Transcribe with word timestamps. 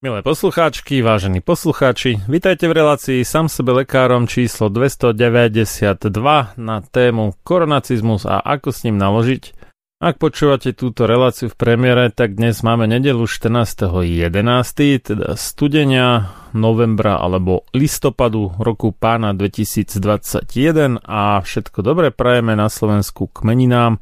Milé 0.00 0.24
poslucháčky, 0.24 1.04
vážení 1.04 1.44
poslucháči, 1.44 2.24
vitajte 2.24 2.64
v 2.64 2.72
relácii 2.72 3.20
Sam 3.20 3.52
sebe 3.52 3.84
lekárom 3.84 4.24
číslo 4.24 4.72
292 4.72 6.56
na 6.56 6.80
tému 6.80 7.36
koronacizmus 7.44 8.24
a 8.24 8.40
ako 8.40 8.72
s 8.72 8.88
ním 8.88 8.96
naložiť. 8.96 9.52
Ak 10.00 10.16
počúvate 10.16 10.72
túto 10.72 11.04
reláciu 11.04 11.52
v 11.52 11.56
premiére, 11.60 12.08
tak 12.08 12.32
dnes 12.32 12.64
máme 12.64 12.88
nedelu 12.88 13.28
14.11., 13.28 14.24
teda 15.04 15.36
studenia 15.36 16.32
novembra 16.56 17.20
alebo 17.20 17.68
listopadu 17.76 18.56
roku 18.56 18.96
pána 18.96 19.36
2021 19.36 20.96
a 21.04 21.44
všetko 21.44 21.84
dobre 21.84 22.08
prajeme 22.08 22.56
na 22.56 22.72
Slovensku 22.72 23.28
k 23.28 23.44
meninám. 23.44 24.00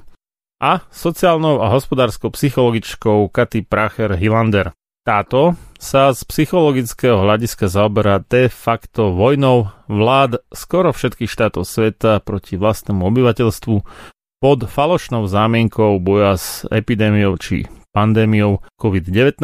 A 0.61 0.85
sociálnou 0.93 1.57
a 1.65 1.73
hospodárskou 1.73 2.29
psychologičkou 2.29 3.33
Katy 3.33 3.65
Pracher-Hilander. 3.65 4.77
Táto 5.01 5.57
sa 5.81 6.13
z 6.13 6.21
psychologického 6.21 7.17
hľadiska 7.17 7.65
zaoberá 7.65 8.21
de 8.29 8.45
facto 8.45 9.09
vojnou 9.17 9.73
vlád 9.89 10.45
skoro 10.53 10.93
všetkých 10.93 11.33
štátov 11.33 11.65
sveta 11.65 12.21
proti 12.21 12.61
vlastnému 12.61 13.01
obyvateľstvu 13.09 13.75
pod 14.39 14.65
falošnou 14.67 15.27
zámienkou 15.27 15.99
boja 15.99 16.39
s 16.39 16.63
epidémiou 16.71 17.35
či 17.35 17.67
pandémiou 17.91 18.63
COVID-19 18.79 19.43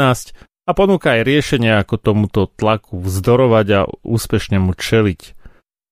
a 0.66 0.72
ponúka 0.74 1.20
aj 1.20 1.22
riešenia, 1.28 1.84
ako 1.84 1.96
tomuto 2.02 2.50
tlaku 2.50 2.98
vzdorovať 2.98 3.68
a 3.76 3.82
úspešne 4.02 4.58
mu 4.58 4.74
čeliť. 4.74 5.22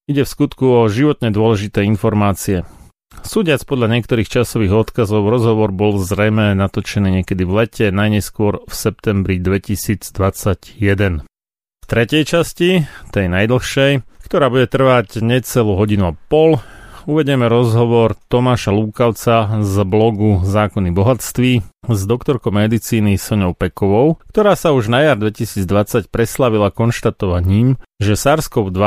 Ide 0.09 0.23
v 0.25 0.31
skutku 0.31 0.65
o 0.65 0.91
životne 0.91 1.29
dôležité 1.29 1.85
informácie. 1.85 2.67
Súdiac 3.21 3.61
podľa 3.69 3.93
niektorých 3.93 4.25
časových 4.25 4.89
odkazov, 4.89 5.29
rozhovor 5.29 5.69
bol 5.69 6.01
zrejme 6.01 6.57
natočený 6.57 7.21
niekedy 7.21 7.45
v 7.45 7.51
lete, 7.53 7.85
najneskôr 7.93 8.65
v 8.65 8.73
septembri 8.73 9.37
2021. 9.37 11.21
V 11.83 11.85
tretej 11.85 12.23
časti, 12.25 12.89
tej 13.13 13.25
najdlhšej, 13.29 13.91
ktorá 14.25 14.49
bude 14.49 14.65
trvať 14.65 15.21
necelú 15.21 15.77
hodinu 15.77 16.09
a 16.09 16.17
pol, 16.17 16.57
uvedieme 17.05 17.51
rozhovor 17.51 18.15
Tomáša 18.31 18.71
Lúkavca 18.71 19.59
z 19.59 19.75
blogu 19.83 20.39
Zákony 20.43 20.95
bohatství 20.95 21.65
s 21.83 22.01
doktorkou 22.07 22.55
medicíny 22.55 23.19
Soňou 23.19 23.51
Pekovou, 23.51 24.23
ktorá 24.31 24.55
sa 24.55 24.71
už 24.71 24.87
na 24.87 25.03
jar 25.03 25.19
2020 25.19 26.07
preslavila 26.07 26.71
konštatovaním, 26.71 27.75
že 27.99 28.15
SARS-CoV-2 28.15 28.83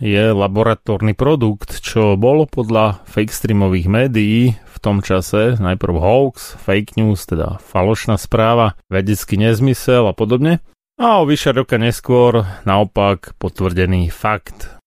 je 0.00 0.24
laboratórny 0.32 1.12
produkt, 1.12 1.84
čo 1.84 2.16
bolo 2.16 2.48
podľa 2.48 3.04
fake 3.04 3.32
streamových 3.32 3.86
médií 3.92 4.56
v 4.56 4.76
tom 4.80 5.04
čase 5.04 5.60
najprv 5.60 5.94
hoax, 6.00 6.56
fake 6.64 6.96
news, 6.96 7.28
teda 7.28 7.60
falošná 7.60 8.16
správa, 8.16 8.80
vedecký 8.88 9.36
nezmysel 9.36 10.08
a 10.08 10.16
podobne, 10.16 10.64
a 11.00 11.20
o 11.20 11.24
vyše 11.24 11.56
roka 11.56 11.80
neskôr 11.80 12.44
naopak 12.68 13.32
potvrdený 13.40 14.12
fakt. 14.12 14.79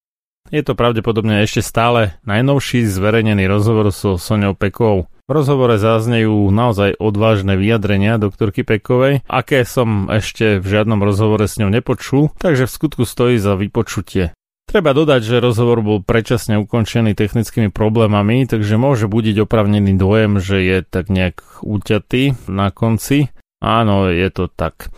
Je 0.53 0.61
to 0.61 0.77
pravdepodobne 0.77 1.41
ešte 1.41 1.65
stále 1.65 2.13
najnovší 2.29 2.85
zverejnený 2.85 3.49
rozhovor 3.49 3.89
so 3.89 4.21
Soňou 4.21 4.53
Pekovou. 4.53 5.09
V 5.25 5.31
rozhovore 5.33 5.81
zaznejú 5.81 6.51
naozaj 6.53 6.99
odvážne 7.01 7.57
vyjadrenia 7.57 8.21
doktorky 8.21 8.61
Pekovej, 8.61 9.25
aké 9.25 9.65
som 9.65 10.11
ešte 10.13 10.61
v 10.61 10.65
žiadnom 10.67 11.01
rozhovore 11.01 11.49
s 11.49 11.57
ňou 11.57 11.73
nepočul, 11.73 12.29
takže 12.37 12.69
v 12.69 12.75
skutku 12.75 13.01
stojí 13.01 13.41
za 13.41 13.57
vypočutie. 13.57 14.35
Treba 14.69 14.93
dodať, 14.93 15.21
že 15.25 15.41
rozhovor 15.41 15.81
bol 15.81 16.05
predčasne 16.05 16.61
ukončený 16.61 17.17
technickými 17.17 17.73
problémami, 17.73 18.45
takže 18.45 18.77
môže 18.77 19.09
budiť 19.09 19.49
opravnený 19.49 19.97
dojem, 19.97 20.37
že 20.37 20.61
je 20.61 20.77
tak 20.85 21.09
nejak 21.09 21.65
úťatý 21.65 22.37
na 22.45 22.69
konci. 22.69 23.33
Áno, 23.57 24.11
je 24.11 24.29
to 24.29 24.51
tak. 24.53 24.93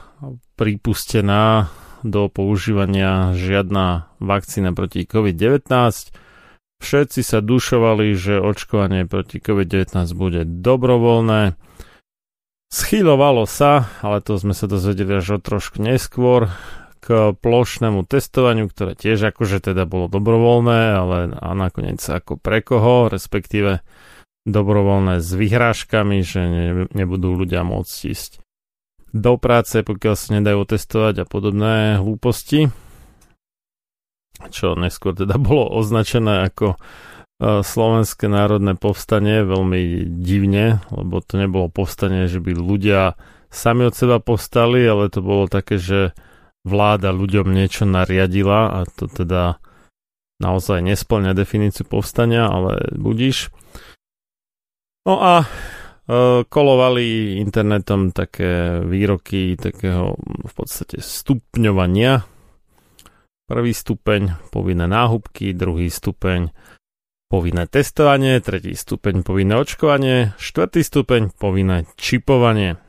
pripustená 0.54 1.66
do 2.06 2.30
používania 2.30 3.34
žiadna 3.34 4.14
vakcína 4.22 4.70
proti 4.70 5.02
COVID-19. 5.02 5.66
Všetci 6.78 7.20
sa 7.26 7.42
dušovali, 7.42 8.14
že 8.14 8.38
očkovanie 8.38 9.10
proti 9.10 9.42
COVID-19 9.42 9.98
bude 10.14 10.46
dobrovoľné 10.46 11.58
Schylovalo 12.66 13.46
sa, 13.46 13.86
ale 14.02 14.18
to 14.20 14.36
sme 14.36 14.52
sa 14.52 14.66
dozvedeli 14.66 15.22
až 15.22 15.36
o 15.36 15.38
trošku 15.38 15.78
neskôr, 15.78 16.50
k 17.06 17.38
plošnému 17.38 18.02
testovaniu, 18.02 18.66
ktoré 18.66 18.98
tiež 18.98 19.30
akože 19.30 19.70
teda 19.70 19.86
bolo 19.86 20.10
dobrovoľné, 20.10 20.80
ale 20.90 21.18
a 21.38 21.54
nakoniec 21.54 22.02
ako 22.02 22.34
pre 22.34 22.66
koho, 22.66 23.06
respektíve 23.06 23.86
dobrovoľné 24.42 25.22
s 25.22 25.30
vyhrážkami, 25.30 26.26
že 26.26 26.42
ne, 26.42 26.66
nebudú 26.90 27.38
ľudia 27.38 27.62
môcť 27.62 27.96
ísť 28.10 28.42
do 29.14 29.38
práce, 29.38 29.86
pokiaľ 29.86 30.14
sa 30.18 30.28
nedajú 30.34 30.66
testovať 30.66 31.22
a 31.22 31.28
podobné 31.30 32.02
hlúposti, 32.02 32.74
čo 34.50 34.74
neskôr 34.74 35.14
teda 35.14 35.38
bolo 35.38 35.70
označené 35.78 36.50
ako 36.50 36.74
Slovenské 37.36 38.32
národné 38.32 38.80
povstanie 38.80 39.44
veľmi 39.44 40.08
divne, 40.24 40.80
lebo 40.88 41.20
to 41.20 41.36
nebolo 41.36 41.68
povstanie, 41.68 42.32
že 42.32 42.40
by 42.40 42.56
ľudia 42.56 43.12
sami 43.52 43.84
od 43.84 43.92
seba 43.92 44.24
povstali, 44.24 44.80
ale 44.88 45.12
to 45.12 45.20
bolo 45.20 45.44
také, 45.44 45.76
že 45.76 46.16
vláda 46.64 47.12
ľuďom 47.12 47.52
niečo 47.52 47.84
nariadila 47.84 48.80
a 48.80 48.88
to 48.88 49.04
teda 49.04 49.60
naozaj 50.40 50.80
nesplňa 50.80 51.36
definíciu 51.36 51.84
povstania, 51.84 52.48
ale 52.48 52.88
budíš. 52.96 53.52
No 55.04 55.20
a 55.20 55.44
e, 55.44 55.46
kolovali 56.48 57.36
internetom 57.36 58.16
také 58.16 58.80
výroky 58.80 59.60
takého 59.60 60.16
v 60.24 60.52
podstate 60.56 61.04
stupňovania. 61.04 62.24
Prvý 63.46 63.70
stupeň 63.70 64.50
povinné 64.50 64.90
náhubky, 64.90 65.54
druhý 65.54 65.86
stupeň 65.86 66.50
povinné 67.36 67.68
testovanie, 67.68 68.40
tretí 68.40 68.72
stupeň 68.72 69.20
povinné 69.20 69.60
očkovanie, 69.60 70.32
štvrtý 70.40 70.80
stupeň 70.80 71.36
povinné 71.36 71.84
čipovanie. 72.00 72.80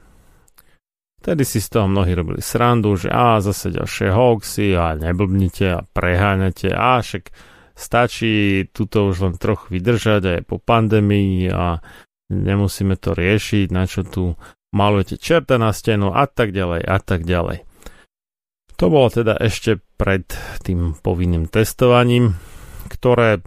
Vtedy 1.19 1.43
si 1.43 1.59
z 1.59 1.67
toho 1.67 1.91
mnohí 1.91 2.15
robili 2.15 2.39
srandu, 2.39 2.95
že 2.95 3.11
a 3.11 3.43
zase 3.43 3.75
ďalšie 3.75 4.07
hoaxy 4.07 4.71
a 4.71 4.95
neblbnite 4.95 5.67
a 5.67 5.83
preháňate 5.83 6.71
a 6.71 7.03
však 7.03 7.27
stačí 7.75 8.63
tuto 8.71 9.11
už 9.11 9.27
len 9.27 9.35
trochu 9.35 9.67
vydržať 9.67 10.21
aj 10.23 10.39
po 10.47 10.63
pandémii 10.63 11.51
a 11.51 11.83
nemusíme 12.31 12.95
to 12.95 13.11
riešiť, 13.19 13.67
na 13.75 13.83
čo 13.83 14.07
tu 14.07 14.31
malujete 14.71 15.19
čerta 15.19 15.59
na 15.59 15.75
stenu 15.75 16.15
a 16.15 16.23
tak 16.23 16.55
ďalej 16.55 16.87
a 16.87 16.97
tak 17.03 17.27
ďalej. 17.27 17.67
To 18.79 18.87
bolo 18.87 19.11
teda 19.11 19.35
ešte 19.43 19.83
pred 19.99 20.23
tým 20.63 20.95
povinným 21.03 21.51
testovaním, 21.51 22.39
ktoré 22.87 23.43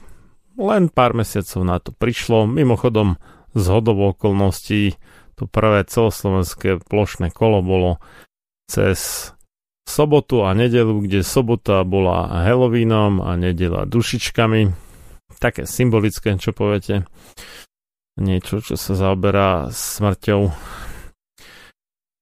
len 0.58 0.90
pár 0.90 1.14
mesiacov 1.14 1.60
na 1.62 1.76
to 1.78 1.90
prišlo. 1.94 2.48
Mimochodom, 2.48 3.20
z 3.54 3.64
hodov 3.66 4.16
okolností 4.16 4.94
to 5.34 5.50
prvé 5.50 5.82
celoslovenské 5.86 6.78
plošné 6.84 7.34
kolo 7.34 7.62
bolo 7.62 7.90
cez 8.70 9.30
sobotu 9.88 10.46
a 10.46 10.54
nedelu, 10.54 11.02
kde 11.02 11.26
sobota 11.26 11.82
bola 11.82 12.46
Halloweenom 12.46 13.18
a 13.24 13.34
nedela 13.34 13.88
dušičkami. 13.88 14.70
Také 15.40 15.64
symbolické, 15.66 16.36
čo 16.36 16.54
poviete. 16.54 17.08
Niečo, 18.20 18.60
čo 18.60 18.76
sa 18.76 18.92
zaoberá 18.92 19.72
smrťou. 19.72 20.52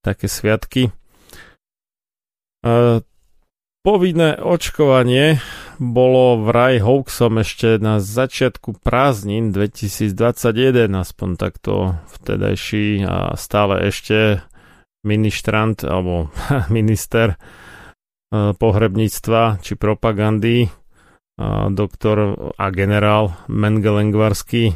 Také 0.07 0.31
sviatky. 0.31 0.95
E, 2.63 3.03
Povinné 3.79 4.37
očkovanie 4.37 5.41
bolo 5.79 6.43
vraj 6.43 6.83
hoaxom 6.83 7.39
ešte 7.39 7.79
na 7.79 8.03
začiatku 8.03 8.83
prázdnin 8.83 9.55
2021, 9.55 10.91
aspoň 10.91 11.29
takto 11.39 11.95
vtedajší 12.19 13.07
a 13.07 13.39
stále 13.39 13.87
ešte 13.87 14.43
ministrant 15.07 15.79
alebo 15.87 16.35
minister 16.75 17.39
uh, 17.39 18.53
pohrebníctva 18.59 19.63
či 19.63 19.79
propagandy 19.79 20.67
uh, 20.67 21.71
doktor 21.71 22.35
a 22.59 22.67
generál 22.75 23.39
Mengelengvarský 23.47 24.75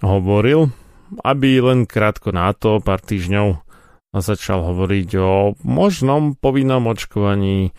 hovoril, 0.00 0.70
aby 1.26 1.58
len 1.58 1.90
krátko 1.90 2.30
na 2.30 2.54
to, 2.54 2.78
pár 2.78 3.02
týždňov 3.02 3.66
začal 4.16 4.64
hovoriť 4.64 5.08
o 5.20 5.58
možnom 5.60 6.38
povinnom 6.38 6.88
očkovaní 6.88 7.76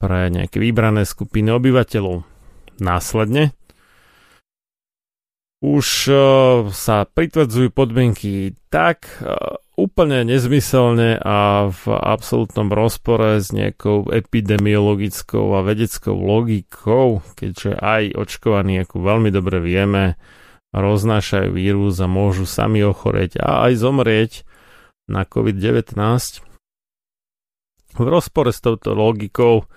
pre 0.00 0.32
nejaké 0.32 0.56
vybrané 0.56 1.04
skupiny 1.04 1.52
obyvateľov. 1.52 2.24
Následne 2.80 3.52
už 5.60 5.86
uh, 6.08 6.16
sa 6.72 7.04
pritvrdzujú 7.04 7.68
podmienky 7.68 8.56
tak 8.72 9.04
uh, 9.20 9.60
úplne 9.76 10.24
nezmyselne 10.24 11.20
a 11.20 11.68
v 11.68 11.84
absolútnom 12.00 12.72
rozpore 12.72 13.44
s 13.44 13.52
nejakou 13.52 14.08
epidemiologickou 14.08 15.52
a 15.56 15.64
vedeckou 15.64 16.16
logikou, 16.16 17.20
keďže 17.36 17.76
aj 17.76 18.02
očkovaní, 18.16 18.80
ako 18.80 19.04
veľmi 19.04 19.28
dobre 19.28 19.60
vieme, 19.60 20.16
roznášajú 20.72 21.52
vírus 21.52 22.00
a 22.00 22.08
môžu 22.08 22.48
sami 22.48 22.80
ochoreť 22.80 23.40
a 23.40 23.68
aj 23.68 23.72
zomrieť 23.84 24.32
na 25.12 25.28
COVID-19. 25.28 25.92
V 28.00 28.06
rozpore 28.06 28.54
s 28.54 28.64
touto 28.64 28.96
logikou 28.96 29.68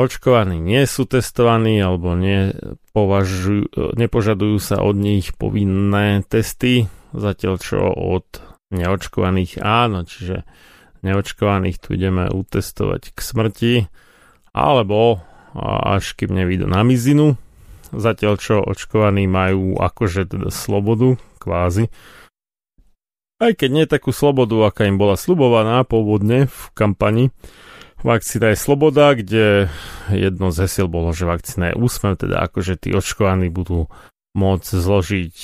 očkovaní 0.00 0.56
nie 0.56 0.88
sú 0.88 1.04
testovaní 1.04 1.76
alebo 1.80 2.16
nepovažujú, 2.16 3.96
nepožadujú 3.96 4.56
sa 4.56 4.80
od 4.80 4.96
nich 4.96 5.36
povinné 5.36 6.24
testy, 6.24 6.88
zatiaľ 7.12 7.54
čo 7.60 7.78
od 7.92 8.26
neočkovaných 8.72 9.60
áno, 9.60 10.08
čiže 10.08 10.46
neočkovaných 11.04 11.76
tu 11.82 11.96
ideme 11.96 12.30
utestovať 12.30 13.12
k 13.12 13.18
smrti 13.18 13.74
alebo 14.56 15.22
až 15.58 16.14
kým 16.14 16.34
nevídu 16.34 16.70
na 16.70 16.86
mizinu, 16.86 17.34
zatiaľ 17.90 18.38
čo 18.38 18.62
očkovaní 18.62 19.26
majú 19.26 19.78
akože 19.78 20.30
teda 20.30 20.48
slobodu, 20.54 21.18
kvázi. 21.42 21.90
Aj 23.40 23.56
keď 23.56 23.70
nie 23.72 23.86
takú 23.88 24.12
slobodu, 24.12 24.68
aká 24.68 24.84
im 24.84 25.00
bola 25.00 25.16
slubovaná 25.16 25.82
pôvodne 25.82 26.46
v 26.46 26.60
kampani, 26.76 27.32
Vakcína 28.00 28.56
je 28.56 28.58
sloboda, 28.58 29.12
kde 29.12 29.68
jedno 30.08 30.48
z 30.48 30.64
hesiel 30.64 30.88
bolo, 30.88 31.12
že 31.12 31.28
vakcína 31.28 31.72
je 31.72 31.78
úsmev, 31.80 32.16
teda 32.16 32.40
akože 32.48 32.80
tí 32.80 32.96
očkovaní 32.96 33.52
budú 33.52 33.92
môcť 34.32 34.70
zložiť 34.72 35.36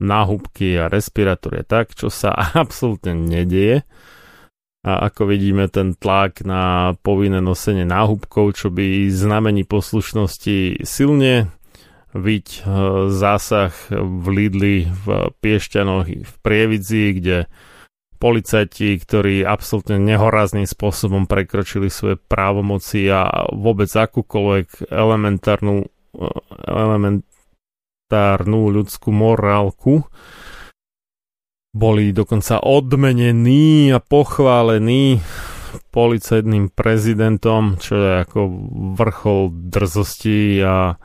náhubky 0.00 0.76
a 0.80 0.88
respirátory 0.88 1.68
tak, 1.68 1.92
čo 1.92 2.08
sa 2.08 2.32
absolútne 2.62 3.12
nedieje. 3.12 3.84
A 4.86 5.10
ako 5.10 5.34
vidíme, 5.34 5.66
ten 5.66 5.98
tlak 5.98 6.46
na 6.46 6.94
povinné 7.02 7.42
nosenie 7.42 7.82
náhubkov, 7.82 8.54
čo 8.54 8.70
by 8.70 9.10
znamení 9.10 9.66
poslušnosti 9.66 10.86
silne 10.86 11.50
viť 12.14 12.48
e, 12.48 12.60
zásah 13.10 13.74
v 13.90 14.24
Lidli, 14.30 14.86
v 14.86 15.34
Piešťanoch, 15.42 16.06
v 16.06 16.34
Prievidzi, 16.38 17.18
kde 17.18 17.50
policajti, 18.16 18.96
ktorí 18.98 19.44
absolútne 19.44 20.00
nehorázným 20.00 20.64
spôsobom 20.66 21.28
prekročili 21.28 21.92
svoje 21.92 22.16
právomoci 22.16 23.06
a 23.12 23.46
vôbec 23.52 23.92
akúkoľvek 23.92 24.88
elementárnu, 24.88 25.84
elementárnu 26.64 28.60
ľudskú 28.72 29.12
morálku 29.12 30.08
boli 31.76 32.16
dokonca 32.16 32.64
odmenení 32.64 33.92
a 33.92 34.00
pochválení 34.00 35.20
policajným 35.92 36.72
prezidentom, 36.72 37.76
čo 37.76 37.94
je 38.00 38.10
ako 38.24 38.40
vrchol 38.96 39.52
drzosti 39.52 40.64
a 40.64 40.96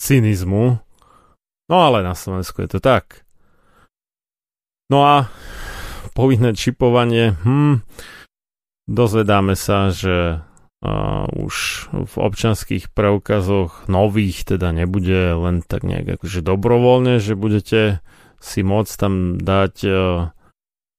cynizmu. 0.00 0.80
No 1.68 1.76
ale 1.76 2.00
na 2.00 2.16
Slovensku 2.16 2.64
je 2.64 2.68
to 2.72 2.80
tak. 2.80 3.28
No 4.88 5.04
a 5.04 5.28
povinné 6.18 6.50
čipovanie, 6.58 7.38
hm, 7.46 7.86
dozvedáme 8.90 9.54
sa, 9.54 9.94
že 9.94 10.42
uh, 10.42 11.30
už 11.30 11.54
v 11.94 12.14
občanských 12.18 12.90
preukazoch 12.90 13.86
nových 13.86 14.42
teda 14.42 14.74
nebude 14.74 15.38
len 15.38 15.62
tak 15.62 15.86
nejak 15.86 16.18
akože 16.18 16.42
dobrovoľne, 16.42 17.22
že 17.22 17.38
budete 17.38 18.02
si 18.42 18.66
môcť 18.66 18.92
tam 18.98 19.38
dať 19.38 19.74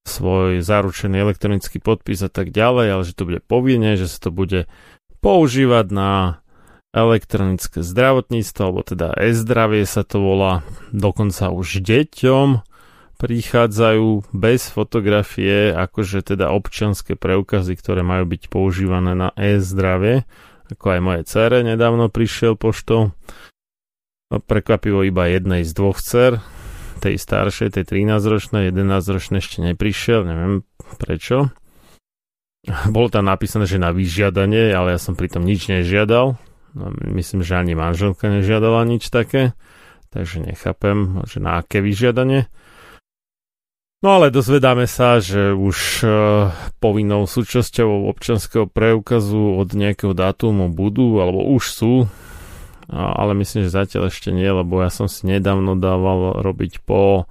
svoj 0.08 0.64
zaručený 0.64 1.22
elektronický 1.22 1.84
podpis 1.84 2.24
a 2.24 2.32
tak 2.32 2.50
ďalej, 2.50 2.88
ale 2.90 3.04
že 3.04 3.16
to 3.16 3.28
bude 3.28 3.42
povinne, 3.46 4.00
že 4.00 4.08
sa 4.08 4.28
to 4.28 4.32
bude 4.32 4.66
používať 5.20 5.86
na 5.92 6.12
elektronické 6.90 7.86
zdravotníctvo, 7.86 8.62
alebo 8.66 8.82
teda 8.82 9.14
e-zdravie 9.14 9.86
sa 9.86 10.02
to 10.02 10.18
volá, 10.24 10.66
dokonca 10.90 11.54
už 11.54 11.86
deťom 11.86 12.69
prichádzajú 13.20 14.32
bez 14.32 14.72
fotografie, 14.72 15.76
akože 15.76 16.24
teda 16.34 16.56
občianské 16.56 17.20
preukazy, 17.20 17.76
ktoré 17.76 18.00
majú 18.00 18.32
byť 18.32 18.48
používané 18.48 19.12
na 19.12 19.30
e-zdravie, 19.36 20.24
ako 20.72 20.86
aj 20.88 21.00
moje 21.04 21.22
cere 21.28 21.60
nedávno 21.68 22.08
prišiel 22.08 22.56
poštou. 22.56 23.12
No, 24.30 24.38
prekvapivo 24.40 25.04
iba 25.04 25.28
jednej 25.28 25.68
z 25.68 25.72
dvoch 25.76 26.00
cer, 26.00 26.40
tej 27.04 27.20
staršej, 27.20 27.76
tej 27.76 27.84
13-ročnej, 27.84 28.72
11-ročnej 28.72 29.44
ešte 29.44 29.60
neprišiel, 29.68 30.24
neviem 30.24 30.64
prečo. 30.96 31.52
Bolo 32.92 33.08
tam 33.10 33.28
napísané, 33.28 33.66
že 33.66 33.82
na 33.82 33.90
vyžiadanie, 33.90 34.72
ale 34.72 34.96
ja 34.96 35.00
som 35.02 35.16
pritom 35.18 35.44
nič 35.44 35.68
nežiadal. 35.72 36.38
No, 36.78 36.86
myslím, 37.16 37.42
že 37.42 37.58
ani 37.58 37.74
manželka 37.74 38.30
nežiadala 38.30 38.86
nič 38.86 39.10
také, 39.10 39.58
takže 40.14 40.46
nechápem, 40.46 41.26
že 41.26 41.42
na 41.42 41.60
aké 41.60 41.82
vyžiadanie. 41.82 42.46
No 44.00 44.16
ale 44.16 44.32
dozvedáme 44.32 44.88
sa, 44.88 45.20
že 45.20 45.52
už 45.52 45.78
uh, 46.08 46.12
povinnou 46.80 47.28
súčasťou 47.28 48.08
občanského 48.08 48.64
preukazu 48.64 49.60
od 49.60 49.76
nejakého 49.76 50.16
dátumu 50.16 50.72
budú, 50.72 51.20
alebo 51.20 51.44
už 51.52 51.64
sú, 51.68 51.94
ale 52.88 53.36
myslím, 53.38 53.68
že 53.68 53.76
zatiaľ 53.76 54.08
ešte 54.08 54.32
nie, 54.32 54.48
lebo 54.48 54.80
ja 54.80 54.88
som 54.88 55.12
si 55.12 55.28
nedávno 55.28 55.76
dával 55.76 56.40
robiť 56.40 56.82
po 56.88 57.28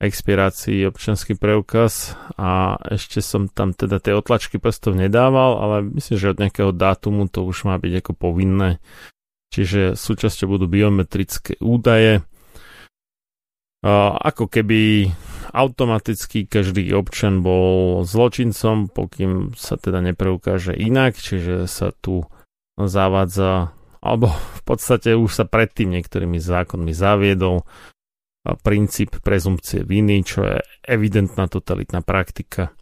expirácii 0.00 0.88
občanský 0.88 1.36
preukaz 1.36 2.16
a 2.40 2.80
ešte 2.88 3.20
som 3.20 3.52
tam 3.52 3.76
teda 3.76 4.00
tie 4.00 4.16
otlačky 4.16 4.56
prstov 4.56 4.96
nedával, 4.96 5.60
ale 5.60 5.76
myslím, 6.00 6.16
že 6.16 6.32
od 6.32 6.40
nejakého 6.40 6.72
dátumu 6.72 7.28
to 7.28 7.44
už 7.44 7.68
má 7.68 7.76
byť 7.76 8.00
ako 8.00 8.12
povinné. 8.16 8.80
Čiže 9.52 10.00
súčasťou 10.00 10.56
budú 10.56 10.64
biometrické 10.64 11.60
údaje. 11.60 12.24
Ako 13.84 14.48
keby 14.48 15.12
automaticky 15.50 16.46
každý 16.46 16.90
občan 16.94 17.42
bol 17.44 18.02
zločincom, 18.06 18.90
pokým 18.90 19.54
sa 19.58 19.74
teda 19.76 20.00
nepreukáže 20.00 20.74
inak, 20.74 21.18
čiže 21.18 21.66
sa 21.66 21.90
tu 21.92 22.24
zavádza, 22.78 23.74
alebo 24.00 24.32
v 24.32 24.62
podstate 24.64 25.12
už 25.12 25.30
sa 25.30 25.44
predtým 25.44 25.92
niektorými 25.92 26.40
zákonmi 26.40 26.94
zaviedol 26.94 27.68
princíp 28.64 29.20
prezumpcie 29.20 29.84
viny, 29.84 30.24
čo 30.24 30.48
je 30.48 30.56
evidentná 30.88 31.44
totalitná 31.44 32.00
praktika. 32.00 32.72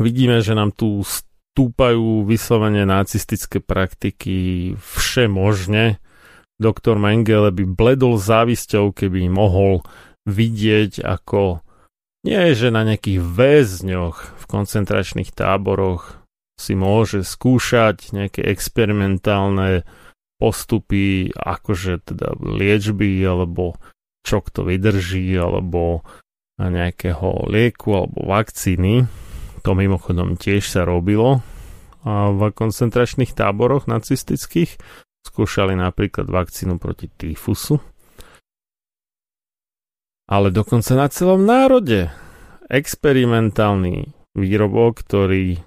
Vidíme, 0.00 0.40
že 0.40 0.56
nám 0.56 0.72
tu 0.72 1.04
stúpajú 1.04 2.24
vyslovene 2.24 2.88
nacistické 2.88 3.60
praktiky 3.60 4.72
všemožne. 4.80 6.00
Doktor 6.56 6.96
Mengele 6.96 7.52
by 7.52 7.64
bledol 7.68 8.16
závisťou, 8.16 8.96
keby 8.96 9.28
mohol 9.28 9.84
vidieť, 10.28 11.02
ako 11.02 11.64
nie 12.22 12.54
že 12.54 12.70
na 12.70 12.86
nejakých 12.86 13.18
väzňoch 13.18 14.16
v 14.38 14.44
koncentračných 14.46 15.34
táboroch 15.34 16.22
si 16.54 16.78
môže 16.78 17.26
skúšať 17.26 18.14
nejaké 18.14 18.46
experimentálne 18.46 19.82
postupy, 20.38 21.34
akože 21.34 22.06
teda 22.06 22.38
liečby, 22.38 23.18
alebo 23.26 23.74
čo 24.22 24.38
kto 24.38 24.70
vydrží, 24.70 25.34
alebo 25.34 26.06
nejakého 26.62 27.50
lieku 27.50 28.06
alebo 28.06 28.22
vakcíny. 28.22 29.10
To 29.66 29.74
mimochodom 29.74 30.38
tiež 30.38 30.62
sa 30.62 30.86
robilo 30.86 31.42
a 32.02 32.34
v 32.34 32.50
koncentračných 32.50 33.34
táboroch 33.34 33.86
nacistických. 33.86 34.78
Skúšali 35.22 35.78
napríklad 35.78 36.26
vakcínu 36.26 36.82
proti 36.82 37.06
tyfusu 37.06 37.78
ale 40.26 40.50
dokonca 40.50 40.94
na 40.94 41.08
celom 41.08 41.46
národe. 41.46 42.10
Experimentálny 42.72 44.08
výrobok, 44.32 45.04
ktorý 45.04 45.60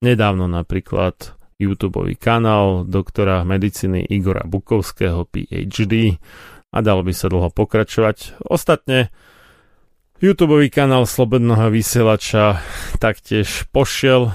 Nedávno 0.00 0.50
napríklad 0.50 1.36
YouTube 1.56 2.02
kanál 2.18 2.82
doktora 2.84 3.46
medicíny 3.46 4.04
Igora 4.10 4.42
Bukovského, 4.44 5.24
PhD, 5.30 6.18
a 6.74 6.78
dalo 6.82 7.06
by 7.06 7.14
sa 7.14 7.30
dlho 7.30 7.54
pokračovať. 7.54 8.42
Ostatne 8.50 9.14
YouTube 10.18 10.58
kanál 10.74 11.06
Slobodného 11.06 11.70
vysielača 11.70 12.58
taktiež 12.98 13.70
pošiel 13.70 14.34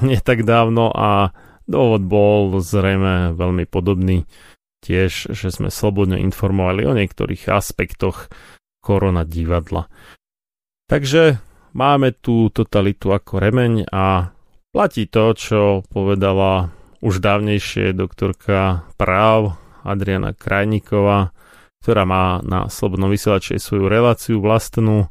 nie 0.00 0.16
tak 0.24 0.48
dávno 0.48 0.88
a 0.88 1.36
dôvod 1.68 2.02
bol 2.08 2.56
zrejme 2.64 3.36
veľmi 3.36 3.68
podobný. 3.68 4.24
Tiež, 4.82 5.30
že 5.30 5.48
sme 5.52 5.70
slobodne 5.70 6.18
informovali 6.18 6.82
o 6.88 6.96
niektorých 6.96 7.52
aspektoch 7.52 8.32
korona 8.82 9.22
divadla. 9.22 9.86
Takže 10.90 11.38
máme 11.72 12.12
tú 12.12 12.48
totalitu 12.52 13.12
ako 13.12 13.40
remeň 13.40 13.88
a 13.88 14.32
platí 14.72 15.08
to, 15.08 15.32
čo 15.36 15.60
povedala 15.88 16.72
už 17.02 17.18
dávnejšie 17.18 17.92
doktorka 17.92 18.86
práv 18.94 19.58
Adriana 19.82 20.32
Krajníková, 20.32 21.34
ktorá 21.82 22.06
má 22.06 22.38
na 22.46 22.70
Slobodnom 22.70 23.10
vysielači 23.10 23.58
svoju 23.58 23.90
reláciu 23.90 24.38
vlastnú, 24.38 25.10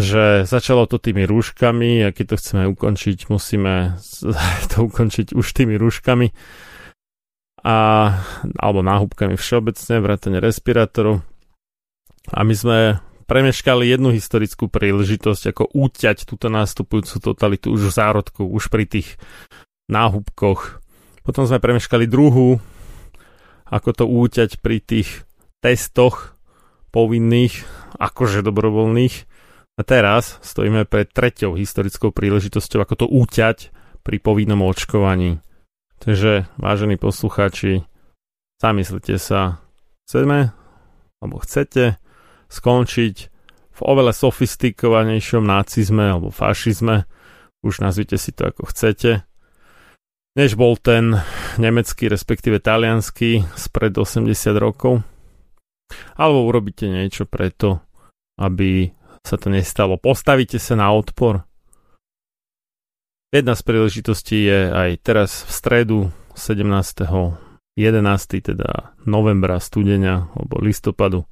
že 0.00 0.48
začalo 0.48 0.88
to 0.88 0.96
tými 0.96 1.28
rúškami 1.28 2.08
a 2.08 2.14
keď 2.16 2.34
to 2.34 2.40
chceme 2.40 2.64
ukončiť, 2.72 3.28
musíme 3.28 4.00
to 4.72 4.76
ukončiť 4.88 5.36
už 5.36 5.46
tými 5.52 5.76
rúškami 5.76 6.32
a, 7.60 7.76
alebo 8.56 8.80
náhubkami 8.80 9.36
všeobecne, 9.36 10.00
vrátane 10.00 10.40
respirátorov. 10.40 11.20
A 12.32 12.40
my 12.40 12.54
sme 12.56 12.78
premeškali 13.30 13.86
jednu 13.86 14.10
historickú 14.10 14.66
príležitosť, 14.66 15.54
ako 15.54 15.70
úťať 15.70 16.26
túto 16.26 16.50
nástupujúcu 16.50 17.30
totalitu 17.30 17.70
už 17.70 17.86
v 17.86 17.92
zárodku, 17.94 18.42
už 18.42 18.66
pri 18.66 18.90
tých 18.90 19.14
náhubkoch. 19.86 20.82
Potom 21.22 21.46
sme 21.46 21.62
premeškali 21.62 22.10
druhú, 22.10 22.58
ako 23.70 23.90
to 23.94 24.04
úťať 24.10 24.58
pri 24.58 24.82
tých 24.82 25.22
testoch 25.62 26.34
povinných, 26.90 27.62
akože 28.02 28.42
dobrovoľných. 28.42 29.30
A 29.78 29.82
teraz 29.86 30.42
stojíme 30.42 30.82
pred 30.90 31.06
treťou 31.06 31.54
historickou 31.54 32.10
príležitosťou, 32.10 32.82
ako 32.82 32.94
to 32.98 33.06
úťať 33.06 33.70
pri 34.02 34.18
povinnom 34.18 34.66
očkovaní. 34.66 35.38
Takže, 36.02 36.50
vážení 36.58 36.98
poslucháči, 36.98 37.86
zamyslite 38.58 39.22
sa, 39.22 39.62
chceme, 40.04 40.50
alebo 41.22 41.38
chcete 41.46 42.00
skončiť 42.50 43.16
v 43.70 43.80
oveľa 43.80 44.12
sofistikovanejšom 44.12 45.46
nacizme 45.46 46.04
alebo 46.10 46.34
fašizme, 46.34 47.08
už 47.64 47.80
nazvite 47.80 48.18
si 48.18 48.34
to 48.34 48.50
ako 48.50 48.68
chcete, 48.68 49.24
než 50.36 50.54
bol 50.54 50.78
ten 50.78 51.18
nemecký, 51.58 52.06
respektíve 52.06 52.62
talianský 52.62 53.46
spred 53.58 53.94
80 53.96 54.30
rokov. 54.58 55.02
Alebo 56.14 56.46
urobíte 56.46 56.86
niečo 56.86 57.26
preto, 57.26 57.82
aby 58.38 58.94
sa 59.26 59.34
to 59.36 59.50
nestalo. 59.50 59.98
Postavíte 59.98 60.62
sa 60.62 60.78
na 60.78 60.94
odpor. 60.94 61.42
Jedna 63.30 63.54
z 63.54 63.62
príležitostí 63.62 64.38
je 64.46 64.60
aj 64.70 64.90
teraz 65.02 65.46
v 65.46 65.50
stredu 65.50 65.98
17. 66.34 67.49
11. 67.78 68.42
teda 68.42 68.94
novembra, 69.06 69.60
studenia 69.60 70.30
alebo 70.34 70.58
listopadu 70.58 71.26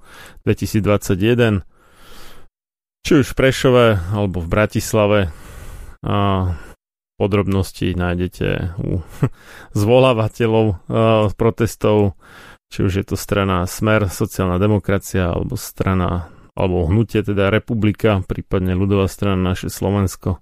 2021 0.47 1.67
či 3.09 3.13
už 3.25 3.33
v 3.33 3.39
Prešove 3.41 3.87
alebo 4.13 4.45
v 4.45 4.49
Bratislave 4.53 5.21
a 6.05 6.17
Podrobnosti 7.19 7.99
nájdete 7.99 8.79
u 8.79 9.03
zvolávateľov 9.81 10.67
uh, 10.71 10.77
protestov, 11.35 12.15
či 12.71 12.87
už 12.87 12.93
je 13.03 13.05
to 13.11 13.17
strana 13.19 13.67
Smer, 13.67 14.07
sociálna 14.07 14.63
demokracia, 14.63 15.35
alebo 15.35 15.59
strana, 15.59 16.31
alebo 16.55 16.87
hnutie, 16.87 17.27
teda 17.27 17.51
Republika, 17.51 18.23
prípadne 18.23 18.79
ľudová 18.79 19.11
strana 19.11 19.51
naše 19.51 19.67
Slovensko. 19.67 20.39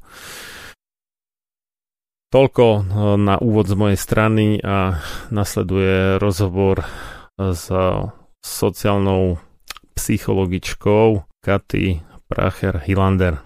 Toľko 2.37 2.66
uh, 2.68 2.83
na 3.16 3.40
úvod 3.40 3.64
z 3.64 3.81
mojej 3.81 3.96
strany 3.96 4.61
a 4.61 5.01
nasleduje 5.33 6.20
rozhovor 6.20 6.85
s 7.40 7.72
sociálnou 8.44 9.40
psychologičkou 9.96 11.25
Katy 11.40 12.05
Pracher-Hilander. 12.29 13.45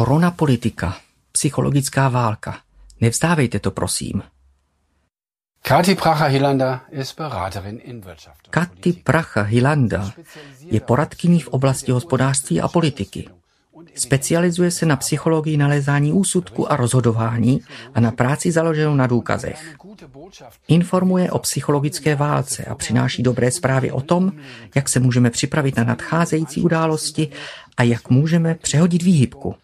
Korona 0.00 0.30
politika 0.30 0.96
psychologická 1.32 2.08
válka. 2.08 2.58
Nevzdávejte 3.00 3.58
to, 3.58 3.70
prosím. 3.70 4.22
Kati 5.62 5.94
Pracha 8.92 9.42
Hilanda 9.42 10.12
je 10.60 10.80
poradkyní 10.80 11.40
v 11.40 11.48
oblasti 11.48 11.92
hospodářství 11.92 12.60
a 12.60 12.68
politiky. 12.68 13.28
Specializuje 13.94 14.70
se 14.70 14.86
na 14.86 14.96
psychologii 14.96 15.56
nalézání 15.56 16.12
úsudku 16.12 16.72
a 16.72 16.76
rozhodování 16.76 17.60
a 17.94 18.00
na 18.00 18.10
práci 18.10 18.52
založenou 18.52 18.94
na 18.94 19.06
důkazech. 19.06 19.76
Informuje 20.68 21.30
o 21.30 21.38
psychologické 21.38 22.14
válce 22.14 22.64
a 22.64 22.74
přináší 22.74 23.22
dobré 23.22 23.50
zprávy 23.50 23.90
o 23.90 24.00
tom, 24.00 24.32
jak 24.74 24.88
se 24.88 25.00
můžeme 25.00 25.30
připravit 25.30 25.76
na 25.76 25.84
nadcházející 25.84 26.62
události 26.62 27.28
a 27.76 27.82
jak 27.82 28.10
můžeme 28.10 28.54
přehodit 28.54 29.02
výhybku. 29.02 29.56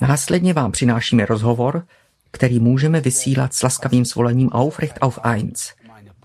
Následně 0.00 0.52
vám 0.52 0.72
přinášíme 0.72 1.26
rozhovor, 1.26 1.86
který 2.30 2.60
můžeme 2.60 3.00
vysílat 3.00 3.54
s 3.54 3.62
laskavým 3.62 4.04
svolením 4.04 4.48
Aufrecht 4.48 4.98
auf 5.00 5.18
Eins. 5.22 5.72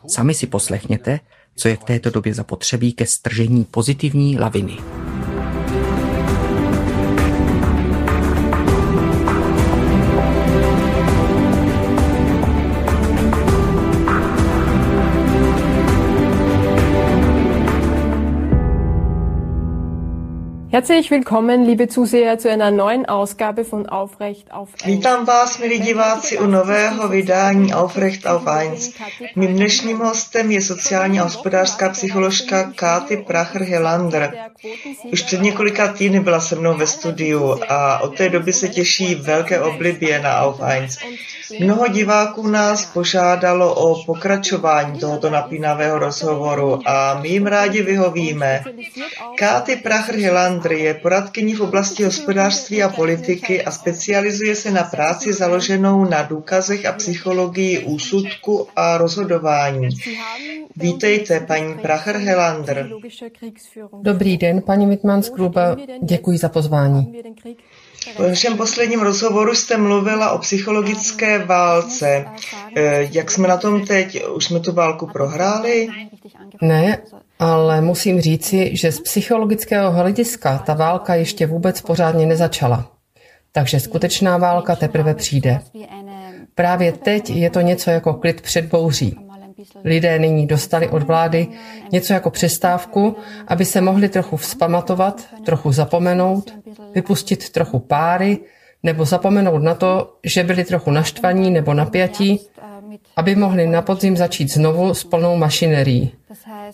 Sami 0.07 0.33
si 0.33 0.47
poslechněte, 0.47 1.19
co 1.55 1.67
je 1.67 1.77
v 1.77 1.83
této 1.83 2.09
době 2.09 2.33
zapotřebí 2.33 2.93
ke 2.93 3.05
stržení 3.05 3.65
pozitivní 3.65 4.39
laviny. 4.39 4.77
Herzlich 20.75 21.09
willkommen, 21.09 21.63
liebe 21.63 21.87
Zuseher, 21.87 22.37
zu 22.37 22.49
einer 22.49 22.69
neuen 22.69 23.05
Ausgabe 23.05 23.63
von 23.63 23.87
Aufrecht 23.87 24.51
auf 24.51 24.69
1. 24.83 24.85
Vítám 24.85 25.25
vás, 25.25 25.57
milí 25.59 25.79
diváci, 25.79 26.37
u 26.39 26.45
nového 26.45 27.07
vydání 27.07 27.73
Aufrecht 27.73 28.27
auf 28.27 28.43
1. 28.61 28.75
Mým 29.35 29.53
dnešním 29.53 29.97
hostem 29.97 30.51
je 30.51 30.61
sociální 30.61 31.19
a 31.19 31.23
hospodářská 31.23 31.89
psycholožka 31.89 32.71
Káty 32.75 33.17
Pracher-Helander. 33.17 34.33
Už 35.11 35.21
před 35.21 35.41
několika 35.41 35.93
týdny 35.93 36.19
byla 36.19 36.39
se 36.39 36.55
mnou 36.55 36.77
ve 36.77 36.87
studiu 36.87 37.59
a 37.69 37.99
od 37.99 38.17
té 38.17 38.29
doby 38.29 38.53
se 38.53 38.67
těší 38.69 39.15
velké 39.15 39.61
oblibě 39.61 40.19
na 40.19 40.41
Auf 40.41 40.59
1. 40.73 40.87
Mnoho 41.59 41.87
diváků 41.87 42.47
nás 42.47 42.85
požádalo 42.85 43.75
o 43.75 44.03
pokračování 44.05 44.99
tohoto 44.99 45.29
napínavého 45.29 45.99
rozhovoru 45.99 46.79
a 46.85 47.19
my 47.21 47.29
jim 47.29 47.47
rádi 47.47 47.81
vyhovíme. 47.81 48.63
Káty 49.37 49.75
Pracher-Helander 49.75 50.64
je 50.71 50.93
poradkyní 50.93 51.55
v 51.55 51.61
oblasti 51.61 52.03
hospodářství 52.03 52.83
a 52.83 52.89
politiky 52.89 53.63
a 53.63 53.71
specializuje 53.71 54.55
se 54.55 54.71
na 54.71 54.83
práci 54.83 55.33
založenou 55.33 56.05
na 56.05 56.21
důkazech 56.21 56.85
a 56.85 56.91
psychologii 56.91 57.79
úsudku 57.79 58.67
a 58.75 58.97
rozhodování. 58.97 59.89
Vítejte, 60.75 61.39
paní 61.39 61.73
Pracher-Helander. 61.73 62.89
Dobrý 64.01 64.37
den, 64.37 64.61
paní 64.61 64.87
Wittmannsgruber. 64.87 65.77
Děkuji 66.03 66.37
za 66.37 66.49
pozvání. 66.49 67.23
V 68.17 68.19
našem 68.19 68.57
posledním 68.57 68.99
rozhovoru 69.01 69.55
jste 69.55 69.77
mluvila 69.77 70.31
o 70.31 70.37
psychologické 70.37 71.45
válce. 71.45 72.25
Eh, 72.75 73.09
jak 73.11 73.31
jsme 73.31 73.47
na 73.47 73.57
tom 73.57 73.85
teď? 73.85 74.25
Už 74.27 74.45
jsme 74.45 74.59
tu 74.59 74.71
válku 74.71 75.07
prohráli? 75.07 75.87
Ne, 76.61 76.97
ale 77.39 77.81
musím 77.81 78.21
říci, 78.21 78.77
že 78.77 78.91
z 78.91 78.99
psychologického 78.99 79.91
hlediska 79.91 80.57
ta 80.57 80.73
válka 80.73 81.15
ještě 81.15 81.47
vůbec 81.47 81.81
pořádně 81.81 82.25
nezačala. 82.25 82.91
Takže 83.51 83.79
skutečná 83.79 84.37
válka 84.37 84.75
teprve 84.75 85.13
přijde. 85.13 85.59
Právě 86.55 86.91
teď 86.91 87.29
je 87.29 87.49
to 87.49 87.61
něco 87.61 87.91
jako 87.91 88.13
klid 88.13 88.41
před 88.41 88.65
bouří. 88.65 89.17
Lidé 89.83 90.19
nyní 90.19 90.47
dostali 90.47 90.87
od 90.87 91.03
vlády 91.03 91.47
něco 91.91 92.13
jako 92.13 92.29
přestávku, 92.29 93.15
aby 93.47 93.65
se 93.65 93.81
mohli 93.81 94.09
trochu 94.09 94.37
vzpamatovat, 94.37 95.21
trochu 95.45 95.71
zapomenout, 95.71 96.53
vypustit 96.95 97.49
trochu 97.49 97.79
páry, 97.79 98.37
nebo 98.83 99.05
zapomenout 99.05 99.63
na 99.63 99.75
to, 99.75 100.17
že 100.23 100.43
byli 100.43 100.63
trochu 100.63 100.91
naštvaní 100.91 101.51
nebo 101.51 101.73
napjatí, 101.73 102.47
aby 103.15 103.35
mohli 103.35 103.67
na 103.67 103.81
podzim 103.81 104.17
začít 104.17 104.51
znovu 104.51 104.93
s 104.93 105.03
plnou 105.03 105.37
mašinerií. 105.37 106.11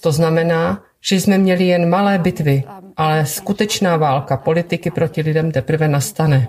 To 0.01 0.11
znamená, 0.11 0.83
že 1.01 1.15
jsme 1.15 1.37
měli 1.37 1.63
jen 1.63 1.89
malé 1.89 2.19
bitvy, 2.19 2.63
ale 2.97 3.25
skutečná 3.25 3.97
válka 3.97 4.37
politiky 4.37 4.91
proti 4.91 5.21
lidem 5.21 5.51
teprve 5.51 5.87
nastane. 5.87 6.47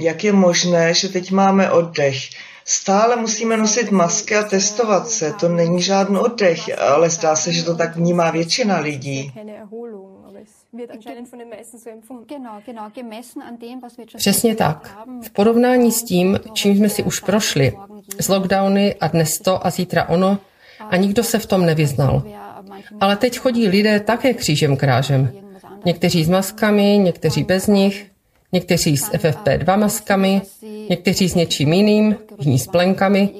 Jak 0.00 0.24
je 0.24 0.32
možné, 0.32 0.94
že 0.94 1.08
teď 1.08 1.30
máme 1.30 1.70
oddech? 1.70 2.16
Stále 2.64 3.16
musíme 3.16 3.56
nosit 3.56 3.90
masky 3.90 4.36
a 4.36 4.42
testovat 4.42 5.08
se. 5.08 5.32
To 5.32 5.48
není 5.48 5.82
žádný 5.82 6.18
oddech, 6.18 6.78
ale 6.78 7.10
zdá 7.10 7.36
se, 7.36 7.52
že 7.52 7.62
to 7.62 7.76
tak 7.76 7.96
vnímá 7.96 8.30
většina 8.30 8.78
lidí. 8.78 9.32
Přesně 14.16 14.54
tak. 14.54 14.98
V 15.22 15.30
porovnání 15.30 15.92
s 15.92 16.02
tím, 16.02 16.38
čím 16.52 16.76
jsme 16.76 16.88
si 16.88 17.02
už 17.02 17.20
prošli, 17.20 17.72
z 18.20 18.28
lockdowny 18.28 18.94
a 18.94 19.08
dnes 19.08 19.38
to 19.38 19.66
a 19.66 19.70
zítra 19.70 20.08
ono, 20.08 20.38
a 20.90 20.96
nikdo 20.96 21.22
se 21.22 21.38
v 21.38 21.46
tom 21.46 21.66
nevyznal. 21.66 22.22
Ale 23.00 23.16
teď 23.16 23.38
chodí 23.38 23.68
lidé 23.68 24.00
také 24.00 24.34
křížem 24.34 24.76
krážem. 24.76 25.32
Někteří 25.84 26.24
s 26.24 26.28
maskami, 26.28 26.98
někteří 26.98 27.44
bez 27.44 27.66
nich, 27.66 28.10
někteří 28.52 28.96
s 28.96 29.10
FFP2 29.10 29.78
maskami, 29.78 30.42
někteří 30.88 31.28
s 31.28 31.34
něčím 31.34 31.72
jiným, 31.72 32.16
jiní 32.38 32.58
s 32.58 32.66
plenkami. 32.66 33.30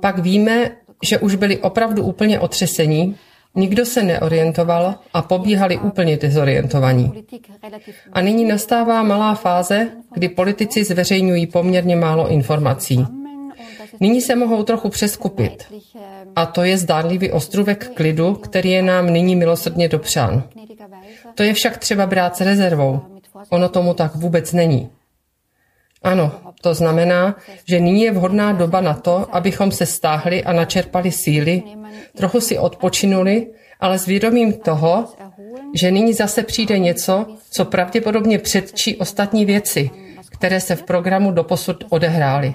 Pak 0.00 0.18
víme, 0.18 0.70
že 1.02 1.18
už 1.18 1.34
byli 1.34 1.58
opravdu 1.58 2.04
úplně 2.04 2.40
otřesení, 2.40 3.16
nikdo 3.54 3.86
se 3.86 4.02
neorientoval 4.02 4.94
a 5.12 5.22
pobíhali 5.22 5.78
úplně 5.78 6.16
dezorientovaní. 6.16 7.24
A 8.12 8.20
nyní 8.20 8.44
nastává 8.44 9.02
malá 9.02 9.34
fáze, 9.34 9.88
kdy 10.14 10.28
politici 10.28 10.84
zveřejňují 10.84 11.46
poměrně 11.46 11.96
málo 11.96 12.28
informací. 12.28 13.06
Nyní 14.00 14.20
se 14.20 14.36
mohou 14.36 14.62
trochu 14.62 14.88
přeskupit. 14.88 15.64
A 16.36 16.46
to 16.46 16.62
je 16.62 16.78
zdánlivý 16.78 17.30
ostrůvek 17.30 17.94
klidu, 17.94 18.34
který 18.34 18.70
je 18.70 18.82
nám 18.82 19.12
nyní 19.12 19.36
milosrdně 19.36 19.88
dopřán. 19.88 20.42
To 21.34 21.42
je 21.42 21.54
však 21.54 21.78
třeba 21.78 22.06
brát 22.06 22.36
s 22.36 22.40
rezervou. 22.40 23.00
Ono 23.50 23.68
tomu 23.68 23.94
tak 23.94 24.14
vůbec 24.14 24.52
není. 24.52 24.90
Ano, 26.02 26.32
to 26.64 26.74
znamená, 26.74 27.36
že 27.68 27.80
nyní 27.80 28.02
je 28.02 28.12
vhodná 28.12 28.52
doba 28.52 28.80
na 28.80 28.94
to, 28.94 29.28
abychom 29.32 29.70
se 29.70 29.86
stáhli 29.86 30.44
a 30.44 30.52
načerpali 30.52 31.12
síly, 31.12 31.62
trochu 32.16 32.40
si 32.40 32.58
odpočinuli, 32.58 33.46
ale 33.80 33.98
s 33.98 34.06
vědomím 34.06 34.52
toho, 34.52 35.12
že 35.74 35.90
nyní 35.90 36.12
zase 36.12 36.42
přijde 36.42 36.78
něco, 36.78 37.26
co 37.50 37.64
pravděpodobně 37.64 38.38
předčí 38.38 38.96
ostatní 38.96 39.44
věci, 39.44 39.90
které 40.30 40.60
se 40.60 40.76
v 40.76 40.82
programu 40.82 41.32
doposud 41.32 41.84
odehrály. 41.88 42.54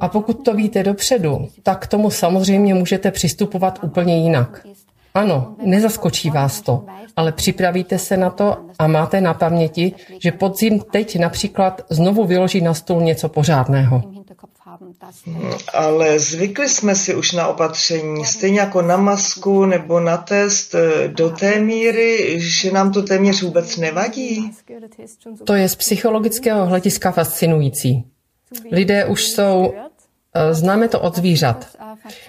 A 0.00 0.08
pokud 0.08 0.44
to 0.44 0.54
víte 0.54 0.82
dopředu, 0.82 1.48
tak 1.62 1.82
k 1.82 1.86
tomu 1.86 2.10
samozřejmě 2.10 2.74
můžete 2.74 3.10
přistupovat 3.10 3.78
úplně 3.82 4.18
jinak. 4.18 4.66
Ano, 5.14 5.56
nezaskočí 5.64 6.30
vás 6.30 6.60
to, 6.60 6.84
ale 7.16 7.32
připravíte 7.32 7.98
se 7.98 8.16
na 8.16 8.30
to 8.30 8.56
a 8.78 8.86
máte 8.86 9.20
na 9.20 9.34
paměti, 9.34 9.94
že 10.18 10.32
podzim 10.32 10.80
teď 10.80 11.18
například 11.18 11.82
znovu 11.90 12.24
vyloží 12.24 12.60
na 12.60 12.74
stůl 12.74 13.00
něco 13.00 13.28
pořádného. 13.28 14.02
Ale 15.74 16.18
zvykli 16.18 16.68
jsme 16.68 16.94
si 16.94 17.14
už 17.14 17.32
na 17.32 17.48
opatření, 17.48 18.24
stejně 18.24 18.60
jako 18.60 18.82
na 18.82 18.96
masku 18.96 19.66
nebo 19.66 20.00
na 20.00 20.16
test, 20.16 20.74
do 21.06 21.30
té 21.30 21.60
míry, 21.60 22.36
že 22.40 22.72
nám 22.72 22.92
to 22.92 23.02
téměř 23.02 23.42
vůbec 23.42 23.76
nevadí. 23.76 24.52
To 25.44 25.54
je 25.54 25.68
z 25.68 25.74
psychologického 25.74 26.66
hlediska 26.66 27.10
fascinující. 27.10 28.04
Lidé 28.70 29.04
už 29.04 29.24
jsou 29.24 29.72
E, 29.76 29.87
známe 30.50 30.88
to 30.88 31.00
od 31.00 31.16
zvířat. 31.16 31.66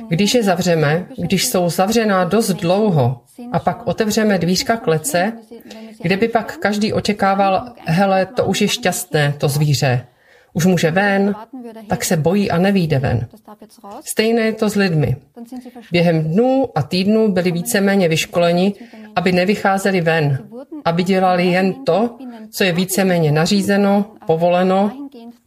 Když 0.07 0.33
je 0.33 0.43
zavřeme, 0.43 1.05
když 1.17 1.47
jsou 1.47 1.69
zavřená 1.69 2.23
dost 2.23 2.49
dlouho 2.49 3.21
a 3.51 3.59
pak 3.59 3.87
otevřeme 3.87 4.37
dvířka 4.37 4.77
klece, 4.77 5.33
kde 6.01 6.17
by 6.17 6.27
pak 6.27 6.57
každý 6.57 6.93
očekával, 6.93 7.73
hele, 7.85 8.25
to 8.25 8.45
už 8.45 8.61
je 8.61 8.67
šťastné, 8.67 9.33
to 9.37 9.47
zvíře. 9.47 10.05
Už 10.53 10.65
může 10.65 10.91
ven, 10.91 11.35
tak 11.87 12.03
se 12.03 12.17
bojí 12.17 12.51
a 12.51 12.57
nevíde 12.57 12.99
ven. 12.99 13.27
Stejné 14.05 14.41
je 14.41 14.53
to 14.53 14.69
s 14.69 14.75
lidmi. 14.75 15.15
Během 15.91 16.23
dnů 16.23 16.67
a 16.75 16.83
týdnů 16.83 17.31
byli 17.31 17.51
víceméně 17.51 18.07
vyškoleni, 18.07 18.73
aby 19.15 19.31
nevycházeli 19.31 20.01
ven, 20.01 20.37
aby 20.85 21.03
dělali 21.03 21.45
jen 21.45 21.73
to, 21.85 22.17
co 22.51 22.63
je 22.63 22.71
víceméně 22.71 23.31
nařízeno, 23.31 24.05
povoleno, 24.25 24.91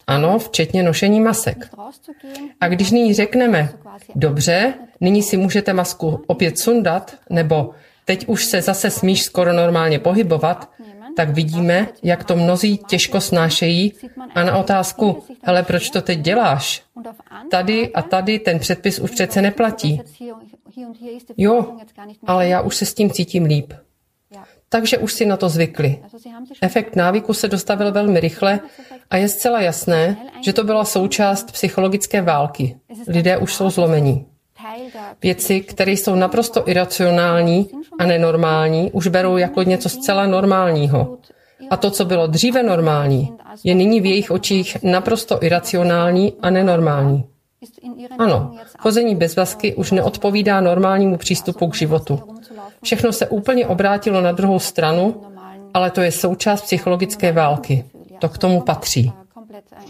ano, 0.06 0.38
včetně 0.38 0.82
nošení 0.82 1.20
masek. 1.20 1.70
A 2.60 2.68
když 2.68 2.90
nyní 2.90 3.14
řekneme, 3.14 3.72
dobře, 4.14 4.74
nyní 5.00 5.22
si 5.22 5.36
můžete 5.36 5.72
masku 5.72 6.24
opět 6.26 6.58
sundat, 6.58 7.16
nebo 7.30 7.70
teď 8.04 8.28
už 8.28 8.44
se 8.44 8.62
zase 8.62 8.90
smíš 8.90 9.22
skoro 9.22 9.52
normálně 9.52 9.98
pohybovat, 9.98 10.70
tak 11.16 11.28
vidíme, 11.30 11.88
jak 12.02 12.24
to 12.24 12.36
mnozí 12.36 12.78
těžko 12.78 13.20
snášejí 13.20 13.92
a 14.34 14.44
na 14.44 14.56
otázku, 14.56 15.22
hele, 15.42 15.62
proč 15.62 15.90
to 15.90 16.02
teď 16.02 16.18
děláš? 16.18 16.82
Tady 17.50 17.92
a 17.92 18.02
tady 18.02 18.38
ten 18.38 18.58
předpis 18.58 18.98
už 18.98 19.10
přece 19.10 19.42
neplatí. 19.42 20.00
Jo, 21.36 21.76
ale 22.26 22.48
já 22.48 22.60
už 22.60 22.76
se 22.76 22.86
s 22.86 22.94
tím 22.94 23.10
cítím 23.10 23.44
líp. 23.44 23.72
Takže 24.72 24.98
už 24.98 25.12
si 25.12 25.26
na 25.26 25.36
to 25.36 25.48
zvykli. 25.48 25.98
Efekt 26.62 26.96
návyku 26.96 27.34
se 27.34 27.48
dostavil 27.48 27.92
velmi 27.92 28.20
rychle 28.20 28.60
a 29.10 29.16
je 29.16 29.28
zcela 29.28 29.60
jasné, 29.60 30.16
že 30.40 30.52
to 30.52 30.64
byla 30.64 30.84
součást 30.84 31.52
psychologické 31.52 32.22
války. 32.22 32.76
Lidé 33.08 33.36
už 33.36 33.54
jsou 33.54 33.70
zlomení. 33.70 34.26
Věci, 35.22 35.60
které 35.60 35.92
jsou 35.92 36.14
naprosto 36.14 36.68
iracionální 36.68 37.68
a 37.98 38.06
nenormální, 38.06 38.90
už 38.92 39.06
berou 39.06 39.36
jako 39.36 39.62
něco 39.62 39.88
zcela 39.88 40.26
normálního. 40.26 41.18
A 41.70 41.76
to, 41.76 41.90
co 41.90 42.04
bylo 42.04 42.26
dříve 42.26 42.62
normální, 42.62 43.32
je 43.64 43.74
nyní 43.74 44.00
v 44.00 44.06
jejich 44.06 44.30
očích 44.30 44.82
naprosto 44.82 45.42
iracionální 45.42 46.32
a 46.42 46.50
nenormální. 46.50 47.24
Ano, 48.18 48.54
chození 48.78 49.16
bez 49.16 49.36
vasky 49.36 49.74
už 49.74 49.90
neodpovídá 49.90 50.60
normálnímu 50.60 51.16
přístupu 51.16 51.68
k 51.68 51.76
životu. 51.76 52.20
Všechno 52.82 53.12
se 53.12 53.26
úplně 53.26 53.66
obrátilo 53.66 54.20
na 54.20 54.32
druhou 54.32 54.58
stranu, 54.58 55.22
ale 55.74 55.90
to 55.90 56.00
je 56.00 56.12
součást 56.12 56.62
psychologické 56.62 57.32
války. 57.32 57.84
To 58.18 58.28
k 58.28 58.38
tomu 58.38 58.60
patří. 58.60 59.12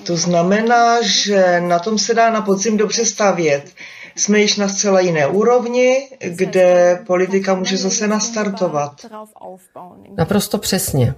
To 0.06 0.16
znamená, 0.16 1.02
že 1.02 1.60
na 1.60 1.78
tom 1.78 1.98
se 1.98 2.14
dá 2.14 2.30
na 2.30 2.40
podzim 2.40 2.76
dobře 2.76 3.04
stavět. 3.04 3.70
Jsme 4.16 4.40
již 4.40 4.56
na 4.56 4.68
zcela 4.68 5.00
jiné 5.00 5.26
úrovni, 5.26 6.08
kde 6.28 6.98
politika 7.06 7.54
může 7.54 7.76
zase 7.76 8.08
nastartovat. 8.08 9.06
Naprosto 10.16 10.58
přesně. 10.58 11.14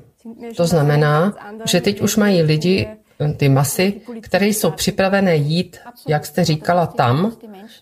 To 0.57 0.67
znamená, 0.67 1.37
že 1.65 1.81
teď 1.81 2.01
už 2.01 2.17
mají 2.17 2.43
lidi, 2.43 2.89
ty 3.37 3.49
masy, 3.49 4.01
které 4.21 4.47
jsou 4.47 4.71
připravené 4.71 5.37
jít, 5.37 5.77
jak 6.09 6.27
jste 6.27 6.45
říkala, 6.45 6.87
tam, 6.87 7.33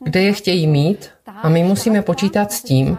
kde 0.04 0.22
je 0.22 0.32
chtějí 0.32 0.66
mít 0.66 1.10
a 1.42 1.48
my 1.48 1.64
musíme 1.64 2.02
počítat 2.02 2.52
s 2.52 2.62
tím, 2.62 2.98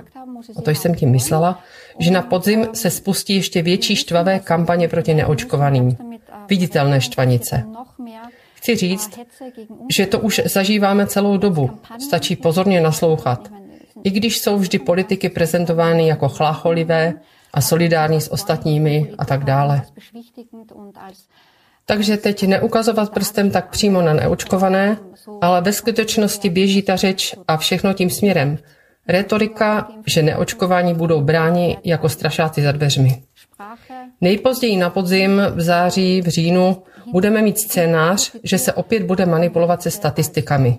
a 0.56 0.62
to 0.62 0.72
jsem 0.72 0.96
tím 0.96 1.10
myslela, 1.10 1.64
že 2.00 2.12
na 2.12 2.22
podzim 2.22 2.68
se 2.74 2.90
spustí 2.90 3.36
ještě 3.36 3.62
větší 3.62 3.96
štvavé 3.96 4.40
kampaně 4.40 4.88
proti 4.88 5.14
neočkovaným. 5.14 5.98
Viditelné 6.50 7.02
štvanice. 7.02 7.64
Chci 8.54 8.76
říct, 8.76 9.20
že 9.96 10.06
to 10.06 10.20
už 10.20 10.42
zažíváme 10.46 11.08
celou 11.08 11.38
dobu. 11.38 11.70
Stačí 12.00 12.36
pozorně 12.36 12.82
naslouchat. 12.82 13.52
I 14.04 14.10
když 14.10 14.40
jsou 14.40 14.58
vždy 14.58 14.80
politiky 14.80 15.30
prezentovány 15.30 16.08
jako 16.08 16.30
chlácholivé 16.30 17.14
a 17.54 17.62
solidární 17.62 18.22
s 18.22 18.32
ostatními 18.32 19.12
a 19.18 19.26
tak 19.26 19.44
dále. 19.44 19.82
Takže 21.86 22.18
teď 22.18 22.48
neukazovat 22.48 23.14
prstem 23.14 23.52
tak 23.52 23.70
přímo 23.70 24.02
na 24.02 24.14
neočkované, 24.14 24.98
ale 25.42 25.62
ve 25.62 25.74
skutečnosti 25.74 26.50
běží 26.50 26.82
ta 26.82 26.96
řeč 26.96 27.36
a 27.48 27.58
všechno 27.58 27.94
tím 27.94 28.10
směrem. 28.10 28.58
Retorika, 29.08 29.88
že 30.06 30.24
neočkování 30.24 30.94
budou 30.94 31.22
bráni 31.22 31.78
jako 31.84 32.10
strašáci 32.10 32.62
za 32.62 32.72
dveřmi. 32.72 33.24
Nejpozději 34.22 34.78
na 34.78 34.90
podzim, 34.90 35.42
v 35.56 35.62
září, 35.62 36.22
v 36.22 36.28
říjnu 36.28 36.84
budeme 37.12 37.42
mít 37.42 37.60
scénář, 37.60 38.36
že 38.44 38.58
se 38.58 38.74
opět 38.74 39.04
bude 39.04 39.26
manipulovat 39.26 39.82
se 39.82 39.92
statistikami. 39.92 40.78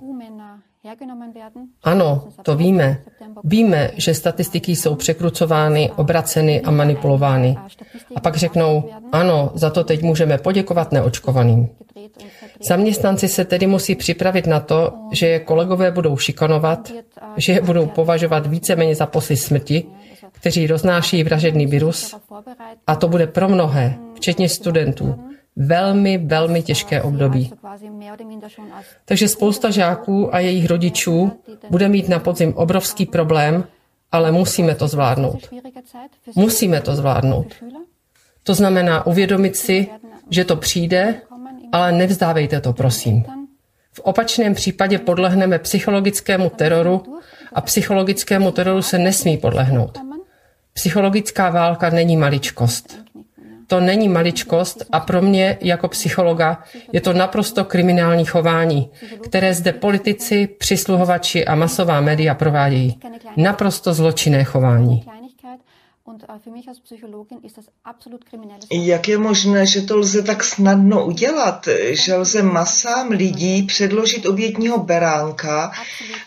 Ano, 1.82 2.28
to 2.42 2.56
víme. 2.56 3.02
Víme, 3.44 3.90
že 3.96 4.14
statistiky 4.14 4.76
jsou 4.76 4.94
překrucovány, 4.94 5.90
obraceny 5.96 6.60
a 6.60 6.70
manipulovány. 6.70 7.56
A 8.16 8.20
pak 8.20 8.36
řeknou, 8.36 8.90
ano, 9.12 9.50
za 9.54 9.70
to 9.70 9.84
teď 9.84 10.02
můžeme 10.02 10.38
poděkovat 10.38 10.92
neočkovaným. 10.92 11.68
Zaměstnanci 12.68 13.28
se 13.28 13.44
tedy 13.44 13.66
musí 13.66 13.94
připravit 13.94 14.46
na 14.46 14.60
to, 14.60 14.92
že 15.12 15.26
je 15.26 15.38
kolegové 15.38 15.90
budou 15.90 16.16
šikanovat, 16.16 16.92
že 17.36 17.52
je 17.52 17.60
budou 17.60 17.86
považovat 17.86 18.46
víceméně 18.46 18.94
za 18.94 19.06
posly 19.06 19.36
smrti, 19.36 19.86
kteří 20.32 20.66
roznáší 20.66 21.24
vražedný 21.24 21.66
virus. 21.66 22.14
A 22.86 22.96
to 22.96 23.08
bude 23.08 23.26
pro 23.26 23.48
mnohé, 23.48 23.94
včetně 24.14 24.48
studentů, 24.48 25.24
velmi, 25.56 26.18
velmi 26.18 26.62
těžké 26.62 27.02
období. 27.02 27.52
Takže 29.04 29.28
spousta 29.28 29.70
žáků 29.70 30.34
a 30.34 30.38
jejich 30.38 30.66
rodičů 30.66 31.32
bude 31.70 31.88
mít 31.88 32.08
na 32.08 32.18
podzim 32.18 32.54
obrovský 32.54 33.06
problém, 33.06 33.64
ale 34.12 34.32
musíme 34.32 34.74
to 34.74 34.88
zvládnout. 34.88 35.50
Musíme 36.34 36.80
to 36.80 36.94
zvládnout. 36.96 37.54
To 38.42 38.54
znamená 38.54 39.06
uvědomit 39.06 39.56
si, 39.56 39.88
že 40.30 40.44
to 40.44 40.56
přijde, 40.56 41.20
ale 41.74 41.92
nevzdávejte 41.92 42.60
to, 42.60 42.72
prosím. 42.72 43.24
V 43.92 44.00
opačném 44.00 44.54
případě 44.54 44.98
podlehneme 44.98 45.58
psychologickému 45.58 46.50
teroru 46.50 47.02
a 47.52 47.60
psychologickému 47.60 48.50
teroru 48.52 48.82
se 48.82 48.98
nesmí 48.98 49.36
podlehnout. 49.36 49.98
Psychologická 50.72 51.50
válka 51.50 51.90
není 51.90 52.16
maličkost 52.16 53.04
to 53.66 53.80
není 53.80 54.08
maličkost 54.08 54.84
a 54.92 55.00
pro 55.00 55.22
mě 55.22 55.58
jako 55.60 55.88
psychologa 55.88 56.62
je 56.92 57.00
to 57.00 57.12
naprosto 57.12 57.64
kriminální 57.64 58.24
chování, 58.24 58.90
které 59.22 59.54
zde 59.54 59.72
politici, 59.72 60.46
přisluhovači 60.46 61.44
a 61.44 61.54
masová 61.54 62.00
média 62.00 62.34
provádějí. 62.34 63.00
Naprosto 63.36 63.94
zločinné 63.94 64.44
chování. 64.44 65.04
Jak 68.70 69.08
je 69.08 69.18
možné, 69.18 69.66
že 69.66 69.82
to 69.82 69.96
lze 69.96 70.22
tak 70.22 70.44
snadno 70.44 71.06
udělat, 71.06 71.68
že 71.90 72.14
lze 72.14 72.42
masám 72.42 73.08
lidí 73.08 73.62
předložit 73.62 74.26
obětního 74.26 74.78
beránka 74.78 75.72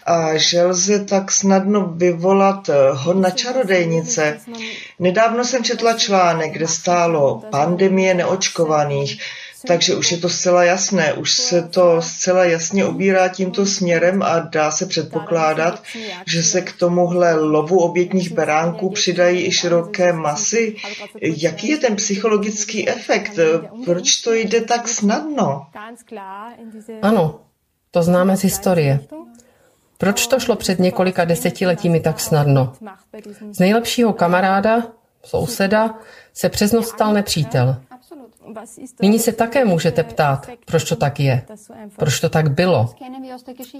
a 0.05 0.37
že 0.37 0.63
lze 0.63 1.05
tak 1.05 1.31
snadno 1.31 1.85
vyvolat 1.85 2.69
hon 2.93 3.21
na 3.21 3.29
čarodejnice? 3.29 4.39
Nedávno 4.99 5.45
jsem 5.45 5.63
četla 5.63 5.93
článek, 5.93 6.51
kde 6.53 6.67
stálo 6.67 7.41
pandemie 7.51 8.13
neočkovaných. 8.13 9.21
Takže 9.67 9.95
už 9.95 10.11
je 10.11 10.17
to 10.17 10.29
zcela 10.29 10.63
jasné, 10.63 11.13
už 11.13 11.31
se 11.31 11.61
to 11.61 12.01
zcela 12.01 12.43
jasně 12.45 12.85
obírá 12.85 13.27
tímto 13.27 13.65
směrem 13.65 14.23
a 14.23 14.39
dá 14.39 14.71
se 14.71 14.85
předpokládat, 14.85 15.83
že 16.27 16.43
se 16.43 16.61
k 16.61 16.73
tomuhle 16.73 17.35
lovu 17.35 17.79
obětních 17.79 18.31
beránků 18.31 18.89
přidají 18.89 19.45
i 19.45 19.51
široké 19.51 20.13
masy. 20.13 20.75
Jaký 21.21 21.69
je 21.69 21.77
ten 21.77 21.95
psychologický 21.95 22.89
efekt? 22.89 23.39
Proč 23.85 24.15
to 24.15 24.33
jde 24.33 24.61
tak 24.61 24.87
snadno? 24.87 25.65
Ano, 27.01 27.39
to 27.91 28.03
známe 28.03 28.37
z 28.37 28.43
historie. 28.43 28.99
Proč 29.97 30.27
to 30.27 30.39
šlo 30.39 30.55
před 30.55 30.79
několika 30.79 31.25
desetiletími 31.25 31.99
tak 31.99 32.19
snadno? 32.19 32.73
Z 33.51 33.59
nejlepšího 33.59 34.13
kamaráda, 34.13 34.83
souseda, 35.23 35.99
se 36.33 36.49
přes 36.49 36.75
stal 36.81 37.13
nepřítel. 37.13 37.75
Nyní 39.01 39.19
se 39.19 39.31
také 39.31 39.65
můžete 39.65 40.03
ptát, 40.03 40.47
proč 40.65 40.83
to 40.83 40.95
tak 40.95 41.19
je, 41.19 41.45
proč 41.97 42.19
to 42.19 42.29
tak 42.29 42.51
bylo. 42.51 42.89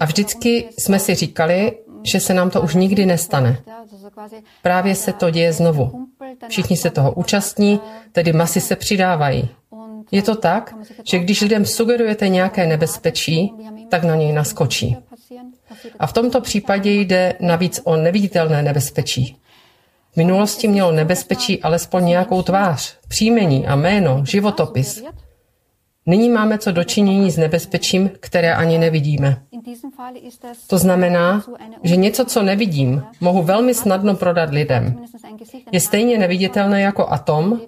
A 0.00 0.04
vždycky 0.04 0.68
jsme 0.78 0.98
si 0.98 1.14
říkali, 1.14 1.78
že 2.12 2.20
se 2.20 2.34
nám 2.34 2.50
to 2.50 2.60
už 2.62 2.74
nikdy 2.74 3.06
nestane. 3.06 3.58
Právě 4.62 4.94
se 4.94 5.12
to 5.12 5.30
děje 5.30 5.52
znovu. 5.52 6.06
Všichni 6.48 6.76
se 6.76 6.90
toho 6.90 7.12
účastní, 7.12 7.80
tedy 8.12 8.32
masy 8.32 8.60
se 8.60 8.76
přidávají. 8.76 9.48
Je 10.10 10.22
to 10.22 10.36
tak, 10.36 10.74
že 11.10 11.18
když 11.18 11.40
lidem 11.40 11.64
sugerujete 11.64 12.28
nějaké 12.28 12.66
nebezpečí, 12.66 13.52
tak 13.88 14.04
na 14.04 14.14
něj 14.14 14.32
naskočí. 14.32 14.96
A 15.98 16.06
v 16.06 16.12
tomto 16.12 16.40
případě 16.40 16.90
jde 16.90 17.34
navíc 17.40 17.80
o 17.84 17.96
neviditelné 17.96 18.62
nebezpečí. 18.62 19.36
V 20.18 20.20
minulosti 20.20 20.68
mělo 20.68 20.92
nebezpečí 20.92 21.62
alespoň 21.62 22.04
nějakou 22.04 22.42
tvář, 22.42 22.98
příjmení 23.08 23.66
a 23.66 23.76
jméno, 23.76 24.24
životopis. 24.24 25.04
Nyní 26.06 26.28
máme 26.28 26.58
co 26.58 26.72
dočinění 26.72 27.30
s 27.30 27.36
nebezpečím, 27.36 28.10
které 28.20 28.54
ani 28.54 28.78
nevidíme. 28.78 29.42
To 30.66 30.78
znamená, 30.78 31.44
že 31.82 31.96
něco, 31.96 32.24
co 32.24 32.42
nevidím, 32.42 33.02
mohu 33.20 33.42
velmi 33.42 33.74
snadno 33.74 34.14
prodat 34.14 34.50
lidem. 34.50 35.04
Je 35.72 35.80
stejně 35.80 36.18
neviditelné 36.18 36.80
jako 36.80 37.08
atom, 37.08 37.60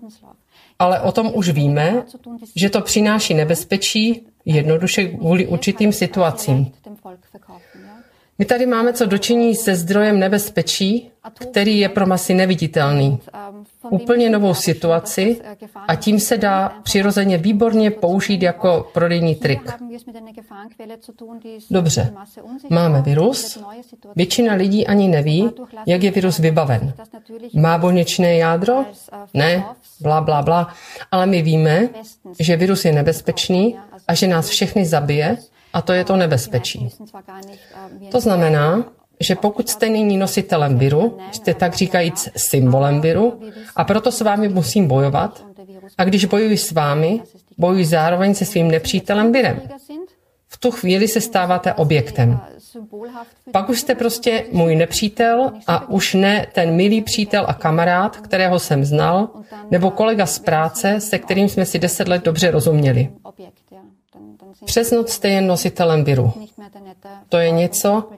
ale 0.78 1.01
o 1.01 1.12
tom 1.12 1.30
už 1.34 1.48
víme, 1.48 2.03
že 2.57 2.70
to 2.70 2.80
přináší 2.80 3.34
nebezpečí 3.34 4.26
jednoduše 4.44 5.05
kvůli 5.05 5.46
určitým 5.46 5.92
situacím. 5.92 6.72
My 8.41 8.47
tady 8.47 8.66
máme 8.66 8.93
co 8.93 9.07
dočiní 9.07 9.55
se 9.55 9.76
zdrojem 9.76 10.18
nebezpečí, 10.18 11.11
který 11.51 11.78
je 11.78 11.88
pro 11.88 12.07
masy 12.07 12.34
neviditelný. 12.34 13.18
Úplně 13.91 14.30
novou 14.30 14.55
situaci 14.55 15.41
a 15.88 15.95
tím 15.95 16.20
se 16.20 16.36
dá 16.36 16.72
přirozeně 16.82 17.38
výborně 17.38 17.91
použít 17.91 18.43
jako 18.43 18.91
prodejní 18.95 19.34
trik. 19.34 19.61
Dobře, 21.70 22.12
máme 22.70 23.03
virus, 23.03 23.59
většina 24.16 24.55
lidí 24.55 24.86
ani 24.86 25.09
neví, 25.09 25.51
jak 25.86 26.03
je 26.03 26.11
virus 26.11 26.38
vybaven. 26.38 26.95
Má 27.55 27.78
buněčné 27.78 28.36
jádro? 28.36 28.84
Ne, 29.34 29.64
bla, 30.01 30.20
bla, 30.20 30.43
bla. 30.43 30.74
Ale 31.12 31.26
my 31.26 31.43
víme, 31.43 31.88
že 32.38 32.57
virus 32.57 32.84
je 32.84 32.93
nebezpečný 32.93 33.76
a 34.09 34.14
že 34.14 34.26
nás 34.26 34.49
všechny 34.49 34.84
zabije 34.86 35.36
a 35.73 35.83
to 35.83 35.93
je 35.93 36.05
to 36.05 36.16
nebezpečí. 36.16 36.89
To 38.11 38.21
znamená, 38.21 38.85
že 39.21 39.35
pokud 39.35 39.68
jste 39.68 39.89
nyní 39.89 40.16
nositelem 40.16 40.79
viru, 40.79 41.18
jste 41.33 41.55
tak 41.55 41.75
říkajíc 41.75 42.29
symbolem 42.37 43.01
viru 43.01 43.41
a 43.77 43.85
proto 43.85 44.12
s 44.12 44.21
vámi 44.21 44.49
musím 44.49 44.89
bojovat. 44.89 45.45
A 45.99 46.05
když 46.05 46.25
bojuji 46.25 46.57
s 46.57 46.73
vámi, 46.73 47.23
bojuji 47.59 47.85
zároveň 47.85 48.35
se 48.35 48.45
svým 48.45 48.71
nepřítelem 48.71 49.33
virem. 49.33 49.61
V 50.49 50.57
tu 50.59 50.71
chvíli 50.71 51.09
se 51.09 51.21
stáváte 51.21 51.75
objektem. 51.75 52.41
Pak 53.53 53.68
už 53.68 53.81
jste 53.81 53.95
prostě 53.95 54.45
můj 54.53 54.77
nepřítel 54.77 55.53
a 55.66 55.89
už 55.89 56.14
ne 56.14 56.47
ten 56.53 56.77
milý 56.77 57.03
přítel 57.03 57.45
a 57.49 57.55
kamarád, 57.55 58.16
kterého 58.16 58.59
jsem 58.59 58.85
znal, 58.85 59.29
nebo 59.71 59.91
kolega 59.91 60.27
z 60.27 60.39
práce, 60.39 61.01
se 61.01 61.18
kterým 61.18 61.49
jsme 61.49 61.66
si 61.66 61.79
deset 61.79 62.09
let 62.09 62.25
dobře 62.25 62.51
rozuměli. 62.51 63.09
Přes 64.64 64.94
jste 65.07 65.28
jen 65.28 65.46
nositelem 65.46 66.05
viru. 66.05 66.32
To 67.28 67.38
je 67.38 67.51
něco, 67.51 68.09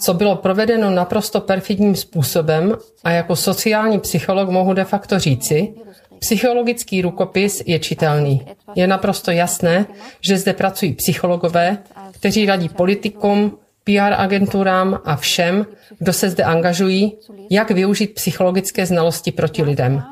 co 0.00 0.14
bylo 0.14 0.36
provedeno 0.36 0.90
naprosto 0.90 1.40
perfidním 1.40 1.96
způsobem 1.96 2.76
a 3.04 3.10
jako 3.10 3.36
sociální 3.36 4.00
psycholog 4.00 4.50
mohu 4.50 4.74
de 4.74 4.84
facto 4.84 5.18
říci, 5.18 5.74
psychologický 6.18 7.02
rukopis 7.02 7.62
je 7.66 7.78
čitelný. 7.78 8.46
Je 8.74 8.86
naprosto 8.86 9.30
jasné, 9.30 9.86
že 10.20 10.38
zde 10.38 10.52
pracují 10.52 10.92
psychologové, 10.92 11.78
kteří 12.12 12.46
radí 12.46 12.68
politikům, 12.68 13.58
PR 13.84 14.12
agenturám 14.16 15.00
a 15.04 15.16
všem, 15.16 15.66
kdo 15.98 16.12
se 16.12 16.30
zde 16.30 16.44
angažují, 16.44 17.16
jak 17.50 17.70
využít 17.70 18.14
psychologické 18.14 18.86
znalosti 18.86 19.32
proti 19.32 19.62
lidem. 19.62 20.02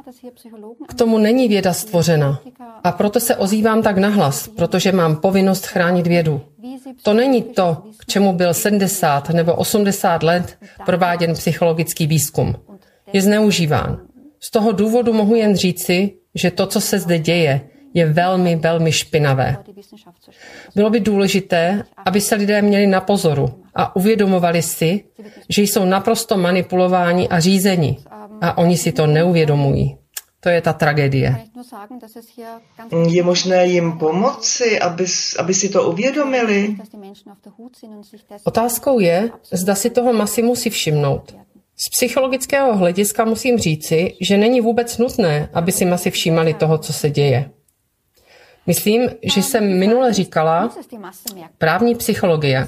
K 0.89 0.95
tomu 0.95 1.19
není 1.19 1.49
věda 1.49 1.73
stvořena. 1.73 2.41
A 2.85 2.93
proto 2.93 3.21
se 3.21 3.37
ozývám 3.37 3.83
tak 3.83 3.99
nahlas, 3.99 4.49
protože 4.49 4.93
mám 4.93 5.17
povinnost 5.17 5.67
chránit 5.67 6.07
vědu. 6.07 6.41
To 7.03 7.15
není 7.15 7.43
to, 7.43 7.83
k 7.99 8.07
čemu 8.07 8.33
byl 8.33 8.55
70 8.55 9.29
nebo 9.31 9.55
80 9.55 10.23
let 10.23 10.59
prováděn 10.87 11.35
psychologický 11.35 12.07
výzkum. 12.07 12.55
Je 13.13 13.23
zneužíván. 13.23 14.01
Z 14.41 14.51
toho 14.51 14.73
důvodu 14.73 15.13
mohu 15.13 15.35
jen 15.35 15.57
říci, 15.57 16.15
že 16.35 16.51
to, 16.51 16.67
co 16.67 16.81
se 16.81 16.99
zde 16.99 17.19
děje, 17.19 17.61
je 17.95 18.13
velmi, 18.13 18.57
velmi 18.57 18.93
špinavé. 18.93 19.57
Bylo 20.75 20.91
by 20.91 21.01
důležité, 21.01 21.83
aby 22.07 22.21
se 22.21 22.35
lidé 22.35 22.63
měli 22.63 22.87
na 22.87 23.01
pozoru 23.01 23.49
a 23.75 23.97
uvědomovali 23.97 24.63
si, 24.63 25.05
že 25.49 25.63
jsou 25.63 25.85
naprosto 25.85 26.37
manipulováni 26.37 27.29
a 27.29 27.41
řízeni 27.41 27.97
a 28.41 28.59
oni 28.59 28.77
si 28.77 28.93
to 28.93 29.07
neuvědomují. 29.07 30.02
To 30.43 30.49
je 30.49 30.61
ta 30.61 30.73
tragédie. 30.73 31.47
Je 33.09 33.23
možné 33.23 33.67
jim 33.67 33.99
pomoci, 33.99 34.81
aby, 34.81 35.07
aby 35.39 35.55
si 35.55 35.69
to 35.69 35.91
uvědomili? 35.91 36.77
Otázkou 38.45 38.99
je, 38.99 39.31
zda 39.53 39.75
si 39.75 39.91
toho 39.91 40.13
masy 40.13 40.43
musí 40.43 40.71
všimnout. 40.71 41.35
Z 41.77 41.89
psychologického 41.97 42.77
hlediska 42.77 43.25
musím 43.25 43.59
říci, 43.59 44.15
že 44.21 44.37
není 44.37 44.61
vůbec 44.61 44.99
nutné, 44.99 45.49
aby 45.55 45.73
si 45.73 45.85
masy 45.85 46.11
všímali 46.11 46.55
toho, 46.55 46.79
co 46.79 46.93
se 46.93 47.11
děje. 47.11 47.51
Myslím, 48.67 49.11
že 49.23 49.43
jsem 49.43 49.79
minule 49.79 50.13
říkala 50.13 50.71
právní 51.59 51.95
psychologie, 51.95 52.67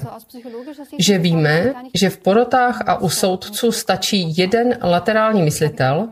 že 0.99 1.17
víme, 1.17 1.73
že 1.93 2.09
v 2.09 2.17
porotách 2.17 2.81
a 2.85 2.97
u 2.97 3.09
soudců 3.09 3.71
stačí 3.71 4.33
jeden 4.37 4.77
laterální 4.83 5.43
myslitel, 5.43 6.09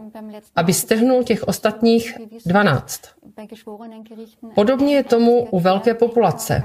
aby 0.55 0.73
strhnul 0.73 1.23
těch 1.23 1.43
ostatních 1.43 2.17
12. 2.45 3.01
Podobně 4.55 4.95
je 4.95 5.03
tomu 5.03 5.47
u 5.51 5.59
velké 5.59 5.93
populace. 5.93 6.63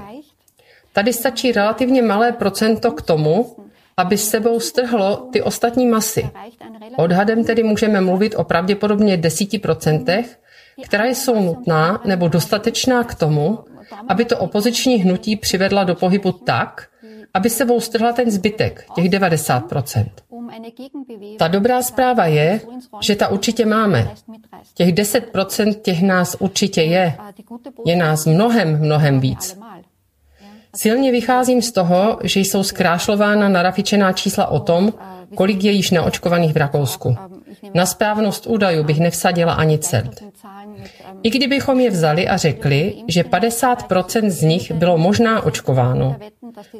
Tady 0.93 1.13
stačí 1.13 1.51
relativně 1.51 2.01
malé 2.01 2.31
procento 2.31 2.91
k 2.91 3.01
tomu, 3.01 3.55
aby 3.97 4.17
s 4.17 4.29
sebou 4.29 4.59
strhlo 4.59 5.15
ty 5.15 5.41
ostatní 5.41 5.87
masy. 5.87 6.29
Odhadem 6.97 7.43
tedy 7.43 7.63
můžeme 7.63 8.01
mluvit 8.01 8.35
o 8.35 8.43
pravděpodobně 8.43 9.17
10%, 9.17 10.25
která 10.83 11.05
jsou 11.05 11.41
nutná 11.41 12.01
nebo 12.05 12.27
dostatečná 12.27 13.03
k 13.03 13.15
tomu, 13.15 13.59
aby 14.07 14.25
to 14.25 14.37
opoziční 14.37 14.95
hnutí 14.95 15.35
přivedla 15.35 15.83
do 15.83 15.95
pohybu 15.95 16.31
tak, 16.31 16.87
aby 17.33 17.49
sebou 17.49 17.79
strhla 17.79 18.13
ten 18.13 18.31
zbytek, 18.31 18.85
těch 18.95 19.05
90%. 19.05 20.05
Ta 21.37 21.47
dobrá 21.47 21.81
zpráva 21.81 22.25
je, 22.25 22.61
že 23.01 23.15
ta 23.15 23.27
určitě 23.27 23.65
máme. 23.65 24.11
Těch 24.73 24.93
10% 24.93 25.73
těch 25.73 26.01
nás 26.01 26.35
určitě 26.39 26.81
je. 26.81 27.17
Je 27.85 27.95
nás 27.95 28.25
mnohem, 28.25 28.79
mnohem 28.79 29.19
víc. 29.19 29.59
Silně 30.75 31.11
vycházím 31.11 31.61
z 31.61 31.71
toho, 31.71 32.19
že 32.23 32.39
jsou 32.39 32.63
zkrášlována 32.63 33.49
narafičená 33.49 34.13
čísla 34.13 34.47
o 34.47 34.59
tom, 34.59 34.93
kolik 35.35 35.63
je 35.63 35.71
již 35.71 35.91
neočkovaných 35.91 36.53
v 36.53 36.57
Rakousku. 36.57 37.15
Na 37.73 37.85
správnost 37.85 38.47
údajů 38.47 38.83
bych 38.83 38.99
nevsadila 38.99 39.53
ani 39.53 39.77
cent. 39.77 40.23
I 41.23 41.29
kdybychom 41.29 41.79
je 41.79 41.89
vzali 41.89 42.27
a 42.27 42.37
řekli, 42.37 42.95
že 43.07 43.23
50% 43.23 44.29
z 44.29 44.41
nich 44.41 44.71
bylo 44.71 44.97
možná 44.97 45.41
očkováno, 45.43 46.15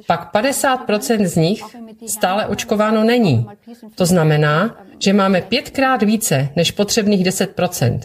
pak 0.08 0.34
50% 0.34 1.26
z 1.26 1.36
nich 1.36 1.64
stále 2.08 2.48
očkováno 2.48 3.04
není. 3.04 3.48
To 3.96 4.06
znamená, 4.06 4.78
že 5.00 5.14
máme 5.14 5.42
pětkrát 5.42 6.04
více 6.04 6.50
než 6.56 6.72
potřebných 6.72 7.26
10%. 7.26 8.00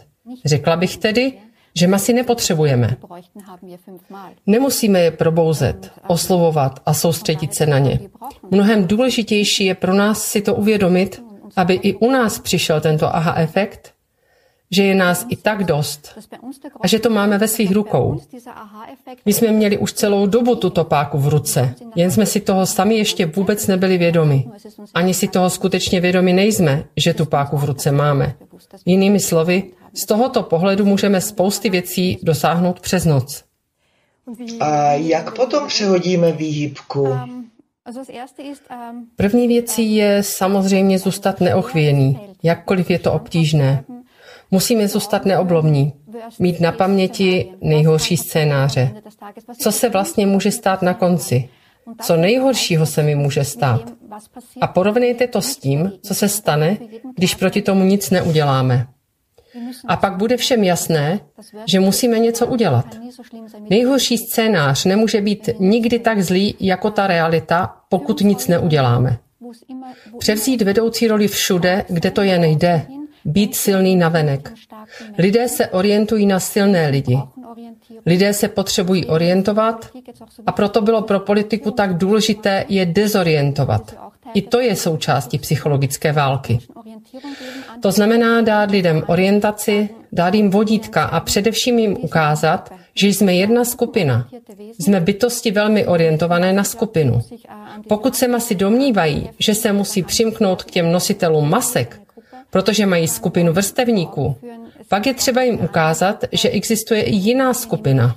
Řekla 0.44 0.76
bych 0.76 0.96
tedy, 0.96 1.32
že 1.74 1.86
masy 1.86 2.12
nepotřebujeme. 2.12 2.96
Nemusíme 4.46 5.00
je 5.00 5.10
probouzet, 5.10 5.92
oslovovat 6.06 6.80
a 6.86 6.94
soustředit 6.94 7.54
se 7.54 7.66
na 7.66 7.78
ně. 7.78 8.00
Mnohem 8.50 8.86
důležitější 8.86 9.64
je 9.64 9.74
pro 9.74 9.94
nás 9.94 10.22
si 10.22 10.42
to 10.42 10.54
uvědomit, 10.54 11.23
aby 11.56 11.74
i 11.74 11.94
u 11.94 12.10
nás 12.10 12.38
přišel 12.38 12.80
tento 12.80 13.16
aha 13.16 13.34
efekt, 13.36 13.94
že 14.70 14.82
je 14.82 14.94
nás 14.94 15.26
i 15.28 15.36
tak 15.36 15.64
dost 15.64 16.18
a 16.80 16.86
že 16.86 16.98
to 16.98 17.10
máme 17.10 17.38
ve 17.38 17.48
svých 17.48 17.72
rukou. 17.72 18.20
My 19.26 19.32
jsme 19.32 19.52
měli 19.52 19.78
už 19.78 19.92
celou 19.92 20.26
dobu 20.26 20.54
tuto 20.56 20.84
páku 20.84 21.18
v 21.18 21.28
ruce, 21.28 21.74
jen 21.96 22.10
jsme 22.10 22.26
si 22.26 22.40
toho 22.40 22.66
sami 22.66 22.94
ještě 22.94 23.26
vůbec 23.26 23.66
nebyli 23.66 23.98
vědomi. 23.98 24.44
Ani 24.94 25.14
si 25.14 25.28
toho 25.28 25.50
skutečně 25.50 26.00
vědomi 26.00 26.32
nejsme, 26.32 26.84
že 26.96 27.14
tu 27.14 27.24
páku 27.24 27.56
v 27.56 27.64
ruce 27.64 27.92
máme. 27.92 28.34
Jinými 28.84 29.20
slovy, 29.20 29.62
z 29.94 30.06
tohoto 30.06 30.42
pohledu 30.42 30.84
můžeme 30.84 31.20
spousty 31.20 31.70
věcí 31.70 32.18
dosáhnout 32.22 32.80
přes 32.80 33.04
noc. 33.04 33.44
A 34.60 34.92
jak 34.92 35.36
potom 35.36 35.68
přehodíme 35.68 36.32
výhybku? 36.32 37.08
První 39.16 39.48
věcí 39.48 39.94
je 39.94 40.22
samozřejmě 40.22 40.98
zůstat 40.98 41.40
neochvěný, 41.40 42.18
jakkoliv 42.42 42.90
je 42.90 42.98
to 42.98 43.12
obtížné. 43.12 43.84
Musíme 44.50 44.88
zůstat 44.88 45.24
neoblomní, 45.24 45.92
mít 46.38 46.60
na 46.60 46.72
paměti 46.72 47.52
nejhorší 47.60 48.16
scénáře. 48.16 48.94
Co 49.58 49.72
se 49.72 49.88
vlastně 49.88 50.26
může 50.26 50.50
stát 50.50 50.82
na 50.82 50.94
konci? 50.94 51.48
Co 52.02 52.16
nejhoršího 52.16 52.86
se 52.86 53.02
mi 53.02 53.14
může 53.14 53.44
stát? 53.44 53.92
A 54.60 54.66
porovnejte 54.66 55.26
to 55.26 55.42
s 55.42 55.56
tím, 55.56 55.92
co 56.02 56.14
se 56.14 56.28
stane, 56.28 56.78
když 57.14 57.34
proti 57.34 57.62
tomu 57.62 57.84
nic 57.84 58.10
neuděláme. 58.10 58.86
A 59.88 59.96
pak 59.96 60.16
bude 60.16 60.36
všem 60.36 60.64
jasné, 60.64 61.20
že 61.66 61.80
musíme 61.80 62.18
něco 62.18 62.46
udělat. 62.46 62.86
Nejhorší 63.70 64.18
scénář 64.18 64.84
nemůže 64.84 65.20
být 65.20 65.48
nikdy 65.58 65.98
tak 65.98 66.22
zlý 66.22 66.54
jako 66.60 66.90
ta 66.90 67.06
realita, 67.06 67.76
pokud 67.88 68.20
nic 68.20 68.48
neuděláme. 68.48 69.18
Převzít 70.18 70.62
vedoucí 70.62 71.08
roli 71.08 71.28
všude, 71.28 71.84
kde 71.88 72.10
to 72.10 72.22
jen 72.22 72.44
jde, 72.44 72.86
být 73.24 73.54
silný 73.54 73.96
navenek. 73.96 74.52
Lidé 75.18 75.48
se 75.48 75.66
orientují 75.66 76.26
na 76.26 76.40
silné 76.40 76.88
lidi. 76.88 77.18
Lidé 78.06 78.32
se 78.32 78.48
potřebují 78.48 79.06
orientovat 79.06 79.90
a 80.46 80.52
proto 80.52 80.80
bylo 80.80 81.02
pro 81.02 81.20
politiku 81.20 81.70
tak 81.70 81.96
důležité 81.96 82.64
je 82.68 82.86
dezorientovat. 82.86 83.96
I 84.34 84.42
to 84.42 84.60
je 84.60 84.76
součástí 84.76 85.38
psychologické 85.38 86.12
války. 86.12 86.58
To 87.80 87.92
znamená 87.92 88.40
dát 88.40 88.70
lidem 88.70 89.02
orientaci, 89.06 89.88
dát 90.12 90.34
jim 90.34 90.50
vodítka 90.50 91.04
a 91.04 91.20
především 91.20 91.78
jim 91.78 91.96
ukázat, 92.00 92.72
že 92.94 93.08
jsme 93.08 93.34
jedna 93.34 93.64
skupina. 93.64 94.28
Jsme 94.78 95.00
bytosti 95.00 95.50
velmi 95.50 95.86
orientované 95.86 96.52
na 96.52 96.64
skupinu. 96.64 97.20
Pokud 97.88 98.16
se 98.16 98.28
masy 98.28 98.54
domnívají, 98.54 99.30
že 99.38 99.54
se 99.54 99.72
musí 99.72 100.02
přimknout 100.02 100.62
k 100.62 100.70
těm 100.70 100.92
nositelům 100.92 101.50
masek, 101.50 102.00
protože 102.50 102.86
mají 102.86 103.08
skupinu 103.08 103.52
vrstevníků, 103.52 104.36
pak 104.88 105.06
je 105.06 105.14
třeba 105.14 105.42
jim 105.42 105.60
ukázat, 105.64 106.24
že 106.32 106.48
existuje 106.48 107.02
i 107.02 107.14
jiná 107.14 107.54
skupina. 107.54 108.16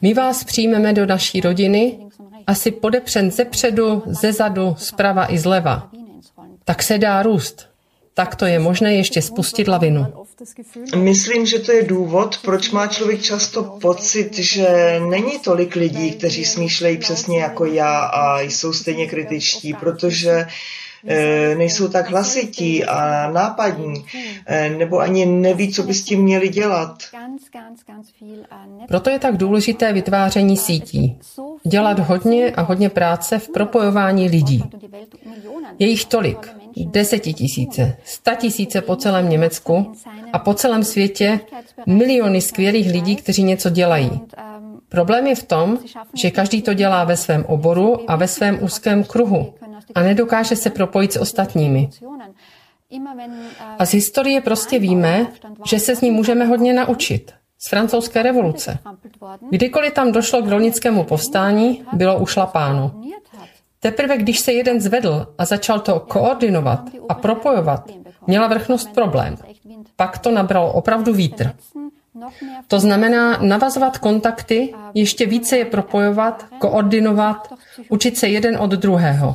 My 0.00 0.14
vás 0.14 0.44
přijmeme 0.44 0.92
do 0.92 1.06
naší 1.06 1.40
rodiny, 1.40 1.98
asi 2.46 2.70
podepřen 2.70 3.30
ze 3.30 3.44
předu, 3.44 4.02
ze 4.06 4.32
zadu, 4.32 4.74
zprava 4.78 5.32
i 5.32 5.38
zleva. 5.38 5.90
Tak 6.64 6.82
se 6.82 6.98
dá 6.98 7.22
růst. 7.22 7.66
Tak 8.14 8.36
to 8.36 8.46
je 8.46 8.58
možné 8.58 8.94
ještě 8.94 9.22
spustit 9.22 9.68
lavinu. 9.68 10.06
Myslím, 10.96 11.46
že 11.46 11.58
to 11.58 11.72
je 11.72 11.82
důvod, 11.84 12.38
proč 12.42 12.70
má 12.70 12.86
člověk 12.86 13.22
často 13.22 13.62
pocit, 13.62 14.38
že 14.38 15.00
není 15.10 15.38
tolik 15.38 15.74
lidí, 15.74 16.12
kteří 16.12 16.44
smýšlejí 16.44 16.98
přesně 16.98 17.40
jako 17.40 17.64
já 17.64 17.98
a 17.98 18.40
jsou 18.40 18.72
stejně 18.72 19.06
kritičtí, 19.06 19.74
protože 19.74 20.46
nejsou 21.56 21.88
tak 21.88 22.10
hlasití 22.10 22.84
a 22.84 23.30
nápadní, 23.30 24.04
eh, 24.46 24.70
nebo 24.70 24.98
ani 24.98 25.26
neví, 25.26 25.72
co 25.72 25.82
by 25.82 25.94
s 25.94 26.04
tím 26.04 26.22
měli 26.22 26.48
dělat. 26.48 27.02
Proto 28.88 29.10
je 29.10 29.18
tak 29.18 29.36
důležité 29.36 29.92
vytváření 29.92 30.56
sítí. 30.56 31.18
Dělat 31.64 31.98
hodně 31.98 32.50
a 32.50 32.62
hodně 32.62 32.88
práce 32.88 33.38
v 33.38 33.48
propojování 33.48 34.28
lidí. 34.28 34.64
Je 35.78 35.86
jich 35.88 36.04
tolik. 36.04 36.48
Desetitisíce, 36.76 37.96
sta 38.04 38.34
tisíce 38.34 38.80
po 38.80 38.96
celém 38.96 39.28
Německu 39.28 39.92
a 40.32 40.38
po 40.38 40.54
celém 40.54 40.84
světě 40.84 41.40
miliony 41.86 42.40
skvělých 42.40 42.90
lidí, 42.90 43.16
kteří 43.16 43.42
něco 43.42 43.70
dělají. 43.70 44.20
Problém 44.94 45.26
je 45.26 45.34
v 45.34 45.42
tom, 45.42 45.78
že 46.14 46.30
každý 46.30 46.62
to 46.62 46.74
dělá 46.74 47.04
ve 47.04 47.16
svém 47.16 47.44
oboru 47.44 48.10
a 48.10 48.16
ve 48.16 48.28
svém 48.28 48.62
úzkém 48.62 49.04
kruhu 49.04 49.54
a 49.94 50.02
nedokáže 50.02 50.56
se 50.56 50.70
propojit 50.70 51.12
s 51.12 51.16
ostatními. 51.16 51.90
A 53.78 53.86
z 53.86 53.90
historie 53.90 54.40
prostě 54.40 54.78
víme, 54.78 55.26
že 55.66 55.78
se 55.78 55.96
z 55.96 56.00
ní 56.00 56.10
můžeme 56.10 56.44
hodně 56.44 56.72
naučit. 56.72 57.32
Z 57.58 57.68
francouzské 57.68 58.22
revoluce. 58.22 58.78
Kdykoliv 59.50 59.92
tam 59.92 60.12
došlo 60.12 60.42
k 60.42 60.48
rolnickému 60.48 61.04
povstání, 61.04 61.82
bylo 61.92 62.18
ušlapáno. 62.18 63.02
Teprve 63.80 64.16
když 64.18 64.38
se 64.40 64.52
jeden 64.52 64.80
zvedl 64.80 65.26
a 65.38 65.44
začal 65.44 65.80
to 65.80 66.00
koordinovat 66.00 66.80
a 67.08 67.14
propojovat, 67.14 67.90
měla 68.26 68.46
vrchnost 68.46 68.94
problém. 68.94 69.36
Pak 69.96 70.18
to 70.18 70.30
nabralo 70.30 70.72
opravdu 70.72 71.12
vítr. 71.12 71.52
To 72.68 72.80
znamená 72.80 73.38
navazovat 73.42 73.98
kontakty, 73.98 74.74
ještě 74.94 75.26
více 75.26 75.58
je 75.58 75.64
propojovat, 75.64 76.46
koordinovat, 76.58 77.54
učit 77.88 78.18
se 78.18 78.28
jeden 78.28 78.56
od 78.56 78.70
druhého. 78.70 79.34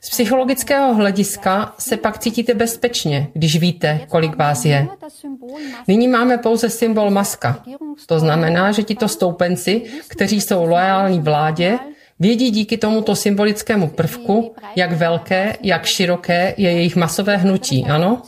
Z 0.00 0.10
psychologického 0.10 0.94
hlediska 0.94 1.74
se 1.78 1.96
pak 1.96 2.18
cítíte 2.18 2.54
bezpečně, 2.54 3.28
když 3.34 3.58
víte, 3.58 4.00
kolik 4.08 4.36
vás 4.36 4.64
je. 4.64 4.88
Nyní 5.88 6.08
máme 6.08 6.38
pouze 6.38 6.70
symbol 6.70 7.10
maska. 7.10 7.62
To 8.06 8.18
znamená, 8.18 8.72
že 8.72 8.82
tito 8.82 9.08
stoupenci, 9.08 9.82
kteří 10.08 10.40
jsou 10.40 10.66
loajální 10.66 11.20
vládě, 11.20 11.78
Vědí 12.20 12.50
díky 12.50 12.78
tomuto 12.78 13.16
symbolickému 13.16 13.88
prvku, 13.88 14.54
jak 14.76 14.92
velké, 14.92 15.56
jak 15.62 15.84
široké 15.84 16.54
je 16.56 16.70
jejich 16.70 16.96
masové 16.96 17.36
hnutí, 17.36 17.84
ano? 17.84 18.22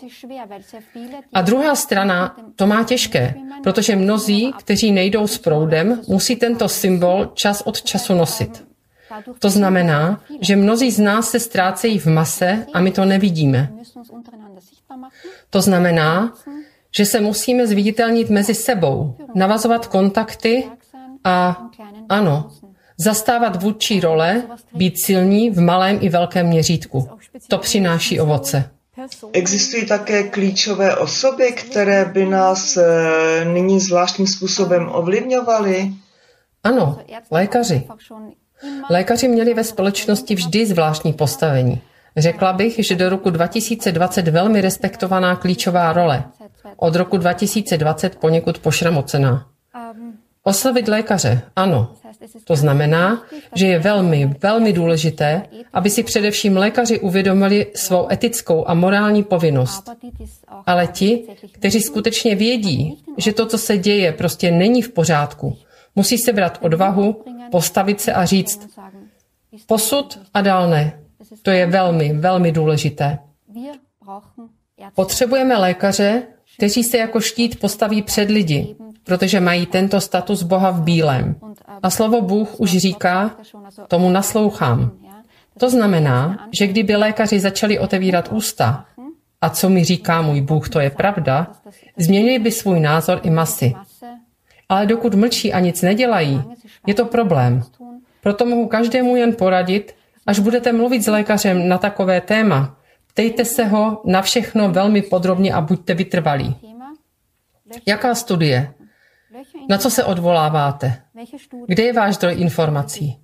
A 1.32 1.41
druhá 1.41 1.74
strana 1.74 2.36
to 2.57 2.66
má 2.66 2.84
těžké, 2.84 3.34
protože 3.62 3.97
mnozí, 3.97 4.53
kteří 4.59 4.93
nejdou 4.93 5.26
s 5.26 5.38
proudem, 5.38 6.01
musí 6.09 6.36
tento 6.36 6.68
symbol 6.68 7.30
čas 7.34 7.62
od 7.64 7.82
času 7.82 8.14
nosit. 8.14 8.64
To 9.38 9.51
znamená, 9.51 10.20
že 10.41 10.57
mnozí 10.57 10.91
z 10.91 10.99
nás 10.99 11.30
se 11.30 11.41
ztrácejí 11.41 11.99
v 11.99 12.07
mase 12.07 12.66
a 12.72 12.80
my 12.80 12.91
to 12.91 13.05
nevidíme. 13.05 13.72
To 15.51 15.62
znamená, 15.62 16.34
že 16.91 17.05
se 17.07 17.20
musíme 17.20 17.66
zviditelnit 17.66 18.30
mezi 18.30 18.55
sebou, 18.55 19.16
navazovat 19.34 19.86
kontakty 19.86 20.64
a 21.24 21.66
ano, 22.09 22.51
zastávat 23.05 23.62
vůdčí 23.62 24.01
role, 24.01 24.42
být 24.74 24.94
silní 25.05 25.51
v 25.51 25.61
malém 25.61 25.98
i 26.01 26.09
velkém 26.09 26.46
měřítku. 26.46 27.09
To 27.48 27.59
přináší 27.59 28.20
ovoce. 28.20 28.70
Existují 29.32 29.86
také 29.86 30.22
klíčové 30.22 30.96
osoby, 30.96 31.53
které 31.53 32.05
by 32.05 32.26
nás 32.26 32.76
eh, 32.76 33.44
nyní 33.44 33.80
zvláštním 33.80 34.26
způsobem 34.26 34.88
ovlivňovaly? 34.92 35.92
Ano, 36.64 36.98
lékaři. 37.30 37.86
Lékaři 38.90 39.28
měli 39.28 39.55
ve 39.55 39.64
společnosti 39.64 40.34
vždy 40.34 40.66
zvláštní 40.66 41.12
postavení. 41.12 41.80
Řekla 42.16 42.53
bych, 42.53 42.86
že 42.86 42.94
do 42.94 43.09
roku 43.09 43.30
2020 43.30 44.28
velmi 44.28 44.61
respektovaná 44.61 45.36
klíčová 45.36 45.92
role. 45.92 46.24
Od 46.76 46.96
roku 46.96 47.16
2020 47.16 48.16
poněkud 48.16 48.59
pošramocená. 48.59 49.46
Oslovit 50.43 50.88
lékaře, 50.88 51.43
ano. 51.57 51.95
To 52.45 52.57
znamená, 52.57 53.22
že 53.55 53.66
je 53.66 53.78
velmi, 53.78 54.34
velmi 54.41 54.72
důležité, 54.72 55.43
aby 55.72 55.91
si 55.91 56.03
především 56.03 56.57
lékaři 56.57 57.01
uvědomili 57.01 57.66
svou 57.74 58.12
etickou 58.12 58.68
a 58.68 58.74
morální 58.74 59.24
povinnost. 59.24 59.91
Ale 60.66 60.86
ti, 60.86 61.26
kteří 61.53 61.80
skutečně 61.80 62.34
vědí, 62.34 63.05
že 63.16 63.32
to, 63.32 63.47
co 63.47 63.59
se 63.59 63.78
děje, 63.78 64.12
prostě 64.12 64.51
není 64.51 64.82
v 64.82 64.93
pořádku, 64.93 65.57
musí 65.97 66.18
se 66.18 66.32
brát 66.32 66.59
odvahu, 66.62 67.24
postavit 67.51 68.01
se 68.01 68.12
a 68.12 68.24
říct 68.24 68.68
posud 69.66 70.20
a 70.34 70.41
dál 70.41 70.70
ne. 70.70 71.01
To 71.43 71.51
je 71.51 71.66
velmi, 71.66 72.12
velmi 72.12 72.53
důležité. 72.53 73.18
Potřebujeme 74.95 75.57
lékaře, 75.57 76.22
kteří 76.57 76.84
se 76.84 76.98
jako 76.98 77.20
štít 77.20 77.61
postaví 77.61 78.03
před 78.03 78.30
lidi, 78.30 78.76
protože 79.05 79.40
mají 79.40 79.66
tento 79.66 80.01
status 80.01 80.42
Boha 80.42 80.70
v 80.70 80.82
bílém. 80.82 81.34
A 81.82 81.90
slovo 81.90 82.22
Bůh 82.22 82.61
už 82.61 82.70
říká, 82.76 83.36
tomu 83.88 84.11
naslouchám. 84.11 84.90
To 85.59 85.70
znamená, 85.70 86.48
že 86.53 86.66
kdyby 86.66 86.96
lékaři 86.96 87.40
začali 87.40 87.78
otevírat 87.78 88.28
ústa, 88.32 88.84
a 89.40 89.51
co 89.51 89.68
mi 89.68 89.84
říká 89.84 90.22
můj 90.22 90.40
Bůh, 90.40 90.68
to 90.68 90.80
je 90.80 90.90
pravda, 90.90 91.46
změnili 91.96 92.38
by 92.38 92.53
svůj 92.53 92.80
názor 92.80 93.20
i 93.22 93.30
masy. 93.30 93.74
Ale 94.68 94.86
dokud 94.86 95.14
mlčí 95.14 95.53
a 95.53 95.61
nic 95.61 95.82
nedělají, 95.82 96.42
je 96.86 96.94
to 96.94 97.05
problém. 97.05 97.62
Proto 98.22 98.46
mohu 98.46 98.66
každému 98.66 99.16
jen 99.16 99.34
poradit, 99.34 99.94
až 100.26 100.38
budete 100.38 100.72
mluvit 100.72 101.03
s 101.03 101.07
lékařem 101.07 101.68
na 101.68 101.78
takové 101.78 102.20
téma, 102.20 102.76
ptejte 103.12 103.44
se 103.44 103.64
ho 103.64 104.02
na 104.04 104.22
všechno 104.22 104.70
velmi 104.70 105.02
podrobně 105.02 105.54
a 105.54 105.61
buďte 105.61 105.94
vytrvalí. 105.94 106.56
Jaká 107.86 108.14
studie? 108.14 108.74
Na 109.68 109.78
co 109.78 109.90
se 109.90 110.04
odvoláváte? 110.04 111.02
Kde 111.66 111.82
je 111.82 111.92
váš 111.92 112.14
zdroj 112.14 112.34
informací? 112.38 113.18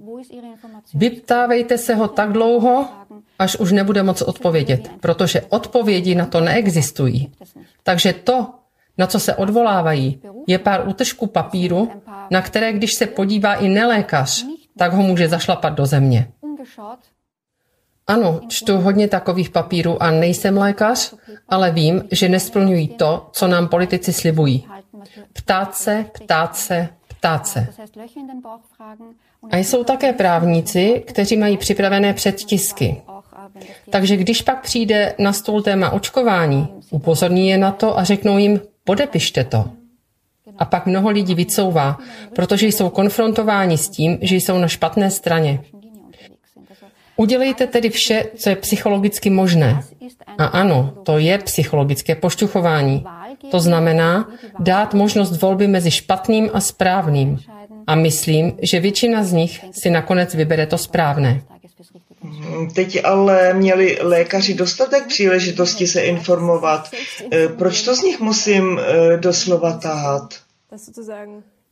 Vyptávejte 0.95 1.79
se 1.79 1.95
ho 1.95 2.09
tak 2.09 2.33
dlouho, 2.33 2.89
až 3.39 3.57
už 3.57 3.73
nebude 3.73 4.03
moc 4.03 4.23
odpovědět, 4.23 4.91
protože 5.01 5.41
odpovědi 5.41 6.15
na 6.15 6.27
to 6.27 6.41
neexistují. 6.41 7.33
Takže 7.83 8.13
to, 8.13 8.55
na 8.99 9.07
co 9.07 9.21
se 9.21 9.35
odvolávají, 9.35 10.23
je 10.47 10.59
pár 10.59 10.89
útržků 10.89 11.27
papíru, 11.27 11.91
na 12.31 12.43
které, 12.43 12.73
když 12.73 12.95
se 12.95 13.07
podívá 13.07 13.55
i 13.55 13.69
nelékař, 13.69 14.47
tak 14.79 14.93
ho 14.93 15.03
může 15.03 15.29
zašlapat 15.29 15.73
do 15.73 15.87
země. 15.87 16.29
Ano, 18.07 18.41
čtu 18.49 18.77
hodně 18.77 19.09
takových 19.09 19.51
papírů 19.51 20.03
a 20.03 20.11
nejsem 20.11 20.57
lékař, 20.57 21.15
ale 21.49 21.71
vím, 21.71 22.05
že 22.13 22.29
nesplňují 22.29 22.89
to, 22.89 23.29
co 23.33 23.49
nám 23.49 23.69
politici 23.69 24.13
slibují. 24.13 24.67
Ptát 25.33 25.75
se, 25.75 26.07
ptát 26.13 26.57
se, 26.57 26.89
ptát 27.09 27.47
se. 27.47 27.67
A 29.51 29.57
jsou 29.57 29.85
také 29.85 30.13
právníci, 30.13 31.05
kteří 31.07 31.37
mají 31.37 31.57
připravené 31.57 32.15
předtisky. 32.15 33.03
Takže 33.91 34.17
když 34.17 34.43
pak 34.43 34.63
přijde 34.63 35.15
na 35.19 35.33
stůl 35.33 35.63
téma 35.63 35.91
očkování, 35.91 36.69
upozorní 36.91 37.49
je 37.49 37.59
na 37.59 37.73
to 37.73 37.99
a 37.99 38.05
řeknou 38.05 38.39
jim, 38.39 38.61
podepište 38.85 39.45
to. 39.45 39.65
A 40.59 40.65
pak 40.65 40.87
mnoho 40.87 41.11
lidí 41.11 41.35
vycouvá, 41.35 41.99
protože 42.35 42.67
jsou 42.67 42.89
konfrontováni 42.91 43.79
s 43.79 43.89
tím, 43.89 44.19
že 44.21 44.37
jsou 44.37 44.59
na 44.59 44.69
špatné 44.69 45.11
straně. 45.11 45.61
Udělejte 47.17 47.67
tedy 47.67 47.91
vše, 47.91 48.25
co 48.37 48.51
je 48.51 48.57
psychologicky 48.57 49.31
možné. 49.31 49.81
A 50.39 50.45
ano, 50.45 50.95
to 51.03 51.19
je 51.19 51.39
psychologické 51.39 52.15
pošťuchování. 52.15 53.05
To 53.51 53.61
znamená 53.61 54.29
dát 54.59 54.95
možnost 54.95 55.43
volby 55.43 55.67
mezi 55.67 55.91
špatným 55.91 56.51
a 56.53 56.61
správným. 56.61 57.39
A 57.87 57.95
myslím, 57.95 58.59
že 58.63 58.81
většina 58.81 59.25
z 59.25 59.33
nich 59.33 59.61
si 59.71 59.91
nakonec 59.91 60.35
vybere 60.35 60.67
to 60.67 60.79
správné. 60.79 61.43
Teď 62.75 63.05
ale 63.05 63.55
měli 63.55 63.99
lékaři 64.01 64.55
dostatek 64.55 65.07
příležitosti 65.07 65.87
se 65.87 66.01
informovat. 66.01 66.91
Eh, 67.33 67.49
Proč 67.49 67.83
to 67.83 67.95
z 67.97 68.03
nich 68.03 68.21
musím 68.21 68.79
eh, 68.79 69.17
doslova 69.17 69.73
tahat? 69.73 70.35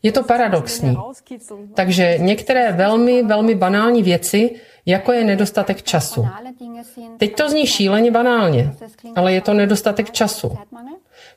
Je 0.03 0.13
to 0.13 0.23
paradoxní. 0.23 0.97
Takže 1.75 2.19
některé 2.19 2.73
velmi, 2.73 3.23
velmi 3.23 3.55
banální 3.55 4.03
věci, 4.03 4.51
jako 4.87 5.13
je 5.13 5.25
nedostatek 5.25 5.83
času. 5.83 6.29
Teď 7.19 7.37
to 7.37 7.51
zní 7.51 7.67
šíleně 7.67 8.11
banálně, 8.11 8.75
ale 9.17 9.33
je 9.33 9.41
to 9.41 9.55
nedostatek 9.55 10.11
času. 10.11 10.59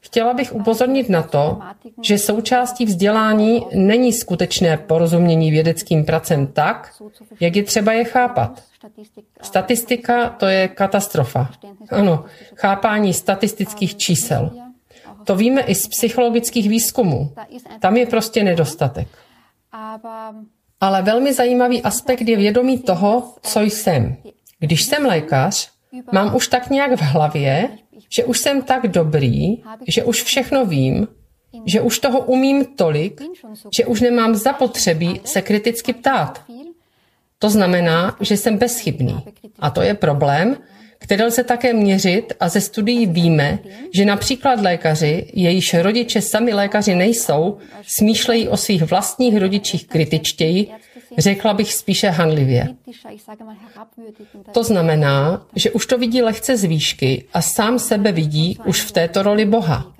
Chtěla 0.01 0.33
bych 0.33 0.55
upozornit 0.55 1.09
na 1.09 1.23
to, 1.23 1.59
že 2.01 2.17
součástí 2.17 2.85
vzdělání 2.85 3.65
není 3.73 4.13
skutečné 4.13 4.77
porozumění 4.77 5.51
vědeckým 5.51 6.05
pracem 6.05 6.47
tak, 6.47 6.93
jak 7.39 7.55
je 7.55 7.63
třeba 7.63 7.91
je 7.91 8.03
chápat. 8.03 8.63
Statistika 9.41 10.29
to 10.29 10.45
je 10.45 10.67
katastrofa. 10.67 11.49
Ano, 11.89 12.25
chápání 12.55 13.13
statistických 13.13 13.97
čísel. 13.97 14.51
To 15.23 15.35
víme 15.35 15.61
i 15.61 15.75
z 15.75 15.87
psychologických 15.87 16.69
výzkumů. 16.69 17.33
Tam 17.79 17.97
je 17.97 18.05
prostě 18.05 18.43
nedostatek. 18.43 19.07
Ale 20.81 21.01
velmi 21.01 21.33
zajímavý 21.33 21.83
aspekt 21.83 22.21
je 22.21 22.37
vědomí 22.37 22.79
toho, 22.79 23.33
co 23.41 23.61
jsem. 23.61 24.17
Když 24.59 24.83
jsem 24.83 25.05
lékař, 25.05 25.69
mám 26.11 26.35
už 26.35 26.47
tak 26.47 26.69
nějak 26.69 26.91
v 26.91 27.01
hlavě, 27.01 27.69
že 28.09 28.25
už 28.25 28.39
jsem 28.39 28.61
tak 28.61 28.87
dobrý, 28.87 29.63
že 29.87 30.03
už 30.03 30.23
všechno 30.23 30.65
vím, 30.65 31.07
že 31.65 31.81
už 31.81 31.99
toho 31.99 32.19
umím 32.19 32.65
tolik, 32.65 33.21
že 33.77 33.85
už 33.85 34.01
nemám 34.01 34.35
zapotřebí 34.35 35.21
se 35.23 35.41
kriticky 35.41 35.93
ptát. 35.93 36.43
To 37.39 37.49
znamená, 37.49 38.17
že 38.19 38.37
jsem 38.37 38.57
bezchybný. 38.57 39.23
A 39.59 39.69
to 39.69 39.81
je 39.81 39.93
problém, 39.93 40.57
který 41.07 41.23
lze 41.23 41.43
také 41.43 41.73
měřit 41.73 42.33
a 42.39 42.49
ze 42.49 42.61
studií 42.61 43.05
víme, 43.05 43.59
že 43.93 44.05
například 44.05 44.61
lékaři, 44.61 45.25
jejíž 45.33 45.73
rodiče 45.73 46.21
sami 46.21 46.53
lékaři 46.53 46.95
nejsou, 46.95 47.57
smýšlejí 47.97 48.47
o 48.47 48.57
svých 48.57 48.83
vlastních 48.83 49.37
rodičích 49.37 49.87
kritičtěji, 49.87 50.67
řekla 51.17 51.53
bych 51.53 51.73
spíše 51.73 52.09
hanlivě. 52.09 52.67
To 54.51 54.63
znamená, 54.63 55.45
že 55.55 55.71
už 55.71 55.85
to 55.85 55.97
vidí 55.97 56.21
lehce 56.21 56.57
z 56.57 56.63
výšky 56.63 57.23
a 57.33 57.41
sám 57.41 57.79
sebe 57.79 58.11
vidí 58.11 58.57
už 58.65 58.81
v 58.81 58.91
této 58.91 59.23
roli 59.23 59.45
Boha. 59.45 59.93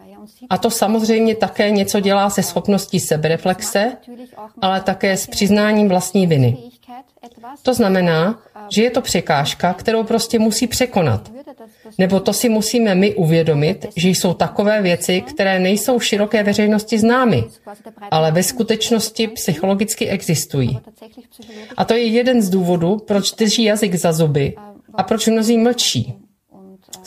A 0.50 0.58
to 0.58 0.70
samozřejmě 0.70 1.36
také 1.36 1.72
něco 1.72 2.00
dělá 2.00 2.30
se 2.30 2.44
schopností 2.44 3.00
sebereflexe, 3.00 3.92
ale 4.62 4.82
také 4.82 5.18
s 5.18 5.28
přiznáním 5.28 5.90
vlastní 5.90 6.28
viny. 6.28 6.58
To 7.64 7.74
znamená, 7.74 8.40
že 8.70 8.84
je 8.84 8.90
to 8.90 9.02
překážka, 9.02 9.74
kterou 9.74 10.04
prostě 10.04 10.40
musí 10.40 10.68
překonat. 10.68 11.32
Nebo 11.98 12.20
to 12.20 12.34
si 12.34 12.50
musíme 12.50 12.96
my 12.96 13.16
uvědomit, 13.16 13.86
že 13.96 14.10
jsou 14.10 14.34
takové 14.34 14.82
věci, 14.82 15.22
které 15.22 15.60
nejsou 15.60 16.00
široké 16.00 16.44
veřejnosti 16.44 17.00
známy, 17.00 17.44
ale 18.12 18.32
ve 18.32 18.44
skutečnosti 18.44 19.28
psychologicky 19.28 20.08
existují. 20.10 20.80
A 21.78 21.86
to 21.86 21.94
je 21.94 22.06
jeden 22.06 22.42
z 22.42 22.50
důvodů, 22.50 22.98
proč 23.08 23.32
drží 23.32 23.64
jazyk 23.64 23.96
za 23.96 24.14
zuby 24.14 24.56
a 24.94 25.04
proč 25.04 25.28
mnozí 25.28 25.58
mlčí. 25.58 26.27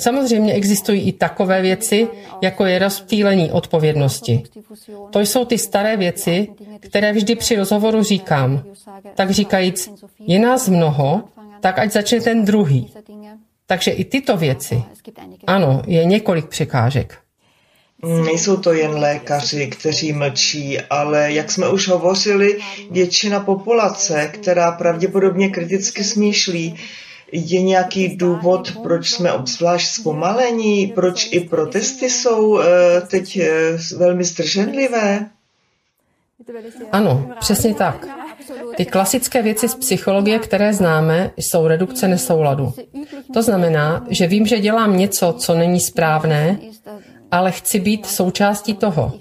Samozřejmě 0.01 0.53
existují 0.53 1.01
i 1.01 1.13
takové 1.13 1.63
věci, 1.63 2.09
jako 2.43 2.67
je 2.67 2.79
rozptýlení 2.79 3.51
odpovědnosti. 3.51 4.43
To 5.11 5.21
jsou 5.21 5.45
ty 5.45 5.59
staré 5.59 5.97
věci, 5.97 6.49
které 6.81 7.13
vždy 7.13 7.35
při 7.35 7.57
rozhovoru 7.57 8.03
říkám. 8.03 8.63
Tak 9.15 9.31
říkajíc, 9.31 9.91
je 10.19 10.39
nás 10.39 10.69
mnoho, 10.69 11.23
tak 11.61 11.79
ať 11.79 11.93
začne 11.93 12.21
ten 12.21 12.45
druhý. 12.45 12.93
Takže 13.67 13.91
i 13.91 14.05
tyto 14.05 14.37
věci. 14.37 14.83
Ano, 15.47 15.83
je 15.87 16.05
několik 16.05 16.47
překážek. 16.47 17.19
Nejsou 18.25 18.57
to 18.57 18.73
jen 18.73 18.91
lékaři, 18.91 19.67
kteří 19.67 20.13
mlčí, 20.13 20.81
ale 20.81 21.33
jak 21.33 21.51
jsme 21.51 21.69
už 21.69 21.89
hovořili, 21.89 22.59
většina 22.91 23.41
populace, 23.41 24.31
která 24.33 24.73
pravděpodobně 24.73 25.49
kriticky 25.49 26.05
smýšlí, 26.05 26.77
je 27.33 27.63
nějaký 27.63 28.17
důvod, 28.17 28.73
proč 28.83 29.11
jsme 29.11 29.33
obzvlášť 29.33 29.89
zpomalení, 29.89 30.87
proč 30.87 31.29
i 31.33 31.41
protesty 31.41 32.11
jsou 32.11 32.61
eh, 32.61 32.67
teď 33.01 33.37
eh, 33.37 33.79
velmi 33.97 34.25
zdrženlivé? 34.25 35.27
Ano, 36.93 37.31
přesně 37.41 37.75
tak. 37.75 38.07
Ty 38.77 38.85
klasické 38.85 39.43
věci 39.43 39.69
z 39.69 39.75
psychologie, 39.75 40.39
které 40.39 40.75
známe, 40.75 41.31
jsou 41.37 41.67
redukce 41.67 42.09
nesouladu. 42.09 42.73
To 43.35 43.43
znamená, 43.43 44.07
že 44.09 44.27
vím, 44.27 44.47
že 44.47 44.59
dělám 44.59 44.97
něco, 44.97 45.33
co 45.33 45.55
není 45.55 45.81
správné, 45.81 46.59
ale 47.31 47.53
chci 47.53 47.81
být 47.81 48.07
součástí 48.07 48.75
toho. 48.75 49.13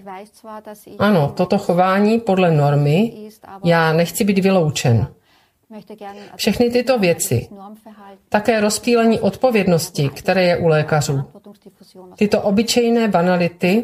Ano, 1.00 1.34
toto 1.38 1.58
chování 1.58 2.20
podle 2.20 2.52
normy, 2.52 3.14
já 3.64 3.94
nechci 3.94 4.24
být 4.24 4.40
vyloučen. 4.40 5.08
Všechny 6.36 6.70
tyto 6.70 7.00
věci, 7.00 7.48
také 8.30 8.60
rozptýlení 8.60 9.20
odpovědnosti, 9.20 10.10
které 10.10 10.44
je 10.44 10.58
u 10.58 10.68
lékařů, 10.68 11.24
tyto 12.18 12.42
obyčejné 12.42 13.08
banality, 13.08 13.84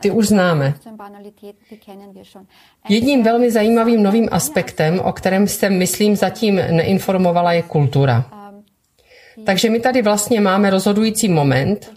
ty 0.00 0.10
už 0.10 0.28
známe. 0.28 0.74
Jedním 2.88 3.22
velmi 3.22 3.50
zajímavým 3.50 4.02
novým 4.02 4.28
aspektem, 4.32 5.00
o 5.00 5.12
kterém 5.12 5.48
jsem, 5.48 5.78
myslím, 5.78 6.16
zatím 6.16 6.54
neinformovala, 6.54 7.52
je 7.52 7.62
kultura. 7.62 8.24
Takže 9.46 9.70
my 9.70 9.80
tady 9.80 10.02
vlastně 10.02 10.40
máme 10.40 10.70
rozhodující 10.70 11.28
moment, 11.28 11.92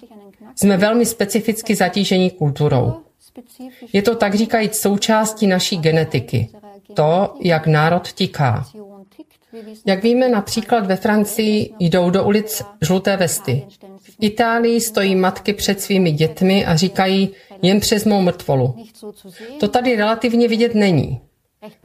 jsme 0.56 0.78
velmi 0.78 1.06
specificky 1.06 1.76
zatížení 1.76 2.32
kulturou. 2.32 2.94
Je 3.94 4.02
to 4.02 4.16
tak 4.16 4.36
říkajíc 4.36 4.78
součástí 4.78 5.48
naší 5.48 5.78
genetiky. 5.78 6.50
To, 6.94 7.36
jak 7.42 7.68
národ 7.68 8.08
tiká. 8.08 8.66
Jak 9.86 10.04
víme, 10.04 10.30
například 10.30 10.86
ve 10.86 10.96
Francii 10.96 11.74
jdou 11.80 12.10
do 12.10 12.24
ulic 12.24 12.62
žluté 12.82 13.18
vesty. 13.18 13.64
V 14.02 14.16
Itálii 14.20 14.82
stojí 14.82 15.16
matky 15.16 15.54
před 15.54 15.82
svými 15.82 16.12
dětmi 16.12 16.66
a 16.66 16.76
říkají 16.76 17.30
jen 17.62 17.80
přes 17.80 18.06
mou 18.06 18.22
mrtvolu. 18.22 18.76
To 19.60 19.68
tady 19.68 19.96
relativně 19.96 20.48
vidět 20.48 20.76
není. 20.76 21.22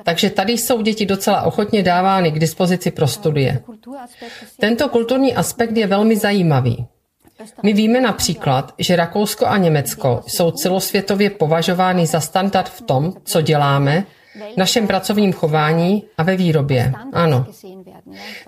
Takže 0.04 0.30
tady 0.30 0.52
jsou 0.52 0.82
děti 0.82 1.06
docela 1.06 1.42
ochotně 1.42 1.82
dávány 1.82 2.30
k 2.30 2.38
dispozici 2.38 2.90
pro 2.90 3.06
studie. 3.06 3.62
Tento 4.60 4.88
kulturní 4.88 5.34
aspekt 5.34 5.76
je 5.76 5.86
velmi 5.86 6.16
zajímavý. 6.16 6.86
My 7.62 7.72
víme 7.72 8.00
například, 8.00 8.74
že 8.78 8.96
Rakousko 8.96 9.46
a 9.46 9.56
Německo 9.56 10.22
jsou 10.26 10.50
celosvětově 10.50 11.30
považovány 11.30 12.06
za 12.06 12.20
standard 12.20 12.68
v 12.68 12.82
tom, 12.82 13.12
co 13.24 13.40
děláme, 13.40 14.06
našem 14.56 14.86
pracovním 14.86 15.32
chování 15.32 16.04
a 16.18 16.22
ve 16.22 16.36
výrobě. 16.36 16.92
Ano. 17.12 17.46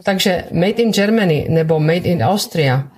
Takže 0.03 0.45
Made 0.53 0.70
in 0.70 0.91
Germany 0.93 1.47
nebo 1.49 1.80
Made 1.80 1.97
in 1.97 2.22
Austria, 2.22 2.88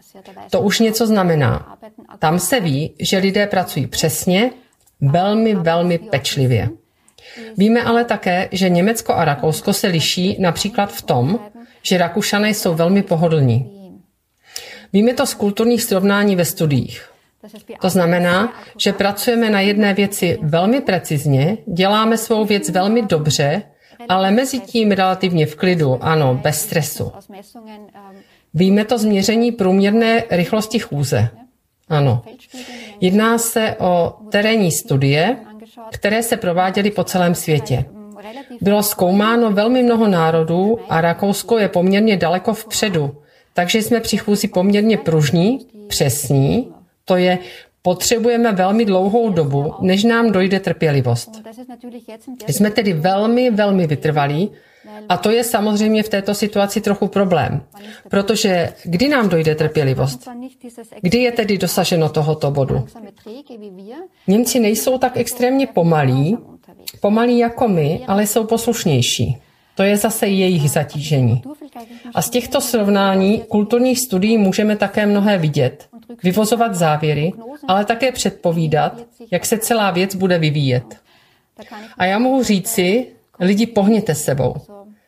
to 0.50 0.60
už 0.60 0.80
něco 0.80 1.06
znamená. 1.06 1.78
Tam 2.18 2.38
se 2.38 2.60
ví, 2.60 2.94
že 3.00 3.18
lidé 3.18 3.46
pracují 3.46 3.86
přesně, 3.86 4.50
velmi, 5.00 5.54
velmi 5.54 5.98
pečlivě. 5.98 6.68
Víme 7.56 7.82
ale 7.82 8.04
také, 8.04 8.48
že 8.52 8.68
Německo 8.68 9.14
a 9.14 9.24
Rakousko 9.24 9.72
se 9.72 9.86
liší 9.86 10.36
například 10.40 10.92
v 10.92 11.02
tom, 11.02 11.38
že 11.82 11.98
Rakušané 11.98 12.50
jsou 12.50 12.74
velmi 12.74 13.02
pohodlní. 13.02 13.82
Víme 14.92 15.14
to 15.14 15.26
z 15.26 15.34
kulturních 15.34 15.82
srovnání 15.82 16.36
ve 16.36 16.44
studiích. 16.44 17.11
To 17.80 17.88
znamená, 17.88 18.52
že 18.78 18.92
pracujeme 18.92 19.50
na 19.50 19.60
jedné 19.60 19.94
věci 19.94 20.38
velmi 20.42 20.80
precizně, 20.80 21.58
děláme 21.66 22.18
svou 22.18 22.44
věc 22.44 22.70
velmi 22.70 23.02
dobře, 23.02 23.62
ale 24.08 24.30
mezi 24.30 24.60
tím 24.60 24.90
relativně 24.90 25.46
v 25.46 25.56
klidu, 25.56 25.98
ano, 26.00 26.40
bez 26.42 26.60
stresu. 26.60 27.12
Víme 28.54 28.84
to 28.84 28.98
z 28.98 29.04
měření 29.04 29.52
průměrné 29.52 30.24
rychlosti 30.30 30.78
chůze. 30.78 31.28
Ano. 31.88 32.22
Jedná 33.00 33.38
se 33.38 33.76
o 33.78 34.14
terénní 34.30 34.72
studie, 34.72 35.36
které 35.92 36.22
se 36.22 36.36
prováděly 36.36 36.90
po 36.90 37.04
celém 37.04 37.34
světě. 37.34 37.84
Bylo 38.60 38.82
zkoumáno 38.82 39.50
velmi 39.50 39.82
mnoho 39.82 40.08
národů 40.08 40.78
a 40.88 41.00
Rakousko 41.00 41.58
je 41.58 41.68
poměrně 41.68 42.16
daleko 42.16 42.54
vpředu, 42.54 43.22
takže 43.54 43.82
jsme 43.82 44.00
při 44.00 44.16
chůzi 44.16 44.48
poměrně 44.48 44.98
pružní, 44.98 45.66
přesní 45.88 46.72
to 47.04 47.16
je 47.16 47.38
Potřebujeme 47.84 48.52
velmi 48.52 48.84
dlouhou 48.84 49.30
dobu, 49.30 49.74
než 49.80 50.04
nám 50.04 50.32
dojde 50.32 50.60
trpělivost. 50.60 51.30
Jsme 52.48 52.70
tedy 52.70 52.92
velmi, 52.92 53.50
velmi 53.50 53.86
vytrvalí 53.86 54.50
a 55.08 55.16
to 55.16 55.30
je 55.30 55.44
samozřejmě 55.44 56.02
v 56.02 56.08
této 56.08 56.34
situaci 56.34 56.80
trochu 56.80 57.08
problém, 57.08 57.62
protože 58.08 58.72
kdy 58.84 59.08
nám 59.08 59.28
dojde 59.28 59.54
trpělivost? 59.54 60.28
Kdy 61.00 61.18
je 61.18 61.32
tedy 61.32 61.58
dosaženo 61.58 62.08
tohoto 62.08 62.50
bodu? 62.50 62.86
Němci 64.26 64.60
nejsou 64.60 64.98
tak 64.98 65.16
extrémně 65.16 65.66
pomalí, 65.66 66.38
pomalí 67.00 67.38
jako 67.38 67.68
my, 67.68 68.04
ale 68.06 68.26
jsou 68.26 68.44
poslušnější. 68.46 69.38
To 69.74 69.82
je 69.82 69.96
zase 69.96 70.26
jejich 70.26 70.70
zatížení. 70.70 71.42
A 72.14 72.22
z 72.22 72.30
těchto 72.30 72.60
srovnání 72.60 73.42
kulturních 73.48 73.98
studií 74.00 74.38
můžeme 74.38 74.76
také 74.76 75.06
mnohé 75.06 75.38
vidět, 75.38 75.88
vyvozovat 76.22 76.74
závěry, 76.74 77.32
ale 77.68 77.84
také 77.84 78.12
předpovídat, 78.12 79.00
jak 79.30 79.46
se 79.46 79.58
celá 79.58 79.90
věc 79.90 80.14
bude 80.14 80.38
vyvíjet. 80.38 80.96
A 81.98 82.04
já 82.04 82.18
mohu 82.18 82.42
říci, 82.42 83.06
lidi 83.40 83.66
pohněte 83.66 84.14
sebou. 84.14 84.54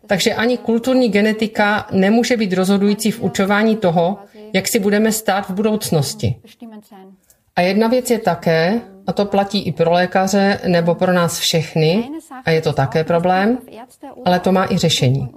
Takže 0.06 0.34
ani 0.34 0.58
kulturní 0.58 1.08
genetika 1.08 1.86
nemůže 1.92 2.36
být 2.36 2.52
rozhodující 2.52 3.10
v 3.10 3.22
učování 3.22 3.76
toho, 3.76 4.18
jak 4.52 4.68
si 4.68 4.78
budeme 4.78 5.12
stát 5.12 5.48
v 5.48 5.54
budoucnosti. 5.54 6.36
A 7.56 7.60
jedna 7.60 7.88
věc 7.88 8.10
je 8.10 8.18
také, 8.18 8.80
a 9.06 9.12
to 9.12 9.24
platí 9.24 9.62
i 9.62 9.72
pro 9.72 9.92
lékaře 9.92 10.60
nebo 10.66 10.94
pro 10.94 11.12
nás 11.12 11.38
všechny, 11.38 12.08
a 12.44 12.50
je 12.50 12.60
to 12.60 12.72
také 12.72 13.04
problém, 13.04 13.58
ale 14.24 14.40
to 14.40 14.52
má 14.52 14.66
i 14.70 14.78
řešení. 14.78 15.28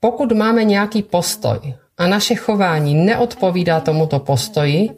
Pokud 0.00 0.32
máme 0.32 0.64
nějaký 0.64 1.02
postoj 1.02 1.74
a 1.98 2.06
naše 2.06 2.34
chování 2.34 2.94
neodpovídá 2.94 3.80
tomuto 3.80 4.18
postoji, 4.18 4.90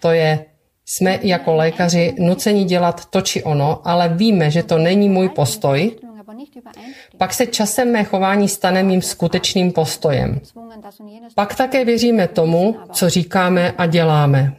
to 0.00 0.10
je, 0.10 0.44
jsme 0.86 1.18
jako 1.22 1.54
lékaři 1.54 2.14
nuceni 2.18 2.64
dělat 2.64 3.04
to 3.04 3.20
či 3.20 3.42
ono, 3.42 3.80
ale 3.84 4.08
víme, 4.08 4.50
že 4.50 4.62
to 4.62 4.78
není 4.78 5.08
můj 5.08 5.28
postoj, 5.28 5.96
pak 7.18 7.34
se 7.34 7.46
časem 7.46 7.92
mé 7.92 8.04
chování 8.04 8.48
stane 8.48 8.82
mým 8.82 9.02
skutečným 9.02 9.72
postojem. 9.72 10.40
Pak 11.34 11.54
také 11.54 11.84
věříme 11.84 12.28
tomu, 12.28 12.76
co 12.92 13.10
říkáme 13.10 13.72
a 13.78 13.86
děláme. 13.86 14.56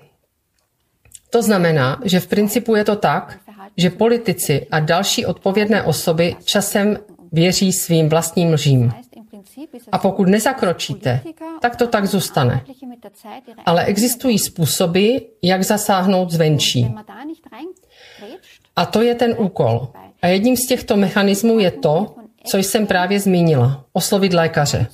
To 1.31 1.41
znamená, 1.41 1.99
že 2.03 2.19
v 2.19 2.27
principu 2.27 2.75
je 2.75 2.83
to 2.83 2.95
tak, 2.95 3.39
že 3.77 3.89
politici 3.89 4.67
a 4.71 4.79
další 4.79 5.25
odpovědné 5.25 5.83
osoby 5.83 6.35
časem 6.43 6.99
věří 7.31 7.73
svým 7.73 8.09
vlastním 8.09 8.53
lžím. 8.53 8.91
A 9.91 9.97
pokud 9.97 10.27
nezakročíte, 10.27 11.21
tak 11.61 11.75
to 11.75 11.87
tak 11.87 12.05
zůstane. 12.05 12.63
Ale 13.65 13.85
existují 13.85 14.39
způsoby, 14.39 15.17
jak 15.43 15.63
zasáhnout 15.63 16.31
zvenčí. 16.31 16.95
A 18.75 18.85
to 18.85 19.01
je 19.01 19.15
ten 19.15 19.35
úkol. 19.37 19.87
A 20.21 20.27
jedním 20.27 20.57
z 20.57 20.67
těchto 20.67 20.97
mechanismů 20.97 21.59
je 21.59 21.71
to, 21.71 22.15
co 22.43 22.57
jsem 22.57 22.87
právě 22.87 23.19
zmínila, 23.19 23.83
oslovit 23.93 24.33
lékaře. 24.33 24.87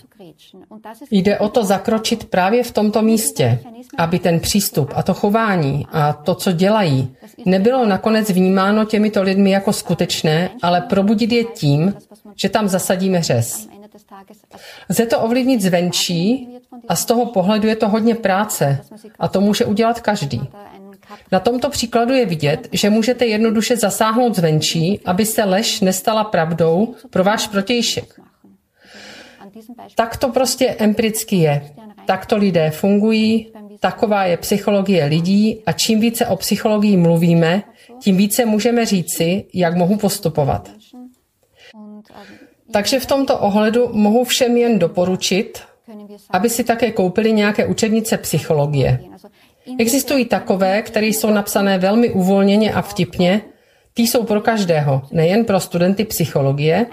Jde 1.12 1.39
o 1.39 1.50
to 1.50 1.64
zakročit 1.64 2.30
právě 2.30 2.64
v 2.64 2.72
tomto 2.72 3.02
místě, 3.02 3.60
aby 3.98 4.20
ten 4.20 4.39
přístup 4.39 4.91
a 4.95 5.04
to 5.04 5.14
chování 5.14 5.88
a 5.91 6.14
to, 6.14 6.36
co 6.36 6.52
dělají, 6.52 7.16
nebylo 7.45 7.86
nakonec 7.86 8.30
vnímáno 8.30 8.86
těmito 8.86 9.22
lidmi 9.24 9.52
jako 9.52 9.74
skutečné, 9.74 10.50
ale 10.62 10.82
probudit 10.82 11.32
je 11.32 11.43
tím, 11.43 11.93
že 12.36 12.50
tam 12.50 12.68
zasadíme 12.68 13.22
řez. 13.22 13.68
Lze 14.89 15.06
to 15.06 15.20
ovlivnit 15.20 15.62
zvenčí 15.62 16.50
a 16.88 16.95
z 16.95 17.06
toho 17.06 17.26
pohledu 17.26 17.68
je 17.68 17.76
to 17.76 17.89
hodně 17.89 18.16
práce 18.16 18.80
a 19.20 19.28
to 19.28 19.41
může 19.41 19.66
udělat 19.66 20.02
každý. 20.02 20.41
Na 21.32 21.39
tomto 21.39 21.70
příkladu 21.70 22.14
je 22.14 22.26
vidět, 22.26 22.68
že 22.72 22.89
můžete 22.89 23.26
jednoduše 23.26 23.78
zasáhnout 23.78 24.36
zvenčí, 24.36 24.99
aby 25.05 25.26
se 25.26 25.43
lež 25.43 25.82
nestala 25.82 26.24
pravdou 26.24 26.95
pro 27.10 27.24
váš 27.24 27.47
protějšek. 27.47 28.20
Tak 29.95 30.18
to 30.18 30.30
prostě 30.30 30.76
empiricky 30.80 31.36
je. 31.36 31.70
Takto 32.05 32.38
lidé 32.38 32.72
fungují, 32.72 33.51
taková 33.80 34.26
je 34.26 34.38
psychologie 34.38 35.05
lidí 35.05 35.62
a 35.66 35.72
čím 35.72 35.99
více 35.99 36.28
o 36.28 36.36
psychologii 36.36 36.97
mluvíme, 36.97 37.64
tím 37.99 38.18
více 38.18 38.45
můžeme 38.45 38.86
říci, 38.86 39.45
jak 39.53 39.76
mohu 39.76 39.97
postupovat. 39.97 40.72
Takže 42.72 42.99
v 42.99 43.05
tomto 43.05 43.39
ohledu 43.39 43.89
mohu 43.93 44.24
všem 44.24 44.58
jen 44.58 44.80
doporučit, 44.80 45.62
aby 46.30 46.49
si 46.49 46.64
také 46.64 46.91
koupili 46.91 47.32
nějaké 47.32 47.66
učebnice 47.66 48.18
psychologie. 48.18 48.99
Existují 49.80 50.26
takové, 50.26 50.82
které 50.82 51.07
jsou 51.07 51.30
napsané 51.30 51.78
velmi 51.78 52.09
uvolněně 52.09 52.74
a 52.74 52.82
vtipně, 52.82 53.41
Ty 53.97 54.03
jsou 54.03 54.24
pro 54.24 54.41
každého, 54.41 55.01
nejen 55.11 55.45
pro 55.45 55.59
studenty 55.59 56.05
psychologie, 56.05 56.86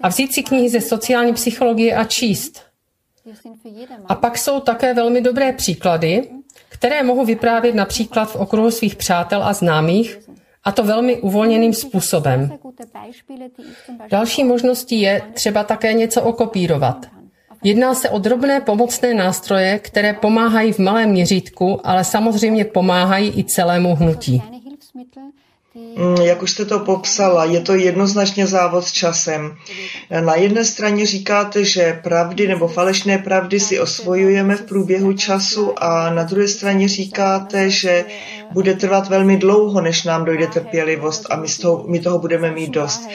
a 0.00 0.08
vzít 0.08 0.34
si 0.34 0.42
knihy 0.42 0.68
ze 0.68 0.80
sociální 0.80 1.32
psychologie 1.32 1.96
a 1.96 2.04
číst. 2.04 2.62
A 4.06 4.14
pak 4.14 4.38
jsou 4.38 4.60
také 4.60 4.94
velmi 4.94 5.20
dobré 5.20 5.52
příklady, 5.52 6.28
které 6.68 7.02
mohu 7.02 7.24
vyprávět 7.24 7.74
například 7.74 8.24
v 8.24 8.36
okruhu 8.36 8.70
svých 8.70 8.96
přátel 8.96 9.42
a 9.42 9.52
známých, 9.52 10.18
a 10.64 10.72
to 10.72 10.84
velmi 10.84 11.16
uvolněným 11.20 11.74
způsobem. 11.74 12.58
Další 14.10 14.44
možností 14.44 15.00
je 15.00 15.22
třeba 15.34 15.64
také 15.64 15.92
něco 15.92 16.22
okopírovat. 16.22 17.06
Jedná 17.66 17.94
se 17.94 18.10
o 18.10 18.18
drobné 18.18 18.60
pomocné 18.60 19.14
nástroje, 19.14 19.78
které 19.78 20.12
pomáhají 20.12 20.72
v 20.72 20.78
malém 20.78 21.10
měřítku, 21.10 21.80
ale 21.84 22.04
samozřejmě 22.04 22.64
pomáhají 22.64 23.32
i 23.38 23.44
celému 23.44 23.94
hnutí. 23.94 24.42
Mm, 25.76 26.16
jak 26.16 26.42
už 26.42 26.50
jste 26.50 26.64
to 26.64 26.78
popsala, 26.78 27.44
je 27.44 27.60
to 27.60 27.74
jednoznačně 27.74 28.46
závod 28.46 28.84
s 28.84 28.92
časem. 28.92 29.56
Na 30.20 30.34
jedné 30.34 30.64
straně 30.64 31.06
říkáte, 31.06 31.64
že 31.64 32.00
pravdy 32.02 32.48
nebo 32.48 32.68
falešné 32.68 33.18
pravdy 33.18 33.60
si 33.60 33.80
osvojujeme 33.80 34.56
v 34.56 34.62
průběhu 34.62 35.12
času 35.12 35.82
a 35.82 36.10
na 36.10 36.22
druhé 36.22 36.48
straně 36.48 36.88
říkáte, 36.88 37.70
že 37.70 38.04
bude 38.52 38.74
trvat 38.74 39.08
velmi 39.08 39.36
dlouho, 39.36 39.80
než 39.80 40.04
nám 40.04 40.24
dojde 40.24 40.46
trpělivost 40.46 41.26
a 41.30 41.36
my, 41.36 41.48
toho, 41.60 41.84
my 41.88 42.00
toho 42.00 42.18
budeme 42.18 42.50
mít 42.50 42.70
dost. 42.70 43.08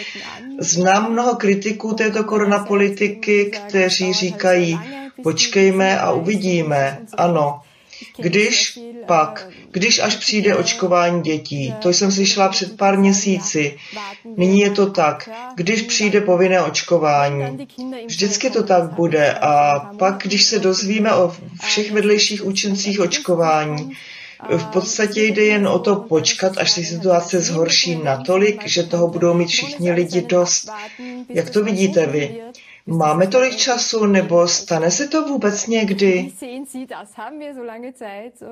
Znám 0.59 1.11
mnoho 1.11 1.35
kritiků 1.35 1.93
této 1.93 2.23
koronapolitiky, 2.23 3.45
kteří 3.45 4.13
říkají, 4.13 4.79
počkejme 5.23 5.99
a 5.99 6.11
uvidíme. 6.11 6.99
Ano, 7.17 7.59
když 8.17 8.79
pak, 9.05 9.49
když 9.71 9.99
až 9.99 10.15
přijde 10.15 10.55
očkování 10.55 11.21
dětí, 11.21 11.73
to 11.81 11.89
jsem 11.89 12.11
slyšela 12.11 12.49
před 12.49 12.77
pár 12.77 12.99
měsíci, 12.99 13.77
nyní 14.37 14.59
je 14.59 14.69
to 14.69 14.91
tak, 14.91 15.29
když 15.55 15.81
přijde 15.81 16.21
povinné 16.21 16.61
očkování, 16.61 17.67
vždycky 18.07 18.49
to 18.49 18.63
tak 18.63 18.93
bude 18.93 19.33
a 19.33 19.79
pak, 19.99 20.23
když 20.23 20.43
se 20.43 20.59
dozvíme 20.59 21.13
o 21.13 21.35
všech 21.63 21.91
vedlejších 21.91 22.45
účincích 22.45 22.99
očkování, 22.99 23.91
v 24.49 24.65
podstatě 24.65 25.23
jde 25.23 25.43
jen 25.43 25.67
o 25.67 25.79
to 25.79 25.95
počkat, 25.95 26.57
až 26.57 26.71
se 26.71 26.83
situace 26.83 27.41
zhorší 27.41 27.95
natolik, 27.95 28.67
že 28.67 28.83
toho 28.83 29.07
budou 29.07 29.33
mít 29.33 29.47
všichni 29.47 29.91
lidi 29.91 30.21
dost. 30.21 30.69
Jak 31.29 31.49
to 31.49 31.63
vidíte 31.63 32.05
vy? 32.05 32.41
Máme 32.85 33.27
tolik 33.27 33.55
času, 33.55 34.05
nebo 34.05 34.47
stane 34.47 34.91
se 34.91 35.07
to 35.07 35.27
vůbec 35.27 35.67
někdy? 35.67 36.31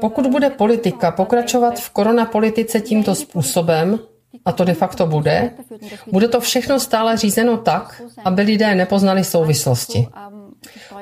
Pokud 0.02 0.28
bude 0.28 0.50
politika 0.50 1.12
pokračovat 1.12 1.80
v 1.80 1.90
koronapolitice 1.90 2.80
tímto 2.80 3.16
způsobem, 3.16 4.00
a 4.46 4.52
to 4.52 4.66
de 4.66 4.74
facto 4.74 5.06
bude, 5.06 5.54
bude 6.12 6.28
to 6.28 6.40
všechno 6.40 6.80
stále 6.80 7.18
řízeno 7.18 7.58
tak, 7.58 8.02
aby 8.26 8.42
lidé 8.42 8.76
nepoznali 8.76 9.24
souvislosti. 9.24 10.08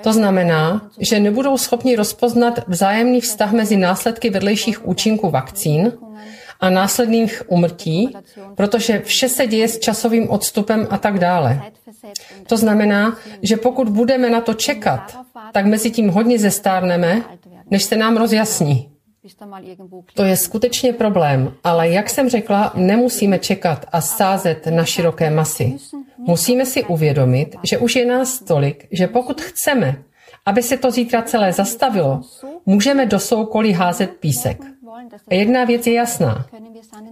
To 0.03 0.13
znamená, 0.13 0.89
že 0.99 1.19
nebudou 1.19 1.57
schopni 1.57 1.95
rozpoznat 1.95 2.59
vzájemný 2.67 3.21
vztah 3.21 3.51
mezi 3.51 3.77
následky 3.77 4.29
vedlejších 4.29 4.87
účinků 4.87 5.29
vakcín 5.29 5.91
a 6.59 6.69
následných 6.69 7.43
umrtí, 7.47 8.13
protože 8.55 8.99
vše 8.99 9.29
se 9.29 9.47
děje 9.47 9.67
s 9.67 9.79
časovým 9.79 10.29
odstupem 10.29 10.87
a 10.89 10.97
tak 10.97 11.19
dále. 11.19 11.61
To 12.47 12.57
znamená, 12.57 13.17
že 13.41 13.57
pokud 13.57 13.89
budeme 13.89 14.29
na 14.29 14.41
to 14.41 14.53
čekat, 14.53 15.17
tak 15.51 15.65
mezi 15.65 15.91
tím 15.91 16.09
hodně 16.09 16.39
zestárneme, 16.39 17.21
než 17.71 17.83
se 17.83 17.95
nám 17.95 18.17
rozjasní. 18.17 18.89
To 20.13 20.23
je 20.23 20.37
skutečně 20.37 20.93
problém, 20.93 21.53
ale 21.63 21.89
jak 21.89 22.09
jsem 22.09 22.29
řekla, 22.29 22.71
nemusíme 22.75 23.39
čekat 23.39 23.85
a 23.91 24.01
sázet 24.01 24.67
na 24.67 24.85
široké 24.85 25.29
masy. 25.29 25.75
Musíme 26.17 26.65
si 26.65 26.83
uvědomit, 26.83 27.55
že 27.63 27.77
už 27.77 27.95
je 27.95 28.05
nás 28.05 28.39
tolik, 28.39 28.87
že 28.91 29.07
pokud 29.07 29.41
chceme, 29.41 30.03
aby 30.45 30.63
se 30.63 30.77
to 30.77 30.91
zítra 30.91 31.21
celé 31.21 31.53
zastavilo, 31.53 32.21
můžeme 32.65 33.05
do 33.05 33.19
soukolí 33.19 33.73
házet 33.73 34.11
písek. 34.19 34.57
Jedna 35.29 35.65
věc 35.65 35.87
je 35.87 35.93
jasná. 35.93 36.45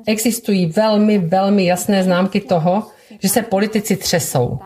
Existují 0.08 0.66
velmi, 0.66 1.18
velmi 1.18 1.66
jasné 1.66 2.04
známky 2.04 2.42
toho, 2.42 2.88
že 3.20 3.30
se 3.30 3.42
politici 3.42 3.96
třesou. 3.96 4.60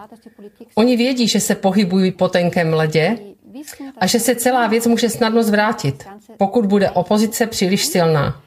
Oni 0.76 0.98
vědí, 0.98 1.28
že 1.28 1.40
se 1.40 1.56
pohybují 1.56 2.12
po 2.12 2.28
tenkém 2.28 2.74
ledě 2.74 3.18
a 3.98 4.08
že 4.08 4.20
se 4.20 4.36
celá 4.36 4.68
věc 4.68 4.88
může 4.88 5.10
snadno 5.10 5.44
zvrátit, 5.44 6.06
pokud 6.38 6.66
bude 6.66 6.90
opozice 6.90 7.48
příliš 7.48 7.86
silná. 7.86 8.42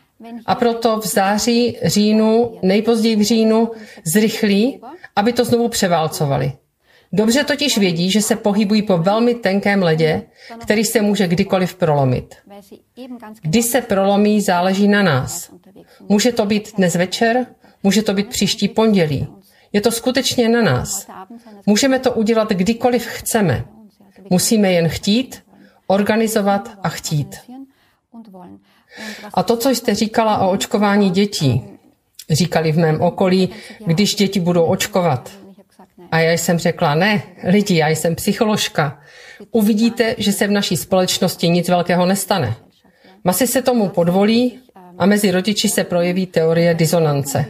A 0.47 0.55
proto 0.55 1.01
v 1.01 1.07
září, 1.07 1.79
říjnu, 1.83 2.59
nejpozději 2.62 3.16
v 3.16 3.23
říjnu 3.23 3.70
zrychlí, 4.05 4.81
aby 5.16 5.33
to 5.33 5.45
znovu 5.45 5.68
převálcovali. 5.68 6.53
Dobře 7.13 7.45
totiž 7.45 7.79
vědí, 7.79 8.11
že 8.11 8.23
se 8.23 8.37
pohybují 8.37 8.83
po 8.83 8.99
velmi 8.99 9.35
tenkém 9.35 9.83
ledě, 9.83 10.23
který 10.59 10.85
se 10.85 11.01
může 11.01 11.29
kdykoliv 11.29 11.75
prolomit. 11.75 12.35
Kdy 13.43 13.63
se 13.63 13.81
prolomí, 13.81 14.41
záleží 14.41 14.89
na 14.89 15.03
nás. 15.03 15.51
Může 16.09 16.33
to 16.33 16.47
být 16.47 16.77
dnes 16.77 16.95
večer, 16.95 17.47
může 17.83 18.03
to 18.03 18.15
být 18.15 18.29
příští 18.29 18.69
pondělí. 18.69 19.27
Je 19.73 19.81
to 19.81 19.91
skutečně 19.91 20.49
na 20.49 20.63
nás. 20.63 21.07
Můžeme 21.67 21.99
to 21.99 22.13
udělat 22.13 22.51
kdykoliv 22.51 23.07
chceme. 23.07 23.65
Musíme 24.31 24.73
jen 24.73 24.89
chtít, 24.89 25.43
organizovat 25.87 26.71
a 26.83 26.89
chtít. 26.89 27.37
A 29.35 29.43
to, 29.43 29.57
co 29.57 29.71
jste 29.71 29.95
říkala 29.95 30.39
o 30.39 30.51
očkování 30.51 31.11
dětí, 31.11 31.65
říkali 32.31 32.73
v 32.73 32.79
mém 32.79 33.01
okolí, 33.01 33.49
když 33.87 34.15
děti 34.15 34.41
budou 34.41 34.65
očkovat. 34.65 35.41
A 36.13 36.19
já 36.19 36.33
jsem 36.33 36.59
řekla, 36.59 36.95
ne, 36.95 37.23
lidi, 37.45 37.77
já 37.77 37.89
jsem 37.89 38.15
psycholožka. 38.15 39.01
Uvidíte, 39.51 40.15
že 40.19 40.33
se 40.33 40.47
v 40.47 40.51
naší 40.51 40.77
společnosti 40.77 41.49
nic 41.49 41.69
velkého 41.69 42.07
nestane. 42.07 42.55
Masy 43.25 43.47
se 43.47 43.63
tomu 43.63 43.89
podvolí 43.89 44.59
a 44.99 45.07
mezi 45.07 45.31
rodiči 45.31 45.69
se 45.69 45.85
projeví 45.85 46.27
teorie 46.27 46.75
disonance, 46.75 47.45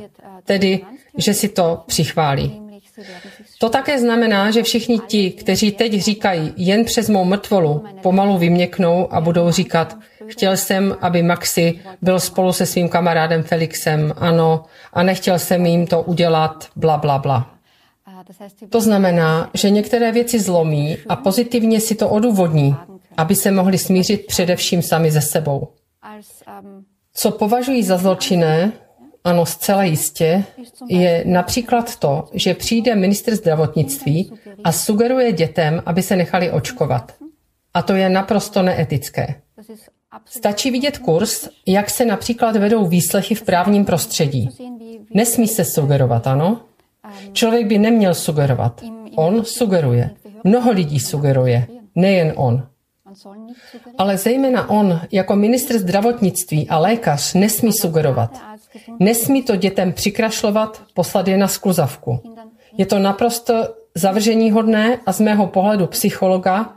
tedy, 0.44 0.80
že 1.18 1.34
si 1.34 1.48
to 1.48 1.82
přichválí. 1.86 2.62
To 3.58 3.68
také 3.68 3.98
znamená, 3.98 4.50
že 4.50 4.62
všichni 4.62 4.98
ti, 4.98 5.30
kteří 5.30 5.72
teď 5.72 5.92
říkají 5.92 6.52
jen 6.56 6.84
přes 6.84 7.08
mou 7.08 7.24
mrtvolu, 7.24 7.84
pomalu 8.02 8.38
vyměknou 8.38 9.12
a 9.12 9.20
budou 9.20 9.50
říkat, 9.50 9.96
chtěl 10.26 10.56
jsem, 10.56 10.96
aby 11.00 11.22
Maxi 11.22 11.80
byl 12.02 12.20
spolu 12.20 12.52
se 12.52 12.66
svým 12.66 12.88
kamarádem 12.88 13.42
Felixem, 13.42 14.14
ano, 14.16 14.64
a 14.92 15.02
nechtěl 15.02 15.38
jsem 15.38 15.66
jim 15.66 15.86
to 15.86 16.02
udělat, 16.02 16.68
bla, 16.76 16.96
bla, 16.96 17.18
bla. 17.18 17.61
To 18.68 18.80
znamená, 18.80 19.50
že 19.54 19.70
některé 19.70 20.12
věci 20.12 20.40
zlomí 20.40 20.96
a 21.08 21.16
pozitivně 21.16 21.80
si 21.80 21.94
to 21.94 22.08
odůvodní, 22.08 22.76
aby 23.16 23.34
se 23.34 23.50
mohli 23.50 23.78
smířit 23.78 24.26
především 24.26 24.82
sami 24.82 25.10
ze 25.10 25.20
sebou. 25.20 25.68
Co 27.14 27.30
považují 27.30 27.82
za 27.82 27.96
zločinné, 27.96 28.72
ano, 29.24 29.46
zcela 29.46 29.84
jistě, 29.84 30.44
je 30.88 31.24
například 31.26 31.96
to, 31.96 32.28
že 32.32 32.54
přijde 32.54 32.94
ministr 32.94 33.36
zdravotnictví 33.36 34.32
a 34.64 34.72
sugeruje 34.72 35.32
dětem, 35.32 35.82
aby 35.86 36.02
se 36.02 36.16
nechali 36.16 36.50
očkovat. 36.50 37.14
A 37.74 37.82
to 37.82 37.92
je 37.92 38.08
naprosto 38.08 38.62
neetické. 38.62 39.34
Stačí 40.26 40.70
vidět 40.70 40.98
kurz, 40.98 41.48
jak 41.66 41.90
se 41.90 42.04
například 42.04 42.56
vedou 42.56 42.86
výslechy 42.86 43.34
v 43.34 43.42
právním 43.42 43.84
prostředí. 43.84 44.48
Nesmí 45.14 45.48
se 45.48 45.64
sugerovat, 45.64 46.26
ano? 46.26 46.60
Člověk 47.32 47.66
by 47.66 47.78
neměl 47.78 48.14
sugerovat. 48.14 48.80
On 49.16 49.44
sugeruje. 49.44 50.10
Mnoho 50.44 50.72
lidí 50.72 51.00
sugeruje. 51.00 51.66
Nejen 51.94 52.32
on. 52.36 52.66
Ale 53.98 54.16
zejména 54.16 54.70
on, 54.70 55.00
jako 55.12 55.36
ministr 55.36 55.78
zdravotnictví 55.78 56.68
a 56.68 56.78
lékař, 56.78 57.34
nesmí 57.34 57.72
sugerovat. 57.72 58.40
Nesmí 59.00 59.42
to 59.42 59.56
dětem 59.56 59.92
přikrašlovat, 59.92 60.82
poslat 60.94 61.28
je 61.28 61.36
na 61.36 61.48
skluzavku. 61.48 62.20
Je 62.78 62.86
to 62.86 62.98
naprosto 62.98 63.74
zavržení 63.94 64.50
hodné 64.50 64.98
a 65.06 65.12
z 65.12 65.20
mého 65.20 65.46
pohledu 65.46 65.86
psychologa, 65.86 66.72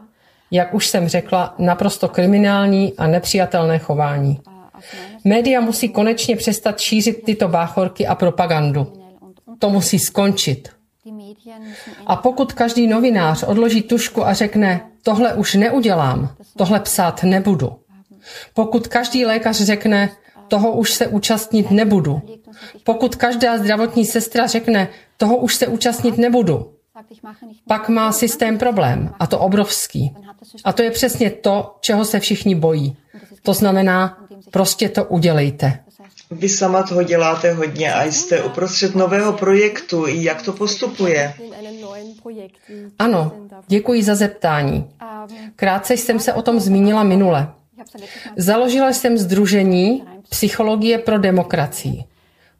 jak 0.51 0.73
už 0.73 0.87
jsem 0.87 1.07
řekla, 1.07 1.55
naprosto 1.57 2.09
kriminální 2.09 2.93
a 2.97 3.07
nepřijatelné 3.07 3.79
chování. 3.79 4.39
Média 5.23 5.61
musí 5.61 5.89
konečně 5.89 6.35
přestat 6.35 6.79
šířit 6.79 7.23
tyto 7.23 7.47
báchorky 7.47 8.07
a 8.07 8.15
propagandu. 8.15 9.04
To 9.59 9.69
musí 9.69 9.99
skončit. 9.99 10.69
A 12.05 12.15
pokud 12.15 12.53
každý 12.53 12.87
novinář 12.87 13.43
odloží 13.43 13.81
tušku 13.81 14.27
a 14.27 14.33
řekne, 14.33 14.89
tohle 15.03 15.33
už 15.33 15.53
neudělám, 15.53 16.35
tohle 16.57 16.79
psát 16.79 17.23
nebudu. 17.23 17.71
Pokud 18.53 18.87
každý 18.87 19.25
lékař 19.25 19.61
řekne, 19.61 20.09
toho 20.47 20.71
už 20.71 20.93
se 20.93 21.07
účastnit 21.07 21.71
nebudu. 21.71 22.21
Pokud 22.83 23.15
každá 23.15 23.57
zdravotní 23.57 24.05
sestra 24.05 24.47
řekne, 24.47 24.87
toho 25.17 25.37
už 25.37 25.55
se 25.55 25.67
účastnit 25.67 26.17
nebudu, 26.17 26.71
pak 27.67 27.89
má 27.89 28.11
systém 28.11 28.57
problém, 28.57 29.13
a 29.19 29.27
to 29.27 29.39
obrovský. 29.39 30.15
A 30.63 30.73
to 30.73 30.83
je 30.83 30.91
přesně 30.91 31.29
to, 31.29 31.75
čeho 31.81 32.05
se 32.05 32.19
všichni 32.19 32.55
bojí. 32.55 32.97
To 33.43 33.53
znamená, 33.53 34.17
prostě 34.51 34.89
to 34.89 35.05
udělejte. 35.05 35.79
Vy 36.31 36.49
sama 36.49 36.83
toho 36.83 37.03
děláte 37.03 37.53
hodně 37.53 37.93
a 37.93 38.03
jste 38.03 38.43
uprostřed 38.43 38.95
nového 38.95 39.33
projektu. 39.33 40.07
Jak 40.07 40.41
to 40.41 40.53
postupuje? 40.53 41.33
Ano, 42.99 43.31
děkuji 43.67 44.03
za 44.03 44.15
zeptání. 44.15 44.89
Krátce 45.55 45.93
jsem 45.93 46.19
se 46.19 46.33
o 46.33 46.41
tom 46.41 46.59
zmínila 46.59 47.03
minule. 47.03 47.47
Založila 48.37 48.93
jsem 48.93 49.17
združení 49.17 50.03
Psychologie 50.29 50.97
pro 50.97 51.17
demokracii. 51.17 52.03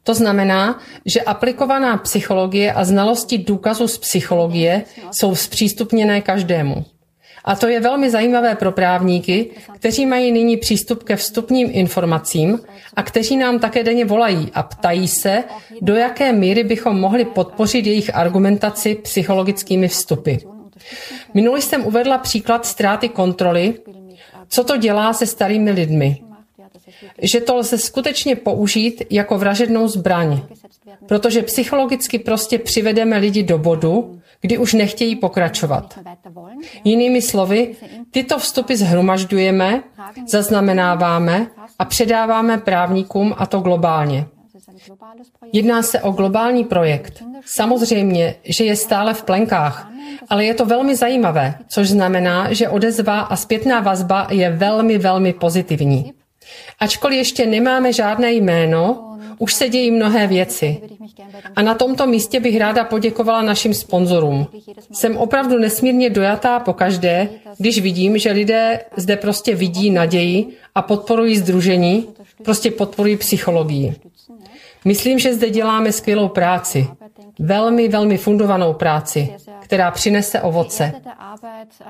To 0.02 0.14
znamená, 0.14 0.78
že 1.06 1.20
aplikovaná 1.20 1.96
psychologie 1.96 2.72
a 2.72 2.84
znalosti 2.84 3.38
důkazu 3.38 3.88
z 3.88 3.98
psychologie 3.98 4.84
jsou 5.10 5.34
zpřístupněné 5.34 6.20
každému. 6.20 6.84
A 7.46 7.56
to 7.56 7.68
je 7.68 7.80
velmi 7.80 8.10
zajímavé 8.10 8.54
pro 8.54 8.72
právníky, 8.72 9.50
kteří 9.74 10.06
mají 10.06 10.32
nyní 10.32 10.56
přístup 10.56 11.02
ke 11.02 11.16
vstupním 11.16 11.68
informacím 11.72 12.60
a 12.96 13.02
kteří 13.02 13.36
nám 13.36 13.58
také 13.58 13.84
denně 13.84 14.04
volají 14.04 14.50
a 14.54 14.62
ptají 14.62 15.08
se, 15.08 15.44
do 15.80 15.94
jaké 15.94 16.32
míry 16.32 16.64
bychom 16.64 17.00
mohli 17.00 17.24
podpořit 17.24 17.86
jejich 17.86 18.16
argumentaci 18.16 18.94
psychologickými 18.94 19.88
vstupy. 19.88 20.34
Minulý 21.34 21.62
jsem 21.62 21.86
uvedla 21.86 22.18
příklad 22.18 22.66
ztráty 22.66 23.08
kontroly, 23.08 23.74
co 24.48 24.64
to 24.64 24.76
dělá 24.76 25.12
se 25.12 25.26
starými 25.26 25.70
lidmi. 25.70 26.22
Že 27.22 27.40
to 27.40 27.56
lze 27.56 27.78
skutečně 27.78 28.36
použít 28.36 29.02
jako 29.10 29.38
vražednou 29.38 29.88
zbraň, 29.88 30.40
protože 31.06 31.42
psychologicky 31.42 32.18
prostě 32.18 32.58
přivedeme 32.58 33.18
lidi 33.18 33.42
do 33.42 33.58
bodu, 33.58 34.20
kdy 34.46 34.58
už 34.58 34.72
nechtějí 34.72 35.16
pokračovat. 35.16 35.98
Jinými 36.84 37.22
slovy, 37.22 37.74
tyto 38.10 38.38
vstupy 38.38 38.74
zhromažďujeme, 38.76 39.82
zaznamenáváme 40.26 41.46
a 41.78 41.84
předáváme 41.84 42.58
právníkům 42.58 43.34
a 43.38 43.46
to 43.46 43.60
globálně. 43.60 44.26
Jedná 45.52 45.82
se 45.82 46.00
o 46.00 46.10
globální 46.10 46.64
projekt. 46.64 47.22
Samozřejmě, 47.46 48.34
že 48.44 48.64
je 48.64 48.76
stále 48.76 49.14
v 49.14 49.22
plenkách, 49.22 49.90
ale 50.28 50.44
je 50.44 50.54
to 50.54 50.64
velmi 50.64 50.96
zajímavé, 50.96 51.54
což 51.68 51.88
znamená, 51.88 52.52
že 52.52 52.68
odezva 52.68 53.20
a 53.20 53.36
zpětná 53.36 53.80
vazba 53.80 54.26
je 54.30 54.50
velmi, 54.50 54.98
velmi 54.98 55.32
pozitivní. 55.32 56.12
Ačkoliv 56.80 57.18
ještě 57.18 57.46
nemáme 57.46 57.92
žádné 57.92 58.32
jméno, 58.32 59.15
už 59.38 59.54
se 59.54 59.68
dějí 59.68 59.90
mnohé 59.90 60.26
věci. 60.26 60.80
A 61.56 61.62
na 61.62 61.74
tomto 61.74 62.06
místě 62.06 62.40
bych 62.40 62.58
ráda 62.58 62.84
poděkovala 62.84 63.42
našim 63.42 63.74
sponzorům. 63.74 64.46
Jsem 64.92 65.16
opravdu 65.16 65.58
nesmírně 65.58 66.10
dojatá 66.10 66.60
po 66.60 66.72
každé, 66.72 67.28
když 67.58 67.80
vidím, 67.80 68.18
že 68.18 68.32
lidé 68.32 68.80
zde 68.96 69.16
prostě 69.16 69.54
vidí 69.54 69.90
naději 69.90 70.46
a 70.74 70.82
podporují 70.82 71.36
združení, 71.36 72.08
prostě 72.44 72.70
podporují 72.70 73.16
psychologii. 73.16 73.94
Myslím, 74.84 75.18
že 75.18 75.34
zde 75.34 75.50
děláme 75.50 75.92
skvělou 75.92 76.28
práci. 76.28 76.86
Velmi, 77.38 77.88
velmi 77.88 78.18
fundovanou 78.18 78.72
práci, 78.72 79.34
která 79.60 79.90
přinese 79.90 80.40
ovoce. 80.40 80.92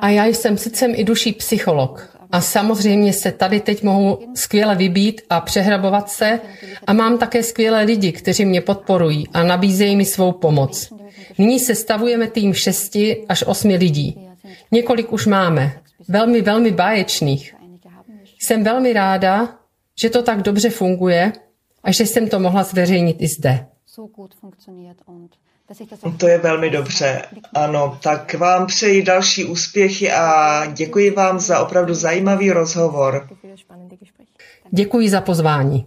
A 0.00 0.08
já 0.08 0.26
jsem 0.26 0.58
sice 0.58 0.86
i 0.86 1.04
duší 1.04 1.32
psycholog, 1.32 2.16
a 2.32 2.40
samozřejmě 2.40 3.12
se 3.12 3.32
tady 3.32 3.60
teď 3.60 3.82
mohu 3.82 4.18
skvěle 4.34 4.74
vybít 4.76 5.20
a 5.30 5.40
přehrabovat 5.40 6.10
se 6.10 6.40
a 6.86 6.92
mám 6.92 7.18
také 7.18 7.42
skvělé 7.42 7.82
lidi, 7.82 8.12
kteří 8.12 8.44
mě 8.44 8.60
podporují 8.60 9.28
a 9.32 9.42
nabízejí 9.42 9.96
mi 9.96 10.04
svou 10.04 10.32
pomoc. 10.32 10.92
Nyní 11.38 11.60
se 11.60 11.74
stavujeme 11.74 12.26
tým 12.26 12.54
šesti 12.54 13.24
až 13.28 13.44
osmi 13.46 13.76
lidí. 13.76 14.28
Několik 14.72 15.12
už 15.12 15.26
máme. 15.26 15.72
Velmi, 16.08 16.42
velmi 16.42 16.70
báječných. 16.70 17.54
Jsem 18.38 18.64
velmi 18.64 18.92
ráda, 18.92 19.48
že 20.00 20.10
to 20.10 20.22
tak 20.22 20.42
dobře 20.42 20.70
funguje 20.70 21.32
a 21.84 21.92
že 21.92 22.06
jsem 22.06 22.28
to 22.28 22.40
mohla 22.40 22.62
zveřejnit 22.62 23.16
i 23.20 23.28
zde. 23.28 23.66
To 26.18 26.28
je 26.28 26.38
velmi 26.38 26.70
dobře. 26.70 27.22
Ano, 27.54 27.98
tak 28.02 28.34
vám 28.34 28.66
přeji 28.66 29.02
další 29.02 29.44
úspěchy 29.44 30.12
a 30.12 30.66
děkuji 30.66 31.10
vám 31.10 31.40
za 31.40 31.60
opravdu 31.60 31.94
zajímavý 31.94 32.50
rozhovor. 32.50 33.28
Děkuji 34.70 35.10
za 35.10 35.20
pozvání. 35.20 35.86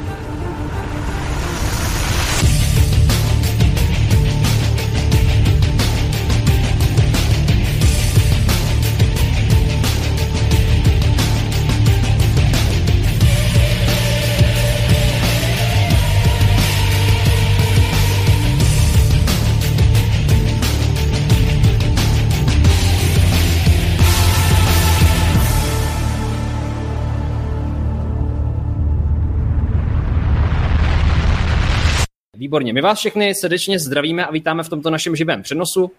Výborně. 32.51 32.73
My 32.73 32.81
vás 32.81 32.99
všechny 32.99 33.35
srdečně 33.35 33.79
zdravíme 33.79 34.25
a 34.25 34.31
vítáme 34.31 34.63
v 34.63 34.69
tomto 34.69 34.89
našem 34.89 35.15
živém 35.15 35.41
přenosu 35.41 35.91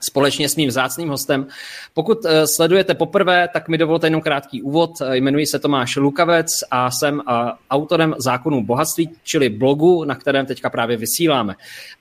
společně 0.00 0.48
s 0.48 0.56
mým 0.56 0.68
vzácným 0.68 1.08
hostem. 1.08 1.46
Pokud 1.94 2.24
eh, 2.24 2.46
sledujete 2.46 2.94
poprvé, 2.94 3.48
tak 3.52 3.68
mi 3.68 3.78
dovolte 3.78 4.06
jenom 4.06 4.20
krátký 4.20 4.62
úvod. 4.62 4.90
Eh, 5.00 5.16
Jmenuji 5.16 5.46
se 5.46 5.58
Tomáš 5.58 5.96
Lukavec 5.96 6.46
a 6.70 6.90
jsem 6.90 7.20
eh, 7.20 7.32
autorem 7.70 8.14
zákonů 8.18 8.64
bohatství, 8.64 9.10
čili 9.24 9.48
blogu, 9.48 10.04
na 10.04 10.14
kterém 10.14 10.46
teďka 10.46 10.70
právě 10.70 10.96
vysíláme. 10.96 11.54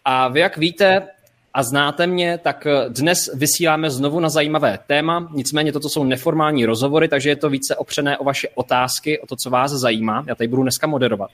A 0.05 0.27
vy, 0.27 0.39
jak 0.39 0.57
víte, 0.57 1.07
a 1.53 1.64
znáte 1.64 2.07
mě, 2.07 2.40
tak 2.44 2.68
dnes 2.90 3.30
vysíláme 3.34 3.90
znovu 3.90 4.19
na 4.19 4.30
zajímavé 4.30 4.80
téma. 4.88 5.30
Nicméně 5.34 5.72
toto 5.72 5.90
jsou 5.90 6.03
neformální 6.03 6.65
rozhovory, 6.65 7.07
takže 7.07 7.30
je 7.30 7.36
to 7.36 7.49
více 7.49 7.76
opřené 7.76 8.18
o 8.18 8.23
vaše 8.23 8.48
otázky, 8.56 9.19
o 9.19 9.28
to, 9.28 9.36
co 9.36 9.49
vás 9.49 9.72
zajímá. 9.72 10.23
Já 10.28 10.36
tady 10.36 10.48
budu 10.48 10.61
dneska 10.61 10.88
moderovat. 10.88 11.30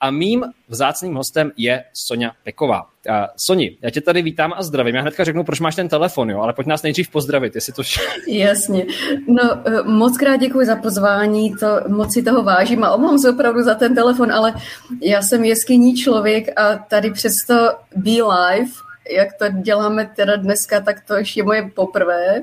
A 0.00 0.10
mým 0.10 0.44
vzácným 0.68 1.14
hostem 1.14 1.50
je 1.56 1.84
Sonja 1.92 2.30
Peková. 2.44 2.82
Uh, 3.08 3.14
Soni, 3.36 3.76
já 3.82 3.90
tě 3.90 4.00
tady 4.00 4.22
vítám 4.22 4.52
a 4.56 4.62
zdravím. 4.62 4.94
Já 4.94 5.02
hnedka 5.02 5.24
řeknu, 5.24 5.44
proč 5.44 5.60
máš 5.60 5.74
ten 5.74 5.88
telefon, 5.88 6.30
jo, 6.30 6.40
ale 6.40 6.52
pojď 6.52 6.66
nás 6.66 6.82
nejdřív 6.82 7.10
pozdravit, 7.10 7.54
jestli 7.54 7.72
to 7.72 7.82
Jasně. 8.28 8.86
No, 9.28 9.42
eh, 9.64 9.82
moc 9.82 10.18
krát 10.18 10.36
děkuji 10.36 10.66
za 10.66 10.76
pozvání, 10.76 11.54
to 11.54 11.66
moc 11.88 12.12
si 12.12 12.22
toho 12.22 12.42
vážím 12.42 12.84
a 12.84 12.94
omlouvám 12.94 13.18
se 13.18 13.30
opravdu 13.30 13.62
za 13.62 13.74
ten 13.74 13.94
telefon, 13.94 14.32
ale 14.32 14.54
já 15.02 15.22
jsem 15.22 15.44
jeskyní 15.44 15.94
člověk 15.94 16.60
a 16.60 16.76
tady 16.76 17.10
přesto 17.10 17.54
Be 17.96 18.10
Live, 18.10 18.70
jak 19.10 19.28
to 19.38 19.48
děláme 19.48 20.10
teda 20.16 20.36
dneska, 20.36 20.80
tak 20.80 21.00
to 21.00 21.14
ještě 21.14 21.40
je 21.40 21.44
moje 21.44 21.70
poprvé, 21.74 22.42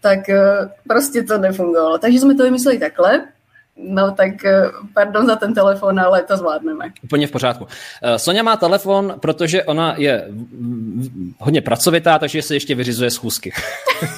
tak 0.00 0.28
eh, 0.28 0.70
prostě 0.88 1.22
to 1.22 1.38
nefungovalo. 1.38 1.98
Takže 1.98 2.20
jsme 2.20 2.34
to 2.34 2.42
vymysleli 2.42 2.78
takhle, 2.78 3.22
No 3.76 4.10
tak 4.10 4.44
eh, 4.44 4.62
pardon 4.94 5.26
za 5.26 5.36
ten 5.36 5.54
telefon, 5.54 6.00
ale 6.00 6.22
to 6.22 6.36
zvládneme. 6.36 6.92
Úplně 7.02 7.26
v 7.26 7.30
pořádku. 7.30 7.66
Eh, 8.02 8.18
Sonja 8.18 8.42
má 8.42 8.56
telefon, 8.56 9.14
protože 9.20 9.64
ona 9.64 9.94
je 9.98 10.28
hodně 11.38 11.62
pracovitá, 11.62 12.18
takže 12.18 12.42
si 12.42 12.54
ještě 12.54 12.74
vyřizuje 12.74 13.10
schůzky. 13.10 13.52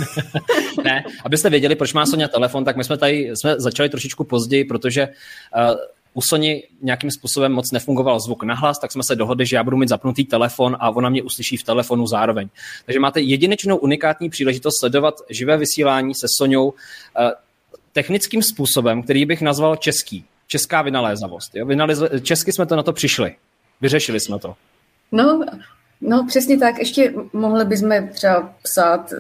ne, 0.84 1.04
abyste 1.24 1.50
věděli, 1.50 1.74
proč 1.74 1.92
má 1.92 2.06
Sonja 2.06 2.28
telefon, 2.28 2.64
tak 2.64 2.76
my 2.76 2.84
jsme 2.84 2.98
tady 2.98 3.30
jsme 3.34 3.60
začali 3.60 3.88
trošičku 3.88 4.24
později, 4.24 4.64
protože 4.64 5.08
u 6.14 6.22
Sony 6.22 6.62
nějakým 6.82 7.10
způsobem 7.10 7.52
moc 7.52 7.72
nefungoval 7.72 8.20
zvuk 8.20 8.42
nahlas, 8.42 8.78
tak 8.78 8.92
jsme 8.92 9.02
se 9.02 9.16
dohodli, 9.16 9.46
že 9.46 9.56
já 9.56 9.64
budu 9.64 9.76
mít 9.76 9.88
zapnutý 9.88 10.24
telefon 10.24 10.76
a 10.80 10.90
ona 10.90 11.08
mě 11.08 11.22
uslyší 11.22 11.56
v 11.56 11.62
telefonu 11.62 12.06
zároveň. 12.06 12.48
Takže 12.86 13.00
máte 13.00 13.20
jedinečnou 13.20 13.76
unikátní 13.76 14.30
příležitost 14.30 14.78
sledovat 14.78 15.14
živé 15.30 15.56
vysílání 15.56 16.14
se 16.14 16.26
Soňou 16.38 16.72
eh, 17.18 17.30
technickým 17.92 18.42
způsobem, 18.42 19.02
který 19.02 19.26
bych 19.26 19.42
nazval 19.42 19.76
český. 19.76 20.24
Česká 20.46 20.82
vynalézavost. 20.82 21.54
Jo? 21.54 21.66
Vynalez... 21.66 22.02
Česky 22.22 22.52
jsme 22.52 22.66
to 22.66 22.76
na 22.76 22.82
to 22.82 22.92
přišli. 22.92 23.34
Vyřešili 23.80 24.20
jsme 24.20 24.38
to. 24.38 24.54
No, 25.12 25.44
no 26.00 26.26
přesně 26.28 26.58
tak. 26.58 26.78
Ještě 26.78 27.14
mohli 27.32 27.64
bychom 27.64 28.08
třeba 28.08 28.54
psát 28.62 29.12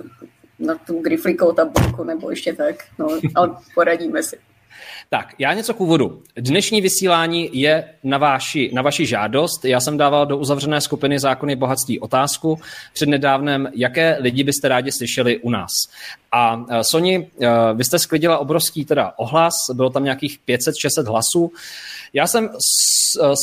na 0.58 0.74
tu 0.74 1.00
griflikou 1.00 1.52
tabulku 1.52 2.04
nebo 2.04 2.30
ještě 2.30 2.52
tak, 2.52 2.76
no, 2.98 3.08
ale 3.34 3.56
poradíme 3.74 4.22
si. 4.22 4.38
Tak, 5.10 5.34
já 5.38 5.54
něco 5.54 5.74
k 5.74 5.80
úvodu. 5.80 6.22
Dnešní 6.36 6.80
vysílání 6.80 7.50
je 7.52 7.94
na 8.04 8.18
vaši, 8.18 8.70
na 8.74 8.82
vaši 8.82 9.06
žádost. 9.06 9.64
Já 9.64 9.80
jsem 9.80 9.96
dával 9.96 10.26
do 10.26 10.36
uzavřené 10.36 10.80
skupiny 10.80 11.18
Zákony 11.18 11.56
bohatství 11.56 12.00
otázku 12.00 12.58
před 12.92 13.08
nedávnem, 13.08 13.68
jaké 13.74 14.16
lidi 14.20 14.44
byste 14.44 14.68
rádi 14.68 14.92
slyšeli 14.92 15.38
u 15.38 15.50
nás. 15.50 15.70
A 16.32 16.64
Soni, 16.82 17.30
vy 17.74 17.84
jste 17.84 17.98
sklidila 17.98 18.38
obrovský 18.38 18.84
teda 18.84 19.12
ohlas, 19.16 19.54
bylo 19.74 19.90
tam 19.90 20.04
nějakých 20.04 20.38
500-600 20.48 21.10
hlasů. 21.10 21.52
Já 22.12 22.26
jsem 22.26 22.50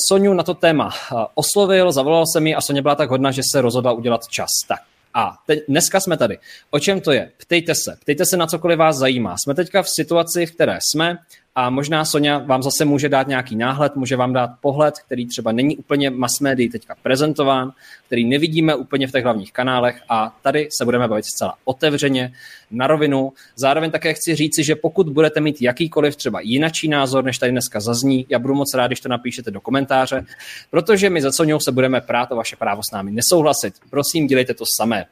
Soniu 0.07 0.33
na 0.33 0.43
to 0.43 0.53
téma 0.53 0.89
oslovil, 1.35 1.91
zavolal 1.91 2.25
jsem 2.25 2.47
ji 2.47 2.55
a 2.55 2.61
Soně 2.61 2.81
byla 2.81 2.95
tak 2.95 3.09
hodná, 3.09 3.31
že 3.31 3.41
se 3.51 3.61
rozhodla 3.61 3.91
udělat 3.91 4.27
čas. 4.27 4.49
Tak, 4.67 4.79
a 5.13 5.37
teď, 5.45 5.59
dneska 5.67 5.99
jsme 5.99 6.17
tady. 6.17 6.37
O 6.69 6.79
čem 6.79 7.01
to 7.01 7.11
je? 7.11 7.31
Ptejte 7.37 7.73
se. 7.75 7.97
Ptejte 8.01 8.25
se 8.25 8.37
na 8.37 8.47
cokoliv 8.47 8.79
vás 8.79 8.97
zajímá. 8.97 9.35
Jsme 9.43 9.55
teďka 9.55 9.83
v 9.83 9.89
situaci, 9.89 10.45
v 10.45 10.51
které 10.51 10.77
jsme 10.81 11.17
a 11.55 11.69
možná 11.69 12.05
Sonja 12.05 12.37
vám 12.37 12.63
zase 12.63 12.85
může 12.85 13.09
dát 13.09 13.27
nějaký 13.27 13.55
náhled, 13.55 13.95
může 13.95 14.15
vám 14.15 14.33
dát 14.33 14.49
pohled, 14.61 14.99
který 14.99 15.27
třeba 15.27 15.51
není 15.51 15.77
úplně 15.77 16.09
mass 16.09 16.39
médií 16.39 16.69
teďka 16.69 16.95
prezentován, 17.03 17.71
který 18.07 18.25
nevidíme 18.25 18.75
úplně 18.75 19.07
v 19.07 19.11
těch 19.11 19.23
hlavních 19.23 19.53
kanálech 19.53 20.01
a 20.09 20.37
tady 20.41 20.67
se 20.77 20.85
budeme 20.85 21.07
bavit 21.07 21.25
zcela 21.25 21.53
otevřeně, 21.65 22.33
na 22.71 22.87
rovinu. 22.87 23.33
Zároveň 23.55 23.91
také 23.91 24.13
chci 24.13 24.35
říci, 24.35 24.63
že 24.63 24.75
pokud 24.75 25.09
budete 25.09 25.41
mít 25.41 25.61
jakýkoliv 25.61 26.15
třeba 26.15 26.39
jinačí 26.39 26.87
názor, 26.87 27.23
než 27.23 27.37
tady 27.37 27.51
dneska 27.51 27.79
zazní, 27.79 28.25
já 28.29 28.39
budu 28.39 28.53
moc 28.53 28.73
rád, 28.73 28.87
když 28.87 28.99
to 28.99 29.09
napíšete 29.09 29.51
do 29.51 29.61
komentáře, 29.61 30.25
protože 30.69 31.09
my 31.09 31.21
za 31.21 31.31
Sonjou 31.31 31.59
se 31.59 31.71
budeme 31.71 32.01
prát 32.01 32.31
o 32.31 32.35
vaše 32.35 32.55
právo 32.55 32.81
s 32.89 32.93
námi 32.93 33.11
nesouhlasit. 33.11 33.73
Prosím, 33.89 34.27
dělejte 34.27 34.53
to 34.53 34.63
samé. 34.77 35.05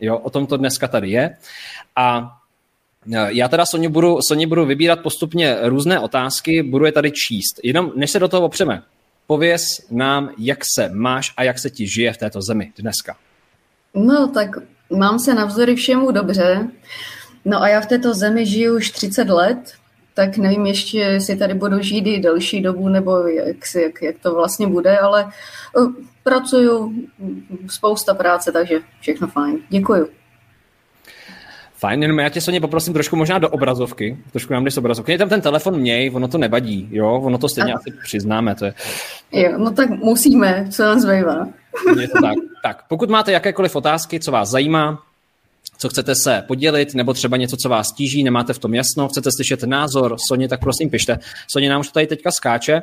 Jo, 0.00 0.18
o 0.18 0.30
tom 0.30 0.46
to 0.46 0.56
dneska 0.56 0.88
tady 0.88 1.10
je. 1.10 1.36
A 1.96 2.36
já 3.28 3.48
teda 3.48 3.66
Soni 3.66 3.88
budu, 3.88 4.18
Soni 4.28 4.46
budu 4.46 4.66
vybírat 4.66 5.00
postupně 5.00 5.56
různé 5.62 6.00
otázky, 6.00 6.62
budu 6.62 6.84
je 6.84 6.92
tady 6.92 7.10
číst. 7.10 7.60
Jenom 7.62 7.92
než 7.96 8.10
se 8.10 8.18
do 8.18 8.28
toho 8.28 8.46
opřeme, 8.46 8.82
pověz 9.26 9.62
nám, 9.90 10.30
jak 10.38 10.58
se 10.74 10.88
máš 10.92 11.32
a 11.36 11.42
jak 11.42 11.58
se 11.58 11.70
ti 11.70 11.86
žije 11.86 12.12
v 12.12 12.16
této 12.16 12.42
zemi 12.42 12.72
dneska. 12.78 13.16
No 13.94 14.28
tak 14.28 14.50
mám 14.90 15.18
se 15.18 15.34
navzdory 15.34 15.76
všemu 15.76 16.10
dobře. 16.10 16.68
No 17.44 17.62
a 17.62 17.68
já 17.68 17.80
v 17.80 17.86
této 17.86 18.14
zemi 18.14 18.46
žiju 18.46 18.76
už 18.76 18.90
30 18.90 19.28
let, 19.28 19.72
tak 20.14 20.36
nevím 20.36 20.66
ještě, 20.66 20.98
jestli 20.98 21.36
tady 21.36 21.54
budu 21.54 21.82
žít 21.82 22.06
i 22.06 22.20
delší 22.20 22.60
dobu, 22.60 22.88
nebo 22.88 23.16
jak, 23.16 23.56
jak, 23.82 24.02
jak 24.02 24.16
to 24.22 24.34
vlastně 24.34 24.66
bude, 24.66 24.98
ale 24.98 25.30
pracuju, 26.22 26.94
spousta 27.68 28.14
práce, 28.14 28.52
takže 28.52 28.80
všechno 29.00 29.28
fajn. 29.28 29.58
Děkuju. 29.68 30.08
Fajn, 31.80 32.02
jenom 32.02 32.18
já 32.18 32.28
tě 32.28 32.40
Soně 32.40 32.60
poprosím 32.60 32.92
trošku 32.92 33.16
možná 33.16 33.38
do 33.38 33.48
obrazovky, 33.48 34.16
trošku 34.32 34.52
nám 34.52 34.64
jdeš 34.64 34.76
obrazovky. 34.76 35.12
Je 35.12 35.18
tam 35.18 35.28
ten 35.28 35.40
telefon 35.40 35.80
měj, 35.80 36.10
ono 36.14 36.28
to 36.28 36.38
nevadí, 36.38 36.88
jo, 36.92 37.20
ono 37.24 37.38
to 37.38 37.48
stejně 37.48 37.72
A- 37.72 37.76
asi 37.76 37.90
přiznáme, 38.02 38.54
to 38.54 38.64
je, 38.64 38.74
Jo, 39.32 39.52
no 39.58 39.70
tak 39.70 39.90
musíme, 39.90 40.66
co 40.70 40.82
nám 40.82 41.00
zbývá. 41.00 41.48
je 42.00 42.08
to 42.08 42.20
tak. 42.22 42.34
Tak, 42.62 42.82
pokud 42.88 43.10
máte 43.10 43.32
jakékoliv 43.32 43.76
otázky, 43.76 44.20
co 44.20 44.32
vás 44.32 44.48
zajímá, 44.50 45.02
co 45.80 45.88
chcete 45.88 46.14
se 46.14 46.44
podělit, 46.46 46.94
nebo 46.94 47.14
třeba 47.14 47.36
něco, 47.36 47.56
co 47.56 47.68
vás 47.68 47.92
tíží, 47.92 48.24
nemáte 48.24 48.52
v 48.52 48.58
tom 48.58 48.74
jasno, 48.74 49.08
chcete 49.08 49.30
slyšet 49.36 49.62
názor 49.62 50.16
Soně, 50.28 50.48
tak 50.48 50.60
prosím 50.60 50.90
pište. 50.90 51.18
Soně 51.52 51.70
nám 51.70 51.80
už 51.80 51.88
tady 51.88 52.06
teďka 52.06 52.30
skáče 52.30 52.82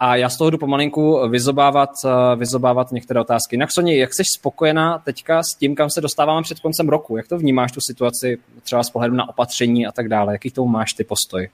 a 0.00 0.16
já 0.16 0.28
z 0.28 0.36
toho 0.36 0.50
jdu 0.50 0.58
pomalinku 0.58 1.28
vyzobávat, 1.28 1.90
eh, 2.04 2.36
vyzobávat 2.36 2.92
některé 2.92 3.20
otázky. 3.20 3.56
Jinak 3.56 3.68
Soně, 3.72 3.96
jak 3.96 4.14
jsi 4.14 4.22
spokojená 4.38 4.98
teďka 4.98 5.42
s 5.42 5.54
tím, 5.54 5.74
kam 5.74 5.90
se 5.90 6.00
dostáváme 6.00 6.42
před 6.42 6.60
koncem 6.60 6.88
roku? 6.88 7.16
Jak 7.16 7.28
to 7.28 7.38
vnímáš 7.38 7.72
tu 7.72 7.80
situaci 7.80 8.38
třeba 8.62 8.82
z 8.82 8.90
pohledu 8.90 9.14
na 9.14 9.28
opatření 9.28 9.86
a 9.86 9.92
tak 9.92 10.08
dále? 10.08 10.32
Jaký 10.32 10.50
tomu 10.50 10.68
máš 10.68 10.92
ty 10.92 11.04
postoj? 11.04 11.48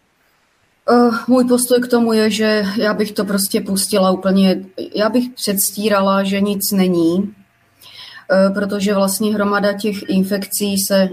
Uh, 0.90 1.14
můj 1.28 1.44
postoj 1.44 1.80
k 1.80 1.88
tomu 1.88 2.12
je, 2.12 2.30
že 2.30 2.64
já 2.76 2.94
bych 2.94 3.12
to 3.12 3.24
prostě 3.24 3.60
pustila 3.60 4.10
úplně, 4.10 4.64
já 4.94 5.08
bych 5.08 5.24
předstírala, 5.34 6.24
že 6.24 6.40
nic 6.40 6.72
není, 6.72 7.34
protože 8.54 8.94
vlastně 8.94 9.34
hromada 9.34 9.72
těch 9.72 10.08
infekcí 10.08 10.76
se, 10.88 11.08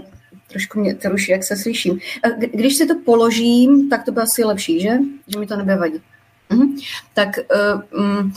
trošku 0.48 0.80
mě 0.80 0.96
ruší, 1.04 1.32
jak 1.32 1.44
se 1.44 1.56
slyším. 1.56 1.98
Kdy- 2.38 2.50
Když 2.54 2.76
si 2.76 2.86
to 2.86 2.94
položím, 3.04 3.90
tak 3.90 4.04
to 4.04 4.12
by 4.12 4.20
asi 4.20 4.44
lepší, 4.44 4.80
že? 4.80 4.90
Že 5.26 5.38
mi 5.38 5.46
to 5.46 5.56
nebude 5.56 5.76
vadit. 5.76 6.02
Mhm. 6.50 6.76
Tak 7.14 7.28
uh, 7.92 8.00
mm, 8.00 8.32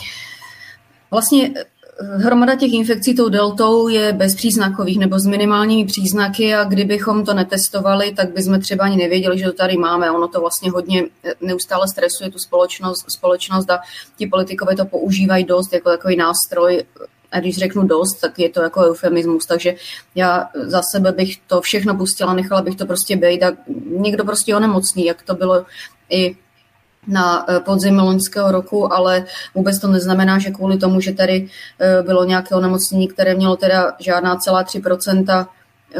vlastně 1.12 1.52
eh, 1.56 2.18
hromada 2.18 2.56
těch 2.56 2.74
infekcí 2.74 3.16
tou 3.16 3.30
deltou 3.30 3.88
je 3.88 4.14
bezpříznakových 4.14 5.00
nebo 5.00 5.20
s 5.20 5.26
minimálními 5.26 5.86
příznaky 5.86 6.56
a 6.56 6.64
kdybychom 6.64 7.26
to 7.26 7.34
netestovali, 7.34 8.14
tak 8.14 8.34
bychom 8.34 8.60
třeba 8.62 8.84
ani 8.86 8.98
nevěděli, 8.98 9.40
že 9.40 9.46
to 9.46 9.54
tady 9.54 9.78
máme. 9.78 10.12
Ono 10.12 10.28
to 10.28 10.40
vlastně 10.40 10.72
hodně 10.72 11.04
eh, 11.24 11.34
neustále 11.42 11.88
stresuje 11.88 12.30
tu 12.32 12.40
společnost, 12.40 13.06
společnost 13.12 13.70
a 13.70 13.80
ti 14.18 14.28
politikové 14.28 14.76
to 14.76 14.86
používají 14.86 15.44
dost 15.44 15.74
jako 15.74 15.90
takový 15.90 16.16
nástroj 16.16 16.84
a 17.32 17.40
když 17.40 17.58
řeknu 17.58 17.84
dost, 17.84 18.20
tak 18.22 18.40
je 18.40 18.50
to 18.50 18.62
jako 18.62 18.82
eufemismus, 18.82 19.46
takže 19.46 19.76
já 20.16 20.50
za 20.64 20.82
sebe 20.92 21.12
bych 21.12 21.38
to 21.48 21.62
všechno 21.62 21.96
pustila, 21.96 22.34
nechala 22.34 22.62
bych 22.62 22.76
to 22.76 22.86
prostě 22.86 23.16
být 23.16 23.44
a 23.44 23.52
někdo 23.86 24.26
prostě 24.26 24.56
onemocní, 24.56 25.06
jak 25.06 25.22
to 25.22 25.36
bylo 25.36 25.66
i 26.10 26.36
na 27.08 27.46
eh, 27.50 27.60
podzim 27.60 28.00
loňského 28.00 28.52
roku, 28.52 28.94
ale 28.94 29.26
vůbec 29.56 29.80
to 29.80 29.88
neznamená, 29.88 30.40
že 30.40 30.52
kvůli 30.52 30.78
tomu, 30.78 31.02
že 31.02 31.14
tady 31.14 31.50
eh, 31.80 32.04
bylo 32.04 32.24
nějaké 32.24 32.56
onemocnění, 32.56 33.08
které 33.08 33.36
mělo 33.36 33.56
teda 33.56 33.94
žádná 34.00 34.36
celá 34.36 34.64
3% 34.64 35.48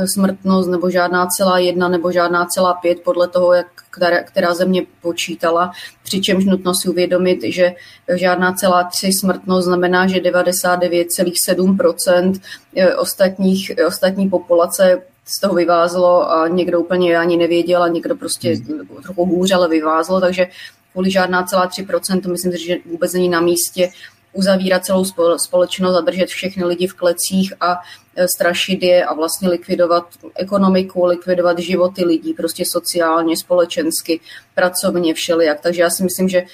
smrtnost, 0.06 0.70
nebo 0.70 0.90
žádná 0.90 1.28
celá 1.28 1.60
jedna, 1.60 1.88
nebo 1.88 2.12
žádná 2.12 2.46
celá 2.46 2.74
pět, 2.74 3.04
podle 3.04 3.28
toho, 3.28 3.54
jak 3.54 3.68
která, 3.96 4.24
která 4.24 4.54
země 4.54 4.86
počítala. 5.02 5.72
Přičemž 6.04 6.46
nutno 6.46 6.76
si 6.76 6.90
uvědomit, 6.90 7.40
že 7.44 7.74
žádná 8.16 8.54
celá 8.54 8.84
tři 8.84 9.14
smrtnost 9.14 9.66
znamená, 9.66 10.08
že 10.08 10.20
99,7% 10.20 12.42
eh, 12.76 12.96
ostatních, 12.96 13.72
ostatní 13.88 14.30
populace 14.30 15.02
z 15.38 15.42
toho 15.42 15.54
vyvázlo 15.54 16.32
a 16.32 16.48
někdo 16.48 16.80
úplně 16.80 17.18
ani 17.18 17.38
nevěděl 17.38 17.84
a 17.84 17.88
někdo 17.88 18.16
prostě 18.16 18.58
trochu 19.04 19.26
hůř, 19.26 19.52
ale 19.52 19.70
vyvázlo, 19.70 20.22
takže 20.22 20.48
kvůli 20.92 21.12
žádná 21.12 21.44
celá 21.44 21.68
3%, 21.68 22.22
to 22.22 22.30
myslím 22.30 22.58
že 22.58 22.76
vůbec 22.86 23.14
není 23.14 23.30
na 23.30 23.42
místě 23.42 23.90
uzavírat 24.34 24.86
celou 24.86 25.04
spole- 25.04 25.38
společnost 25.38 25.96
a 25.96 26.02
držet 26.02 26.30
všechny 26.30 26.66
lidi 26.66 26.88
v 26.88 26.94
klecích 26.94 27.54
a 27.60 27.78
e, 28.16 28.28
strašit 28.28 28.84
je 28.84 29.06
a 29.06 29.14
vlastně 29.14 29.50
likvidovat 29.50 30.06
ekonomiku, 30.36 31.06
likvidovat 31.06 31.60
životy 31.60 32.06
lidí, 32.06 32.34
prostě 32.34 32.64
sociálně, 32.68 33.38
společensky, 33.38 34.20
pracovně, 34.56 35.14
všelijak. 35.14 35.62
Takže 35.62 35.82
já 35.82 35.90
si 35.90 36.04
myslím, 36.04 36.30
že 36.30 36.38
e, 36.38 36.46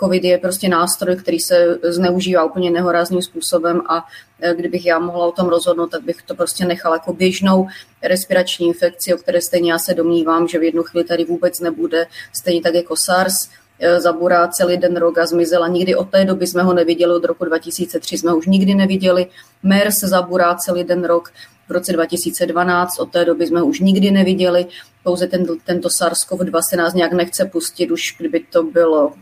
COVID 0.00 0.24
je 0.24 0.38
prostě 0.38 0.68
nástroj, 0.68 1.16
který 1.16 1.40
se 1.40 1.78
zneužívá 1.82 2.44
úplně 2.44 2.70
nehorázným 2.70 3.22
způsobem 3.22 3.82
a 3.88 4.04
e, 4.40 4.54
kdybych 4.54 4.86
já 4.86 4.98
mohla 4.98 5.26
o 5.26 5.32
tom 5.32 5.48
rozhodnout, 5.48 5.90
tak 5.90 6.02
bych 6.02 6.22
to 6.22 6.34
prostě 6.34 6.64
nechala 6.64 6.96
jako 6.96 7.12
běžnou 7.12 7.66
respirační 8.02 8.66
infekci, 8.66 9.14
o 9.14 9.16
které 9.16 9.40
stejně 9.40 9.72
já 9.72 9.78
se 9.78 9.94
domnívám, 9.94 10.48
že 10.48 10.58
v 10.58 10.62
jednu 10.62 10.82
chvíli 10.82 11.04
tady 11.04 11.24
vůbec 11.24 11.60
nebude, 11.60 12.06
stejně 12.32 12.62
tak 12.62 12.74
jako 12.74 12.94
SARS, 12.96 13.48
e, 13.78 14.00
zaburá 14.00 14.48
celý 14.48 14.76
den 14.76 14.96
rok 14.96 15.18
a 15.18 15.26
zmizel 15.26 15.64
a 15.64 15.68
nikdy 15.68 15.94
od 15.94 16.10
té 16.10 16.24
doby 16.24 16.46
jsme 16.46 16.62
ho 16.62 16.74
neviděli, 16.74 17.14
od 17.14 17.24
roku 17.24 17.44
2003 17.44 18.18
jsme 18.18 18.30
ho 18.30 18.36
už 18.36 18.46
nikdy 18.46 18.74
neviděli. 18.74 19.26
MERS 19.62 20.00
zaburá 20.00 20.54
celý 20.54 20.84
den 20.84 21.04
rok. 21.04 21.32
V 21.68 21.72
roce 21.72 21.92
2012, 21.92 22.98
od 22.98 23.12
té 23.12 23.24
doby 23.24 23.46
jsme 23.46 23.60
ho 23.60 23.66
už 23.66 23.80
nikdy 23.80 24.10
neviděli, 24.10 24.66
pouze 25.04 25.26
ten, 25.26 25.46
tento 25.66 25.88
SARS-CoV-2 25.88 26.60
se 26.70 26.76
nás 26.76 26.94
nějak 26.94 27.12
nechce 27.12 27.44
pustit, 27.44 27.90
už 27.90 28.00
kdyby 28.18 28.44
to 28.50 28.62
bylo 28.62 29.12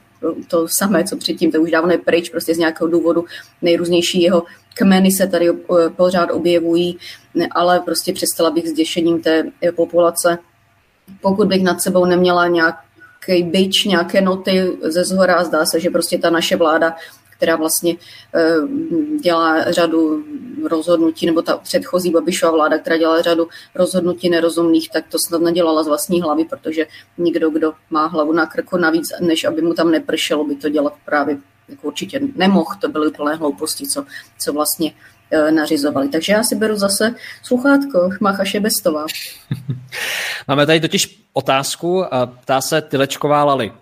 to 0.48 0.66
samé, 0.78 1.04
co 1.04 1.16
předtím, 1.16 1.52
to 1.52 1.60
už 1.60 1.70
dávno 1.70 1.92
je 1.92 1.98
pryč, 1.98 2.28
prostě 2.28 2.54
z 2.54 2.58
nějakého 2.58 2.88
důvodu. 2.88 3.24
Nejrůznější 3.62 4.22
jeho 4.22 4.42
kmeny 4.74 5.10
se 5.10 5.26
tady 5.26 5.48
eh, 5.48 5.90
pořád 5.96 6.30
objevují, 6.30 6.98
ale 7.50 7.80
prostě 7.80 8.12
přestala 8.12 8.50
bych 8.50 8.68
s 8.68 8.72
děšením 8.72 9.22
té 9.22 9.44
populace. 9.76 10.38
Pokud 11.20 11.48
bych 11.48 11.62
nad 11.62 11.82
sebou 11.82 12.04
neměla 12.04 12.48
nějaký 13.30 13.50
byč, 13.50 13.84
nějaké 13.84 14.20
noty 14.20 14.78
ze 14.82 15.04
zhora, 15.04 15.44
zdá 15.44 15.66
se, 15.66 15.80
že 15.80 15.90
prostě 15.90 16.18
ta 16.18 16.30
naše 16.30 16.56
vláda 16.56 16.96
která 17.40 17.56
vlastně 17.56 17.96
eh, 18.34 18.54
dělá 19.22 19.72
řadu 19.72 20.24
rozhodnutí, 20.68 21.26
nebo 21.26 21.42
ta 21.42 21.56
předchozí 21.56 22.10
Babišova 22.10 22.52
vláda, 22.52 22.78
která 22.78 22.96
dělá 22.96 23.22
řadu 23.22 23.48
rozhodnutí 23.74 24.30
nerozumných, 24.30 24.90
tak 24.90 25.04
to 25.08 25.18
snad 25.26 25.42
nedělala 25.42 25.82
z 25.82 25.88
vlastní 25.88 26.22
hlavy, 26.22 26.44
protože 26.44 26.86
nikdo, 27.18 27.50
kdo 27.50 27.72
má 27.90 28.06
hlavu 28.06 28.32
na 28.32 28.46
krku 28.46 28.76
navíc, 28.76 29.08
než 29.20 29.44
aby 29.44 29.62
mu 29.62 29.74
tam 29.74 29.90
nepršelo, 29.90 30.44
by 30.44 30.56
to 30.56 30.68
dělat 30.68 30.94
právě 31.04 31.38
jako 31.68 31.86
určitě 31.86 32.20
nemohl, 32.36 32.74
to 32.80 32.88
byly 32.88 33.10
plné 33.10 33.34
hlouposti, 33.34 33.86
co, 33.86 34.04
co 34.38 34.52
vlastně 34.52 34.92
nařizovali. 35.50 36.08
Takže 36.08 36.32
já 36.32 36.42
si 36.42 36.56
beru 36.56 36.76
zase 36.76 37.14
sluchátko 37.42 38.10
Macha 38.20 38.44
Šebestová. 38.44 39.06
Máme 40.48 40.66
tady 40.66 40.80
totiž 40.80 41.20
otázku, 41.32 42.14
a 42.14 42.26
ptá 42.26 42.60
se 42.60 42.80
Tylečková 42.80 43.44
Lali. 43.44 43.72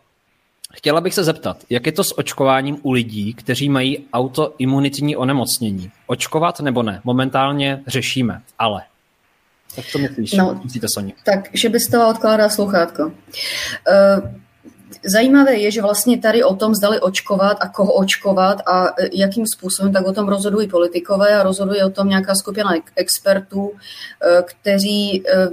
Chtěla 0.75 1.01
bych 1.01 1.15
se 1.15 1.25
zeptat, 1.25 1.57
jak 1.71 1.87
je 1.87 1.93
to 1.93 2.05
s 2.05 2.19
očkováním 2.19 2.79
u 2.83 2.93
lidí, 2.93 3.35
kteří 3.35 3.69
mají 3.69 4.07
autoimunitní 4.13 5.17
onemocnění? 5.17 5.91
Očkovat 6.07 6.61
nebo 6.61 6.83
ne? 6.83 7.01
Momentálně 7.05 7.83
řešíme, 7.87 8.43
ale. 8.59 8.83
Jak 9.77 9.87
to 9.93 9.99
myslíš? 9.99 10.33
No, 10.33 10.61
Myslíte, 10.65 10.87
Soni? 10.95 11.15
Tak 11.25 11.57
Šebestová 11.57 12.09
odkládá 12.09 12.49
sluchátko. 12.49 13.13
Eh, 13.89 14.41
Zajímavé 15.05 15.57
je, 15.57 15.71
že 15.71 15.83
vlastně 15.83 16.19
tady 16.19 16.45
o 16.45 16.55
tom 16.55 16.75
zdali 16.75 17.01
očkovat 17.01 17.57
a 17.61 17.69
koho 17.69 17.93
očkovat 17.93 18.59
a 18.67 18.87
e, 18.87 19.09
jakým 19.13 19.47
způsobem, 19.47 19.93
tak 19.93 20.07
o 20.07 20.13
tom 20.13 20.29
rozhodují 20.29 20.69
politikové 20.69 21.35
a 21.35 21.43
rozhoduje 21.43 21.85
o 21.85 21.91
tom 21.91 22.09
nějaká 22.09 22.35
skupina 22.35 22.71
expertů, 22.97 23.71
e, 23.73 24.43
kteří 24.43 25.23
e, 25.29 25.49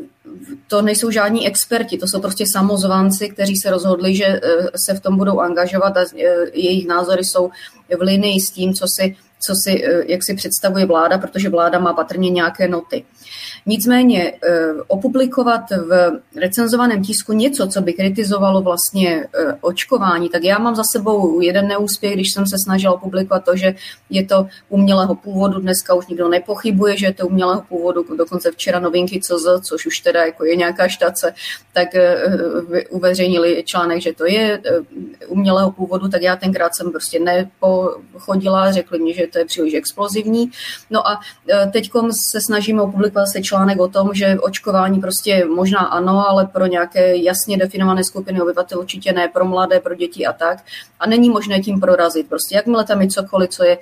to 0.67 0.81
nejsou 0.81 1.11
žádní 1.11 1.47
experti, 1.47 1.97
to 1.97 2.07
jsou 2.07 2.21
prostě 2.21 2.45
samozvanci, 2.53 3.29
kteří 3.29 3.55
se 3.55 3.71
rozhodli, 3.71 4.15
že 4.15 4.41
se 4.85 4.93
v 4.93 4.99
tom 4.99 5.17
budou 5.17 5.39
angažovat 5.39 5.97
a 5.97 6.05
jejich 6.53 6.87
názory 6.87 7.23
jsou 7.23 7.49
v 7.97 8.01
linii 8.01 8.41
s 8.41 8.49
tím, 8.49 8.73
co 8.73 8.85
si, 8.87 9.15
co 9.47 9.53
si, 9.63 9.83
jak 10.07 10.23
si 10.23 10.35
představuje 10.35 10.85
vláda, 10.85 11.17
protože 11.17 11.49
vláda 11.49 11.79
má 11.79 11.93
patrně 11.93 12.29
nějaké 12.29 12.67
noty. 12.67 13.05
Nicméně 13.67 14.33
opublikovat 14.87 15.61
v 15.69 16.21
recenzovaném 16.35 17.03
tisku 17.03 17.33
něco, 17.33 17.67
co 17.67 17.81
by 17.81 17.93
kritizovalo 17.93 18.61
vlastně 18.61 19.27
očkování, 19.61 20.29
tak 20.29 20.43
já 20.43 20.57
mám 20.57 20.75
za 20.75 20.83
sebou 20.91 21.41
jeden 21.41 21.67
neúspěch, 21.67 22.13
když 22.13 22.31
jsem 22.33 22.47
se 22.47 22.55
snažila 22.65 22.93
opublikovat 22.93 23.45
to, 23.45 23.55
že 23.55 23.75
je 24.09 24.25
to 24.25 24.47
umělého 24.69 25.15
původu, 25.15 25.59
dneska 25.59 25.93
už 25.93 26.07
nikdo 26.07 26.29
nepochybuje, 26.29 26.97
že 26.97 27.05
je 27.05 27.13
to 27.13 27.27
umělého 27.27 27.61
původu, 27.69 28.05
dokonce 28.17 28.51
včera 28.51 28.79
novinky 28.79 29.19
CZ, 29.19 29.45
což 29.61 29.85
už 29.85 29.99
teda 29.99 30.25
jako 30.25 30.45
je 30.45 30.55
nějaká 30.55 30.87
štace, 30.87 31.33
tak 31.73 31.87
uveřejnili 32.89 33.63
článek, 33.65 34.01
že 34.01 34.13
to 34.13 34.25
je 34.25 34.61
umělého 35.27 35.71
původu, 35.71 36.07
tak 36.07 36.21
já 36.21 36.35
tenkrát 36.35 36.75
jsem 36.75 36.91
prostě 36.91 37.19
nepochodila, 37.19 38.71
řekli 38.71 38.99
mi, 38.99 39.13
že 39.13 39.27
to 39.27 39.39
je 39.39 39.45
příliš 39.45 39.73
explozivní. 39.73 40.51
No 40.89 41.07
a 41.07 41.19
teď 41.71 41.89
se 42.11 42.39
snažíme 42.41 42.81
opublikovat 42.81 43.27
se 43.27 43.41
článek 43.41 43.54
o 43.79 43.87
tom, 43.87 44.09
že 44.13 44.37
očkování 44.39 45.01
prostě 45.01 45.45
možná 45.55 45.79
ano, 45.79 46.29
ale 46.29 46.47
pro 46.47 46.65
nějaké 46.65 47.17
jasně 47.17 47.57
definované 47.57 48.03
skupiny 48.03 48.41
obyvatel 48.41 48.79
určitě 48.79 49.11
ne, 49.11 49.27
pro 49.27 49.45
mladé, 49.45 49.79
pro 49.79 49.95
děti 49.95 50.25
a 50.25 50.33
tak. 50.33 50.63
A 50.99 51.07
není 51.07 51.29
možné 51.29 51.59
tím 51.59 51.79
prorazit. 51.79 52.29
Prostě 52.29 52.55
jakmile 52.55 52.85
tam 52.85 53.01
je 53.01 53.07
cokoliv, 53.07 53.49
co 53.49 53.63
je 53.63 53.77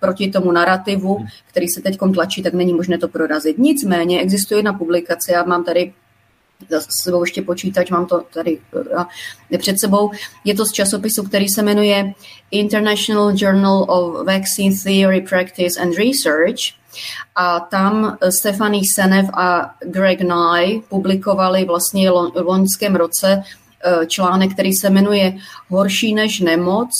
proti 0.00 0.30
tomu 0.30 0.52
narrativu, 0.52 1.26
který 1.50 1.68
se 1.68 1.80
teď 1.82 1.98
tlačí, 2.14 2.42
tak 2.42 2.54
není 2.54 2.74
možné 2.74 2.98
to 2.98 3.08
prorazit. 3.08 3.58
Nicméně 3.58 4.20
existuje 4.20 4.58
jedna 4.58 4.72
publikace, 4.72 5.32
já 5.32 5.44
mám 5.44 5.64
tady 5.64 5.92
za 6.70 6.80
sebou 7.02 7.22
ještě 7.22 7.42
počítač, 7.42 7.90
mám 7.90 8.06
to 8.06 8.22
tady 8.34 8.58
před 9.58 9.76
sebou. 9.80 10.10
Je 10.44 10.54
to 10.54 10.66
z 10.66 10.72
časopisu, 10.72 11.22
který 11.22 11.48
se 11.48 11.62
jmenuje 11.62 12.12
International 12.50 13.32
Journal 13.34 13.86
of 13.88 14.26
Vaccine 14.26 14.74
Theory, 14.84 15.20
Practice 15.20 15.80
and 15.80 15.94
Research 15.94 16.77
A 17.36 17.60
tam 17.60 18.16
Stephanie 18.38 18.82
Senev 18.94 19.30
a 19.32 19.74
Greg 19.84 20.20
Nye 20.20 20.80
publikovali 20.88 21.64
vlastně 21.64 22.10
v 22.10 22.44
loňském 22.46 22.96
roce 22.96 23.42
Eh, 23.84 24.06
článek, 24.06 24.52
který 24.52 24.72
se 24.72 24.90
jmenuje 24.90 25.36
Horší 25.68 26.14
než 26.14 26.40
nemoc, 26.40 26.90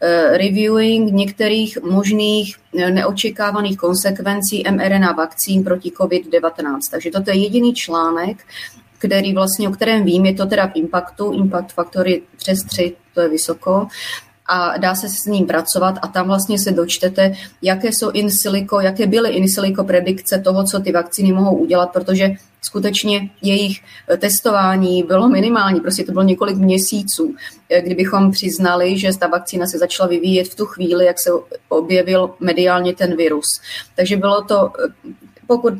eh, 0.00 0.38
reviewing 0.38 1.12
některých 1.12 1.78
možných 1.82 2.56
eh, 2.78 2.90
neočekávaných 2.90 3.76
konsekvencí 3.76 4.64
mRNA 4.70 5.12
vakcín 5.12 5.64
proti 5.64 5.90
COVID-19. 5.90 6.90
Takže 6.90 7.10
toto 7.10 7.30
je 7.30 7.36
jediný 7.36 7.74
článek, 7.74 8.44
který 8.98 9.34
vlastně, 9.34 9.68
o 9.68 9.72
kterém 9.72 10.04
vím, 10.04 10.26
je 10.26 10.34
to 10.34 10.46
teda 10.46 10.66
v 10.66 10.72
Impactu, 10.74 11.32
Impact 11.32 11.72
faktory 11.72 12.22
přes 12.36 12.58
3, 12.62 12.96
to 13.14 13.20
je 13.20 13.28
vysoko, 13.28 13.88
a 14.48 14.78
dá 14.78 14.94
se 14.94 15.08
s 15.08 15.24
ním 15.26 15.46
pracovat 15.46 15.98
a 16.02 16.08
tam 16.08 16.26
vlastně 16.26 16.58
se 16.58 16.70
dočtete, 16.70 17.32
jaké 17.62 17.88
jsou 17.88 18.10
in 18.10 18.30
silico, 18.30 18.80
jaké 18.80 19.06
byly 19.06 19.30
in 19.30 19.48
silico 19.48 19.84
predikce 19.84 20.38
toho, 20.38 20.64
co 20.64 20.80
ty 20.80 20.92
vakcíny 20.92 21.32
mohou 21.32 21.56
udělat, 21.56 21.92
protože 21.92 22.30
skutečně 22.66 23.30
jejich 23.42 23.80
eh, 24.08 24.16
testování 24.16 25.02
bylo 25.02 25.28
minimální, 25.28 25.80
prostě 25.80 26.04
to 26.04 26.12
bylo 26.12 26.24
několik 26.24 26.56
měsíců, 26.56 27.34
eh, 27.70 27.82
kdybychom 27.82 28.30
přiznali, 28.30 28.98
že 28.98 29.18
ta 29.18 29.26
vakcína 29.26 29.66
se 29.66 29.78
začala 29.78 30.08
vyvíjet 30.08 30.48
v 30.48 30.54
tu 30.54 30.66
chvíli, 30.66 31.06
jak 31.06 31.16
se 31.20 31.30
objevil 31.68 32.34
mediálně 32.40 32.94
ten 32.94 33.16
virus. 33.16 33.46
Takže 33.96 34.16
bylo 34.16 34.42
to, 34.42 34.72
eh, 34.84 35.12
pokud 35.46 35.74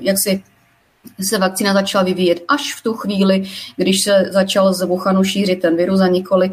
jak 0.00 0.16
si 0.24 0.42
se 1.28 1.38
vakcína 1.38 1.72
začala 1.72 2.04
vyvíjet 2.04 2.42
až 2.48 2.74
v 2.74 2.82
tu 2.82 2.94
chvíli, 2.94 3.44
když 3.76 3.96
se 4.04 4.28
začal 4.30 4.74
z 4.74 4.82
Wuhanu 4.82 5.24
šířit 5.24 5.60
ten 5.60 5.76
virus 5.76 6.00
a 6.00 6.06
nikoli 6.06 6.50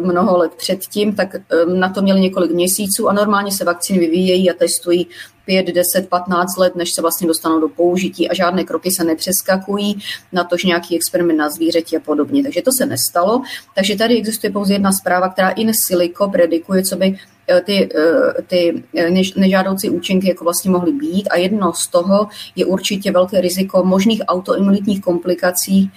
mnoho 0.00 0.38
let 0.38 0.52
předtím, 0.56 1.14
tak 1.14 1.36
na 1.74 1.88
to 1.88 2.02
měli 2.02 2.20
několik 2.20 2.50
měsíců 2.50 3.08
a 3.08 3.12
normálně 3.12 3.52
se 3.52 3.64
vakcíny 3.64 3.98
vyvíjejí 3.98 4.50
a 4.50 4.54
testují 4.54 5.06
5, 5.48 5.66
10, 5.66 6.08
15 6.08 6.56
let, 6.56 6.76
než 6.76 6.90
se 6.90 7.02
vlastně 7.02 7.26
dostanou 7.26 7.60
do 7.60 7.68
použití 7.68 8.28
a 8.28 8.34
žádné 8.34 8.64
kroky 8.64 8.90
se 8.96 9.04
nepřeskakují, 9.04 9.98
na 10.32 10.44
tož 10.44 10.64
nějaký 10.64 10.96
experiment 10.96 11.38
na 11.38 11.50
zvířeti 11.50 11.96
a 11.96 12.00
podobně. 12.00 12.42
Takže 12.42 12.62
to 12.62 12.70
se 12.78 12.86
nestalo. 12.86 13.42
Takže 13.74 13.96
tady 13.96 14.16
existuje 14.16 14.52
pouze 14.52 14.72
jedna 14.72 14.92
zpráva, 14.92 15.28
která 15.28 15.50
in 15.50 15.72
silico 15.74 16.28
predikuje, 16.28 16.82
co 16.82 16.96
by 16.96 17.06
eh, 17.06 17.37
ty, 17.64 17.88
eh, 17.96 18.42
ty 18.46 18.84
eh, 18.96 19.10
nežádoucí 19.36 19.90
účinky 19.90 20.28
jako 20.28 20.44
vlastně 20.44 20.70
mohly 20.70 20.92
být 20.92 21.28
a 21.28 21.36
jedno 21.36 21.72
z 21.72 21.86
toho 21.86 22.28
je 22.56 22.66
určitě 22.66 23.12
velké 23.12 23.40
riziko 23.40 23.84
možných 23.84 24.22
autoimunitních 24.26 25.00
komplikací 25.00 25.90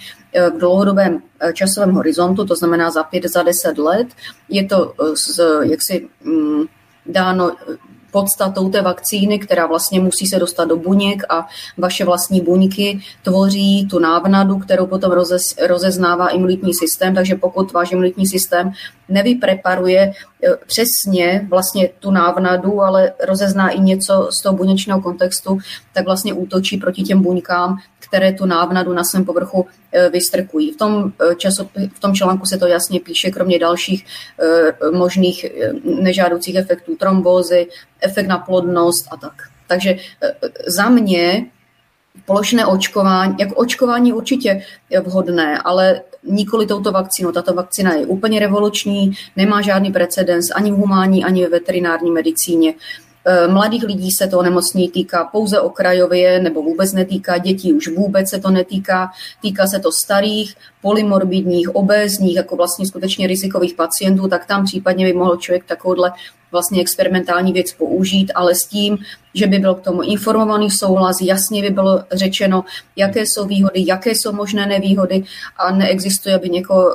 v 0.55 0.59
dlouhodobém 0.59 1.21
časovém 1.53 1.91
horizontu, 1.91 2.45
to 2.45 2.55
znamená 2.55 2.91
za 2.91 3.03
5, 3.03 3.25
za 3.25 3.43
10 3.43 3.77
let. 3.77 4.07
Je 4.49 4.65
to 4.67 4.93
z, 5.13 5.39
jaksi 5.63 6.07
mm, 6.23 6.63
dáno 7.05 7.51
podstatou 8.11 8.69
té 8.69 8.81
vakcíny, 8.81 9.39
která 9.39 9.65
vlastně 9.65 9.99
musí 9.99 10.27
se 10.27 10.39
dostat 10.39 10.65
do 10.65 10.75
buněk 10.75 11.23
a 11.29 11.47
vaše 11.77 12.05
vlastní 12.05 12.41
buňky 12.41 12.99
tvoří 13.23 13.87
tu 13.87 13.99
návnadu, 13.99 14.59
kterou 14.59 14.85
potom 14.85 15.11
rozez, 15.11 15.41
rozeznává 15.67 16.27
imunitní 16.27 16.73
systém, 16.73 17.15
takže 17.15 17.35
pokud 17.35 17.71
váš 17.71 17.91
imunitní 17.91 18.27
systém 18.27 18.71
nevypreparuje 19.11 20.01
e, 20.01 20.13
přesně 20.67 21.47
vlastně 21.49 21.89
tu 21.99 22.11
návnadu, 22.11 22.81
ale 22.81 23.13
rozezná 23.27 23.69
i 23.69 23.79
něco 23.79 24.29
z 24.39 24.43
toho 24.43 24.55
buněčného 24.55 25.01
kontextu, 25.01 25.57
tak 25.93 26.05
vlastně 26.05 26.33
útočí 26.33 26.77
proti 26.77 27.03
těm 27.03 27.21
buňkám, 27.21 27.77
které 27.99 28.33
tu 28.33 28.45
návnadu 28.45 28.93
na 28.93 29.03
svém 29.03 29.25
povrchu 29.25 29.67
e, 29.91 30.09
vystrkují. 30.09 30.71
V 30.71 30.77
tom, 30.77 31.11
e, 31.31 31.35
času, 31.35 31.69
v 31.93 31.99
tom 31.99 32.13
článku 32.13 32.45
se 32.45 32.57
to 32.57 32.67
jasně 32.67 32.99
píše, 32.99 33.31
kromě 33.31 33.59
dalších 33.59 34.05
možných 34.93 35.45
nežádoucích 35.83 36.55
efektů 36.55 36.95
trombózy, 36.95 37.67
efekt 38.01 38.27
na 38.27 38.37
plodnost 38.37 39.07
a 39.11 39.17
tak. 39.17 39.33
Takže 39.67 39.95
za 40.67 40.89
mě 40.89 41.45
plošné 42.25 42.65
očkování, 42.65 43.35
jako 43.39 43.55
očkování 43.55 44.13
určitě 44.13 44.61
vhodné, 45.03 45.61
ale 45.65 46.01
nikoli 46.23 46.65
touto 46.65 46.91
vakcínou. 46.91 47.31
Tato 47.31 47.53
vakcína 47.53 47.93
je 47.93 48.05
úplně 48.05 48.39
revoluční, 48.39 49.11
nemá 49.35 49.61
žádný 49.61 49.91
precedens 49.91 50.45
ani 50.55 50.71
v 50.71 50.75
humánní, 50.75 51.23
ani 51.23 51.43
ve 51.43 51.49
veterinární 51.49 52.11
medicíně. 52.11 52.73
E, 53.25 53.47
mladých 53.47 53.83
lidí 53.83 54.11
se 54.11 54.27
to 54.27 54.39
onemocnění 54.39 54.89
týká 54.89 55.23
pouze 55.23 55.59
okrajově 55.59 56.39
nebo 56.39 56.61
vůbec 56.61 56.93
netýká, 56.93 57.37
dětí 57.37 57.73
už 57.73 57.87
vůbec 57.87 58.29
se 58.29 58.39
to 58.39 58.49
netýká, 58.49 59.09
týká 59.41 59.67
se 59.67 59.79
to 59.79 59.89
starých, 60.05 60.55
polymorbidních, 60.81 61.75
obézních, 61.75 62.35
jako 62.35 62.55
vlastně 62.55 62.87
skutečně 62.87 63.27
rizikových 63.27 63.73
pacientů, 63.73 64.27
tak 64.27 64.45
tam 64.45 64.65
případně 64.65 65.05
by 65.05 65.13
mohl 65.13 65.37
člověk 65.37 65.63
takovouhle 65.65 66.11
vlastně 66.51 66.81
experimentální 66.81 67.53
věc 67.53 67.71
použít, 67.71 68.31
ale 68.35 68.55
s 68.55 68.65
tím, 68.65 68.97
že 69.33 69.47
by 69.47 69.59
byl 69.59 69.75
k 69.75 69.81
tomu 69.81 70.01
informovaný 70.01 70.71
souhlas, 70.71 71.17
jasně 71.21 71.61
by 71.61 71.69
bylo 71.69 72.03
řečeno, 72.11 72.63
jaké 72.95 73.21
jsou 73.21 73.45
výhody, 73.45 73.83
jaké 73.87 74.11
jsou 74.11 74.31
možné 74.31 74.65
nevýhody 74.65 75.23
a 75.57 75.71
neexistuje, 75.71 76.35
aby 76.35 76.49
někoho 76.49 76.85
uh, 76.85 76.93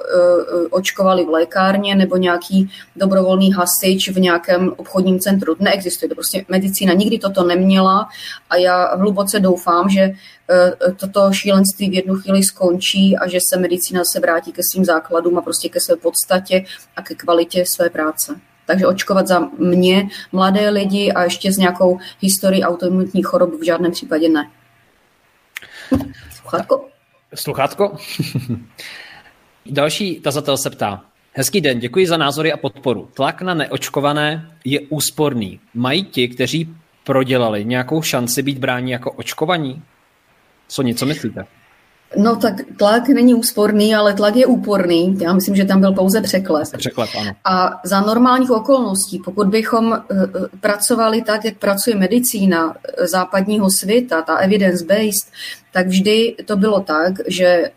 očkovali 0.70 1.24
v 1.24 1.28
lékárně 1.28 1.94
nebo 1.94 2.16
nějaký 2.16 2.70
dobrovolný 2.96 3.52
hasič 3.52 4.10
v 4.10 4.20
nějakém 4.20 4.72
obchodním 4.76 5.18
centru. 5.18 5.56
Neexistuje 5.60 6.08
to 6.08 6.14
prostě 6.14 6.44
medicína 6.48 6.92
nikdy 6.92 7.18
toto 7.18 7.44
neměla 7.44 8.08
a 8.50 8.56
já 8.56 8.96
hluboce 8.96 9.40
doufám, 9.40 9.88
že 9.88 10.08
uh, 10.08 10.94
toto 10.96 11.32
šílenství 11.32 11.90
v 11.90 11.94
jednu 11.94 12.14
chvíli 12.14 12.42
skončí 12.42 13.16
a 13.16 13.28
že 13.28 13.38
se 13.48 13.56
medicína 13.56 14.02
se 14.12 14.20
vrátí 14.20 14.52
ke 14.52 14.62
svým 14.72 14.84
základům 14.84 15.38
a 15.38 15.42
prostě 15.42 15.68
ke 15.68 15.80
své 15.80 15.96
podstatě 15.96 16.64
a 16.96 17.02
ke 17.02 17.14
kvalitě 17.14 17.64
své 17.66 17.90
práce. 17.90 18.40
Takže 18.66 18.86
očkovat 18.86 19.26
za 19.26 19.40
mě, 19.58 20.08
mladé 20.32 20.70
lidi 20.70 21.12
a 21.12 21.22
ještě 21.22 21.52
s 21.52 21.56
nějakou 21.56 21.98
historií 22.20 22.64
autoimunitních 22.64 23.26
chorob 23.26 23.50
v 23.60 23.64
žádném 23.64 23.92
případě 23.92 24.28
ne. 24.28 24.50
Sluchátko? 26.30 26.88
Sluchátko? 27.34 27.96
Další 29.66 30.20
tazatel 30.20 30.56
se 30.56 30.70
ptá. 30.70 31.04
Hezký 31.32 31.60
den, 31.60 31.78
děkuji 31.78 32.06
za 32.06 32.16
názory 32.16 32.52
a 32.52 32.56
podporu. 32.56 33.08
Tlak 33.14 33.42
na 33.42 33.54
neočkované 33.54 34.50
je 34.64 34.80
úsporný. 34.80 35.60
Mají 35.74 36.04
ti, 36.04 36.28
kteří 36.28 36.76
prodělali 37.04 37.64
nějakou 37.64 38.02
šanci 38.02 38.42
být 38.42 38.58
bráni 38.58 38.92
jako 38.92 39.12
očkovaní? 39.12 39.82
Co 40.68 40.82
něco 40.82 41.06
myslíte? 41.06 41.46
No 42.16 42.36
tak 42.36 42.54
tlak 42.76 43.08
není 43.08 43.34
úsporný, 43.34 43.94
ale 43.94 44.14
tlak 44.14 44.36
je 44.36 44.46
úporný. 44.46 45.18
Já 45.20 45.32
myslím, 45.32 45.56
že 45.56 45.64
tam 45.64 45.80
byl 45.80 45.92
pouze 45.92 46.20
překlep. 46.20 46.68
Překlep, 46.78 47.10
ano. 47.20 47.32
A 47.44 47.80
za 47.84 48.00
normálních 48.00 48.50
okolností, 48.50 49.18
pokud 49.24 49.46
bychom 49.46 49.92
eh, 49.92 49.98
eh, 50.10 50.58
pracovali 50.60 51.22
tak, 51.22 51.44
jak 51.44 51.56
pracuje 51.58 51.96
medicína 51.96 52.74
eh, 52.74 53.06
západního 53.06 53.70
světa, 53.70 54.22
ta 54.22 54.36
evidence-based, 54.36 55.32
tak 55.76 55.88
vždy 55.88 56.34
to 56.44 56.56
bylo 56.56 56.80
tak, 56.80 57.14
že 57.28 57.44
eh, 57.44 57.70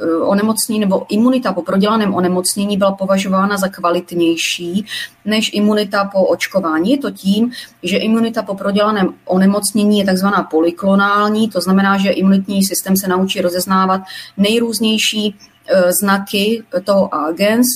eh, 0.00 0.16
onemocnění 0.24 0.80
nebo 0.80 1.06
imunita 1.08 1.52
po 1.52 1.62
prodělaném 1.62 2.14
onemocnění 2.14 2.76
byla 2.76 2.92
považována 2.92 3.56
za 3.56 3.68
kvalitnější 3.68 4.86
než 5.24 5.50
imunita 5.52 6.04
po 6.04 6.24
očkování. 6.24 6.90
Je 6.90 6.98
to 6.98 7.10
tím, 7.10 7.52
že 7.82 7.96
imunita 7.96 8.42
po 8.42 8.54
prodělaném 8.54 9.14
onemocnění 9.24 9.98
je 9.98 10.04
takzvaná 10.04 10.42
polyklonální, 10.42 11.48
to 11.48 11.60
znamená, 11.60 11.98
že 11.98 12.10
imunitní 12.10 12.64
systém 12.64 12.96
se 12.96 13.08
naučí 13.08 13.40
rozeznávat 13.40 14.00
nejrůznější 14.36 15.36
eh, 15.68 15.92
znaky 15.92 16.64
toho 16.84 17.14
agens 17.14 17.68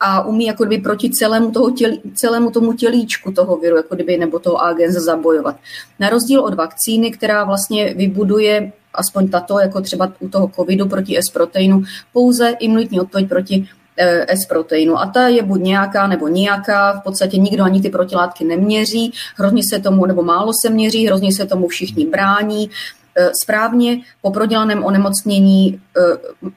a 0.00 0.24
umí 0.24 0.46
jako 0.46 0.64
kdyby 0.64 0.82
proti 0.82 1.10
celému, 1.10 1.50
toho 1.50 1.70
tělí, 1.70 2.00
celému 2.14 2.50
tomu 2.50 2.72
tělíčku 2.72 3.32
toho 3.32 3.56
viru, 3.56 3.76
jako 3.76 3.94
kdyby, 3.94 4.18
nebo 4.18 4.38
toho 4.38 4.62
agens 4.62 4.94
zabojovat. 4.94 5.56
Na 5.98 6.08
rozdíl 6.08 6.40
od 6.40 6.54
vakcíny, 6.54 7.10
která 7.10 7.44
vlastně 7.44 7.94
vybuduje 7.94 8.72
aspoň 8.94 9.28
tato, 9.28 9.58
jako 9.58 9.80
třeba 9.80 10.12
u 10.20 10.28
toho 10.28 10.50
covidu 10.56 10.88
proti 10.88 11.18
S-proteinu, 11.18 11.82
pouze 12.12 12.48
imunitní 12.48 13.00
odpověď 13.00 13.28
proti 13.28 13.68
eh, 13.96 14.26
S-proteinu. 14.36 14.98
A 14.98 15.06
ta 15.06 15.28
je 15.28 15.42
buď 15.42 15.60
nějaká 15.60 16.06
nebo 16.06 16.28
nějaká, 16.28 17.00
v 17.00 17.02
podstatě 17.02 17.36
nikdo 17.36 17.64
ani 17.64 17.82
ty 17.82 17.90
protilátky 17.90 18.44
neměří, 18.44 19.12
hrozně 19.36 19.62
se 19.70 19.78
tomu, 19.80 20.06
nebo 20.06 20.22
málo 20.22 20.52
se 20.64 20.70
měří, 20.70 21.06
hrozně 21.06 21.32
se 21.32 21.46
tomu 21.46 21.68
všichni 21.68 22.06
brání. 22.06 22.70
Eh, 23.20 23.30
správně 23.42 24.00
po 24.22 24.30
prodělaném 24.30 24.84
onemocnění 24.84 25.80
eh, 25.96 26.00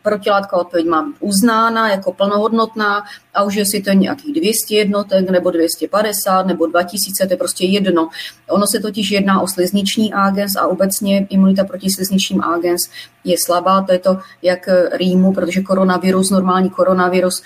protilátková 0.01 0.61
odpověď 0.61 0.87
má 0.87 1.03
být 1.03 1.15
uznána 1.19 1.89
jako 1.89 2.13
plnohodnotná 2.13 3.03
a 3.33 3.43
už 3.43 3.55
jestli 3.55 3.81
to 3.81 3.89
je 3.89 3.95
nějakých 3.95 4.33
200 4.35 4.75
jednotek 4.75 5.29
nebo 5.29 5.51
250 5.51 6.47
nebo 6.47 6.65
2000, 6.65 7.27
to 7.27 7.33
je 7.33 7.37
prostě 7.37 7.65
jedno. 7.65 8.09
Ono 8.49 8.67
se 8.67 8.79
totiž 8.79 9.11
jedná 9.11 9.41
o 9.41 9.47
slizniční 9.47 10.13
agens 10.13 10.55
a 10.55 10.67
obecně 10.67 11.27
imunita 11.29 11.63
proti 11.63 11.87
slizničním 11.89 12.41
agens 12.41 12.89
je 13.23 13.35
slabá, 13.45 13.81
to 13.81 13.93
je 13.93 13.99
to 13.99 14.17
jak 14.41 14.69
rýmu, 14.91 15.33
protože 15.33 15.61
koronavirus, 15.61 16.29
normální 16.29 16.69
koronavirus 16.69 17.43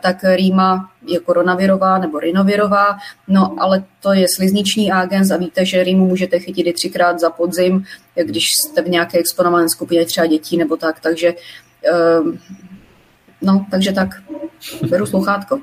tak 0.00 0.16
rýma 0.34 0.90
je 1.06 1.20
koronavirová 1.20 1.98
nebo 1.98 2.20
rinovirová, 2.20 2.96
no 3.28 3.54
ale 3.58 3.84
to 4.00 4.12
je 4.12 4.26
slizniční 4.36 4.92
agens 4.92 5.30
a 5.30 5.36
víte, 5.36 5.64
že 5.64 5.84
rýmu 5.84 6.06
můžete 6.06 6.38
chytit 6.38 6.66
i 6.66 6.72
třikrát 6.72 7.20
za 7.20 7.30
podzim, 7.30 7.84
když 8.14 8.44
jste 8.44 8.82
v 8.82 8.88
nějaké 8.88 9.18
exponované 9.18 9.68
skupině 9.68 10.06
třeba 10.06 10.26
dětí 10.26 10.56
nebo 10.56 10.76
tak, 10.76 11.00
takže 11.00 11.34
ehm, 11.84 12.38
no, 13.42 13.66
takže 13.70 13.92
tak, 13.92 14.08
beru 14.88 15.06
sluchátko. 15.06 15.60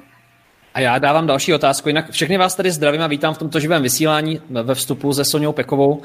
A 0.78 0.80
já 0.80 0.98
dávám 0.98 1.28
další 1.28 1.54
otázku. 1.54 1.90
Jinak 1.90 2.12
všechny 2.12 2.38
vás 2.38 2.56
tady 2.56 2.72
zdravím 2.72 3.02
a 3.02 3.08
vítám 3.08 3.34
v 3.34 3.38
tomto 3.38 3.60
živém 3.60 3.84
vysílání 3.84 4.42
ve 4.50 4.76
vstupu 4.76 5.14
se 5.14 5.26
Soňou 5.26 5.52
Pekovou. 5.52 6.02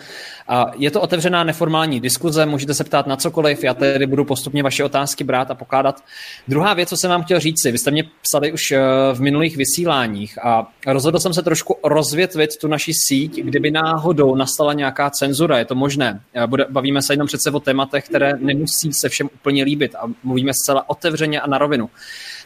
A 0.48 0.72
je 0.76 0.90
to 0.90 1.00
otevřená 1.00 1.44
neformální 1.44 2.00
diskuze, 2.00 2.46
můžete 2.46 2.74
se 2.74 2.84
ptát 2.84 3.06
na 3.06 3.16
cokoliv, 3.16 3.64
já 3.64 3.74
tedy 3.74 4.06
budu 4.06 4.24
postupně 4.24 4.62
vaše 4.62 4.84
otázky 4.84 5.24
brát 5.24 5.50
a 5.50 5.54
pokládat. 5.54 6.04
Druhá 6.48 6.74
věc, 6.74 6.88
co 6.88 6.96
jsem 6.96 7.10
vám 7.10 7.22
chtěl 7.22 7.40
říct, 7.40 7.64
vy 7.64 7.78
jste 7.78 7.90
mě 7.90 8.04
psali 8.22 8.52
už 8.52 8.70
eh, 8.70 8.80
v 9.12 9.20
minulých 9.20 9.56
vysíláních 9.56 10.44
a 10.44 10.66
rozhodl 10.86 11.18
jsem 11.18 11.34
se 11.34 11.42
trošku 11.42 11.78
rozvětvit 11.84 12.56
tu 12.56 12.68
naši 12.68 12.92
síť, 13.08 13.40
kdyby 13.40 13.70
náhodou 13.70 14.34
nastala 14.34 14.72
nějaká 14.72 15.10
cenzura, 15.10 15.58
je 15.58 15.64
to 15.64 15.74
možné. 15.74 16.20
Bavíme 16.70 17.02
se 17.02 17.12
jenom 17.12 17.26
přece 17.26 17.50
o 17.50 17.60
tématech, 17.60 18.04
které 18.04 18.32
nemusí 18.38 18.92
se 18.92 19.08
všem 19.08 19.28
úplně 19.34 19.64
líbit 19.64 19.94
a 19.94 20.10
mluvíme 20.22 20.52
zcela 20.54 20.90
otevřeně 20.90 21.40
a 21.40 21.46
na 21.46 21.58
rovinu. 21.58 21.90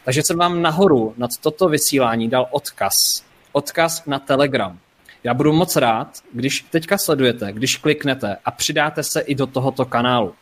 Takže 0.07 0.21
jsem 0.25 0.37
vám 0.37 0.61
nahoru 0.61 1.13
nad 1.17 1.29
toto 1.41 1.69
vysílání 1.69 2.29
dal 2.29 2.47
odkaz. 2.51 2.93
Odkaz 3.51 4.05
na 4.05 4.19
Telegram. 4.19 4.79
Já 5.23 5.33
budu 5.33 5.53
moc 5.53 5.75
rád, 5.75 6.07
když 6.33 6.61
teďka 6.61 6.97
sledujete, 6.97 7.51
když 7.51 7.77
kliknete 7.77 8.37
a 8.45 8.51
přidáte 8.51 9.03
se 9.03 9.21
i 9.21 9.35
do 9.35 9.47
tohoto 9.47 9.85
kanálu. 9.85 10.33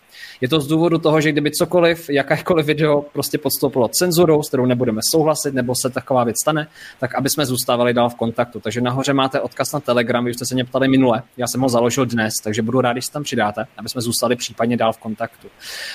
Je 0.41 0.49
to 0.49 0.59
z 0.59 0.67
důvodu 0.67 0.97
toho, 0.97 1.21
že 1.21 1.31
kdyby 1.31 1.51
cokoliv, 1.51 2.09
jakékoliv 2.09 2.65
video 2.65 3.01
prostě 3.01 3.37
podstoupilo 3.37 3.87
cenzurou, 3.87 4.43
s 4.43 4.47
kterou 4.47 4.65
nebudeme 4.65 5.01
souhlasit, 5.11 5.53
nebo 5.53 5.73
se 5.81 5.89
taková 5.89 6.23
věc 6.23 6.35
stane, 6.41 6.67
tak 6.99 7.15
aby 7.15 7.29
jsme 7.29 7.45
zůstávali 7.45 7.93
dál 7.93 8.09
v 8.09 8.15
kontaktu. 8.15 8.59
Takže 8.59 8.81
nahoře 8.81 9.13
máte 9.13 9.41
odkaz 9.41 9.71
na 9.71 9.79
Telegram, 9.79 10.25
vy 10.25 10.33
jste 10.33 10.45
se 10.45 10.55
mě 10.55 10.65
ptali 10.65 10.87
minule, 10.87 11.23
já 11.37 11.47
jsem 11.47 11.61
ho 11.61 11.69
založil 11.69 12.05
dnes, 12.05 12.33
takže 12.43 12.61
budu 12.61 12.81
rád, 12.81 12.93
když 12.93 13.05
se 13.05 13.11
tam 13.11 13.23
přidáte, 13.23 13.65
aby 13.77 13.89
jsme 13.89 14.01
zůstali 14.01 14.35
případně 14.35 14.77
dál 14.77 14.93
v 14.93 14.97
kontaktu. 14.97 15.47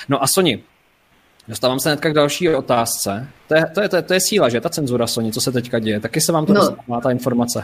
No 0.09 0.23
a 0.23 0.27
Soni, 0.27 0.63
Dostávám 1.51 1.81
se 1.81 1.89
hnedka 1.89 2.11
k 2.11 2.15
další 2.15 2.49
otázce. 2.49 3.29
To 3.49 3.55
je, 3.55 3.67
to 3.75 3.81
je, 3.81 3.89
to 3.89 3.97
je, 3.97 4.03
to 4.03 4.15
je 4.15 4.21
síla, 4.21 4.49
že 4.49 4.61
ta 4.61 4.69
cenzura 4.69 5.07
Sony, 5.07 5.33
co 5.33 5.41
se 5.41 5.53
teďka 5.53 5.79
děje. 5.79 6.01
Taky 6.01 6.21
se 6.21 6.33
vám 6.33 6.47
to 6.47 6.53
no. 6.53 6.77
má 6.87 7.01
ta 7.01 7.11
informace. 7.11 7.63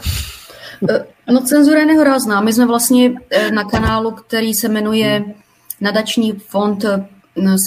Eh, 0.89 1.05
no 1.31 1.41
cenzura 1.41 1.79
je 1.79 1.85
nehorázná. 1.85 2.41
My 2.41 2.53
jsme 2.53 2.65
vlastně 2.65 3.11
eh, 3.29 3.51
na 3.51 3.63
kanálu, 3.63 4.11
který 4.11 4.53
se 4.53 4.69
jmenuje 4.69 5.23
Nadační 5.81 6.31
fond 6.31 6.85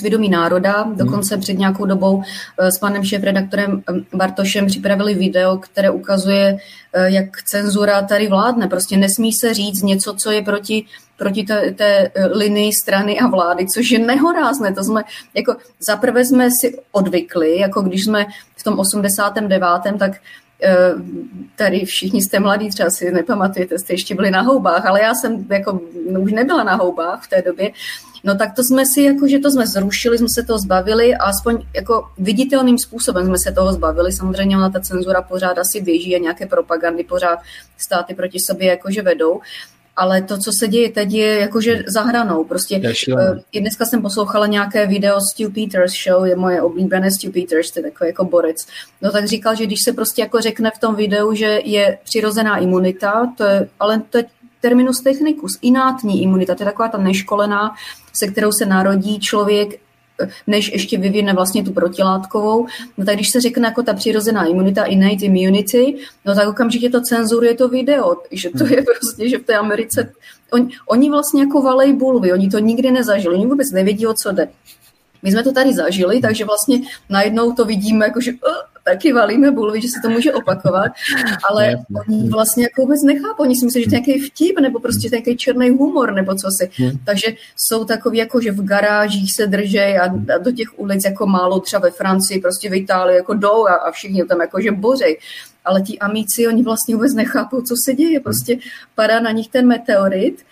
Svědomí 0.01 0.29
národa. 0.29 0.87
Dokonce 0.95 1.37
před 1.37 1.59
nějakou 1.59 1.87
dobou 1.87 2.23
s 2.59 2.79
panem 2.79 3.05
šéf-redaktorem 3.05 3.83
Bartošem 4.15 4.67
připravili 4.67 5.15
video, 5.15 5.59
které 5.59 5.91
ukazuje, 5.91 6.59
jak 7.05 7.43
cenzura 7.43 8.03
tady 8.03 8.29
vládne. 8.29 8.69
Prostě 8.69 8.97
nesmí 8.97 9.33
se 9.33 9.55
říct 9.55 9.83
něco, 9.83 10.15
co 10.15 10.31
je 10.31 10.43
proti 10.43 10.85
proti 11.17 11.45
té, 11.45 11.71
té 11.71 12.11
linii 12.33 12.73
strany 12.83 13.21
a 13.21 13.27
vlády, 13.27 13.67
což 13.67 13.91
je 13.91 13.99
nehorázné. 13.99 14.75
To 14.75 14.85
jsme, 14.85 15.03
jako 15.35 15.57
zaprvé 15.87 16.25
jsme 16.25 16.49
si 16.61 16.79
odvykli, 16.93 17.59
jako 17.59 17.83
když 17.83 18.05
jsme 18.05 18.27
v 18.57 18.65
tom 18.65 18.79
89. 18.79 19.63
tak 19.99 20.13
Eh, 20.63 20.95
tady 21.57 21.85
všichni 21.85 22.23
jste 22.23 22.41
mladí, 22.41 22.69
třeba 22.69 22.91
si 22.91 23.13
nepamatujete, 23.13 23.79
jste 23.79 23.93
ještě 23.93 24.15
byli 24.15 24.31
na 24.31 24.41
houbách, 24.41 24.87
ale 24.87 25.03
já 25.03 25.15
jsem 25.15 25.47
jako 25.51 25.81
už 26.19 26.33
nebyla 26.33 26.65
na 26.65 26.75
houbách 26.75 27.25
v 27.25 27.29
té 27.29 27.43
době, 27.43 27.71
No 28.25 28.35
tak 28.35 28.55
to 28.55 28.63
jsme 28.63 28.87
si, 28.87 29.03
jako, 29.03 29.29
že 29.29 29.39
to 29.39 29.51
jsme 29.51 29.67
zrušili, 29.67 30.19
jsme 30.19 30.27
se 30.35 30.43
toho 30.43 30.59
zbavili 30.59 31.15
a 31.15 31.25
aspoň 31.25 31.63
jako 31.75 32.09
viditelným 32.19 32.79
způsobem 32.79 33.27
jsme 33.27 33.39
se 33.39 33.53
toho 33.53 33.73
zbavili. 33.73 34.13
Samozřejmě 34.13 34.57
ona 34.57 34.71
ta 34.71 34.81
cenzura 34.81 35.23
pořád 35.23 35.59
asi 35.59 35.81
běží 35.81 36.17
a 36.17 36.19
nějaké 36.19 36.47
propagandy 36.47 37.05
pořád 37.05 37.39
státy 37.79 38.15
proti 38.15 38.39
sobě 38.47 38.69
jakože 38.69 39.03
vedou 39.03 39.41
ale 40.01 40.23
to, 40.23 40.39
co 40.39 40.51
se 40.61 40.69
děje 40.69 40.91
teď, 40.91 41.13
je 41.13 41.41
jakože 41.41 41.83
za 41.87 42.03
hranou. 42.03 42.45
Prostě 42.45 42.81
je 43.53 43.61
dneska 43.61 43.85
jsem 43.85 44.03
poslouchala 44.03 44.47
nějaké 44.47 44.87
video 44.87 45.19
Stu 45.21 45.51
Peters 45.51 45.93
show, 46.05 46.25
je 46.25 46.37
moje 46.37 46.63
oblíbené 46.63 47.11
Stu 47.11 47.33
Peters, 47.33 47.71
to 47.71 47.79
je 47.79 47.83
takový 47.83 48.09
jako 48.09 48.25
borec. 48.25 48.57
No 49.03 49.11
tak 49.11 49.25
říkal, 49.25 49.55
že 49.57 49.67
když 49.67 49.79
se 49.85 49.93
prostě 49.93 50.23
jako 50.23 50.41
řekne 50.41 50.71
v 50.77 50.79
tom 50.79 50.95
videu, 50.95 51.35
že 51.35 51.61
je 51.65 51.99
přirozená 52.05 52.57
imunita, 52.57 53.33
to 53.37 53.45
je, 53.45 53.69
ale 53.81 54.03
to 54.11 54.19
je 54.19 54.25
terminus 54.61 55.01
technicus, 55.01 55.59
inátní 55.63 56.23
imunita, 56.23 56.55
to 56.55 56.63
je 56.63 56.67
taková 56.67 56.89
ta 56.89 56.99
neškolená, 56.99 57.75
se 58.13 58.27
kterou 58.27 58.53
se 58.53 58.67
narodí 58.67 59.21
člověk 59.21 59.81
než 60.47 60.73
ještě 60.73 60.99
vyvine 60.99 61.33
vlastně 61.33 61.65
tu 61.65 61.73
protilátkovou. 61.73 62.67
No 62.99 63.05
tak 63.05 63.15
když 63.15 63.31
se 63.31 63.41
řekne 63.41 63.69
jako 63.69 63.83
ta 63.83 63.95
přirozená 63.95 64.45
imunita, 64.45 64.85
innate 64.85 65.25
immunity, 65.25 65.97
no 66.25 66.35
tak 66.35 66.49
okamžitě 66.49 66.91
to 66.91 67.01
cenzuruje 67.01 67.55
to 67.55 67.69
video, 67.69 68.17
že 68.31 68.51
to 68.51 68.67
je 68.67 68.83
prostě, 68.83 69.29
že 69.29 69.39
v 69.39 69.43
té 69.43 69.57
Americe, 69.57 70.13
on, 70.53 70.69
oni 70.89 71.11
vlastně 71.11 71.43
jako 71.43 71.63
valej 71.63 71.93
bulvy, 71.93 72.33
oni 72.33 72.51
to 72.51 72.59
nikdy 72.59 72.91
nezažili, 72.91 73.35
oni 73.35 73.47
vůbec 73.47 73.73
nevědí, 73.73 74.07
o 74.07 74.15
co 74.15 74.33
jde. 74.33 74.49
My 75.23 75.33
jsme 75.33 75.43
to 75.43 75.53
tady 75.53 75.73
zažili, 75.73 76.21
takže 76.21 76.45
vlastně 76.45 76.81
najednou 77.09 77.53
to 77.53 77.65
vidíme, 77.65 78.05
jako 78.05 78.21
že 78.21 78.33
uh, 78.33 78.39
taky 78.85 79.13
valíme 79.13 79.51
bulvy, 79.51 79.81
že 79.81 79.89
se 79.89 80.01
to 80.03 80.11
může 80.11 80.33
opakovat, 80.33 80.93
ale 81.51 81.77
oni 82.09 82.29
vlastně 82.29 82.65
jako 82.65 82.83
vůbec 82.83 83.03
nechápou, 83.03 83.43
oni 83.43 83.57
si 83.57 83.65
myslí, 83.65 83.83
že 83.83 83.91
to 83.91 83.95
je 83.95 84.01
nějaký 84.01 84.27
vtip, 84.27 84.61
nebo 84.61 84.81
prostě 84.81 85.09
nějaký 85.13 85.37
černý 85.37 85.71
humor, 85.71 86.13
nebo 86.13 86.35
co 86.35 86.49
si. 86.59 86.71
Hmm. 86.75 86.99
Takže 87.05 87.27
jsou 87.57 87.85
takový, 87.85 88.19
jako 88.19 88.41
že 88.41 88.53
v 88.53 88.65
garážích 88.65 89.35
se 89.35 89.47
držej 89.47 89.99
a, 89.99 90.05
a 90.05 90.39
do 90.39 90.53
těch 90.53 90.79
ulic 90.79 91.05
jako 91.05 91.27
málo 91.27 91.61
třeba 91.61 91.81
ve 91.81 91.91
Francii, 91.91 92.41
prostě 92.41 92.71
v 92.71 92.75
Itálii 92.75 93.17
jako 93.17 93.35
jdou 93.35 93.67
a, 93.67 93.75
a 93.75 93.91
všichni 93.91 94.25
tam 94.25 94.41
jako 94.41 94.61
že 94.61 94.73
bořej. 94.73 95.19
Ale 95.65 95.83
ti 95.83 95.99
amici, 95.99 96.49
oni 96.49 96.63
vlastně 96.63 96.95
vůbec 96.95 97.15
nechápou, 97.15 97.63
co 97.63 97.75
se 97.85 97.95
děje. 97.95 98.21
Prostě 98.21 98.59
padá 98.95 99.21
na 99.21 99.31
nich 99.31 99.49
ten 99.49 99.67
meteorit 99.67 100.45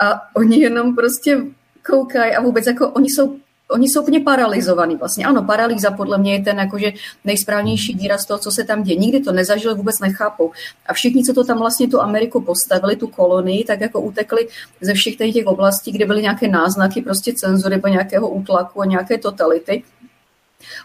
a 0.00 0.20
oni 0.36 0.60
jenom 0.60 0.94
prostě 0.94 1.38
koukají 1.86 2.32
a 2.32 2.40
vůbec 2.40 2.66
jako 2.66 2.88
oni 2.88 3.08
jsou 3.10 3.36
oni 3.70 3.88
jsou 3.88 4.02
úplně 4.02 4.20
paralizovaní 4.20 4.96
vlastně. 4.96 5.24
Ano, 5.24 5.42
paralýza 5.42 5.90
podle 5.90 6.18
mě 6.18 6.32
je 6.32 6.42
ten 6.42 6.58
jakože 6.58 6.92
nejsprávnější 7.24 7.94
výraz 7.94 8.26
toho, 8.26 8.38
co 8.38 8.50
se 8.50 8.64
tam 8.64 8.82
děje. 8.82 8.98
Nikdy 8.98 9.20
to 9.20 9.32
nezažili, 9.32 9.74
vůbec 9.74 9.98
nechápou. 10.00 10.52
A 10.86 10.92
všichni, 10.92 11.24
co 11.24 11.32
to 11.32 11.44
tam 11.44 11.58
vlastně 11.58 11.88
tu 11.88 12.00
Ameriku 12.00 12.40
postavili, 12.40 12.96
tu 12.96 13.06
kolonii, 13.06 13.64
tak 13.64 13.80
jako 13.80 14.00
utekli 14.00 14.48
ze 14.80 14.94
všech 14.94 15.16
těch 15.16 15.46
oblastí, 15.46 15.92
kde 15.92 16.06
byly 16.06 16.22
nějaké 16.22 16.48
náznaky 16.48 17.02
prostě 17.02 17.32
cenzury 17.36 17.76
nebo 17.76 17.88
nějakého 17.88 18.28
útlaku 18.28 18.82
a 18.82 18.84
nějaké 18.84 19.18
totality. 19.18 19.82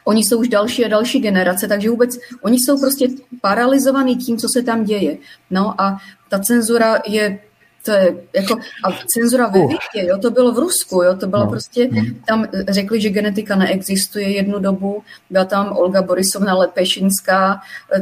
Oni 0.06 0.22
jsou 0.22 0.40
už 0.40 0.48
další 0.48 0.86
a 0.86 0.88
další 0.88 1.20
generace, 1.20 1.68
takže 1.68 1.90
vůbec 1.90 2.18
oni 2.42 2.58
jsou 2.58 2.80
prostě 2.80 3.08
paralizovaní 3.42 4.16
tím, 4.16 4.38
co 4.38 4.48
se 4.54 4.64
tam 4.64 4.84
děje. 4.84 5.18
No 5.52 5.82
a 5.82 5.98
ta 6.30 6.40
cenzura 6.40 7.02
je 7.08 7.40
to 7.86 7.92
je 7.92 8.16
jako, 8.34 8.56
a 8.84 8.92
cenzura 9.14 9.48
ve 9.48 9.60
větě, 9.60 10.10
jo, 10.10 10.18
to 10.18 10.32
bylo 10.32 10.52
v 10.52 10.60
Rusku, 10.60 11.04
jo, 11.04 11.16
to 11.16 11.28
bylo 11.28 11.44
no. 11.44 11.50
prostě, 11.50 11.90
tam 12.28 12.48
řekli, 12.70 13.02
že 13.02 13.10
genetika 13.10 13.56
neexistuje 13.56 14.30
jednu 14.30 14.60
dobu, 14.60 15.04
byla 15.30 15.46
tam 15.46 15.78
Olga 15.78 16.02
Borisovna 16.02 16.54
Lepešinská, 16.54 17.62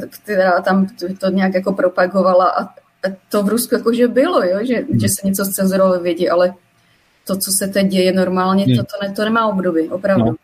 která 0.09 0.61
tam 0.61 0.87
to 1.19 1.29
nějak 1.29 1.53
jako 1.53 1.73
propagovala 1.73 2.45
a 2.45 2.69
to 3.29 3.43
v 3.43 3.49
Rusku 3.49 3.75
jakože 3.75 4.07
bylo, 4.07 4.43
jo, 4.43 4.59
že, 4.61 4.83
že 5.01 5.07
se 5.07 5.27
něco 5.27 5.45
zcenzurovalo 5.45 5.93
ve 5.93 6.03
vědě, 6.03 6.29
ale 6.29 6.53
to, 7.27 7.35
co 7.35 7.51
se 7.59 7.67
teď 7.67 7.87
děje 7.87 8.13
normálně, 8.13 8.65
to, 8.65 8.83
to, 8.83 9.07
ne, 9.07 9.13
to 9.13 9.23
nemá 9.25 9.47
období, 9.47 9.89
opravdu. 9.89 10.25
No. 10.25 10.35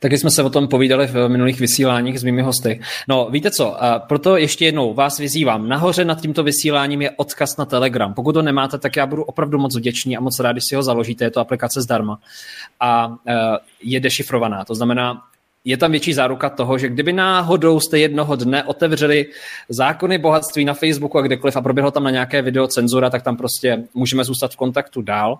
Taky 0.00 0.18
jsme 0.18 0.30
se 0.30 0.42
o 0.42 0.50
tom 0.50 0.68
povídali 0.68 1.06
v 1.06 1.28
minulých 1.28 1.60
vysíláních 1.60 2.20
s 2.20 2.24
mými 2.24 2.42
hosty. 2.42 2.80
No, 3.08 3.28
víte 3.30 3.50
co, 3.50 3.76
proto 4.08 4.36
ještě 4.36 4.64
jednou 4.64 4.94
vás 4.94 5.18
vyzývám. 5.18 5.68
Nahoře 5.68 6.04
nad 6.04 6.20
tímto 6.20 6.42
vysíláním 6.42 7.02
je 7.02 7.10
odkaz 7.10 7.56
na 7.56 7.64
Telegram. 7.64 8.14
Pokud 8.14 8.32
to 8.32 8.42
nemáte, 8.42 8.78
tak 8.78 8.96
já 8.96 9.06
budu 9.06 9.24
opravdu 9.24 9.58
moc 9.58 9.76
vděčný 9.76 10.16
a 10.16 10.20
moc 10.20 10.40
rád, 10.40 10.52
když 10.52 10.64
si 10.68 10.76
ho 10.76 10.82
založíte. 10.82 11.24
Je 11.24 11.30
to 11.30 11.40
aplikace 11.40 11.82
zdarma 11.82 12.18
a 12.80 13.16
e, 13.26 13.34
je 13.82 14.00
dešifrovaná. 14.00 14.64
To 14.64 14.74
znamená, 14.74 15.22
je 15.64 15.76
tam 15.76 15.90
větší 15.90 16.14
záruka 16.14 16.50
toho, 16.50 16.78
že 16.78 16.88
kdyby 16.88 17.12
náhodou 17.12 17.80
jste 17.80 17.98
jednoho 17.98 18.36
dne 18.36 18.64
otevřeli 18.64 19.26
zákony 19.68 20.18
bohatství 20.18 20.64
na 20.64 20.74
Facebooku 20.74 21.18
a 21.18 21.22
kdekoliv 21.22 21.56
a 21.56 21.62
proběhlo 21.62 21.90
tam 21.90 22.04
na 22.04 22.10
nějaké 22.10 22.42
video 22.42 22.66
cenzura, 22.66 23.10
tak 23.10 23.22
tam 23.22 23.36
prostě 23.36 23.84
můžeme 23.94 24.24
zůstat 24.24 24.52
v 24.52 24.56
kontaktu 24.56 25.02
dál. 25.02 25.38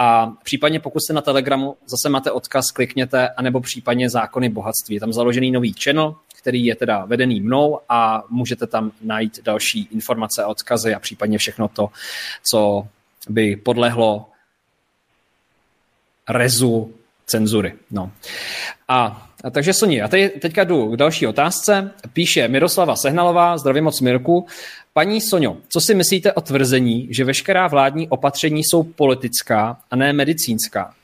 A 0.00 0.32
případně 0.42 0.80
pokud 0.80 1.00
jste 1.00 1.12
na 1.12 1.20
Telegramu, 1.20 1.76
zase 1.86 2.08
máte 2.08 2.30
odkaz, 2.30 2.70
klikněte, 2.70 3.28
anebo 3.28 3.60
případně 3.60 4.10
zákony 4.10 4.48
bohatství. 4.48 4.94
Je 4.94 5.00
tam 5.00 5.12
založený 5.12 5.50
nový 5.50 5.74
channel, 5.82 6.14
který 6.38 6.64
je 6.64 6.74
teda 6.74 7.04
vedený 7.04 7.40
mnou 7.40 7.80
a 7.88 8.22
můžete 8.28 8.66
tam 8.66 8.92
najít 9.02 9.40
další 9.42 9.88
informace 9.92 10.42
a 10.42 10.46
odkazy 10.46 10.94
a 10.94 11.00
případně 11.00 11.38
všechno 11.38 11.68
to, 11.68 11.90
co 12.50 12.88
by 13.28 13.56
podlehlo 13.56 14.26
rezu 16.28 16.94
cenzury. 17.26 17.74
No. 17.90 18.12
A 18.88 19.28
a 19.44 19.50
takže 19.50 19.72
Soni, 19.72 19.96
já 19.96 20.08
teď, 20.08 20.40
teďka 20.40 20.64
jdu 20.64 20.90
k 20.90 20.96
další 20.96 21.26
otázce. 21.26 21.90
Píše 22.12 22.48
Miroslava 22.48 22.96
Sehnalová, 22.96 23.58
zdravím 23.58 23.84
moc 23.84 24.00
Mirku. 24.00 24.46
Paní 24.92 25.20
Sonio, 25.20 25.56
co 25.68 25.80
si 25.80 25.94
myslíte 25.94 26.32
o 26.32 26.40
tvrzení, 26.40 27.08
že 27.10 27.24
veškerá 27.24 27.66
vládní 27.66 28.08
opatření 28.08 28.64
jsou 28.64 28.82
politická 28.82 29.78
a 29.90 29.96
ne 29.96 30.12
medicínská? 30.12 30.94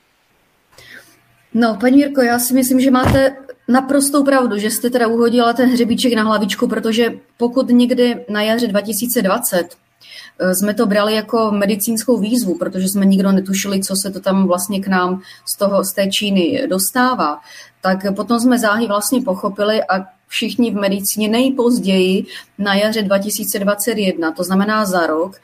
No, 1.53 1.77
paní 1.81 1.99
Jirko, 1.99 2.21
já 2.21 2.39
si 2.39 2.53
myslím, 2.53 2.79
že 2.79 2.91
máte 2.91 3.35
naprostou 3.67 4.23
pravdu, 4.23 4.57
že 4.57 4.71
jste 4.71 4.89
teda 4.89 5.07
uhodila 5.07 5.53
ten 5.53 5.69
hřebíček 5.69 6.13
na 6.13 6.23
hlavičku, 6.23 6.67
protože 6.67 7.13
pokud 7.37 7.69
někdy 7.69 8.25
na 8.29 8.41
jaře 8.41 8.67
2020 8.67 9.67
eh, 10.39 10.55
jsme 10.55 10.73
to 10.73 10.85
brali 10.85 11.15
jako 11.15 11.51
medicínskou 11.51 12.17
výzvu, 12.17 12.57
protože 12.57 12.89
jsme 12.89 13.05
nikdo 13.05 13.31
netušili, 13.31 13.79
co 13.79 13.95
se 13.95 14.11
to 14.11 14.19
tam 14.19 14.47
vlastně 14.47 14.79
k 14.79 14.87
nám 14.87 15.21
z, 15.55 15.57
toho, 15.57 15.83
z 15.83 15.93
té 15.95 16.07
Číny 16.07 16.67
dostává, 16.67 17.39
tak 17.81 18.15
potom 18.15 18.39
jsme 18.39 18.59
záhy 18.59 18.87
vlastně 18.87 19.21
pochopili 19.21 19.83
a 19.83 20.14
všichni 20.35 20.71
v 20.71 20.75
medicíně 20.75 21.27
nejpozději 21.27 22.25
na 22.57 22.75
jaře 22.75 23.01
2021, 23.01 24.31
to 24.31 24.43
znamená 24.43 24.85
za 24.85 25.07
rok, 25.07 25.35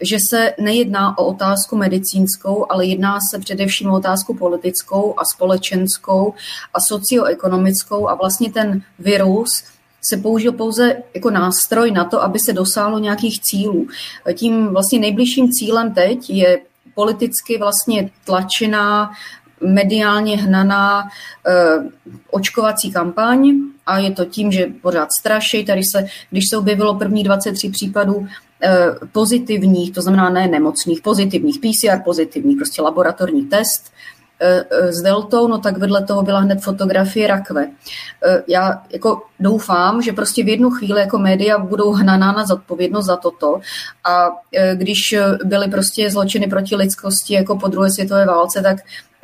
že 0.00 0.18
se 0.28 0.52
nejedná 0.60 1.18
o 1.18 1.24
otázku 1.24 1.76
medicínskou, 1.76 2.66
ale 2.68 2.86
jedná 2.86 3.18
se 3.30 3.38
především 3.38 3.90
o 3.90 3.96
otázku 3.96 4.34
politickou 4.34 5.14
a 5.18 5.24
společenskou 5.24 6.34
a 6.74 6.80
socioekonomickou 6.80 8.08
a 8.08 8.14
vlastně 8.14 8.52
ten 8.52 8.82
virus 8.98 9.64
se 10.08 10.16
použil 10.16 10.52
pouze 10.52 11.02
jako 11.14 11.30
nástroj 11.30 11.90
na 11.90 12.04
to, 12.04 12.22
aby 12.22 12.38
se 12.38 12.52
dosáhlo 12.52 12.98
nějakých 12.98 13.40
cílů. 13.40 13.86
Tím 14.34 14.66
vlastně 14.66 14.98
nejbližším 14.98 15.48
cílem 15.52 15.94
teď 15.94 16.30
je 16.30 16.60
politicky 16.94 17.58
vlastně 17.58 18.10
tlačená, 18.24 19.10
mediálně 19.60 20.36
hnaná 20.36 21.02
eh, 21.46 21.52
očkovací 22.30 22.92
kampaň 22.92 23.50
a 23.86 23.98
je 23.98 24.10
to 24.10 24.24
tím, 24.24 24.52
že 24.52 24.66
pořád 24.82 25.08
straší. 25.20 25.64
Tady 25.64 25.84
se, 25.84 26.06
když 26.30 26.44
se 26.50 26.56
objevilo 26.56 26.94
první 26.94 27.24
23 27.24 27.70
případů 27.70 28.26
eh, 28.62 28.86
pozitivních, 29.12 29.92
to 29.92 30.02
znamená 30.02 30.30
ne 30.30 30.48
nemocných, 30.48 31.00
pozitivních, 31.00 31.58
PCR 31.58 32.02
pozitivních, 32.04 32.56
prostě 32.56 32.82
laboratorní 32.82 33.42
test, 33.42 33.92
s 34.90 35.02
deltou, 35.02 35.48
no 35.48 35.58
tak 35.58 35.78
vedle 35.78 36.04
toho 36.04 36.22
byla 36.22 36.40
hned 36.40 36.60
fotografie 36.60 37.26
rakve. 37.26 37.66
Eh, 38.26 38.42
já 38.48 38.82
jako 38.90 39.22
doufám, 39.40 40.02
že 40.02 40.12
prostě 40.12 40.44
v 40.44 40.48
jednu 40.48 40.70
chvíli 40.70 41.00
jako 41.00 41.18
média 41.18 41.58
budou 41.58 41.92
hnaná 41.92 42.32
na 42.32 42.46
zodpovědnost 42.46 43.06
za 43.06 43.16
toto 43.16 43.60
a 44.04 44.28
když 44.74 45.14
byly 45.44 45.68
prostě 45.68 46.10
zločiny 46.10 46.46
proti 46.46 46.76
lidskosti 46.76 47.34
jako 47.34 47.58
po 47.58 47.68
druhé 47.68 47.88
světové 47.90 48.26
válce, 48.26 48.62
tak 48.62 48.76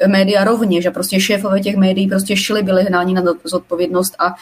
média 0.06 0.44
rovněž 0.44 0.86
a 0.86 0.90
prostě 0.90 1.20
šéfové 1.20 1.60
těch 1.60 1.76
médií 1.76 2.08
prostě 2.08 2.36
šli, 2.36 2.62
byli 2.62 2.82
hnáni 2.82 3.14
na 3.14 3.22
zodpovědnost 3.44 4.14
a 4.18 4.34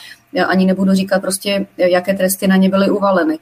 ani 0.47 0.67
nebudu 0.67 0.93
říkat 0.93 1.23
prostě, 1.23 1.67
jaké 1.77 2.15
tresty 2.15 2.47
na 2.47 2.57
ně 2.57 2.69
byly 2.69 2.91
uvaleny. 2.91 3.39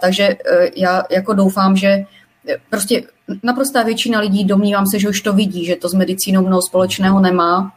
Takže 0.00 0.36
já 0.76 1.02
jako 1.10 1.34
doufám, 1.34 1.76
že 1.76 2.04
prostě 2.70 3.02
naprostá 3.42 3.82
většina 3.82 4.20
lidí, 4.20 4.44
domnívám 4.44 4.86
se, 4.86 4.98
že 4.98 5.08
už 5.08 5.20
to 5.20 5.32
vidí, 5.32 5.64
že 5.64 5.76
to 5.76 5.88
s 5.88 5.94
medicínou 5.94 6.46
mnoho 6.46 6.62
společného 6.62 7.20
nemá, 7.20 7.72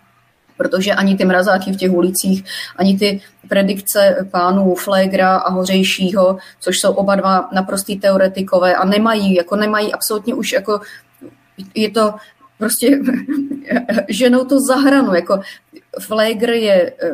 protože 0.58 0.94
ani 0.94 1.18
ty 1.18 1.26
mrazáky 1.26 1.72
v 1.72 1.78
těch 1.78 1.92
ulicích, 1.92 2.44
ani 2.76 2.98
ty 2.98 3.22
predikce 3.48 4.28
pánů 4.32 4.76
Flegra 4.76 5.36
a 5.36 5.52
Hořejšího, 5.52 6.38
což 6.60 6.80
jsou 6.80 6.94
oba 6.94 7.16
dva 7.16 7.50
naprostý 7.54 8.00
teoretikové 8.00 8.76
a 8.76 8.86
nemají, 8.86 9.36
jako 9.36 9.56
nemají 9.56 9.94
absolutně 9.94 10.34
už 10.34 10.52
jako 10.52 10.82
je 11.76 11.90
to 11.92 12.14
prostě 12.58 13.00
ženou 14.10 14.46
to 14.46 14.60
za 14.60 14.76
hranu, 14.76 15.16
jako 15.16 15.42
Flegr 16.00 16.50
je, 16.50 16.94
eh, 17.04 17.12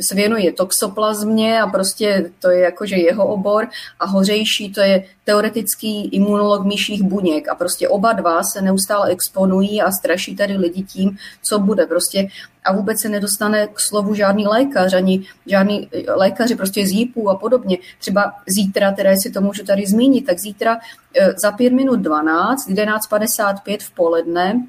se 0.00 0.14
věnuje 0.14 0.52
toxoplazmě 0.52 1.60
a 1.60 1.66
prostě 1.66 2.30
to 2.38 2.50
je 2.50 2.60
jakože 2.60 2.96
jeho 2.96 3.26
obor 3.26 3.68
a 4.00 4.06
hořejší 4.06 4.72
to 4.72 4.80
je 4.80 5.04
teoretický 5.24 6.08
imunolog 6.08 6.64
myších 6.64 7.02
buněk 7.02 7.48
a 7.48 7.54
prostě 7.54 7.88
oba 7.88 8.12
dva 8.12 8.42
se 8.42 8.62
neustále 8.62 9.10
exponují 9.10 9.82
a 9.82 9.90
straší 9.90 10.36
tady 10.36 10.56
lidi 10.56 10.82
tím, 10.82 11.18
co 11.42 11.58
bude 11.58 11.86
prostě 11.86 12.28
a 12.64 12.72
vůbec 12.72 13.00
se 13.02 13.08
nedostane 13.08 13.66
k 13.66 13.80
slovu 13.80 14.14
žádný 14.14 14.46
lékař, 14.46 14.94
ani 14.94 15.26
žádný 15.46 15.88
eh, 15.92 16.12
lékaři 16.12 16.56
prostě 16.56 16.86
z 16.86 16.90
jípů 16.90 17.30
a 17.30 17.36
podobně. 17.36 17.78
Třeba 17.98 18.32
zítra, 18.46 18.92
teda 18.92 19.10
si 19.22 19.30
to 19.30 19.40
můžu 19.40 19.64
tady 19.64 19.86
zmínit, 19.86 20.26
tak 20.26 20.38
zítra 20.38 20.78
eh, 21.14 21.32
za 21.36 21.52
5 21.52 21.72
minut 21.72 21.96
12, 21.96 22.68
11.55 22.68 23.78
v 23.80 23.90
poledne 23.90 24.66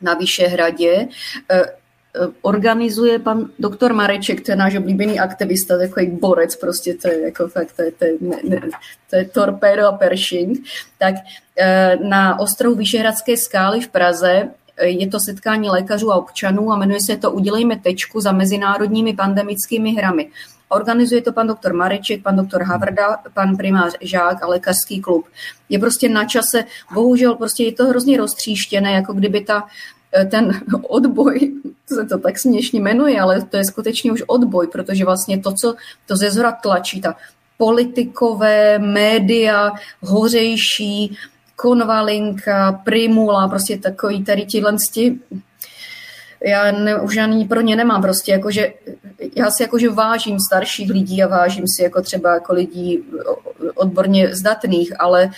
na 0.00 0.14
Vyšehradě 0.14 1.08
Eh, 1.50 1.64
organizuje 2.42 3.18
pan 3.18 3.50
doktor 3.58 3.92
Mareček, 3.92 4.40
to 4.46 4.52
je 4.52 4.56
náš 4.56 4.74
oblíbený 4.74 5.20
aktivista, 5.20 5.78
takový 5.78 6.06
borec, 6.06 6.56
prostě 6.56 6.94
to 6.94 7.08
je 7.08 7.24
jako 7.24 7.48
fakt, 7.48 7.72
to 7.76 7.82
je, 7.82 7.92
to 7.92 8.04
je, 8.04 8.12
ne, 8.20 8.36
ne, 8.44 8.60
to 9.10 9.16
je 9.16 9.24
torpedo 9.24 9.86
a 9.86 9.92
pershing, 9.92 10.58
tak 10.98 11.14
eh, 11.58 11.98
na 12.02 12.38
ostrovu 12.38 12.76
Vyšehradské 12.76 13.36
skály 13.36 13.80
v 13.80 13.88
Praze 13.88 14.48
eh, 14.76 14.86
je 14.86 15.08
to 15.08 15.18
setkání 15.20 15.70
lékařů 15.70 16.12
a 16.12 16.16
občanů 16.16 16.72
a 16.72 16.76
jmenuje 16.76 17.00
se 17.00 17.16
to 17.16 17.30
Udělejme 17.30 17.76
tečku 17.76 18.20
za 18.20 18.32
mezinárodními 18.32 19.14
pandemickými 19.14 19.94
hrami. 19.94 20.30
Organizuje 20.68 21.22
to 21.22 21.32
pan 21.32 21.46
doktor 21.46 21.72
Mareček, 21.72 22.22
pan 22.22 22.36
doktor 22.36 22.62
Havrda, 22.62 23.16
pan 23.34 23.56
primář 23.56 23.92
Žák 24.00 24.42
a 24.42 24.46
lékařský 24.46 25.00
klub. 25.00 25.26
Je 25.68 25.78
prostě 25.78 26.08
na 26.08 26.24
čase, 26.24 26.64
bohužel 26.94 27.34
prostě 27.34 27.64
je 27.64 27.72
to 27.72 27.86
hrozně 27.86 28.16
roztříštěné, 28.16 28.92
jako 28.92 29.12
kdyby 29.12 29.40
ta 29.40 29.62
Eh, 29.62 29.68
ten 30.30 30.60
odboj, 30.88 31.52
se 31.86 32.04
to 32.04 32.18
tak 32.18 32.38
směšně 32.38 32.80
jmenuje, 32.80 33.20
ale 33.20 33.42
to 33.42 33.56
je 33.56 33.64
skutečně 33.64 34.12
už 34.12 34.22
odboj, 34.26 34.66
protože 34.66 35.04
vlastně 35.04 35.40
to, 35.40 35.52
co 35.52 35.74
to 36.06 36.16
ze 36.16 36.30
zhora 36.30 36.52
tlačí, 36.52 37.00
ta 37.00 37.16
politikové, 37.58 38.78
média, 38.78 39.72
hořejší, 40.00 41.16
konvalinka, 41.56 42.80
primula, 42.84 43.48
prostě 43.48 43.78
takový 43.78 44.24
tady 44.24 44.46
tihle 44.46 44.76
já 46.44 46.72
ne, 46.72 47.00
už 47.00 47.16
ani 47.16 47.48
pro 47.48 47.60
ně 47.60 47.76
nemám 47.76 48.02
prostě, 48.02 48.32
jakože, 48.32 48.72
já 49.36 49.50
si 49.50 49.62
jakože 49.62 49.90
vážím 49.90 50.36
starších 50.40 50.90
lidí 50.90 51.22
a 51.22 51.28
vážím 51.28 51.64
si 51.76 51.82
jako 51.82 52.02
třeba 52.02 52.34
jako 52.34 52.52
lidí 52.52 53.04
odborně 53.74 54.36
zdatných, 54.36 54.92
ale 54.98 55.24
e, 55.24 55.30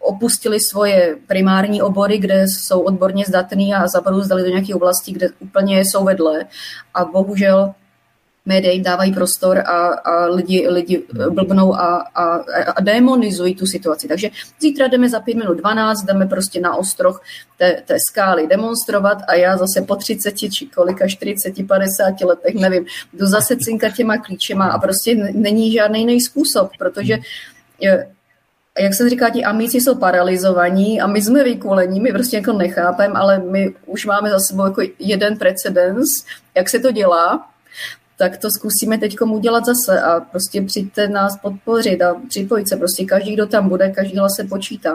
opustili 0.00 0.60
svoje 0.60 1.16
primární 1.26 1.82
obory, 1.82 2.18
kde 2.18 2.44
jsou 2.48 2.80
odborně 2.80 3.24
zdatní 3.28 3.74
a 3.74 3.86
zabrouzdali 3.86 4.42
do 4.42 4.48
nějaké 4.48 4.74
oblasti, 4.74 5.12
kde 5.12 5.28
úplně 5.38 5.80
jsou 5.80 6.04
vedle. 6.04 6.44
A 6.94 7.04
bohužel 7.04 7.74
média 8.48 8.72
jim 8.72 8.82
dávají 8.82 9.12
prostor 9.12 9.58
a, 9.58 9.86
a 9.88 10.26
lidi, 10.26 10.68
lidi 10.68 11.02
blbnou 11.30 11.74
a, 11.74 11.96
a, 12.14 12.24
a 12.76 12.80
demonizují 12.80 13.54
tu 13.54 13.66
situaci. 13.66 14.08
Takže 14.08 14.30
zítra 14.60 14.88
jdeme 14.88 15.08
za 15.08 15.20
5 15.20 15.36
minut 15.36 15.54
12, 15.54 16.04
jdeme 16.04 16.26
prostě 16.26 16.60
na 16.60 16.76
ostroh 16.76 17.22
té, 17.58 17.82
té 17.86 17.96
skály 18.10 18.46
demonstrovat 18.46 19.18
a 19.28 19.34
já 19.34 19.56
zase 19.56 19.82
po 19.82 19.96
30 19.96 20.32
či 20.32 20.66
kolika 20.66 21.08
40, 21.08 21.66
50 21.66 22.20
letech, 22.20 22.54
nevím, 22.54 22.86
jdu 23.12 23.26
zase 23.26 23.56
cinkat 23.56 23.92
těma 23.94 24.16
klíčema 24.18 24.66
a 24.66 24.78
prostě 24.78 25.14
není 25.14 25.72
žádný 25.72 26.00
jiný 26.00 26.20
způsob, 26.20 26.70
protože 26.78 27.18
jak 28.78 28.94
se 28.94 29.10
říká, 29.10 29.30
ti 29.30 29.44
amici 29.44 29.80
jsou 29.80 29.94
paralizovaní 29.94 31.00
a 31.00 31.06
my 31.06 31.22
jsme 31.22 31.44
vykulení, 31.44 32.00
my 32.00 32.12
prostě 32.12 32.36
jako 32.36 32.52
nechápem, 32.52 33.16
ale 33.16 33.38
my 33.38 33.74
už 33.86 34.06
máme 34.06 34.30
za 34.30 34.38
sebou 34.38 34.64
jako 34.64 34.82
jeden 34.98 35.38
precedens, 35.38 36.08
jak 36.54 36.68
se 36.68 36.78
to 36.78 36.90
dělá 36.92 37.48
tak 38.18 38.36
to 38.36 38.50
zkusíme 38.50 38.98
teď 38.98 39.20
udělat 39.20 39.64
zase 39.64 40.00
a 40.00 40.20
prostě 40.20 40.62
přijďte 40.62 41.08
nás 41.08 41.38
podpořit 41.38 42.02
a 42.02 42.14
připojit 42.28 42.68
se. 42.68 42.76
Prostě 42.76 43.04
každý, 43.04 43.32
kdo 43.34 43.46
tam 43.46 43.68
bude, 43.68 43.90
každý 43.90 44.18
hlas 44.18 44.32
se 44.36 44.44
počítá. 44.44 44.94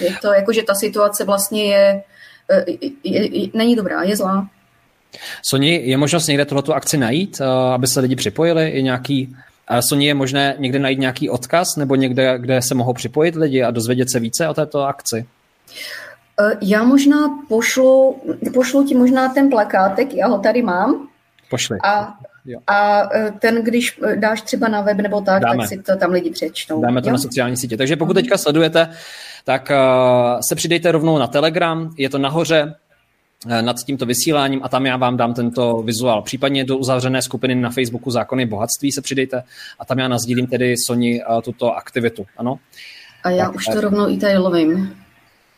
Je 0.00 0.16
to 0.22 0.32
jako, 0.32 0.52
že 0.52 0.62
ta 0.62 0.74
situace 0.74 1.24
vlastně 1.24 1.64
je, 1.64 2.02
je, 2.66 2.90
je, 3.04 3.40
je 3.40 3.48
není 3.54 3.76
dobrá, 3.76 4.02
je 4.02 4.16
zlá. 4.16 4.48
Soni, 5.42 5.80
je 5.84 5.96
možnost 5.96 6.26
někde 6.26 6.44
tohoto 6.44 6.74
akci 6.74 6.96
najít, 6.96 7.40
eh, 7.40 7.44
aby 7.74 7.86
se 7.86 8.00
lidi 8.00 8.16
připojili? 8.16 8.70
Je 8.70 8.82
nějaký, 8.82 9.36
Soni, 9.80 10.06
je 10.06 10.14
možné 10.14 10.54
někde 10.58 10.78
najít 10.78 10.98
nějaký 10.98 11.30
odkaz 11.30 11.76
nebo 11.76 11.94
někde, 11.94 12.38
kde 12.38 12.62
se 12.62 12.74
mohou 12.74 12.92
připojit 12.92 13.36
lidi 13.36 13.62
a 13.62 13.70
dozvědět 13.70 14.10
se 14.10 14.20
více 14.20 14.48
o 14.48 14.54
této 14.54 14.82
akci? 14.82 15.26
Eh, 16.40 16.56
já 16.62 16.82
možná 16.82 17.16
pošlu, 17.48 18.22
pošlu 18.54 18.86
ti 18.86 18.94
možná 18.94 19.28
ten 19.28 19.50
plakátek, 19.50 20.14
já 20.14 20.26
ho 20.26 20.38
tady 20.38 20.62
mám. 20.62 21.08
Pošli. 21.50 21.78
A 21.84 22.14
Jo. 22.46 22.60
A 22.66 23.02
e, 23.14 23.32
ten, 23.38 23.64
když 23.64 23.98
e, 24.02 24.16
dáš 24.16 24.42
třeba 24.42 24.68
na 24.68 24.80
web 24.80 24.96
nebo 24.96 25.20
tak, 25.20 25.42
Dáme. 25.42 25.58
tak 25.58 25.68
si 25.68 25.82
to 25.82 25.96
tam 25.96 26.10
lidi 26.10 26.30
přečtou. 26.30 26.80
Dáme 26.80 27.02
to 27.02 27.08
jo? 27.08 27.12
na 27.12 27.18
sociální 27.18 27.56
sítě. 27.56 27.76
Takže 27.76 27.96
pokud 27.96 28.14
teďka 28.14 28.38
sledujete, 28.38 28.88
tak 29.44 29.70
uh, 29.70 30.40
se 30.48 30.54
přidejte 30.54 30.92
rovnou 30.92 31.18
na 31.18 31.26
Telegram, 31.26 31.90
je 31.98 32.08
to 32.08 32.18
nahoře 32.18 32.74
nad 33.60 33.76
tímto 33.86 34.06
vysíláním 34.06 34.60
a 34.62 34.68
tam 34.68 34.86
já 34.86 34.96
vám 34.96 35.16
dám 35.16 35.34
tento 35.34 35.82
vizuál. 35.82 36.22
Případně 36.22 36.64
do 36.64 36.76
uzavřené 36.76 37.22
skupiny 37.22 37.54
na 37.54 37.70
Facebooku 37.70 38.10
Zákony 38.10 38.46
bohatství 38.46 38.92
se 38.92 39.02
přidejte 39.02 39.42
a 39.78 39.84
tam 39.84 39.98
já 39.98 40.08
nazdílím 40.08 40.46
tedy 40.46 40.74
Soni 40.86 41.24
uh, 41.24 41.40
tuto 41.40 41.76
aktivitu. 41.76 42.26
Ano? 42.36 42.58
A 43.24 43.30
já 43.30 43.46
tak, 43.46 43.54
už 43.54 43.64
to 43.64 43.80
rovnou 43.80 44.08
i 44.08 44.16
tady 44.16 44.36
lovím. 44.36 45.03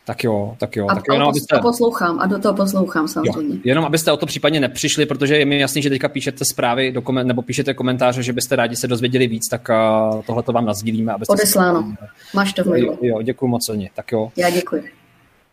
Tak 0.06 0.24
jo, 0.24 0.56
tak 0.58 0.76
jo. 0.76 0.86
A, 0.90 0.94
tak 0.94 1.04
jenom, 1.12 1.28
abyste... 1.28 1.58
poslouchám 1.62 2.18
a 2.20 2.26
do 2.26 2.38
toho 2.38 2.54
poslouchám 2.54 3.08
samozřejmě. 3.08 3.54
Jo, 3.54 3.60
jenom 3.64 3.84
abyste 3.84 4.12
o 4.12 4.16
to 4.16 4.26
případně 4.26 4.60
nepřišli, 4.60 5.06
protože 5.06 5.36
je 5.36 5.44
mi 5.44 5.60
jasný, 5.60 5.82
že 5.82 5.90
teďka 5.90 6.08
píšete 6.08 6.44
zprávy 6.44 6.92
do 6.92 7.02
nebo 7.22 7.42
píšete 7.42 7.74
komentáře, 7.74 8.22
že 8.22 8.32
byste 8.32 8.56
rádi 8.56 8.76
se 8.76 8.88
dozvěděli 8.88 9.26
víc, 9.26 9.48
tak 9.50 9.68
uh, 9.68 10.22
tohle 10.22 10.42
to 10.42 10.52
vám 10.52 10.66
nazdílíme. 10.66 11.12
Abyste 11.12 11.32
Odesláno. 11.32 11.82
Si... 11.82 12.36
Máš 12.36 12.52
to 12.52 12.64
v 12.64 12.66
mailu. 12.66 12.90
Jo, 12.90 12.98
jo, 13.02 13.22
děkuji 13.22 13.48
moc, 13.48 13.68
Oni. 13.68 13.90
Tak 13.94 14.12
jo. 14.12 14.32
Já 14.36 14.50
děkuji. 14.50 14.84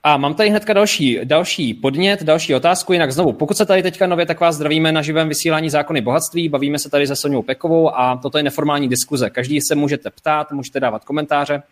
A 0.04 0.18
mám 0.18 0.34
tady 0.34 0.50
hnedka 0.50 0.74
další, 0.74 1.20
další 1.24 1.74
podnět, 1.74 2.24
další 2.24 2.56
otázku. 2.56 2.94
Jinak 2.94 3.12
znovu, 3.12 3.34
pokud 3.34 3.58
se 3.58 3.66
tady 3.66 3.84
teďka 3.84 4.08
nově, 4.08 4.26
tak 4.26 4.40
vás 4.40 4.56
zdravíme 4.56 4.92
na 4.92 5.02
živém 5.02 5.30
vysílání 5.30 5.70
Zákony 5.70 6.02
bohatství. 6.02 6.50
Bavíme 6.50 6.80
se 6.80 6.90
tady 6.90 7.08
se 7.08 7.16
Soňou 7.16 7.42
Pekovou 7.42 7.96
a 7.96 8.20
toto 8.22 8.38
je 8.38 8.44
neformální 8.44 8.88
diskuze. 8.90 9.30
Každý 9.30 9.60
se 9.62 9.76
můžete 9.76 10.10
ptát, 10.10 10.52
můžete 10.52 10.80
dávat 10.80 11.06
komentáře. 11.06 11.64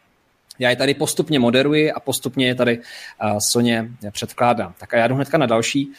Já 0.59 0.69
je 0.69 0.75
tady 0.75 0.93
postupně 0.93 1.39
moderuji 1.39 1.91
a 1.91 1.99
postupně 1.99 2.47
je 2.47 2.55
tady 2.55 2.79
Soně 3.51 3.91
předkládám. 4.11 4.73
Tak 4.79 4.93
a 4.93 4.97
já 4.97 5.07
jdu 5.07 5.15
hnedka 5.15 5.37
na 5.37 5.45
další. 5.45 5.91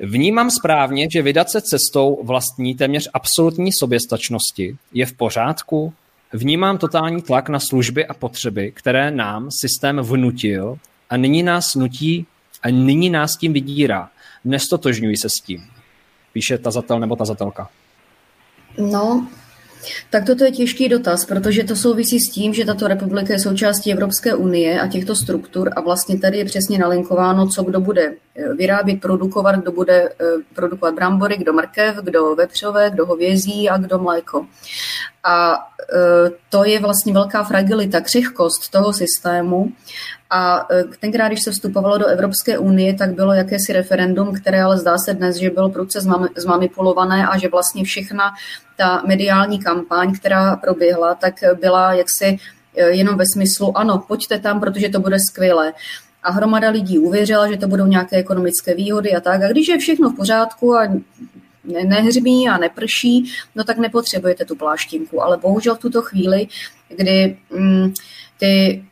Vnímám 0.00 0.50
správně, 0.50 1.08
že 1.12 1.22
vydat 1.22 1.50
se 1.50 1.60
cestou 1.60 2.24
vlastní 2.24 2.74
téměř 2.74 3.08
absolutní 3.14 3.72
soběstačnosti 3.72 4.76
je 4.92 5.06
v 5.06 5.12
pořádku? 5.12 5.92
Vnímám 6.32 6.78
totální 6.78 7.22
tlak 7.22 7.48
na 7.48 7.60
služby 7.60 8.06
a 8.06 8.14
potřeby, 8.14 8.72
které 8.72 9.10
nám 9.10 9.48
systém 9.50 10.00
vnutil 10.00 10.78
a 11.10 11.16
nyní 11.16 11.42
nás 11.42 11.74
nutí 11.74 12.26
a 12.62 12.70
nyní 12.70 13.10
nás 13.10 13.36
tím 13.36 13.52
vydírá. 13.52 14.10
Nestotožňuji 14.44 15.16
se 15.16 15.28
s 15.28 15.34
tím, 15.34 15.64
píše 16.32 16.58
tazatel 16.58 17.00
nebo 17.00 17.16
tazatelka. 17.16 17.68
No, 18.78 19.26
tak 20.10 20.24
toto 20.26 20.44
je 20.44 20.52
těžký 20.52 20.88
dotaz, 20.88 21.24
protože 21.24 21.64
to 21.64 21.76
souvisí 21.76 22.20
s 22.20 22.32
tím, 22.32 22.54
že 22.54 22.64
tato 22.64 22.88
republika 22.88 23.32
je 23.32 23.38
součástí 23.38 23.92
Evropské 23.92 24.34
unie 24.34 24.80
a 24.80 24.88
těchto 24.88 25.14
struktur 25.14 25.70
a 25.76 25.80
vlastně 25.80 26.18
tady 26.18 26.38
je 26.38 26.44
přesně 26.44 26.78
nalinkováno, 26.78 27.48
co 27.48 27.62
kdo 27.62 27.80
bude 27.80 28.12
eh, 28.36 28.54
vyrábět, 28.54 29.00
produkovat, 29.00 29.56
kdo 29.56 29.72
bude 29.72 30.08
eh, 30.08 30.24
produkovat 30.54 30.94
brambory, 30.94 31.36
kdo 31.36 31.52
mrkev, 31.52 31.96
kdo 31.96 32.34
vepřové, 32.34 32.90
kdo 32.90 33.06
hovězí 33.06 33.68
a 33.68 33.76
kdo 33.76 33.98
mléko. 33.98 34.46
A 35.24 35.54
eh, 35.94 36.30
to 36.48 36.64
je 36.64 36.80
vlastně 36.80 37.12
velká 37.12 37.44
fragilita, 37.44 38.00
křehkost 38.00 38.70
toho 38.70 38.92
systému 38.92 39.72
a 40.30 40.66
tenkrát, 41.00 41.28
když 41.28 41.42
se 41.42 41.50
vstupovalo 41.50 41.98
do 41.98 42.06
Evropské 42.06 42.58
unie, 42.58 42.94
tak 42.94 43.14
bylo 43.14 43.32
jakési 43.32 43.72
referendum, 43.72 44.34
které 44.34 44.62
ale 44.62 44.78
zdá 44.78 44.98
se 44.98 45.14
dnes, 45.14 45.36
že 45.36 45.50
bylo 45.50 45.70
prudce 45.70 46.00
zmanipulované 46.36 47.28
a 47.28 47.38
že 47.38 47.48
vlastně 47.48 47.84
všechna 47.84 48.34
ta 48.76 49.02
mediální 49.06 49.58
kampaň, 49.58 50.12
která 50.14 50.56
proběhla, 50.56 51.14
tak 51.14 51.34
byla 51.60 51.92
jaksi 51.92 52.38
e, 52.76 52.90
jenom 52.90 53.16
ve 53.16 53.24
smyslu, 53.34 53.78
ano, 53.78 54.04
pojďte 54.08 54.38
tam, 54.38 54.60
protože 54.60 54.88
to 54.88 55.00
bude 55.00 55.16
skvělé. 55.30 55.72
A 56.22 56.30
hromada 56.30 56.70
lidí 56.70 56.98
uvěřila, 56.98 57.50
že 57.50 57.56
to 57.56 57.68
budou 57.68 57.86
nějaké 57.86 58.16
ekonomické 58.16 58.74
výhody 58.74 59.14
a 59.14 59.20
tak. 59.20 59.42
A 59.42 59.48
když 59.48 59.68
je 59.68 59.78
všechno 59.78 60.10
v 60.10 60.16
pořádku 60.16 60.76
a 60.76 60.88
nehřmí 61.64 62.48
a 62.48 62.58
neprší, 62.58 63.32
no 63.54 63.64
tak 63.64 63.78
nepotřebujete 63.78 64.44
tu 64.44 64.56
pláštinku. 64.56 65.22
Ale 65.22 65.36
bohužel 65.36 65.74
v 65.74 65.78
tuto 65.78 66.02
chvíli, 66.02 66.48
kdy 66.96 67.36
mm, 67.50 67.94
ty 68.38 68.84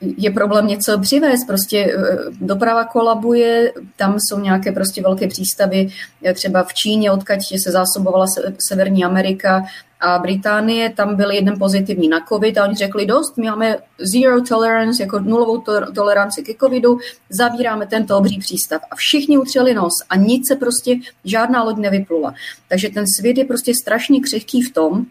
je 0.00 0.30
problém 0.30 0.66
něco 0.66 0.98
přivést, 0.98 1.46
prostě 1.46 1.78
eh, 1.78 2.16
doprava 2.40 2.84
kolabuje, 2.84 3.72
tam 3.96 4.16
jsou 4.18 4.40
nějaké 4.40 4.72
prostě 4.72 5.02
velké 5.02 5.28
přístavy, 5.28 5.88
eh, 6.24 6.34
třeba 6.34 6.62
v 6.62 6.74
Číně, 6.74 7.10
odkud 7.10 7.34
se 7.64 7.70
zásobovala 7.70 8.26
Severní 8.68 9.04
Amerika 9.04 9.62
a 10.00 10.18
Británie, 10.18 10.90
tam 10.90 11.16
byl 11.16 11.30
jeden 11.30 11.58
pozitivní 11.58 12.08
na 12.08 12.20
covid 12.28 12.58
a 12.58 12.64
oni 12.64 12.74
řekli 12.74 13.06
dost, 13.06 13.36
my 13.36 13.46
máme 13.46 13.76
zero 14.14 14.42
tolerance, 14.42 15.02
jako 15.02 15.18
nulovou 15.20 15.58
to- 15.58 15.92
toleranci 15.92 16.42
ke 16.42 16.52
covidu, 16.54 16.98
zavíráme 17.30 17.86
tento 17.86 18.18
obří 18.18 18.38
přístav 18.38 18.82
a 18.90 18.96
všichni 18.96 19.38
utřeli 19.38 19.74
nos 19.74 19.92
a 20.10 20.16
nic 20.16 20.48
se 20.48 20.56
prostě, 20.56 20.96
žádná 21.24 21.62
loď 21.62 21.76
nevyplula. 21.76 22.34
Takže 22.68 22.88
ten 22.88 23.04
svět 23.18 23.38
je 23.38 23.44
prostě 23.44 23.72
strašně 23.74 24.20
křehký 24.20 24.62
v 24.62 24.72
tom, 24.72 25.06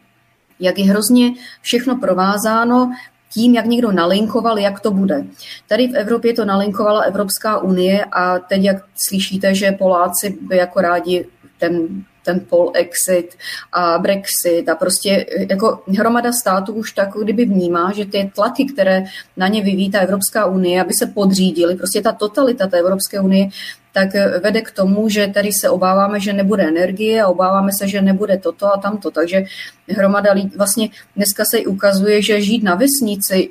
jak 0.59 0.79
je 0.79 0.85
hrozně 0.85 1.33
všechno 1.61 1.95
provázáno, 1.95 2.91
tím, 3.33 3.55
jak 3.55 3.65
někdo 3.65 3.91
nalinkoval, 3.91 4.59
jak 4.59 4.79
to 4.79 4.91
bude. 4.91 5.25
Tady 5.67 5.87
v 5.87 5.95
Evropě 5.95 6.33
to 6.33 6.45
nalinkovala 6.45 7.01
Evropská 7.01 7.59
unie 7.59 8.05
a 8.05 8.39
teď, 8.39 8.63
jak 8.63 8.77
slyšíte, 9.07 9.55
že 9.55 9.71
Poláci 9.71 10.37
by 10.41 10.57
jako 10.57 10.81
rádi 10.81 11.25
ten 11.57 11.87
ten 12.25 12.39
pol 12.39 12.71
exit 12.73 13.37
a 13.71 13.99
Brexit 13.99 14.69
a 14.69 14.75
prostě 14.75 15.25
jako 15.49 15.83
hromada 15.97 16.31
států 16.31 16.73
už 16.73 16.91
tak 16.91 17.09
kdyby 17.23 17.45
vnímá, 17.45 17.91
že 17.95 18.05
ty 18.05 18.31
tlaky, 18.35 18.65
které 18.65 19.03
na 19.37 19.47
ně 19.47 19.61
vyvíjí 19.61 19.91
ta 19.91 19.99
Evropská 19.99 20.45
unie, 20.45 20.81
aby 20.81 20.93
se 20.93 21.05
podřídili, 21.05 21.75
prostě 21.75 22.01
ta 22.01 22.11
totalita 22.11 22.67
té 22.67 22.79
Evropské 22.79 23.19
unie, 23.19 23.49
tak 23.93 24.09
vede 24.43 24.61
k 24.61 24.71
tomu, 24.71 25.09
že 25.09 25.27
tady 25.27 25.51
se 25.51 25.69
obáváme, 25.69 26.19
že 26.19 26.33
nebude 26.33 26.67
energie 26.67 27.21
a 27.21 27.27
obáváme 27.27 27.71
se, 27.77 27.87
že 27.87 28.01
nebude 28.01 28.37
toto 28.37 28.73
a 28.73 28.77
tamto. 28.77 29.11
Takže 29.11 29.43
hromada 29.89 30.33
lidí, 30.33 30.57
vlastně 30.57 30.89
dneska 31.15 31.43
se 31.45 31.59
ukazuje, 31.59 32.21
že 32.21 32.41
žít 32.41 32.63
na 32.63 32.75
vesnici 32.75 33.49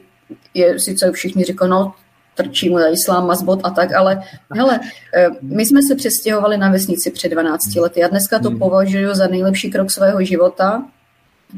je 0.54 0.80
sice 0.80 1.12
všichni 1.12 1.44
říkají, 1.44 1.70
no 1.70 1.94
trčí 2.34 2.70
mu 2.70 2.78
islám, 2.78 3.26
mazbot 3.26 3.60
a 3.64 3.70
tak, 3.70 3.92
ale 3.92 4.22
hele, 4.50 4.80
eh, 5.14 5.28
my 5.42 5.66
jsme 5.66 5.80
se 5.82 5.94
přestěhovali 5.94 6.56
na 6.56 6.70
vesnici 6.70 7.10
před 7.10 7.28
12 7.28 7.80
lety. 7.80 8.04
A 8.04 8.08
dneska 8.08 8.38
to 8.38 8.50
považuji 8.50 9.14
za 9.14 9.26
nejlepší 9.26 9.70
krok 9.70 9.90
svého 9.90 10.24
života, 10.24 10.84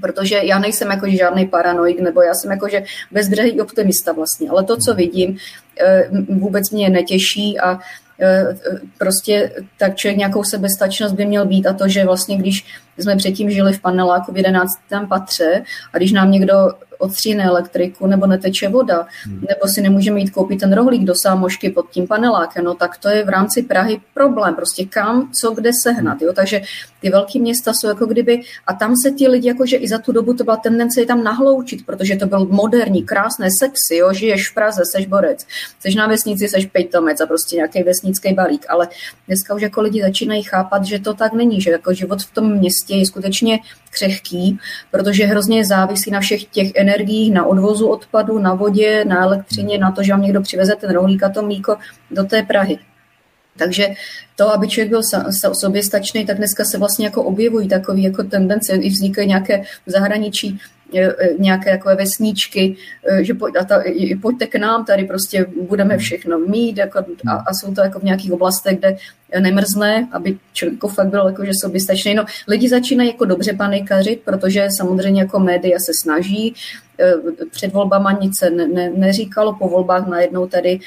protože 0.00 0.40
já 0.42 0.58
nejsem 0.58 0.90
jako 0.90 1.08
žádný 1.08 1.46
paranoik, 1.46 2.00
nebo 2.00 2.22
já 2.22 2.34
jsem 2.34 2.50
jako 2.50 2.68
že 2.68 2.82
bezbřehý 3.10 3.60
optimista 3.60 4.12
vlastně, 4.12 4.50
ale 4.50 4.64
to, 4.64 4.76
co 4.76 4.94
vidím, 4.94 5.36
eh, 5.80 6.08
vůbec 6.28 6.70
mě 6.70 6.90
netěší 6.90 7.60
a 7.60 7.78
eh, 8.20 8.56
prostě 8.98 9.52
tak 9.78 9.96
člověk 9.96 10.18
nějakou 10.18 10.44
sebestačnost 10.44 11.14
by 11.14 11.26
měl 11.26 11.46
být 11.46 11.66
a 11.66 11.72
to, 11.72 11.88
že 11.88 12.04
vlastně 12.04 12.36
když 12.36 12.66
jsme 12.98 13.16
předtím 13.16 13.50
žili 13.50 13.72
v 13.72 13.80
paneláku 13.80 14.32
v 14.32 14.36
11. 14.36 14.68
patře 15.08 15.62
a 15.92 15.96
když 15.96 16.12
nám 16.12 16.30
někdo 16.30 16.54
odstříne 16.98 17.44
elektriku 17.44 18.06
nebo 18.06 18.26
neteče 18.26 18.68
voda, 18.68 19.06
hmm. 19.24 19.44
nebo 19.48 19.68
si 19.68 19.82
nemůžeme 19.82 20.20
jít 20.20 20.30
koupit 20.30 20.60
ten 20.60 20.72
rohlík 20.72 21.04
do 21.04 21.14
sámošky 21.14 21.70
pod 21.70 21.90
tím 21.90 22.06
panelákem, 22.06 22.64
no 22.64 22.74
tak 22.74 22.98
to 22.98 23.08
je 23.08 23.24
v 23.24 23.28
rámci 23.28 23.62
Prahy 23.62 24.00
problém, 24.14 24.54
prostě 24.54 24.84
kam, 24.84 25.30
co, 25.40 25.50
kde 25.50 25.70
sehnat, 25.82 26.22
jo, 26.22 26.32
takže 26.32 26.62
ty 27.00 27.10
velké 27.10 27.38
města 27.38 27.72
jsou 27.74 27.88
jako 27.88 28.06
kdyby, 28.06 28.40
a 28.66 28.72
tam 28.74 28.94
se 29.04 29.10
ti 29.10 29.28
lidi, 29.28 29.48
jakože 29.48 29.76
i 29.76 29.88
za 29.88 29.98
tu 29.98 30.12
dobu 30.12 30.34
to 30.34 30.44
byla 30.44 30.56
tendence 30.56 31.00
je 31.00 31.06
tam 31.06 31.24
nahloučit, 31.24 31.86
protože 31.86 32.16
to 32.16 32.26
byl 32.26 32.46
moderní, 32.46 33.02
krásné, 33.02 33.48
sexy, 33.60 33.96
jo, 33.96 34.12
žiješ 34.12 34.50
v 34.50 34.54
Praze, 34.54 34.82
seš 34.92 35.06
borec, 35.06 35.46
seš 35.80 35.94
na 35.94 36.06
vesnici, 36.06 36.48
seš 36.48 36.66
pejtomec 36.66 37.20
a 37.20 37.26
prostě 37.26 37.56
nějaký 37.56 37.82
vesnický 37.82 38.34
balík, 38.34 38.66
ale 38.68 38.88
dneska 39.26 39.54
už 39.54 39.62
jako 39.62 39.80
lidi 39.80 40.02
začínají 40.02 40.42
chápat, 40.42 40.84
že 40.84 40.98
to 40.98 41.14
tak 41.14 41.32
není, 41.32 41.60
že 41.60 41.70
jako 41.70 41.94
život 41.94 42.22
v 42.22 42.34
tom 42.34 42.52
městě 42.52 42.83
je 42.90 43.06
skutečně 43.06 43.58
křehký, 43.90 44.58
protože 44.90 45.26
hrozně 45.26 45.64
závisí 45.64 46.10
na 46.10 46.20
všech 46.20 46.44
těch 46.44 46.72
energiích, 46.74 47.32
na 47.32 47.46
odvozu 47.46 47.88
odpadu, 47.88 48.38
na 48.38 48.54
vodě, 48.54 49.04
na 49.04 49.22
elektřině, 49.22 49.78
na 49.78 49.90
to, 49.90 50.02
že 50.02 50.12
vám 50.12 50.22
někdo 50.22 50.42
přiveze 50.42 50.76
ten 50.76 50.90
rohlík 50.90 51.22
a 51.22 51.28
to 51.28 51.42
mlíko 51.42 51.76
do 52.10 52.24
té 52.24 52.42
Prahy. 52.42 52.78
Takže 53.58 53.88
to, 54.36 54.52
aby 54.52 54.68
člověk 54.68 54.88
byl 54.88 55.00
soběstačný, 55.52 56.26
tak 56.26 56.36
dneska 56.36 56.64
se 56.64 56.78
vlastně 56.78 57.06
jako 57.06 57.22
objevují 57.22 57.68
takové 57.68 58.00
jako 58.00 58.22
tendence, 58.22 58.74
i 58.74 58.88
vznikají 58.88 59.28
nějaké 59.28 59.62
v 59.86 59.90
zahraničí 59.90 60.60
E, 60.94 61.00
e, 61.00 61.34
nějaké 61.38 61.70
jako 61.70 61.96
vesníčky, 61.96 62.76
e, 63.10 63.24
že 63.24 63.34
pojď, 63.34 63.54
a 63.60 63.64
ta, 63.64 63.82
pojďte 64.22 64.46
k 64.46 64.56
nám, 64.56 64.84
tady 64.84 65.04
prostě 65.04 65.46
budeme 65.68 65.98
všechno 65.98 66.38
mít 66.38 66.76
jako, 66.76 66.98
a, 67.26 67.32
a, 67.32 67.54
jsou 67.54 67.74
to 67.74 67.80
jako 67.80 67.98
v 67.98 68.02
nějakých 68.02 68.32
oblastech, 68.32 68.78
kde 68.78 68.96
nemrzne, 69.40 70.08
aby 70.12 70.38
člověk 70.52 70.74
jako 70.74 70.88
fakt 70.88 71.08
byl 71.08 71.26
jako, 71.26 71.44
že 71.44 71.50
soběstačný. 71.60 72.14
No, 72.14 72.24
lidi 72.48 72.68
začínají 72.68 73.10
jako 73.10 73.24
dobře 73.24 73.52
panikařit, 73.52 74.20
protože 74.24 74.68
samozřejmě 74.78 75.20
jako 75.20 75.38
média 75.38 75.78
se 75.78 75.92
snaží, 76.02 76.54
před 77.50 77.72
volbama 77.72 78.12
nic 78.12 78.32
se 78.38 78.50
ne, 78.50 78.68
ne, 78.68 78.90
neříkalo, 78.90 79.54
po 79.54 79.68
volbách 79.68 80.06
najednou 80.06 80.46
tady 80.46 80.78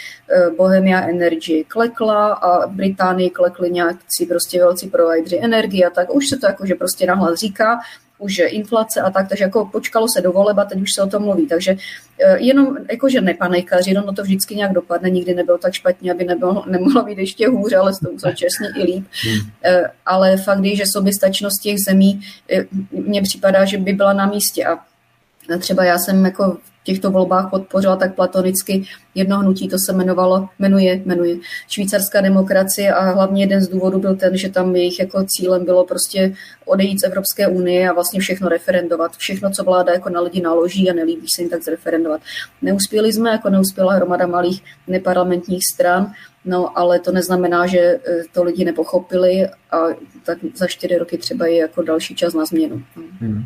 Bohemia 0.58 1.02
Energy 1.02 1.66
klekla 1.68 2.34
a 2.34 2.68
Británii 2.68 3.30
klekli 3.30 3.72
nějaký 3.72 4.26
prostě 4.30 4.60
velcí 4.60 4.88
provideri 4.88 5.44
energie 5.44 5.88
a 5.88 5.90
tak 5.90 6.16
už 6.16 6.30
se 6.30 6.38
to 6.38 6.48
jako, 6.48 6.66
že 6.66 6.76
prostě 6.76 7.06
nahlas 7.06 7.40
říká, 7.40 7.80
už 8.18 8.42
inflace 8.48 9.02
a 9.02 9.10
tak, 9.12 9.30
takže 9.30 9.44
jako 9.44 9.66
počkalo 9.66 10.08
se 10.08 10.22
do 10.22 10.32
voleba, 10.32 10.66
teď 10.66 10.82
už 10.82 10.90
se 10.96 11.02
o 11.02 11.08
tom 11.08 11.24
mluví, 11.24 11.48
takže 11.48 11.76
eh, 12.20 12.38
jenom 12.40 12.78
jakože 12.92 13.22
nepanikaři, 13.22 13.94
no 13.94 14.14
to 14.14 14.24
vždycky 14.24 14.56
nějak 14.56 14.74
dopadne, 14.74 15.10
nikdy 15.10 15.34
nebylo 15.34 15.58
tak 15.58 15.74
špatně, 15.74 16.12
aby 16.12 16.24
nebylo, 16.24 16.64
nemohlo 16.70 17.04
být 17.04 17.18
ještě 17.18 17.48
hůř, 17.48 17.74
ale 17.74 17.94
s 17.94 18.00
tom 18.00 18.34
čestně 18.36 18.68
i 18.76 18.84
líp. 18.84 19.06
Hmm. 19.24 19.52
Eh, 19.64 19.84
ale 20.06 20.38
fakt 20.38 20.64
je, 20.64 20.76
že 20.76 20.84
soběstačnost 20.86 21.62
těch 21.62 21.78
zemí 21.88 22.22
eh, 22.52 22.66
mně 22.92 23.22
připadá, 23.22 23.66
že 23.66 23.78
by 23.78 23.94
byla 23.94 24.14
na 24.14 24.26
místě 24.26 24.66
a 24.66 24.80
třeba 25.60 25.84
já 25.84 25.98
jsem 25.98 26.26
jako 26.26 26.58
těchto 26.88 27.12
volbách 27.12 27.50
podpořila 27.50 27.96
tak 27.96 28.16
platonicky 28.16 28.84
jedno 29.16 29.40
hnutí, 29.40 29.68
to 29.68 29.78
se 29.80 29.92
jmenovalo, 29.92 30.50
jmenuje, 30.60 31.02
jmenuje 31.06 31.36
švýcarská 31.68 32.22
demokracie 32.22 32.94
a 32.94 33.12
hlavně 33.12 33.44
jeden 33.44 33.62
z 33.62 33.68
důvodů 33.68 34.00
byl 34.00 34.16
ten, 34.16 34.38
že 34.38 34.50
tam 34.50 34.76
jejich 34.76 35.00
jako 35.00 35.26
cílem 35.28 35.66
bylo 35.66 35.86
prostě 35.86 36.34
odejít 36.66 37.00
z 37.02 37.04
Evropské 37.04 37.48
unie 37.48 37.90
a 37.90 37.94
vlastně 37.94 38.20
všechno 38.20 38.50
referendovat. 38.50 39.18
Všechno, 39.18 39.52
co 39.52 39.64
vláda 39.64 39.94
jako 39.94 40.10
na 40.10 40.22
lidi 40.22 40.42
naloží 40.42 40.90
a 40.90 40.94
nelíbí 40.94 41.28
se 41.28 41.42
jim 41.42 41.50
tak 41.50 41.64
zreferendovat. 41.64 42.22
Neuspěli 42.62 43.14
jsme, 43.14 43.30
jako 43.30 43.50
neuspěla 43.50 43.94
hromada 43.94 44.28
malých 44.28 44.64
neparlamentních 44.88 45.64
stran, 45.74 46.14
No, 46.48 46.78
ale 46.80 47.00
to 47.00 47.12
neznamená, 47.12 47.68
že 47.68 47.80
e, 47.80 48.00
to 48.32 48.44
lidi 48.44 48.66
nepochopili 48.66 49.48
a 49.72 49.78
tak 50.26 50.38
za 50.56 50.68
čtyři 50.68 50.98
roky 50.98 51.18
třeba 51.18 51.48
je 51.48 51.58
jako 51.58 51.82
další 51.82 52.16
čas 52.16 52.34
na 52.34 52.46
změnu. 52.46 52.84
Hmm. 53.22 53.46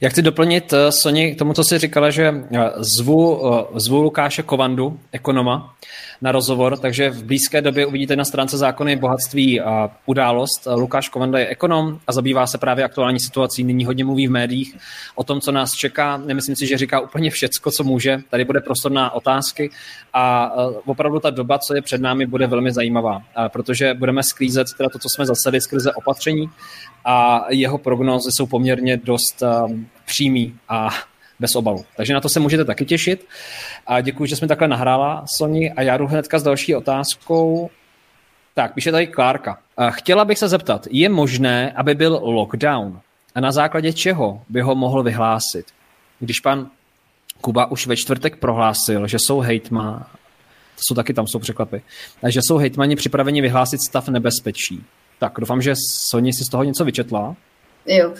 Já 0.00 0.08
chci 0.08 0.22
doplnit, 0.22 0.72
eh, 0.72 0.92
Soni, 0.92 1.34
k 1.34 1.38
tomu, 1.38 1.52
co 1.52 1.64
jsi 1.64 1.78
říkala, 1.78 2.10
že 2.10 2.34
eh, 2.52 2.70
zvu, 2.76 3.40
eh, 3.54 3.80
zvu 3.80 4.02
Lukáše 4.02 4.42
Kovandu, 4.42 5.00
ekonoma, 5.12 5.74
na 6.22 6.32
rozhovor, 6.32 6.78
takže 6.78 7.10
v 7.10 7.24
blízké 7.24 7.60
době 7.60 7.86
uvidíte 7.86 8.16
na 8.16 8.24
stránce 8.24 8.58
zákony 8.58 8.96
bohatství 8.96 9.60
a 9.60 9.90
událost. 10.06 10.68
Lukáš 10.74 11.08
Kovanda 11.08 11.38
je 11.38 11.46
ekonom 11.46 11.98
a 12.06 12.12
zabývá 12.12 12.46
se 12.46 12.58
právě 12.58 12.84
aktuální 12.84 13.20
situací. 13.20 13.64
Nyní 13.64 13.84
hodně 13.84 14.04
mluví 14.04 14.26
v 14.26 14.30
médiích 14.30 14.76
o 15.14 15.24
tom, 15.24 15.40
co 15.40 15.52
nás 15.52 15.72
čeká. 15.72 16.16
Nemyslím 16.16 16.56
si, 16.56 16.66
že 16.66 16.78
říká 16.78 17.00
úplně 17.00 17.30
všecko, 17.30 17.70
co 17.70 17.84
může. 17.84 18.18
Tady 18.30 18.44
bude 18.44 18.60
prostor 18.60 18.92
na 18.92 19.10
otázky 19.10 19.70
a 20.12 20.52
opravdu 20.86 21.20
ta 21.20 21.30
doba, 21.30 21.58
co 21.58 21.74
je 21.74 21.82
před 21.82 22.00
námi, 22.00 22.26
bude 22.26 22.46
velmi 22.46 22.72
zajímavá, 22.72 23.22
protože 23.48 23.94
budeme 23.94 24.22
sklízet 24.22 24.66
teda 24.76 24.88
to, 24.88 24.98
co 24.98 25.08
jsme 25.08 25.26
zaseli 25.26 25.60
skrze 25.60 25.92
opatření 26.04 26.50
a 27.04 27.44
jeho 27.50 27.78
prognózy 27.78 28.28
jsou 28.32 28.46
poměrně 28.46 28.96
dost 28.96 29.42
um, 29.42 29.88
přímý 30.04 30.56
a 30.68 30.90
bez 31.40 31.56
obalu. 31.56 31.84
Takže 31.96 32.14
na 32.14 32.20
to 32.20 32.28
se 32.28 32.40
můžete 32.40 32.64
taky 32.64 32.84
těšit. 32.84 33.26
A 33.86 34.00
děkuji, 34.00 34.26
že 34.26 34.36
jsme 34.36 34.48
takhle 34.48 34.68
nahrála, 34.68 35.24
Soni. 35.38 35.72
A 35.72 35.82
já 35.82 35.96
jdu 35.96 36.06
hnedka 36.06 36.38
s 36.38 36.42
další 36.42 36.74
otázkou. 36.74 37.70
Tak, 38.54 38.74
píše 38.74 38.92
tady 38.92 39.06
Klárka. 39.06 39.58
Chtěla 39.90 40.24
bych 40.24 40.38
se 40.38 40.48
zeptat, 40.48 40.86
je 40.90 41.08
možné, 41.08 41.72
aby 41.72 41.94
byl 41.94 42.20
lockdown? 42.22 43.00
A 43.34 43.40
na 43.40 43.52
základě 43.52 43.92
čeho 43.92 44.42
by 44.48 44.60
ho 44.60 44.74
mohl 44.74 45.02
vyhlásit? 45.02 45.66
Když 46.20 46.40
pan 46.40 46.70
Kuba 47.40 47.66
už 47.66 47.86
ve 47.86 47.96
čtvrtek 47.96 48.36
prohlásil, 48.36 49.06
že 49.06 49.18
jsou 49.18 49.40
hejtma, 49.40 50.10
to 50.74 50.80
jsou 50.80 50.94
taky 50.94 51.14
tam 51.14 51.26
jsou 51.26 51.38
překvapy, 51.38 51.82
že 52.28 52.40
jsou 52.42 52.56
hejtmani 52.56 52.96
připraveni 52.96 53.40
vyhlásit 53.40 53.80
stav 53.80 54.08
nebezpečí. 54.08 54.84
Tak 55.24 55.32
doufám, 55.40 55.62
že 55.62 55.74
Soni 55.76 56.32
si 56.32 56.44
z 56.44 56.48
toho 56.48 56.64
něco 56.64 56.84
vyčetla. 56.84 57.36
Jo. 57.86 58.14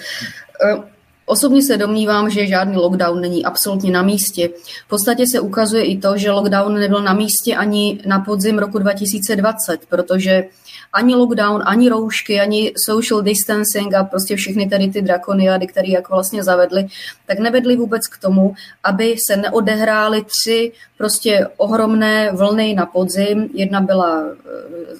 Osobně 1.26 1.62
se 1.62 1.76
domnívám, 1.76 2.30
že 2.30 2.46
žádný 2.46 2.76
lockdown 2.76 3.20
není 3.20 3.44
absolutně 3.44 3.90
na 3.90 4.02
místě. 4.02 4.48
V 4.86 4.88
podstatě 4.88 5.24
se 5.32 5.40
ukazuje 5.40 5.84
i 5.84 5.98
to, 5.98 6.16
že 6.16 6.30
lockdown 6.30 6.74
nebyl 6.74 7.02
na 7.02 7.12
místě 7.12 7.56
ani 7.56 8.00
na 8.06 8.20
podzim 8.20 8.58
roku 8.58 8.78
2020, 8.78 9.80
protože 9.88 10.44
ani 10.92 11.14
lockdown, 11.14 11.62
ani 11.66 11.88
roušky, 11.88 12.40
ani 12.40 12.72
social 12.86 13.22
distancing 13.22 13.94
a 13.94 14.04
prostě 14.04 14.36
všechny 14.36 14.68
tady 14.68 14.88
ty 14.88 15.02
drakoniady, 15.02 15.66
které 15.66 15.88
jako 15.88 16.14
vlastně 16.14 16.44
zavedly, 16.44 16.86
tak 17.26 17.38
nevedly 17.38 17.76
vůbec 17.76 18.06
k 18.06 18.18
tomu, 18.18 18.54
aby 18.84 19.16
se 19.28 19.36
neodehrály 19.36 20.24
tři 20.24 20.72
prostě 20.98 21.46
ohromné 21.56 22.32
vlny 22.32 22.74
na 22.74 22.86
podzim. 22.86 23.48
Jedna 23.54 23.80
byla 23.80 24.22
e, 24.22 24.34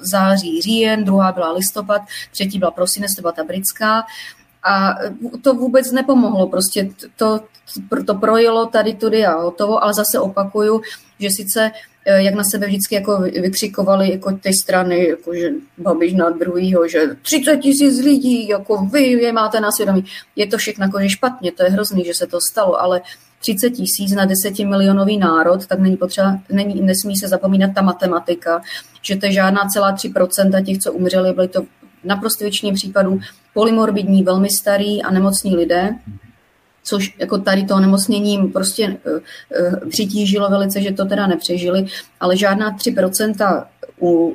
září, 0.01 0.63
říjen, 0.63 1.05
druhá 1.05 1.33
byla 1.33 1.53
listopad, 1.53 2.03
třetí 2.33 2.59
byla 2.59 2.71
prosinec, 2.71 3.15
to 3.17 3.21
byla 3.21 3.33
ta 3.33 3.45
britská. 3.45 4.05
A 4.65 4.95
to 5.43 5.55
vůbec 5.55 5.93
nepomohlo, 5.93 6.47
prostě 6.47 6.91
to, 7.17 7.41
to 8.07 8.15
projelo 8.15 8.67
tady 8.67 8.95
tudy 8.95 9.27
a 9.27 9.41
hotovo, 9.41 9.85
ale 9.85 9.95
zase 9.95 10.19
opakuju, 10.19 10.81
že 11.21 11.31
sice 11.31 11.71
eh, 12.07 12.23
jak 12.23 12.35
na 12.35 12.45
sebe 12.45 12.67
vždycky 12.67 12.95
jako 12.95 13.19
vykřikovali 13.19 14.11
jako 14.11 14.33
ty 14.33 14.53
strany, 14.63 15.09
jako 15.09 15.35
že 15.35 15.51
Babiš 15.79 16.13
na 16.13 16.31
druhýho, 16.31 16.89
že 16.89 17.17
30 17.23 17.57
tisíc 17.57 18.05
lidí, 18.05 18.49
jako 18.49 18.77
vy 18.93 19.03
je 19.03 19.33
máte 19.33 19.61
na 19.61 19.73
svědomí. 19.73 20.05
Je 20.37 20.47
to 20.47 20.59
všechno 20.59 20.85
jako, 20.85 21.01
že 21.01 21.09
špatně, 21.09 21.53
to 21.53 21.63
je 21.63 21.71
hrozný, 21.71 22.05
že 22.05 22.13
se 22.15 22.27
to 22.27 22.39
stalo, 22.51 22.83
ale 22.83 23.01
30 23.41 23.71
tisíc 23.71 24.13
na 24.15 24.25
10 24.25 24.59
milionový 24.59 25.19
národ, 25.19 25.67
tak 25.67 25.79
není 25.79 25.97
potřeba, 25.97 26.39
není, 26.53 26.81
nesmí 26.81 27.17
se 27.17 27.29
zapomínat 27.29 27.75
ta 27.75 27.83
matematika, 27.83 28.63
že 29.03 29.17
to 29.17 29.27
je 29.27 29.33
žádná 29.33 29.69
celá 29.69 29.95
3% 29.95 30.65
těch, 30.65 30.79
co 30.79 30.93
umřeli, 30.93 31.33
byly 31.33 31.49
to 31.49 31.63
naprosto 32.05 32.45
většině 32.45 32.73
případů 32.73 33.21
polymorbidní, 33.55 34.23
velmi 34.23 34.51
starý 34.51 35.03
a 35.03 35.11
nemocní 35.11 35.57
lidé, 35.57 35.95
což 36.83 37.17
jako 37.19 37.39
tady 37.39 37.65
to 37.65 37.75
onemocněním 37.75 38.53
prostě 38.53 38.89
uh, 38.89 39.13
uh, 39.13 39.89
přitížilo 39.91 40.51
velice, 40.51 40.83
že 40.83 40.93
to 40.93 41.05
teda 41.05 41.27
nepřežili, 41.27 41.87
ale 42.21 42.37
žádná 42.37 42.77
3% 42.77 43.67
u 44.05 44.27
uh, 44.27 44.35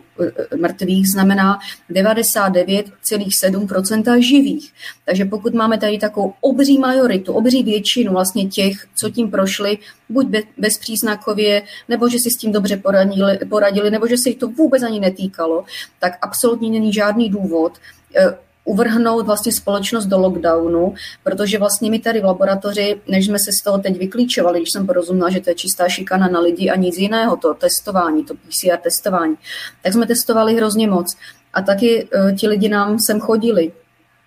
mrtvých 0.58 1.12
znamená 1.12 1.60
99,7% 1.92 4.22
živých. 4.22 4.74
Takže 5.06 5.26
pokud 5.26 5.54
máme 5.54 5.78
tady 5.78 5.98
takovou 5.98 6.34
obří 6.42 6.78
majoritu, 6.78 7.34
obří 7.34 7.64
většinu 7.64 8.12
vlastně 8.12 8.48
těch, 8.48 8.88
co 8.96 9.10
tím 9.10 9.32
prošli, 9.32 9.78
buď 10.10 10.28
bezpříznakově, 10.58 11.62
nebo 11.90 12.10
že 12.10 12.20
si 12.20 12.30
s 12.30 12.38
tím 12.38 12.52
dobře 12.52 12.78
poradili, 12.78 13.40
poradili 13.50 13.92
nebo 13.92 14.08
že 14.08 14.18
se 14.18 14.30
jich 14.30 14.38
to 14.38 14.48
vůbec 14.48 14.84
ani 14.84 15.00
netýkalo, 15.00 15.66
tak 16.00 16.14
absolutně 16.22 16.70
není 16.70 16.94
žádný 16.94 17.30
důvod 17.30 17.74
uvrhnout 18.70 19.26
vlastně 19.26 19.52
společnost 19.52 20.06
do 20.06 20.18
lockdownu, 20.18 20.94
protože 21.24 21.58
vlastně 21.58 21.90
my 21.90 22.00
tady 22.00 22.22
v 22.22 22.26
laboratoři, 22.26 23.02
než 23.08 23.26
jsme 23.26 23.40
se 23.40 23.52
z 23.62 23.64
toho 23.64 23.78
teď 23.78 23.98
vyklíčovali, 23.98 24.60
když 24.60 24.70
jsem 24.72 24.88
porozuměla, 24.88 25.30
že 25.30 25.40
to 25.40 25.50
je 25.50 25.56
čistá 25.56 25.90
šikana 25.90 26.28
na 26.28 26.40
lidi 26.40 26.70
a 26.70 26.76
nic 26.76 26.98
jiného, 26.98 27.38
to 27.38 27.54
testování, 27.54 28.26
to 28.26 28.34
PCR 28.34 28.78
testování, 28.78 29.36
tak 29.84 29.94
jsme 29.94 30.08
testovali 30.08 30.56
hrozně 30.56 30.88
moc. 30.88 31.18
A 31.54 31.62
taky 31.62 32.04
uh, 32.04 32.36
ti 32.36 32.48
lidi 32.48 32.70
nám 32.70 32.98
sem 33.08 33.20
chodili, 33.20 33.72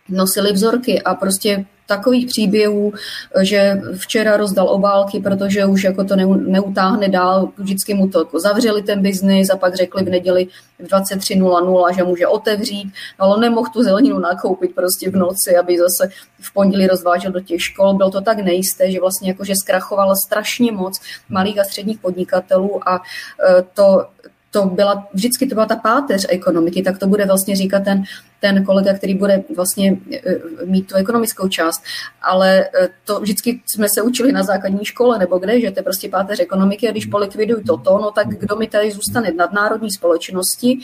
nosili 0.08 0.52
vzorky 0.52 1.02
a 1.02 1.14
prostě 1.14 1.64
takových 1.86 2.26
příběhů, 2.26 2.92
že 3.40 3.80
včera 3.96 4.36
rozdal 4.36 4.68
obálky, 4.68 5.20
protože 5.20 5.66
už 5.66 5.84
jako 5.84 6.04
to 6.04 6.16
neutáhne 6.36 7.08
dál, 7.08 7.48
vždycky 7.58 7.94
mu 7.94 8.08
to 8.08 8.18
jako 8.18 8.40
zavřeli 8.40 8.82
ten 8.82 9.02
biznis 9.02 9.50
a 9.50 9.56
pak 9.56 9.74
řekli 9.74 10.04
v 10.04 10.08
neděli 10.08 10.46
v 10.78 10.86
23.00, 10.86 11.94
že 11.96 12.02
může 12.02 12.26
otevřít, 12.26 12.92
ale 13.18 13.34
on 13.34 13.40
nemohl 13.40 13.70
tu 13.72 13.82
zeleninu 13.82 14.18
nakoupit 14.18 14.74
prostě 14.74 15.10
v 15.10 15.16
noci, 15.16 15.56
aby 15.56 15.78
zase 15.78 16.10
v 16.40 16.52
pondělí 16.52 16.86
rozvážel 16.86 17.32
do 17.32 17.40
těch 17.40 17.62
škol. 17.62 17.94
Bylo 17.94 18.10
to 18.10 18.20
tak 18.20 18.38
nejisté, 18.38 18.90
že 18.90 19.00
vlastně 19.00 19.28
jako, 19.30 19.44
že 19.44 19.56
zkrachovalo 19.56 20.14
strašně 20.26 20.72
moc 20.72 21.00
malých 21.28 21.60
a 21.60 21.64
středních 21.64 21.98
podnikatelů 21.98 22.88
a 22.88 22.96
e, 22.96 23.62
to 23.74 24.06
to 24.52 24.66
byla, 24.66 25.08
vždycky 25.14 25.46
to 25.46 25.54
byla 25.54 25.66
ta 25.66 25.76
páteř 25.76 26.26
ekonomiky, 26.28 26.82
tak 26.82 26.98
to 26.98 27.06
bude 27.06 27.26
vlastně 27.26 27.56
říkat 27.56 27.84
ten, 27.84 28.04
ten 28.40 28.64
kolega, 28.64 28.94
který 28.94 29.14
bude 29.14 29.44
vlastně 29.56 29.96
e, 30.12 30.20
mít 30.64 30.86
tu 30.86 30.94
ekonomickou 30.94 31.48
část. 31.48 31.82
Ale 32.22 32.60
e, 32.60 32.88
to 33.04 33.20
vždycky 33.20 33.62
jsme 33.66 33.88
se 33.88 34.02
učili 34.02 34.32
na 34.32 34.42
základní 34.42 34.84
škole 34.84 35.18
nebo 35.18 35.38
kde, 35.38 35.60
že 35.60 35.70
to 35.70 35.78
je 35.78 35.82
prostě 35.82 36.08
páteř 36.08 36.40
ekonomiky 36.40 36.88
a 36.88 36.90
když 36.90 37.06
polikvidují 37.06 37.64
toto, 37.64 37.98
no 37.98 38.10
tak 38.10 38.28
kdo 38.28 38.56
mi 38.56 38.66
tady 38.66 38.90
zůstane 38.90 39.32
nadnárodní 39.32 39.90
společnosti, 39.90 40.78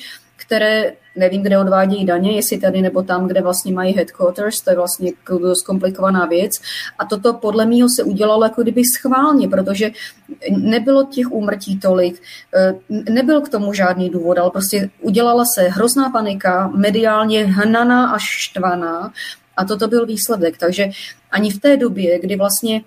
které 0.49 0.93
nevím, 1.16 1.43
kde 1.43 1.59
odvádějí 1.59 2.05
daně, 2.05 2.33
jestli 2.33 2.59
tady 2.59 2.83
nebo 2.83 3.03
tam, 3.03 3.29
kde 3.29 3.43
vlastně 3.43 3.73
mají 3.73 3.95
headquarters, 3.95 4.61
to 4.61 4.70
je 4.70 4.77
vlastně 4.77 5.12
dost 5.41 5.62
komplikovaná 5.62 6.27
věc. 6.27 6.53
A 6.99 7.05
toto 7.05 7.35
podle 7.35 7.66
mého 7.66 7.89
se 7.97 8.03
udělalo 8.03 8.45
jako 8.45 8.62
kdyby 8.62 8.83
schválně, 8.85 9.49
protože 9.49 9.91
nebylo 10.51 11.05
těch 11.05 11.33
úmrtí 11.33 11.79
tolik, 11.79 12.23
eh, 12.57 12.75
nebyl 12.89 13.41
k 13.41 13.49
tomu 13.49 13.73
žádný 13.73 14.11
důvod, 14.11 14.39
ale 14.39 14.51
prostě 14.51 14.91
udělala 15.01 15.45
se 15.55 15.62
hrozná 15.62 16.11
panika, 16.11 16.69
mediálně 16.75 17.45
hnaná 17.45 18.11
až 18.11 18.23
štvaná 18.23 19.12
a 19.57 19.65
toto 19.65 19.89
byl 19.89 20.07
výsledek. 20.07 20.59
Takže 20.59 20.89
ani 21.31 21.51
v 21.51 21.61
té 21.61 21.77
době, 21.77 22.19
kdy 22.19 22.37
vlastně 22.37 22.83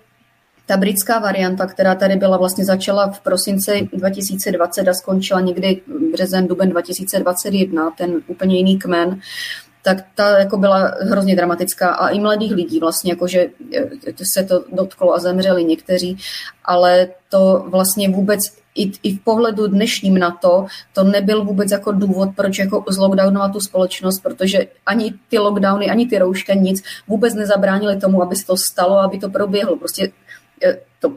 ta 0.72 0.76
britská 0.76 1.18
varianta, 1.18 1.66
která 1.66 1.94
tady 1.94 2.16
byla, 2.16 2.36
vlastně 2.36 2.64
začala 2.64 3.10
v 3.10 3.20
prosinci 3.20 3.88
2020 3.92 4.88
a 4.88 4.94
skončila 4.94 5.40
někdy 5.40 5.80
březen, 6.12 6.46
duben 6.46 6.68
2021, 6.68 7.90
ten 7.90 8.22
úplně 8.26 8.56
jiný 8.56 8.78
kmen, 8.78 9.20
tak 9.82 9.96
ta 10.14 10.38
jako 10.38 10.56
byla 10.56 10.94
hrozně 11.00 11.36
dramatická 11.36 11.88
a 11.88 12.08
i 12.08 12.20
mladých 12.20 12.52
lidí 12.52 12.80
vlastně, 12.80 13.12
jakože 13.12 13.46
eh, 13.76 14.12
se 14.36 14.44
to 14.44 14.64
dotklo 14.72 15.14
a 15.14 15.18
zemřeli 15.18 15.64
někteří, 15.64 16.16
ale 16.64 17.08
to 17.28 17.64
vlastně 17.68 18.08
vůbec 18.08 18.40
i, 18.74 18.92
i 19.02 19.16
v 19.16 19.20
pohledu 19.24 19.66
dnešním 19.66 20.18
na 20.18 20.30
to, 20.30 20.66
to 20.92 21.04
nebyl 21.04 21.44
vůbec 21.44 21.70
jako 21.70 21.92
důvod, 21.92 22.28
proč 22.36 22.58
jako 22.58 22.84
zlockdownovat 22.88 23.52
tu 23.52 23.60
společnost, 23.60 24.20
protože 24.22 24.66
ani 24.86 25.14
ty 25.28 25.38
lockdowny, 25.38 25.90
ani 25.90 26.06
ty 26.06 26.18
roušky, 26.18 26.56
nic 26.56 26.82
vůbec 27.08 27.34
nezabránili 27.34 27.96
tomu, 27.96 28.22
aby 28.22 28.36
se 28.36 28.46
to 28.46 28.56
stalo, 28.72 28.98
aby 28.98 29.18
to 29.18 29.30
proběhlo. 29.30 29.76
Prostě 29.76 30.12
to 31.00 31.12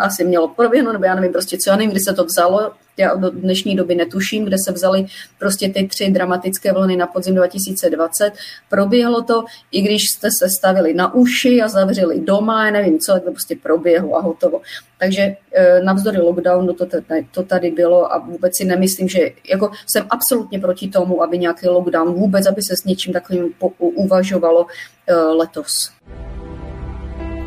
asi 0.00 0.24
mělo 0.24 0.48
proběhnout, 0.48 0.92
nebo 0.92 1.04
já 1.04 1.14
nevím 1.14 1.32
prostě 1.32 1.58
co, 1.58 1.70
já 1.70 1.76
nevím, 1.76 1.90
kdy 1.90 2.00
se 2.00 2.12
to 2.12 2.24
vzalo, 2.24 2.72
já 2.96 3.14
do 3.14 3.30
dnešní 3.30 3.76
doby 3.76 3.94
netuším, 3.94 4.44
kde 4.44 4.56
se 4.64 4.72
vzali 4.72 5.06
prostě 5.38 5.68
ty 5.68 5.86
tři 5.86 6.10
dramatické 6.10 6.72
vlny 6.72 6.96
na 6.96 7.06
podzim 7.06 7.34
2020. 7.34 8.32
Proběhlo 8.68 9.22
to, 9.22 9.44
i 9.70 9.82
když 9.82 10.02
jste 10.02 10.28
se 10.38 10.48
stavili 10.48 10.94
na 10.94 11.14
uši 11.14 11.62
a 11.62 11.68
zavřeli 11.68 12.20
doma, 12.20 12.66
já 12.66 12.70
nevím 12.70 12.98
co, 12.98 13.20
to 13.20 13.30
prostě 13.30 13.56
proběhlo 13.62 14.16
a 14.16 14.20
hotovo. 14.20 14.60
Takže 14.98 15.36
e, 15.52 15.80
navzdory 15.82 16.18
lockdownu 16.18 16.72
to, 16.72 16.86
to 17.30 17.42
tady 17.42 17.70
bylo 17.70 18.12
a 18.14 18.18
vůbec 18.18 18.56
si 18.56 18.64
nemyslím, 18.64 19.08
že 19.08 19.30
jako 19.50 19.70
jsem 19.86 20.06
absolutně 20.10 20.60
proti 20.60 20.88
tomu, 20.88 21.22
aby 21.22 21.38
nějaký 21.38 21.68
lockdown 21.68 22.14
vůbec, 22.14 22.46
aby 22.46 22.62
se 22.62 22.76
s 22.76 22.84
něčím 22.84 23.12
takovým 23.12 23.54
uvažovalo 23.78 24.66
e, 25.06 25.14
letos. 25.14 25.72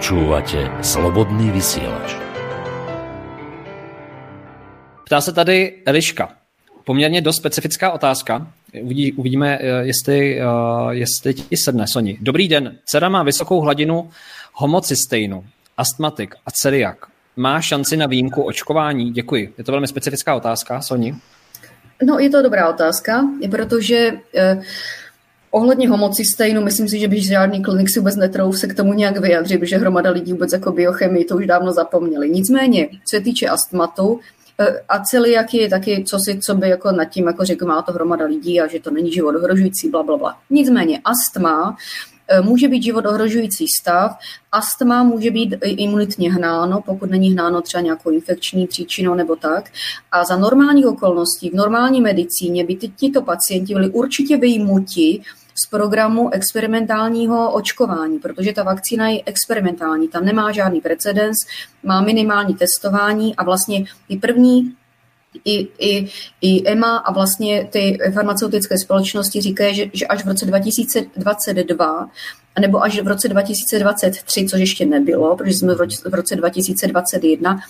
Počúvate 0.00 0.64
Slobodný 0.80 1.52
vysielač. 1.52 2.16
Ptá 5.04 5.20
se 5.20 5.32
tady 5.32 5.82
Eliška. 5.86 6.32
Poměrně 6.84 7.20
dost 7.20 7.36
specifická 7.36 7.92
otázka. 7.92 8.46
Uvidí, 8.82 9.12
uvidíme, 9.12 9.58
eh, 9.60 9.84
jestli, 9.84 10.40
uh, 10.40 10.90
jestli 10.90 11.34
ti 11.34 11.56
sedne, 11.56 11.86
Soni. 11.86 12.18
Dobrý 12.20 12.48
den. 12.48 12.78
Dcera 12.84 13.08
má 13.08 13.22
vysokou 13.22 13.60
hladinu 13.60 14.10
homocysteinu, 14.52 15.44
astmatik 15.76 16.34
a 16.46 16.50
celiak. 16.50 17.06
Má 17.36 17.60
šanci 17.60 17.96
na 17.96 18.06
výjimku 18.06 18.42
očkování? 18.42 19.12
Děkuji. 19.12 19.54
Je 19.58 19.64
to 19.64 19.72
velmi 19.72 19.86
specifická 19.86 20.34
otázka, 20.34 20.80
Soni. 20.80 21.14
No, 22.02 22.18
je 22.18 22.30
to 22.30 22.42
dobrá 22.42 22.68
otázka, 22.68 23.28
protože 23.50 24.12
uh, 24.12 24.62
Ohledně 25.50 25.88
homocystejnu, 25.88 26.62
myslím 26.62 26.88
si, 26.88 26.98
že 26.98 27.08
by 27.08 27.20
žádný 27.20 27.62
klinik 27.62 27.90
si 27.90 27.98
vůbec 27.98 28.16
netrouf 28.16 28.58
se 28.58 28.66
k 28.66 28.74
tomu 28.74 28.92
nějak 28.92 29.16
vyjadřit, 29.16 29.58
protože 29.58 29.76
hromada 29.76 30.10
lidí 30.10 30.32
vůbec 30.32 30.52
jako 30.52 30.72
biochemii 30.72 31.24
to 31.24 31.36
už 31.36 31.46
dávno 31.46 31.72
zapomněli. 31.72 32.30
Nicméně, 32.30 32.88
co 32.88 33.16
se 33.16 33.20
týče 33.20 33.48
astmatu, 33.48 34.20
eh, 34.60 34.80
a 34.88 35.04
celiaky 35.04 35.58
je 35.58 35.68
taky, 35.68 36.04
co 36.06 36.18
si, 36.18 36.38
co 36.38 36.54
by 36.54 36.68
jako 36.68 36.92
nad 36.92 37.04
tím 37.04 37.26
jako 37.26 37.44
řekl, 37.44 37.66
má 37.66 37.82
to 37.82 37.92
hromada 37.92 38.24
lidí 38.24 38.60
a 38.60 38.66
že 38.66 38.80
to 38.80 38.90
není 38.90 39.12
život 39.12 39.34
ohrožující, 39.36 39.90
bla, 39.90 40.02
bla, 40.02 40.16
bla. 40.16 40.36
Nicméně 40.50 41.00
astma 41.04 41.76
eh, 42.28 42.40
může 42.40 42.68
být 42.68 42.82
život 42.82 43.06
ohrožující 43.06 43.64
stav. 43.80 44.16
Astma 44.52 45.02
může 45.02 45.30
být 45.30 45.54
imunitně 45.64 46.32
hnáno, 46.32 46.82
pokud 46.86 47.10
není 47.10 47.32
hnáno 47.32 47.60
třeba 47.60 47.82
nějakou 47.82 48.10
infekční 48.10 48.66
příčinou 48.66 49.14
nebo 49.14 49.36
tak. 49.36 49.70
A 50.12 50.24
za 50.24 50.36
normálních 50.36 50.86
okolností, 50.86 51.50
v 51.50 51.54
normální 51.54 52.00
medicíně 52.00 52.64
by 52.64 52.76
tyto 52.76 53.22
pacienti 53.22 53.74
byli 53.74 53.88
určitě 53.88 54.36
vyjmuti 54.36 55.22
z 55.54 55.68
programu 55.70 56.34
experimentálního 56.34 57.52
očkování, 57.52 58.18
protože 58.18 58.52
ta 58.52 58.62
vakcína 58.62 59.08
je 59.08 59.22
experimentální, 59.26 60.08
tam 60.08 60.24
nemá 60.24 60.52
žádný 60.52 60.80
precedens, 60.80 61.36
má 61.82 62.00
minimální 62.00 62.54
testování 62.54 63.36
a 63.36 63.44
vlastně 63.44 63.84
ty 64.08 64.16
první 64.16 64.74
i, 65.44 65.68
i, 65.78 66.08
i 66.40 66.70
EMA 66.70 66.96
a 66.96 67.12
vlastně 67.12 67.68
ty 67.70 67.98
farmaceutické 68.14 68.78
společnosti 68.78 69.40
říkají, 69.40 69.74
že, 69.74 69.84
že 69.92 70.06
až 70.06 70.24
v 70.24 70.28
roce 70.28 70.46
2022 70.46 72.08
nebo 72.60 72.82
až 72.82 73.00
v 73.00 73.08
roce 73.08 73.28
2023, 73.28 74.46
což 74.46 74.60
ještě 74.60 74.86
nebylo, 74.86 75.36
protože 75.36 75.54
jsme 75.54 75.74
v 76.04 76.14
roce 76.14 76.36
2021, 76.36 77.60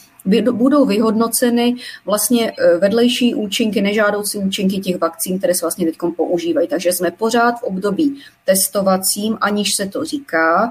budou 0.52 0.86
vyhodnoceny 0.86 1.74
vlastně 2.04 2.50
e, 2.50 2.78
vedlejší 2.78 3.34
účinky, 3.34 3.82
nežádoucí 3.82 4.38
účinky 4.38 4.78
těch 4.78 4.98
vakcín, 4.98 5.38
které 5.38 5.54
se 5.54 5.60
vlastně 5.64 5.86
teď 5.86 5.96
používají. 6.16 6.68
Takže 6.68 6.92
jsme 6.92 7.10
pořád 7.10 7.52
v 7.52 7.62
období 7.62 8.20
testovacím, 8.44 9.38
aniž 9.40 9.68
se 9.76 9.86
to 9.86 10.04
říká. 10.04 10.70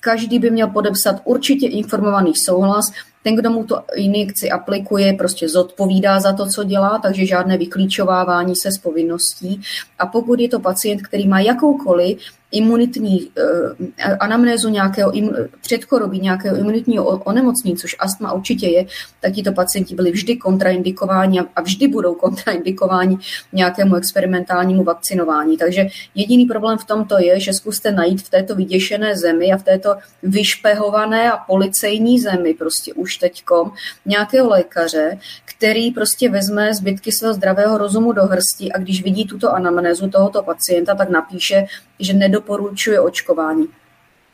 Každý 0.00 0.38
by 0.38 0.50
měl 0.50 0.68
podepsat 0.68 1.20
určitě 1.24 1.66
informovaný 1.66 2.32
souhlas, 2.46 2.92
ten, 3.28 3.36
kdo 3.36 3.50
mu 3.50 3.64
to 3.64 3.82
injekci 3.96 4.50
aplikuje, 4.50 5.12
prostě 5.12 5.48
zodpovídá 5.48 6.20
za 6.20 6.32
to, 6.32 6.46
co 6.46 6.64
dělá, 6.64 6.98
takže 7.02 7.26
žádné 7.26 7.58
vyklíčovávání 7.58 8.56
se 8.56 8.72
z 8.72 8.78
povinností. 8.78 9.60
A 9.98 10.06
pokud 10.06 10.40
je 10.40 10.48
to 10.48 10.60
pacient, 10.60 11.02
který 11.02 11.28
má 11.28 11.40
jakoukoliv 11.40 12.18
imunitní 12.52 13.20
uh, 13.20 13.86
anamnézu 14.20 14.68
nějakého 14.68 15.10
im, 15.10 15.30
předchorobí, 15.60 16.20
nějakého 16.20 16.56
imunitního 16.56 17.04
onemocnění, 17.04 17.76
což 17.76 17.96
astma 17.98 18.32
určitě 18.32 18.68
je, 18.68 18.86
tak 19.20 19.32
tito 19.32 19.52
pacienti 19.52 19.94
byli 19.94 20.10
vždy 20.10 20.36
kontraindikováni 20.36 21.40
a 21.56 21.60
vždy 21.60 21.88
budou 21.88 22.14
kontraindikováni 22.14 23.18
nějakému 23.52 23.96
experimentálnímu 23.96 24.84
vakcinování. 24.84 25.56
Takže 25.56 25.86
jediný 26.14 26.46
problém 26.46 26.78
v 26.78 26.84
tomto 26.84 27.18
je, 27.18 27.40
že 27.40 27.52
zkuste 27.52 27.92
najít 27.92 28.22
v 28.22 28.30
této 28.30 28.54
vyděšené 28.54 29.16
zemi 29.16 29.52
a 29.52 29.56
v 29.56 29.62
této 29.62 29.96
vyšpehované 30.22 31.32
a 31.32 31.36
policejní 31.36 32.20
zemi 32.20 32.54
prostě 32.54 32.92
už 32.94 33.16
teďkom 33.16 33.72
nějakého 34.06 34.48
lékaře, 34.48 35.18
který 35.44 35.90
prostě 35.90 36.30
vezme 36.30 36.74
zbytky 36.74 37.12
svého 37.12 37.34
zdravého 37.34 37.78
rozumu 37.78 38.12
do 38.12 38.22
hrsti 38.22 38.72
a 38.72 38.78
když 38.78 39.02
vidí 39.02 39.26
tuto 39.26 39.54
anamnézu 39.54 40.10
tohoto 40.10 40.42
pacienta, 40.42 40.94
tak 40.94 41.10
napíše, 41.10 41.66
že 42.00 42.12
nedoporučuje 42.12 43.00
očkování. 43.00 43.68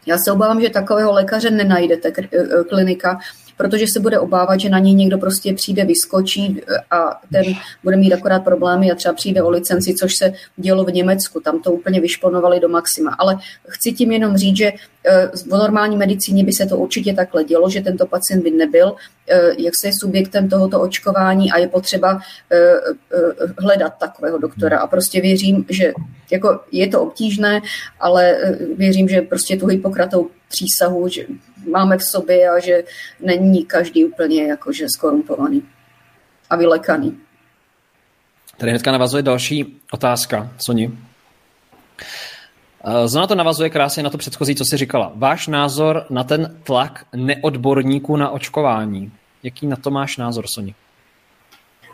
Já 0.07 0.19
se 0.19 0.32
obávám, 0.32 0.61
že 0.61 0.70
takového 0.70 1.12
lékaře 1.12 1.51
nenajdete 1.51 2.12
eh, 2.32 2.65
klinika, 2.69 3.19
protože 3.56 3.86
se 3.93 4.01
bude 4.01 4.18
obávat, 4.18 4.60
že 4.60 4.68
na 4.68 4.78
něj 4.78 4.94
někdo 4.94 5.18
prostě 5.18 5.55
přijde, 5.55 5.85
vyskočí 5.85 6.60
a 6.90 7.20
ten 7.32 7.44
bude 7.82 7.97
mít 7.97 8.12
akorát 8.12 8.44
problémy 8.44 8.90
a 8.90 8.94
třeba 8.94 9.14
přijde 9.14 9.43
o 9.43 9.51
licenci, 9.51 9.94
což 9.94 10.12
se 10.16 10.32
dělo 10.56 10.85
v 10.85 10.93
Německu. 10.93 11.40
Tam 11.40 11.62
to 11.62 11.72
úplně 11.72 12.01
vyšponovali 12.01 12.60
do 12.60 12.68
maxima. 12.68 13.16
Ale 13.18 13.39
chci 13.68 13.93
tím 13.93 14.12
jenom 14.12 14.36
říct, 14.36 14.56
že 14.56 14.72
eh, 15.06 15.31
v 15.35 15.47
normální 15.47 15.97
medicíně 15.97 16.44
by 16.44 16.52
se 16.52 16.66
to 16.66 16.76
určitě 16.76 17.14
takhle 17.14 17.44
dělo, 17.44 17.70
že 17.70 17.81
tento 17.81 18.06
pacient 18.06 18.43
by 18.43 18.51
nebyl 18.51 18.94
eh, 19.28 19.51
jak 19.59 19.72
se 19.81 19.89
je 19.89 19.93
subjektem 20.01 20.48
tohoto 20.48 20.81
očkování 20.81 21.52
a 21.52 21.59
je 21.59 21.68
potřeba 21.68 22.20
hledat 23.59 23.94
takového 23.98 24.39
doktora. 24.39 24.78
A 24.78 24.86
prostě 24.86 25.20
věřím, 25.20 25.64
že 25.68 25.93
jako 26.31 26.60
je 26.72 26.89
to 26.89 27.02
obtížné, 27.02 27.60
ale 28.01 28.36
věřím, 28.76 29.09
že 29.09 29.22
prostě 29.22 29.56
tu 29.56 29.66
Hippokratovou 29.66 30.28
přísahu 30.55 31.09
že 31.09 31.26
máme 31.70 31.98
v 31.98 32.05
sobě 32.05 32.48
a 32.51 32.59
že 32.59 32.85
není 33.20 33.64
každý 33.64 34.05
úplně 34.05 34.47
jakože 34.47 34.86
skorumpovaný 34.97 35.62
a 36.51 36.56
vylekaný. 36.56 37.18
Tady 38.56 38.70
hnedka 38.70 38.93
navazuje 38.93 39.22
další 39.22 39.81
otázka, 39.93 40.51
Soni. 40.59 40.98
Eh, 42.85 43.09
Zona 43.09 43.26
to 43.26 43.35
navazuje 43.35 43.70
krásně 43.70 44.02
na 44.02 44.10
to 44.10 44.18
předchozí, 44.18 44.55
co 44.55 44.64
jsi 44.64 44.76
říkala. 44.76 45.12
Váš 45.14 45.47
názor 45.47 46.06
na 46.10 46.24
ten 46.24 46.56
tlak 46.62 47.06
neodborníků 47.16 48.16
na 48.16 48.31
očkování. 48.31 49.12
Jaký 49.43 49.66
na 49.66 49.76
to 49.76 49.90
máš 49.90 50.16
názor, 50.16 50.44
Soni? 50.55 50.74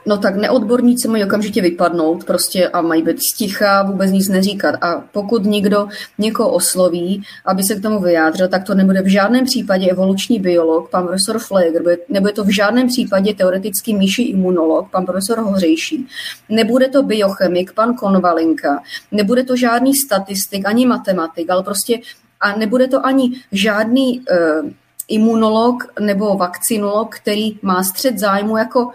No 0.06 0.18
tak 0.18 0.36
neodborníci 0.36 1.08
mají 1.08 1.24
okamžitě 1.24 1.62
vypadnout 1.62 2.24
prostě 2.24 2.68
a 2.68 2.80
mají 2.80 3.02
být 3.02 3.18
sticha, 3.34 3.82
vůbec 3.82 4.10
nic 4.10 4.28
neříkat. 4.28 4.74
A 4.80 5.04
pokud 5.12 5.44
někdo 5.44 5.88
někoho 6.18 6.52
osloví, 6.52 7.22
aby 7.44 7.62
se 7.62 7.74
k 7.74 7.82
tomu 7.82 8.00
vyjádřil, 8.00 8.48
tak 8.48 8.64
to 8.64 8.74
nebude 8.74 9.02
v 9.02 9.06
žádném 9.06 9.44
případě 9.44 9.90
evoluční 9.90 10.38
biolog, 10.38 10.90
pan 10.90 11.06
profesor 11.06 11.38
Fleger, 11.38 11.82
nebude 12.08 12.32
to 12.32 12.44
v 12.44 12.54
žádném 12.54 12.88
případě 12.88 13.34
teoretický 13.34 13.94
myší 13.94 14.30
imunolog, 14.30 14.90
pan 14.90 15.06
profesor 15.06 15.38
Hořejší, 15.38 16.08
nebude 16.48 16.88
to 16.88 17.02
biochemik, 17.02 17.72
pan 17.72 17.94
Konvalinka, 17.94 18.82
nebude 19.12 19.44
to 19.44 19.56
žádný 19.56 19.94
statistik, 19.94 20.66
ani 20.66 20.86
matematik, 20.86 21.50
ale 21.50 21.62
prostě 21.62 21.98
a 22.40 22.56
nebude 22.56 22.88
to 22.88 23.06
ani 23.06 23.32
žádný 23.52 24.20
uh, 24.20 24.70
imunolog 25.08 25.86
nebo 26.00 26.34
vakcinolog, 26.34 27.16
který 27.16 27.58
má 27.62 27.82
střed 27.82 28.18
zájmu 28.18 28.56
jako 28.56 28.90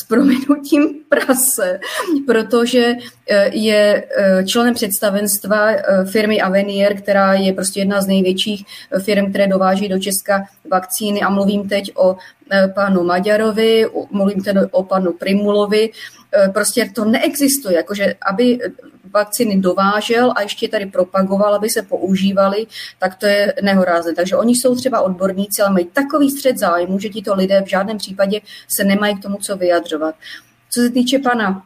s 0.00 0.06
prominutím 0.06 0.94
prase, 1.08 1.80
protože 2.26 2.94
eh, 3.30 3.50
je 3.56 4.04
eh, 4.16 4.44
členem 4.44 4.74
představenstva 4.74 5.70
eh, 5.70 5.82
firmy 6.04 6.40
Avenier, 6.40 6.96
která 6.96 7.34
je 7.34 7.52
prostě 7.52 7.80
jedna 7.80 8.00
z 8.00 8.06
největších 8.06 8.64
firm, 9.02 9.30
které 9.30 9.46
dováží 9.46 9.88
do 9.88 9.98
Česka 9.98 10.44
vakcíny. 10.70 11.20
A 11.20 11.30
mluvím 11.30 11.68
teď 11.68 11.92
o 11.96 12.16
panu 12.74 13.04
Maďarovi, 13.04 13.86
mluvím 14.10 14.42
teď 14.42 14.56
o 14.70 14.82
panu 14.82 15.12
Primulovi, 15.12 15.90
prostě 16.52 16.90
to 16.94 17.04
neexistuje, 17.04 17.76
jakože 17.76 18.14
aby 18.30 18.58
vakcíny 19.14 19.60
dovážel 19.60 20.32
a 20.36 20.42
ještě 20.42 20.68
tady 20.68 20.86
propagoval, 20.86 21.54
aby 21.54 21.70
se 21.70 21.82
používaly, 21.82 22.66
tak 22.98 23.14
to 23.14 23.26
je 23.26 23.54
nehorázné. 23.62 24.14
Takže 24.14 24.36
oni 24.36 24.52
jsou 24.54 24.74
třeba 24.74 25.00
odborníci, 25.00 25.62
ale 25.62 25.72
mají 25.72 25.86
takový 25.92 26.30
střed 26.30 26.58
zájmu, 26.58 26.98
že 26.98 27.08
tito 27.08 27.34
lidé 27.34 27.62
v 27.62 27.70
žádném 27.70 27.98
případě 27.98 28.40
se 28.68 28.84
nemají 28.84 29.16
k 29.16 29.22
tomu 29.22 29.36
co 29.36 29.56
vyjadřovat. 29.56 30.14
Co 30.70 30.80
se 30.80 30.90
týče 30.90 31.18
pana 31.18 31.62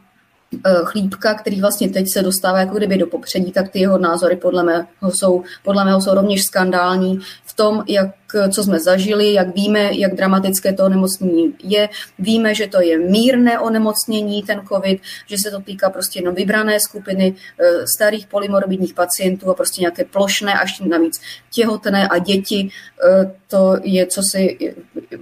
eh, 0.65 0.69
Chlípka, 0.83 1.33
který 1.33 1.61
vlastně 1.61 1.89
teď 1.89 2.05
se 2.13 2.21
dostává 2.21 2.59
jako 2.59 2.77
kdyby 2.77 2.97
do 2.97 3.07
popředí, 3.07 3.51
tak 3.51 3.69
ty 3.69 3.79
jeho 3.79 3.97
názory 3.97 4.35
podle 4.35 4.63
mého 4.63 4.87
jsou, 5.09 5.43
podle 5.63 5.85
mého 5.85 6.01
jsou 6.01 6.13
rovněž 6.13 6.43
skandální 6.43 7.19
v 7.45 7.53
tom, 7.55 7.83
jak 7.87 8.18
co 8.51 8.63
jsme 8.63 8.79
zažili, 8.79 9.33
jak 9.33 9.55
víme, 9.55 9.89
jak 9.93 10.15
dramatické 10.15 10.73
to 10.73 10.85
onemocnění 10.85 11.53
je. 11.63 11.89
Víme, 12.19 12.55
že 12.55 12.67
to 12.67 12.81
je 12.81 12.99
mírné 12.99 13.59
onemocnění, 13.59 14.43
ten 14.43 14.61
COVID, 14.67 15.01
že 15.27 15.37
se 15.37 15.51
to 15.51 15.61
týká 15.61 15.89
prostě 15.89 16.19
jenom 16.19 16.35
vybrané 16.35 16.79
skupiny 16.79 17.35
eh, 17.59 17.87
starých 17.95 18.27
polymorbidních 18.27 18.93
pacientů 18.93 19.49
a 19.49 19.53
prostě 19.53 19.81
nějaké 19.81 20.05
plošné, 20.05 20.53
až 20.53 20.79
navíc 20.79 21.21
těhotné 21.51 22.07
a 22.07 22.17
děti. 22.17 22.69
Eh, 22.69 23.31
to 23.47 23.75
je, 23.83 24.05
co 24.05 24.21
si, 24.23 24.57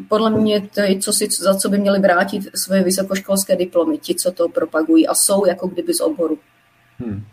podle 0.09 0.29
mě, 0.29 0.61
to 0.73 0.81
je, 0.81 0.99
co 0.99 1.13
si, 1.13 1.27
za 1.41 1.55
co 1.55 1.69
by 1.69 1.77
měli 1.77 1.99
vrátit 1.99 2.43
své 2.55 2.83
vysokoškolské 2.83 3.55
diplomy, 3.55 3.97
ti, 3.97 4.15
co 4.15 4.31
to 4.31 4.49
propagují 4.49 5.07
a 5.07 5.13
jsou 5.15 5.45
jako 5.45 5.67
kdyby 5.67 5.93
z 5.93 6.01
oboru. 6.01 6.39
Hmm. 6.99 7.25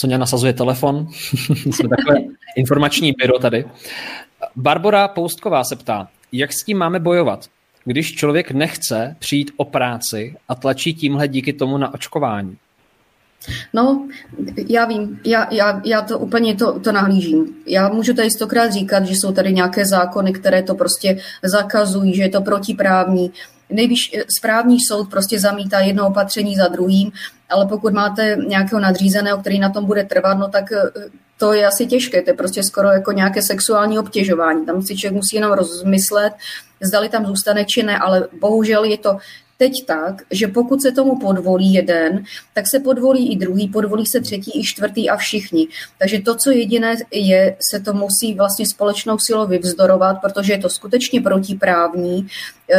Sonja 0.00 0.18
nasazuje 0.18 0.52
telefon. 0.52 1.08
Jsme 1.48 1.88
takové 1.88 2.16
informační 2.56 3.12
byro 3.12 3.38
tady. 3.38 3.64
Barbara 4.56 5.08
Poustková 5.08 5.64
se 5.64 5.76
ptá, 5.76 6.08
jak 6.32 6.52
s 6.52 6.64
tím 6.64 6.78
máme 6.78 6.98
bojovat, 6.98 7.46
když 7.84 8.14
člověk 8.14 8.50
nechce 8.50 9.16
přijít 9.18 9.50
o 9.56 9.64
práci 9.64 10.36
a 10.48 10.54
tlačí 10.54 10.94
tímhle 10.94 11.28
díky 11.28 11.52
tomu 11.52 11.78
na 11.78 11.94
očkování? 11.94 12.56
No, 13.72 14.08
já 14.68 14.84
vím, 14.84 15.20
já, 15.24 15.54
já, 15.54 15.80
já 15.84 16.02
to 16.02 16.18
úplně 16.18 16.54
to, 16.54 16.80
to 16.80 16.92
nahlížím. 16.92 17.56
Já 17.66 17.88
můžu 17.88 18.14
tady 18.14 18.30
stokrát 18.30 18.72
říkat, 18.72 19.06
že 19.06 19.14
jsou 19.14 19.32
tady 19.32 19.52
nějaké 19.52 19.86
zákony, 19.86 20.32
které 20.32 20.62
to 20.62 20.74
prostě 20.74 21.18
zakazují, 21.42 22.14
že 22.14 22.22
je 22.22 22.28
to 22.28 22.40
protiprávní. 22.40 23.32
Nejvyš 23.70 24.12
správní 24.38 24.78
soud 24.88 25.10
prostě 25.10 25.40
zamítá 25.40 25.80
jedno 25.80 26.06
opatření 26.06 26.56
za 26.56 26.68
druhým, 26.68 27.12
ale 27.48 27.66
pokud 27.66 27.92
máte 27.92 28.36
nějakého 28.48 28.80
nadřízeného, 28.80 29.38
který 29.38 29.58
na 29.58 29.68
tom 29.68 29.84
bude 29.84 30.04
trvat, 30.04 30.34
no 30.34 30.48
tak 30.48 30.72
eh, 30.72 30.90
to 31.38 31.52
je 31.52 31.66
asi 31.66 31.86
těžké, 31.86 32.22
to 32.22 32.30
je 32.30 32.34
prostě 32.34 32.62
skoro 32.62 32.88
jako 32.88 33.12
nějaké 33.12 33.42
sexuální 33.42 33.98
obtěžování. 33.98 34.66
Tam 34.66 34.82
si 34.82 34.96
člověk 34.96 35.16
musí 35.16 35.36
jenom 35.36 35.52
rozmyslet, 35.52 36.32
zdali 36.80 37.08
tam 37.08 37.26
zůstane 37.26 37.64
či 37.64 37.82
ne, 37.82 37.98
ale 37.98 38.28
bohužel 38.40 38.84
je 38.84 38.98
to 38.98 39.18
teď 39.58 39.72
tak, 39.86 40.22
že 40.30 40.46
pokud 40.46 40.82
se 40.82 40.92
tomu 40.92 41.18
podvolí 41.18 41.74
jeden, 41.74 42.24
tak 42.54 42.64
se 42.70 42.80
podvolí 42.80 43.32
i 43.32 43.36
druhý, 43.36 43.68
podvolí 43.68 44.06
se 44.06 44.20
třetí 44.20 44.60
i 44.60 44.64
čtvrtý 44.64 45.10
a 45.10 45.16
všichni. 45.16 45.68
Takže 45.98 46.20
to, 46.20 46.34
co 46.34 46.50
jediné 46.50 46.96
je, 47.10 47.56
se 47.70 47.80
to 47.80 47.92
musí 47.92 48.34
vlastně 48.34 48.66
společnou 48.66 49.18
silou 49.18 49.46
vyvzdorovat, 49.46 50.20
protože 50.20 50.52
je 50.52 50.58
to 50.58 50.68
skutečně 50.68 51.20
protiprávní, 51.20 52.26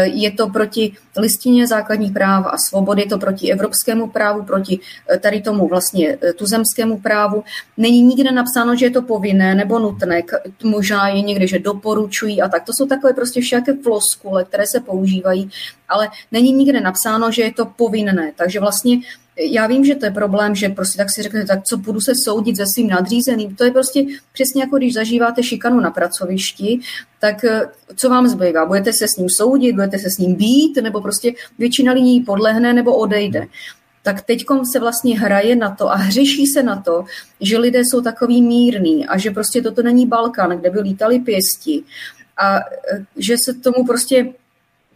je 0.04 0.32
to 0.32 0.50
proti 0.50 0.94
listině 1.18 1.68
základních 1.68 2.14
práv 2.14 2.46
a 2.50 2.58
svobody, 2.58 3.02
je 3.02 3.08
to 3.08 3.18
proti 3.18 3.52
evropskému 3.52 4.10
právu, 4.10 4.44
proti 4.44 4.80
eh, 5.10 5.20
tady 5.20 5.42
tomu 5.42 5.68
vlastně 5.68 6.18
eh, 6.22 6.34
tuzemskému 6.34 7.00
právu. 7.00 7.44
Není 7.78 8.02
nikde 8.02 8.32
napsáno, 8.32 8.76
že 8.76 8.86
je 8.86 8.92
to 8.92 9.02
povinné 9.02 9.56
nebo 9.56 9.80
nutné, 9.80 10.24
možná 10.64 11.08
je 11.08 11.22
někde, 11.22 11.48
že 11.48 11.60
doporučují 11.60 12.42
a 12.42 12.50
tak. 12.50 12.64
To 12.64 12.74
jsou 12.74 12.86
takové 12.86 13.14
prostě 13.14 13.42
všaké 13.42 13.74
floskule, 13.84 14.44
které 14.46 14.64
se 14.72 14.80
používají, 14.80 15.50
ale 15.90 16.10
není 16.32 16.52
nikde 16.52 16.82
napsáno, 16.82 17.32
že 17.32 17.42
je 17.42 17.54
to 17.54 17.66
povinné. 17.66 18.32
Takže 18.36 18.60
vlastně 18.60 18.98
já 19.40 19.68
vím, 19.68 19.86
že 19.86 19.96
to 19.96 20.06
je 20.06 20.12
problém, 20.12 20.56
že 20.56 20.70
prostě 20.70 20.98
tak 20.98 21.08
si 21.12 21.22
řeknete, 21.22 21.48
tak 21.48 21.64
co 21.64 21.78
budu 21.78 22.02
se 22.02 22.12
soudit 22.24 22.58
se 22.58 22.64
svým 22.74 22.88
nadřízeným. 22.88 23.56
To 23.56 23.64
je 23.64 23.72
prostě 23.72 24.06
přesně 24.34 24.62
jako 24.62 24.78
když 24.78 24.94
zažíváte 24.94 25.44
šikanu 25.44 25.80
na 25.80 25.92
pracovišti, 25.92 26.80
tak 27.20 27.44
eh, 27.44 27.62
co 27.96 28.10
vám 28.10 28.28
zbývá? 28.28 28.66
Budete 28.66 28.94
se 28.94 29.08
s 29.08 29.18
ním 29.18 29.28
soudit, 29.38 29.74
budete 29.74 30.00
se 30.00 30.10
s 30.10 30.18
ním 30.18 30.36
být, 30.36 30.78
nebo 30.82 31.02
prostě 31.02 31.34
většina 31.60 31.94
lidí 31.94 32.22
podlehne 32.22 32.74
nebo 32.74 32.96
odejde 32.96 33.48
tak 34.04 34.22
teď 34.22 34.46
se 34.72 34.80
vlastně 34.80 35.20
hraje 35.20 35.56
na 35.56 35.76
to 35.76 35.92
a 35.92 35.96
hřeší 35.96 36.48
se 36.48 36.64
na 36.64 36.82
to, 36.82 37.06
že 37.42 37.58
lidé 37.58 37.80
jsou 37.80 38.02
takový 38.02 38.42
mírný 38.42 39.08
a 39.08 39.18
že 39.18 39.32
prostě 39.32 39.62
toto 39.62 39.84
není 39.84 40.08
Balkán, 40.08 40.58
kde 40.58 40.70
by 40.70 40.80
lítali 40.80 41.20
pěsti 41.20 41.84
a 42.38 42.58
eh, 42.58 43.06
že 43.18 43.38
se 43.38 43.54
tomu 43.54 43.86
prostě 43.86 44.34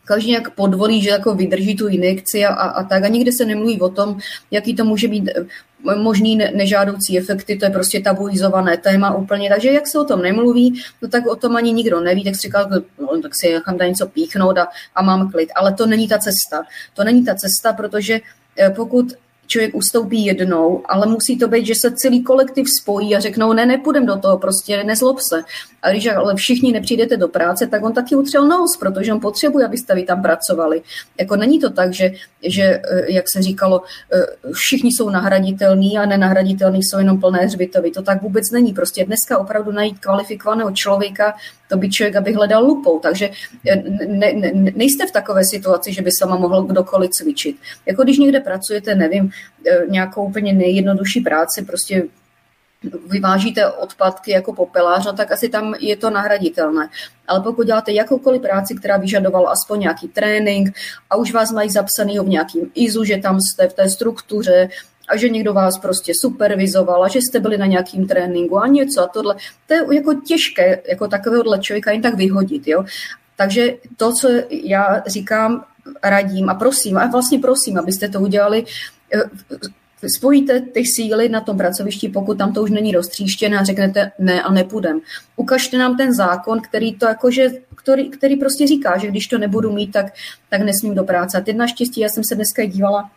každý 0.06 0.30
nějak 0.30 0.50
podvolí, 0.50 1.02
že 1.02 1.10
jako 1.10 1.36
vydrží 1.36 1.76
tu 1.76 1.88
injekci 1.88 2.46
a, 2.46 2.54
a, 2.54 2.84
tak. 2.84 3.04
A 3.04 3.08
nikde 3.08 3.32
se 3.32 3.46
nemluví 3.46 3.82
o 3.82 3.90
tom, 3.90 4.18
jaký 4.52 4.76
to 4.76 4.86
může 4.86 5.08
být 5.08 5.30
eh, 5.30 5.96
možný 5.96 6.36
nežádoucí 6.36 7.18
efekty, 7.18 7.56
to 7.56 7.66
je 7.66 7.72
prostě 7.72 8.00
tabuizované 8.00 8.78
téma 8.78 9.16
úplně. 9.16 9.50
Takže 9.50 9.72
jak 9.72 9.88
se 9.88 10.00
o 10.00 10.04
tom 10.04 10.22
nemluví, 10.22 10.84
no 11.02 11.08
tak 11.08 11.28
o 11.28 11.36
tom 11.36 11.56
ani 11.56 11.74
nikdo 11.74 12.00
neví, 12.00 12.24
tak 12.24 12.36
si 12.36 12.42
říkal, 12.42 12.70
no, 13.00 13.22
tak 13.22 13.32
si 13.36 13.54
nechám 13.54 13.78
tady 13.78 13.90
něco 13.90 14.08
píchnout 14.08 14.58
a, 14.58 14.68
a 14.96 15.02
mám 15.02 15.32
klid. 15.32 15.50
Ale 15.56 15.74
to 15.74 15.86
není 15.86 16.08
ta 16.08 16.18
cesta. 16.18 16.64
To 16.94 17.04
není 17.04 17.26
ta 17.26 17.36
cesta, 17.36 17.74
protože 17.74 18.20
eh, 18.58 18.70
pokud 18.70 19.14
člověk 19.48 19.76
ustoupí 19.76 20.26
jednou, 20.26 20.82
ale 20.86 21.08
musí 21.08 21.38
to 21.38 21.48
být, 21.48 21.66
že 21.66 21.74
se 21.82 21.92
celý 21.96 22.24
kolektiv 22.24 22.66
spojí 22.82 23.16
a 23.16 23.20
řeknou, 23.20 23.54
ne, 23.54 23.66
nepůjdem 23.66 24.06
do 24.06 24.18
toho, 24.18 24.38
prostě 24.38 24.84
nezlob 24.84 25.20
se. 25.20 25.44
A 25.82 25.92
když 25.92 26.08
ale 26.08 26.36
všichni 26.36 26.72
nepřijdete 26.72 27.18
do 27.18 27.28
práce, 27.28 27.68
tak 27.68 27.84
on 27.84 27.94
taky 27.94 28.16
utřel 28.16 28.48
nos, 28.48 28.78
protože 28.80 29.14
on 29.14 29.20
potřebuje, 29.20 29.66
abyste 29.66 29.96
vy 29.96 30.04
tam 30.04 30.22
pracovali. 30.22 30.82
Jako 31.20 31.36
není 31.36 31.60
to 31.60 31.70
tak, 31.70 31.94
že, 31.94 32.12
že 32.44 32.64
eh, 32.64 33.14
jak 33.14 33.26
se 33.34 33.42
říkalo, 33.42 33.82
eh, 34.14 34.52
všichni 34.54 34.90
jsou 34.90 35.10
nahraditelní 35.10 35.98
a 35.98 36.06
nenahraditelní 36.06 36.84
jsou 36.84 36.98
jenom 36.98 37.20
plné 37.20 37.40
hřbitovy. 37.40 37.92
To 37.92 38.02
tak 38.02 38.22
vůbec 38.22 38.52
není. 38.52 38.74
Prostě 38.74 39.06
dneska 39.06 39.38
opravdu 39.38 39.72
najít 39.72 40.00
kvalifikovaného 40.00 40.72
člověka, 40.72 41.34
to 41.70 41.78
by 41.78 41.90
člověk, 41.90 42.16
aby 42.16 42.34
hledal 42.34 42.64
lupou. 42.66 43.00
Takže 43.00 43.30
eh, 43.68 43.84
ne, 44.08 44.34
ne, 44.34 44.52
nejste 44.76 45.08
v 45.08 45.12
takové 45.12 45.42
situaci, 45.52 45.94
že 45.94 46.02
by 46.02 46.10
sama 46.12 46.36
mohl 46.38 46.64
kdokoliv 46.64 47.12
cvičit. 47.12 47.58
Jako 47.86 48.04
když 48.04 48.18
někde 48.18 48.40
pracujete, 48.40 48.96
nevím, 48.96 49.32
nějakou 49.88 50.26
úplně 50.26 50.54
nejjednodušší 50.54 51.22
práci, 51.22 51.66
prostě 51.66 52.04
vyvážíte 53.08 53.72
odpadky 53.72 54.32
jako 54.32 54.54
popelář, 54.54 55.06
no 55.06 55.14
tak 55.14 55.32
asi 55.32 55.50
tam 55.50 55.76
je 55.80 55.96
to 55.98 56.10
nahraditelné. 56.10 56.90
Ale 57.28 57.40
pokud 57.42 57.66
děláte 57.66 57.92
jakoukoliv 57.92 58.42
práci, 58.42 58.76
která 58.76 58.98
vyžadovala 58.98 59.52
aspoň 59.52 59.80
nějaký 59.80 60.08
trénink 60.08 60.76
a 61.10 61.16
už 61.16 61.34
vás 61.34 61.52
mají 61.52 61.70
zapsanýho 61.70 62.24
v 62.24 62.30
nějakým 62.30 62.72
IZU, 62.76 63.04
že 63.04 63.18
tam 63.18 63.40
jste 63.42 63.68
v 63.68 63.74
té 63.74 63.90
struktuře, 63.90 64.70
a 65.10 65.18
že 65.18 65.30
někdo 65.30 65.54
vás 65.54 65.80
prostě 65.80 66.12
supervizoval 66.22 67.04
a 67.04 67.08
že 67.08 67.20
jste 67.20 67.40
byli 67.40 67.58
na 67.58 67.66
nějakým 67.66 68.08
tréninku 68.08 68.58
a 68.58 68.68
něco 68.68 69.02
a 69.02 69.08
tohle. 69.08 69.36
To 69.68 69.74
je 69.74 69.96
jako 69.96 70.14
těžké, 70.14 70.82
jako 70.90 71.08
takovéhohle 71.08 71.60
člověka 71.60 71.92
jen 71.92 72.02
tak 72.02 72.16
vyhodit. 72.16 72.68
Jo? 72.68 72.86
Takže 73.36 73.74
to, 73.98 74.14
co 74.14 74.30
já 74.50 75.04
říkám, 75.08 75.66
radím 76.04 76.50
a 76.50 76.56
prosím, 76.56 76.98
a 76.98 77.08
vlastně 77.08 77.40
prosím, 77.40 77.78
abyste 77.78 78.10
to 78.10 78.20
udělali 78.20 78.66
spojíte 80.16 80.62
ty 80.62 80.86
síly 80.86 81.30
na 81.30 81.42
tom 81.42 81.58
pracovišti, 81.58 82.10
pokud 82.10 82.38
tam 82.38 82.54
to 82.54 82.64
už 82.64 82.72
není 82.72 82.92
roztříštěné 82.92 83.60
a 83.60 83.64
řeknete 83.64 84.12
ne 84.20 84.42
a 84.42 84.52
nepůjdem. 84.52 85.00
Ukažte 85.36 85.78
nám 85.78 85.98
ten 85.98 86.14
zákon, 86.14 86.62
který 86.62 86.96
to 86.96 87.06
jakože, 87.06 87.50
který, 87.76 88.10
který 88.10 88.36
prostě 88.36 88.68
říká, 88.68 88.98
že 88.98 89.08
když 89.08 89.28
to 89.28 89.38
nebudu 89.38 89.72
mít, 89.72 89.92
tak, 89.92 90.06
tak 90.50 90.62
nesmím 90.62 90.96
do 90.96 91.04
práce. 91.04 91.38
A 91.38 91.42
teď 91.42 91.56
naštěstí, 91.56 92.02
já 92.02 92.10
jsem 92.10 92.24
se 92.30 92.36
dneska 92.36 92.66
dívala 92.66 93.12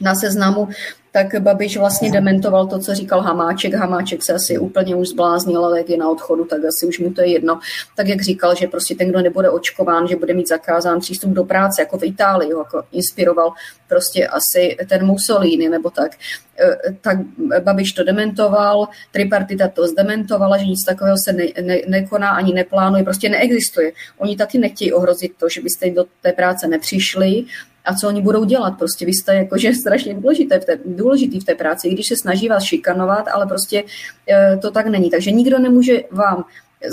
na 0.00 0.14
seznamu, 0.14 0.68
tak 1.16 1.42
Babiš 1.42 1.76
vlastně 1.76 2.12
dementoval 2.12 2.66
to, 2.66 2.78
co 2.78 2.94
říkal 2.94 3.20
Hamáček. 3.20 3.74
Hamáček 3.74 4.22
se 4.22 4.32
asi 4.32 4.58
úplně 4.58 4.96
už 4.96 5.08
zbláznil, 5.08 5.64
ale 5.64 5.78
jak 5.78 5.90
je 5.90 5.96
na 5.96 6.10
odchodu, 6.10 6.44
tak 6.44 6.64
asi 6.64 6.86
už 6.86 6.98
mu 6.98 7.12
to 7.12 7.20
je 7.20 7.28
jedno. 7.28 7.58
Tak 7.96 8.08
jak 8.08 8.22
říkal, 8.22 8.54
že 8.54 8.66
prostě 8.66 8.94
ten, 8.94 9.08
kdo 9.08 9.20
nebude 9.20 9.50
očkován, 9.50 10.08
že 10.08 10.16
bude 10.16 10.34
mít 10.34 10.48
zakázán 10.48 11.00
přístup 11.00 11.30
do 11.30 11.44
práce, 11.44 11.82
jako 11.82 11.98
v 11.98 12.04
Itálii, 12.04 12.50
jako 12.50 12.82
inspiroval 12.92 13.52
prostě 13.88 14.26
asi 14.26 14.76
ten 14.88 15.06
Mussolini 15.06 15.68
nebo 15.68 15.90
tak. 15.90 16.12
E, 16.60 16.92
tak 17.00 17.16
Babiš 17.60 17.92
to 17.92 18.04
dementoval, 18.04 18.88
tripartita 19.12 19.68
to 19.68 19.86
zdementovala, 19.86 20.58
že 20.58 20.64
nic 20.64 20.84
takového 20.84 21.16
se 21.24 21.32
ne, 21.32 21.44
ne, 21.62 21.78
nekoná 21.88 22.30
ani 22.30 22.52
neplánuje, 22.52 23.04
prostě 23.04 23.28
neexistuje. 23.28 23.92
Oni 24.18 24.36
taky 24.36 24.58
nechtějí 24.58 24.92
ohrozit 24.92 25.32
to, 25.36 25.48
že 25.48 25.60
byste 25.60 25.90
do 25.90 26.04
té 26.22 26.32
práce 26.32 26.68
nepřišli, 26.68 27.44
a 27.86 27.94
co 27.94 28.08
oni 28.08 28.22
budou 28.22 28.44
dělat. 28.44 28.78
Prostě 28.78 29.06
vy 29.06 29.12
jste 29.12 29.34
jakože 29.34 29.74
strašně 29.74 30.14
důležité 30.14 30.60
v 30.60 30.64
té, 30.64 30.78
důležitý 30.84 31.40
v 31.40 31.44
té 31.44 31.54
práci, 31.54 31.88
i 31.88 31.94
když 31.94 32.08
se 32.08 32.16
snaží 32.16 32.48
vás 32.48 32.62
šikanovat, 32.62 33.28
ale 33.28 33.46
prostě 33.46 33.84
e, 34.30 34.56
to 34.56 34.70
tak 34.70 34.86
není. 34.86 35.10
Takže 35.10 35.30
nikdo 35.30 35.58
nemůže 35.58 36.02
vám 36.10 36.44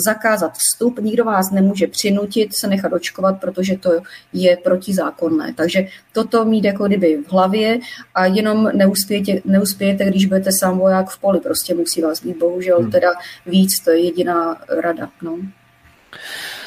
zakázat 0.06 0.54
vstup, 0.58 1.00
nikdo 1.00 1.26
vás 1.26 1.52
nemůže 1.52 1.88
přinutit 1.88 2.56
se 2.56 2.68
nechat 2.68 2.94
očkovat, 2.94 3.40
protože 3.42 3.78
to 3.78 3.92
je 4.34 4.58
protizákonné. 4.58 5.54
Takže 5.54 5.88
toto 6.14 6.46
mít 6.46 6.64
jako 6.64 6.88
kdyby 6.88 7.18
v 7.18 7.32
hlavě 7.32 7.80
a 8.16 8.26
jenom 8.26 8.70
neuspějete, 8.74 9.42
neuspějete 9.46 10.06
když 10.06 10.26
budete 10.26 10.50
sám 10.60 10.78
voják 10.80 11.10
v 11.10 11.20
poli, 11.20 11.40
prostě 11.40 11.76
musí 11.76 12.02
vás 12.02 12.24
být 12.24 12.38
bohužel 12.38 12.80
hmm. 12.80 12.92
teda 12.92 13.10
víc, 13.46 13.84
to 13.86 13.92
je 13.92 14.00
jediná 14.00 14.62
rada. 14.82 15.10
No. 15.22 15.38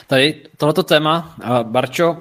Tady 0.06 0.42
tohleto 0.56 0.82
téma, 0.82 1.36
Barčo, 1.62 2.16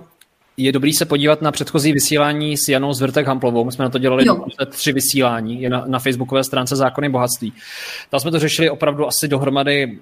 je 0.57 0.72
dobrý 0.72 0.94
se 0.94 1.06
podívat 1.06 1.41
na 1.41 1.52
předchozí 1.52 1.94
vysílání 1.94 2.57
s 2.57 2.69
Janou 2.69 2.94
Zvrtek 2.94 3.27
Hamplovou. 3.27 3.65
My 3.65 3.72
jsme 3.72 3.86
na 3.86 3.90
to 3.90 3.98
dělali 3.98 4.26
tři 4.69 4.94
vysílání, 4.94 5.61
je 5.61 5.69
na, 5.69 5.84
na 5.88 5.99
facebookové 5.99 6.44
stránce 6.44 6.76
Zákony 6.76 7.10
bohatství. 7.10 7.53
Tam 8.10 8.19
jsme 8.19 8.32
to 8.32 8.40
řešili 8.40 8.69
opravdu 8.69 9.07
asi 9.07 9.27
dohromady 9.27 9.99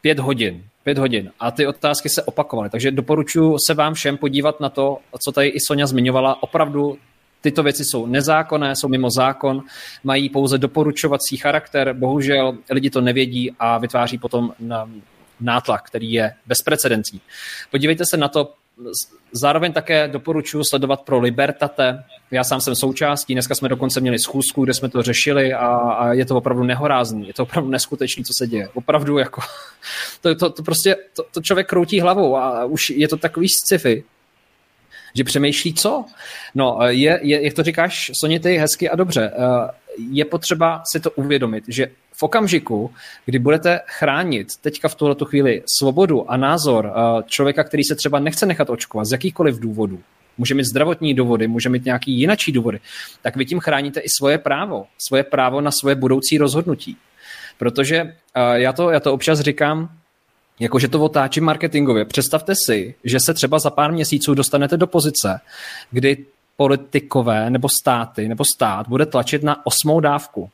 pět 0.00 0.18
hodin. 0.18 0.64
Pět 0.84 0.98
hodin. 0.98 1.30
A 1.40 1.50
ty 1.50 1.66
otázky 1.66 2.08
se 2.08 2.22
opakovaly. 2.22 2.70
Takže 2.70 2.90
doporučuji 2.90 3.56
se 3.66 3.74
vám 3.74 3.94
všem 3.94 4.16
podívat 4.16 4.60
na 4.60 4.68
to, 4.68 4.98
co 5.24 5.32
tady 5.32 5.48
i 5.48 5.60
Sonja 5.60 5.86
zmiňovala. 5.86 6.42
Opravdu 6.42 6.98
tyto 7.40 7.62
věci 7.62 7.82
jsou 7.84 8.06
nezákonné, 8.06 8.76
jsou 8.76 8.88
mimo 8.88 9.10
zákon, 9.10 9.62
mají 10.04 10.28
pouze 10.28 10.58
doporučovací 10.58 11.36
charakter. 11.36 11.92
Bohužel 11.92 12.58
lidi 12.70 12.90
to 12.90 13.00
nevědí 13.00 13.52
a 13.58 13.78
vytváří 13.78 14.18
potom 14.18 14.52
na 14.60 14.90
nátlak, 15.40 15.86
který 15.86 16.12
je 16.12 16.34
bezprecedentní. 16.46 17.20
Podívejte 17.70 18.04
se 18.10 18.16
na 18.16 18.28
to, 18.28 18.52
Zároveň 19.32 19.72
také 19.72 20.08
doporučuji 20.08 20.64
sledovat 20.64 21.00
pro 21.00 21.18
Libertate. 21.18 22.04
Já 22.30 22.44
sám 22.44 22.60
jsem 22.60 22.74
součástí, 22.74 23.34
dneska 23.34 23.54
jsme 23.54 23.68
dokonce 23.68 24.00
měli 24.00 24.18
schůzku, 24.18 24.64
kde 24.64 24.74
jsme 24.74 24.88
to 24.88 25.02
řešili 25.02 25.52
a, 25.52 25.66
a 25.76 26.12
je 26.12 26.24
to 26.24 26.36
opravdu 26.36 26.64
nehorázný, 26.64 27.26
je 27.26 27.34
to 27.34 27.42
opravdu 27.42 27.70
neskutečný, 27.70 28.24
co 28.24 28.32
se 28.38 28.46
děje. 28.46 28.68
Opravdu 28.74 29.18
jako, 29.18 29.40
to, 30.20 30.34
to, 30.34 30.50
to 30.50 30.62
prostě, 30.62 30.96
to, 31.16 31.24
to 31.30 31.40
člověk 31.40 31.68
kroutí 31.68 32.00
hlavou 32.00 32.36
a 32.36 32.64
už 32.64 32.90
je 32.90 33.08
to 33.08 33.16
takový 33.16 33.48
sci-fi, 33.48 34.04
že 35.14 35.24
přemýšlí 35.24 35.74
co? 35.74 36.04
No, 36.54 36.78
je, 36.86 37.20
je, 37.22 37.44
jak 37.44 37.54
to 37.54 37.62
říkáš, 37.62 38.10
Soně, 38.20 38.40
ty 38.40 38.56
hezky 38.56 38.90
a 38.90 38.96
dobře, 38.96 39.32
eh, 39.34 39.70
je 40.10 40.24
potřeba 40.24 40.82
si 40.92 41.00
to 41.00 41.10
uvědomit, 41.10 41.64
že 41.68 41.90
v 42.20 42.22
okamžiku, 42.22 42.90
kdy 43.24 43.38
budete 43.38 43.80
chránit 43.86 44.48
teďka 44.60 44.88
v 44.88 44.94
tuhle 44.94 45.16
chvíli 45.24 45.62
svobodu 45.78 46.30
a 46.30 46.36
názor 46.36 46.92
eh, 46.92 47.22
člověka, 47.26 47.64
který 47.64 47.84
se 47.84 47.94
třeba 47.94 48.18
nechce 48.18 48.46
nechat 48.46 48.70
očkovat 48.70 49.06
z 49.06 49.12
jakýchkoliv 49.12 49.60
důvodů, 49.60 50.00
může 50.38 50.54
mít 50.54 50.64
zdravotní 50.64 51.14
důvody, 51.14 51.48
může 51.48 51.68
mít 51.68 51.84
nějaký 51.84 52.12
jinačí 52.12 52.52
důvody, 52.52 52.80
tak 53.22 53.36
vy 53.36 53.46
tím 53.46 53.60
chráníte 53.60 54.00
i 54.00 54.08
svoje 54.18 54.38
právo, 54.38 54.86
svoje 54.98 55.24
právo 55.24 55.60
na 55.60 55.70
svoje 55.70 55.94
budoucí 55.94 56.38
rozhodnutí. 56.38 56.96
Protože 57.58 57.96
eh, 57.96 58.14
já 58.60 58.72
to, 58.72 58.90
já 58.90 59.00
to 59.00 59.12
občas 59.12 59.40
říkám, 59.40 59.88
jakože 60.60 60.88
to 60.88 61.00
otáčím 61.00 61.44
marketingově. 61.44 62.04
Představte 62.04 62.52
si, 62.66 62.94
že 63.04 63.18
se 63.26 63.34
třeba 63.34 63.58
za 63.58 63.70
pár 63.70 63.92
měsíců 63.92 64.34
dostanete 64.34 64.76
do 64.76 64.86
pozice, 64.86 65.40
kdy 65.90 66.24
politikové 66.56 67.50
nebo 67.50 67.68
státy 67.82 68.28
nebo 68.28 68.44
stát 68.56 68.88
bude 68.88 69.06
tlačit 69.06 69.42
na 69.42 69.66
osmou 69.66 70.00
dávku. 70.00 70.50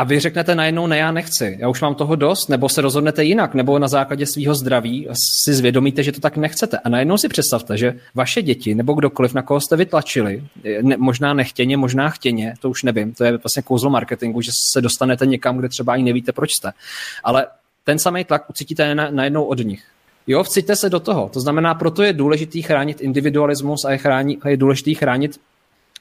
A 0.00 0.04
vy 0.04 0.20
řeknete 0.20 0.54
najednou 0.54 0.86
ne, 0.86 0.98
já 0.98 1.12
nechci, 1.12 1.56
já 1.60 1.68
už 1.68 1.80
mám 1.80 1.94
toho 1.94 2.16
dost, 2.16 2.48
nebo 2.48 2.68
se 2.68 2.80
rozhodnete 2.80 3.24
jinak, 3.24 3.54
nebo 3.54 3.78
na 3.78 3.88
základě 3.88 4.26
svého 4.26 4.54
zdraví 4.54 5.08
si 5.44 5.54
zvědomíte, 5.54 6.02
že 6.02 6.12
to 6.12 6.20
tak 6.20 6.36
nechcete. 6.36 6.78
A 6.78 6.88
najednou 6.88 7.18
si 7.18 7.28
představte, 7.28 7.76
že 7.76 7.94
vaše 8.14 8.42
děti 8.42 8.74
nebo 8.74 8.92
kdokoliv, 8.92 9.34
na 9.34 9.42
koho 9.42 9.60
jste 9.60 9.76
vytlačili, 9.76 10.44
ne, 10.82 10.96
možná 10.96 11.34
nechtěně, 11.34 11.76
možná 11.76 12.08
chtěně, 12.08 12.54
to 12.60 12.70
už 12.70 12.82
nevím, 12.82 13.12
to 13.12 13.24
je 13.24 13.36
vlastně 13.36 13.62
kouzlo 13.62 13.90
marketingu, 13.90 14.40
že 14.40 14.50
se 14.72 14.80
dostanete 14.80 15.26
někam, 15.26 15.58
kde 15.58 15.68
třeba 15.68 15.92
ani 15.92 16.02
nevíte, 16.02 16.32
proč 16.32 16.50
jste. 16.52 16.72
Ale 17.24 17.46
ten 17.84 17.98
samý 17.98 18.24
tlak 18.24 18.50
ucítíte 18.50 18.94
najednou 18.94 19.44
od 19.44 19.58
nich. 19.58 19.84
Jo, 20.26 20.42
vciťte 20.42 20.76
se 20.76 20.90
do 20.90 21.00
toho. 21.00 21.28
To 21.32 21.40
znamená, 21.40 21.74
proto 21.74 22.02
je 22.02 22.12
důležitý 22.12 22.62
chránit 22.62 23.00
individualismus 23.00 23.84
a 23.84 23.92
je, 23.92 23.98
chránit, 23.98 24.40
je 24.48 24.56
důležitý 24.56 24.94
chránit 24.94 25.40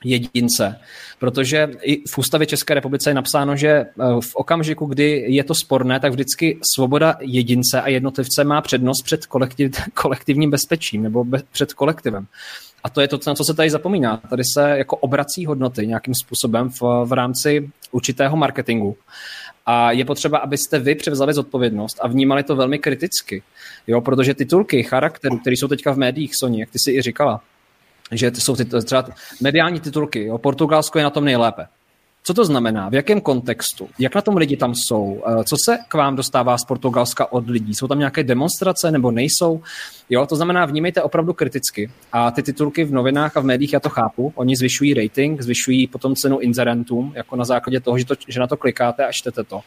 jedince. 0.03 0.79
Protože 1.19 1.69
i 1.81 2.03
v 2.09 2.17
ústavě 2.17 2.47
České 2.47 2.73
republice 2.73 3.09
je 3.09 3.13
napsáno, 3.13 3.55
že 3.55 3.69
eh, 3.69 3.85
v 4.19 4.35
okamžiku, 4.35 4.85
kdy 4.85 5.25
je 5.27 5.43
to 5.43 5.55
sporné, 5.55 5.99
tak 5.99 6.11
vždycky 6.11 6.59
svoboda 6.75 7.15
jedince 7.19 7.81
a 7.81 7.89
jednotlivce 7.89 8.43
má 8.43 8.61
přednost 8.61 9.01
před 9.03 9.25
kolektiv, 9.25 9.71
kolektivním 9.93 10.51
bezpečím 10.51 11.03
nebo 11.03 11.23
be, 11.23 11.41
před 11.51 11.73
kolektivem. 11.73 12.27
A 12.83 12.89
to 12.89 13.01
je 13.01 13.07
to, 13.07 13.19
na 13.27 13.35
co 13.35 13.43
se 13.43 13.53
tady 13.53 13.69
zapomíná. 13.69 14.17
Tady 14.29 14.43
se 14.53 14.69
jako 14.77 14.95
obrací 14.95 15.45
hodnoty 15.45 15.87
nějakým 15.87 16.13
způsobem 16.15 16.69
v, 16.69 16.81
v 17.05 17.13
rámci 17.13 17.69
určitého 17.91 18.37
marketingu. 18.37 18.97
A 19.65 19.91
je 19.91 20.05
potřeba, 20.05 20.37
abyste 20.37 20.79
vy 20.79 20.95
převzali 20.95 21.33
zodpovědnost 21.33 21.97
a 22.01 22.07
vnímali 22.07 22.43
to 22.43 22.55
velmi 22.55 22.79
kriticky. 22.79 23.43
Jo, 23.87 24.01
protože 24.01 24.33
titulky 24.33 24.83
charakteru, 24.83 25.37
které 25.37 25.53
jsou 25.53 25.67
teďka 25.67 25.91
v 25.91 25.97
médiích, 25.97 26.35
Soni, 26.35 26.59
jak 26.59 26.69
ty 26.69 26.79
si 26.79 26.91
i 26.91 27.01
říkala, 27.01 27.41
že 28.11 28.31
jsou 28.35 28.55
ty, 28.55 28.65
třeba 28.65 29.05
mediální 29.41 29.79
titulky, 29.79 30.25
jo, 30.25 30.37
Portugalsko 30.37 30.97
je 30.97 31.03
na 31.03 31.09
tom 31.09 31.25
nejlépe. 31.25 31.67
Co 32.23 32.33
to 32.33 32.45
znamená? 32.45 32.89
V 32.89 32.93
jakém 32.93 33.21
kontextu? 33.21 33.89
Jak 33.99 34.15
na 34.15 34.21
tom 34.21 34.37
lidi 34.37 34.57
tam 34.57 34.75
jsou? 34.75 35.23
Eh, 35.27 35.43
co 35.43 35.55
se 35.65 35.77
k 35.87 35.93
vám 35.93 36.15
dostává 36.15 36.57
z 36.57 36.65
Portugalska 36.65 37.31
od 37.31 37.49
lidí? 37.49 37.75
Jsou 37.75 37.87
tam 37.87 37.99
nějaké 37.99 38.23
demonstrace 38.23 38.91
nebo 38.91 39.11
nejsou? 39.11 39.61
Jo, 40.09 40.25
to 40.25 40.35
znamená, 40.35 40.65
vnímejte 40.65 41.01
opravdu 41.01 41.33
kriticky. 41.33 41.91
A 42.11 42.31
ty 42.31 42.43
titulky 42.43 42.83
v 42.83 42.91
novinách 42.91 43.37
a 43.37 43.39
v 43.39 43.45
médiích, 43.45 43.73
já 43.73 43.79
to 43.79 43.89
chápu, 43.89 44.33
oni 44.35 44.55
zvyšují 44.55 44.93
rating, 44.93 45.41
zvyšují 45.41 45.87
potom 45.87 46.15
cenu 46.15 46.39
inzerentům, 46.39 47.13
jako 47.15 47.35
na 47.35 47.45
základě 47.45 47.79
toho, 47.79 47.97
že, 47.97 48.05
to, 48.05 48.15
že 48.27 48.39
na 48.39 48.47
to 48.47 48.57
klikáte 48.57 49.05
a 49.05 49.11
čtete 49.11 49.43
to. 49.43 49.61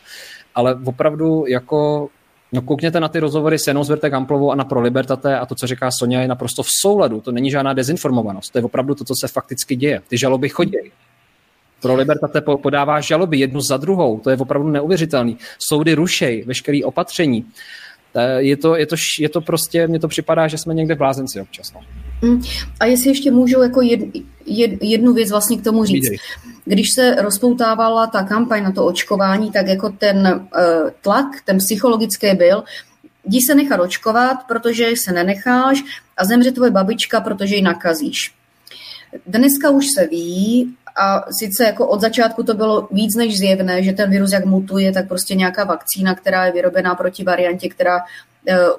Ale 0.54 0.78
opravdu 0.84 1.44
jako 1.48 2.08
No 2.52 2.62
koukněte 2.62 3.00
na 3.00 3.08
ty 3.08 3.18
rozhovory 3.20 3.58
s 3.58 3.66
Janou 3.66 3.84
Zvrtek 3.84 4.12
Amplovou 4.12 4.52
a 4.52 4.54
na 4.54 4.64
Pro 4.64 4.80
Libertate 4.80 5.38
a 5.38 5.46
to, 5.46 5.54
co 5.54 5.66
říká 5.66 5.90
Sonja, 5.98 6.20
je 6.20 6.28
naprosto 6.28 6.62
v 6.62 6.68
souladu. 6.80 7.20
To 7.20 7.32
není 7.32 7.50
žádná 7.50 7.72
dezinformovanost. 7.72 8.52
To 8.52 8.58
je 8.58 8.64
opravdu 8.64 8.94
to, 8.94 9.04
co 9.04 9.14
se 9.20 9.28
fakticky 9.28 9.76
děje. 9.76 10.00
Ty 10.08 10.18
žaloby 10.18 10.48
chodí. 10.48 10.76
Pro 11.80 11.94
Libertate 11.94 12.40
podává 12.40 13.00
žaloby 13.00 13.38
jednu 13.38 13.60
za 13.60 13.76
druhou. 13.76 14.20
To 14.20 14.30
je 14.30 14.36
opravdu 14.36 14.68
neuvěřitelný. 14.68 15.38
Soudy 15.58 15.94
rušej 15.94 16.44
veškeré 16.46 16.80
opatření. 16.84 17.46
Je 18.38 18.56
to, 18.56 18.76
je, 18.76 18.86
to, 18.86 18.96
je 19.18 19.28
to 19.28 19.40
prostě, 19.40 19.86
mně 19.86 19.98
to 19.98 20.08
připadá, 20.08 20.48
že 20.48 20.58
jsme 20.58 20.74
někde 20.74 20.94
v 20.94 20.98
blázenci 20.98 21.40
občas. 21.40 21.72
No. 21.72 21.80
Mm. 22.22 22.42
A 22.80 22.86
jestli 22.86 23.10
ještě 23.10 23.30
můžu 23.30 23.62
jako 23.62 23.80
jed, 23.80 24.00
jed, 24.46 24.70
jednu 24.82 25.12
věc 25.12 25.30
vlastně 25.30 25.56
k 25.56 25.64
tomu 25.64 25.84
říct. 25.84 26.10
Když 26.64 26.86
se 26.94 27.14
rozpoutávala 27.14 28.06
ta 28.06 28.22
kampaň 28.22 28.62
na 28.62 28.72
to 28.72 28.86
očkování, 28.86 29.52
tak 29.52 29.66
jako 29.66 29.90
ten 29.90 30.48
uh, 30.56 30.90
tlak, 31.00 31.26
ten 31.44 31.58
psychologický 31.58 32.34
byl, 32.34 32.64
jdi 33.24 33.40
se 33.46 33.54
nechat 33.54 33.80
očkovat, 33.80 34.36
protože 34.48 34.88
se 34.96 35.12
nenecháš 35.12 35.82
a 36.16 36.24
zemře 36.24 36.52
tvoje 36.52 36.70
babička, 36.70 37.20
protože 37.20 37.56
ji 37.56 37.62
nakazíš. 37.62 38.34
Dneska 39.26 39.70
už 39.70 39.86
se 39.98 40.06
ví, 40.06 40.74
a 40.96 41.32
sice 41.32 41.64
jako 41.64 41.88
od 41.88 42.00
začátku 42.00 42.42
to 42.42 42.54
bylo 42.54 42.88
víc 42.90 43.16
než 43.16 43.38
zjevné, 43.38 43.82
že 43.82 43.92
ten 43.92 44.10
virus 44.10 44.32
jak 44.32 44.44
mutuje, 44.44 44.92
tak 44.92 45.08
prostě 45.08 45.34
nějaká 45.34 45.64
vakcína, 45.64 46.14
která 46.14 46.46
je 46.46 46.52
vyrobená 46.52 46.94
proti 46.94 47.24
variantě, 47.24 47.68
která 47.68 48.00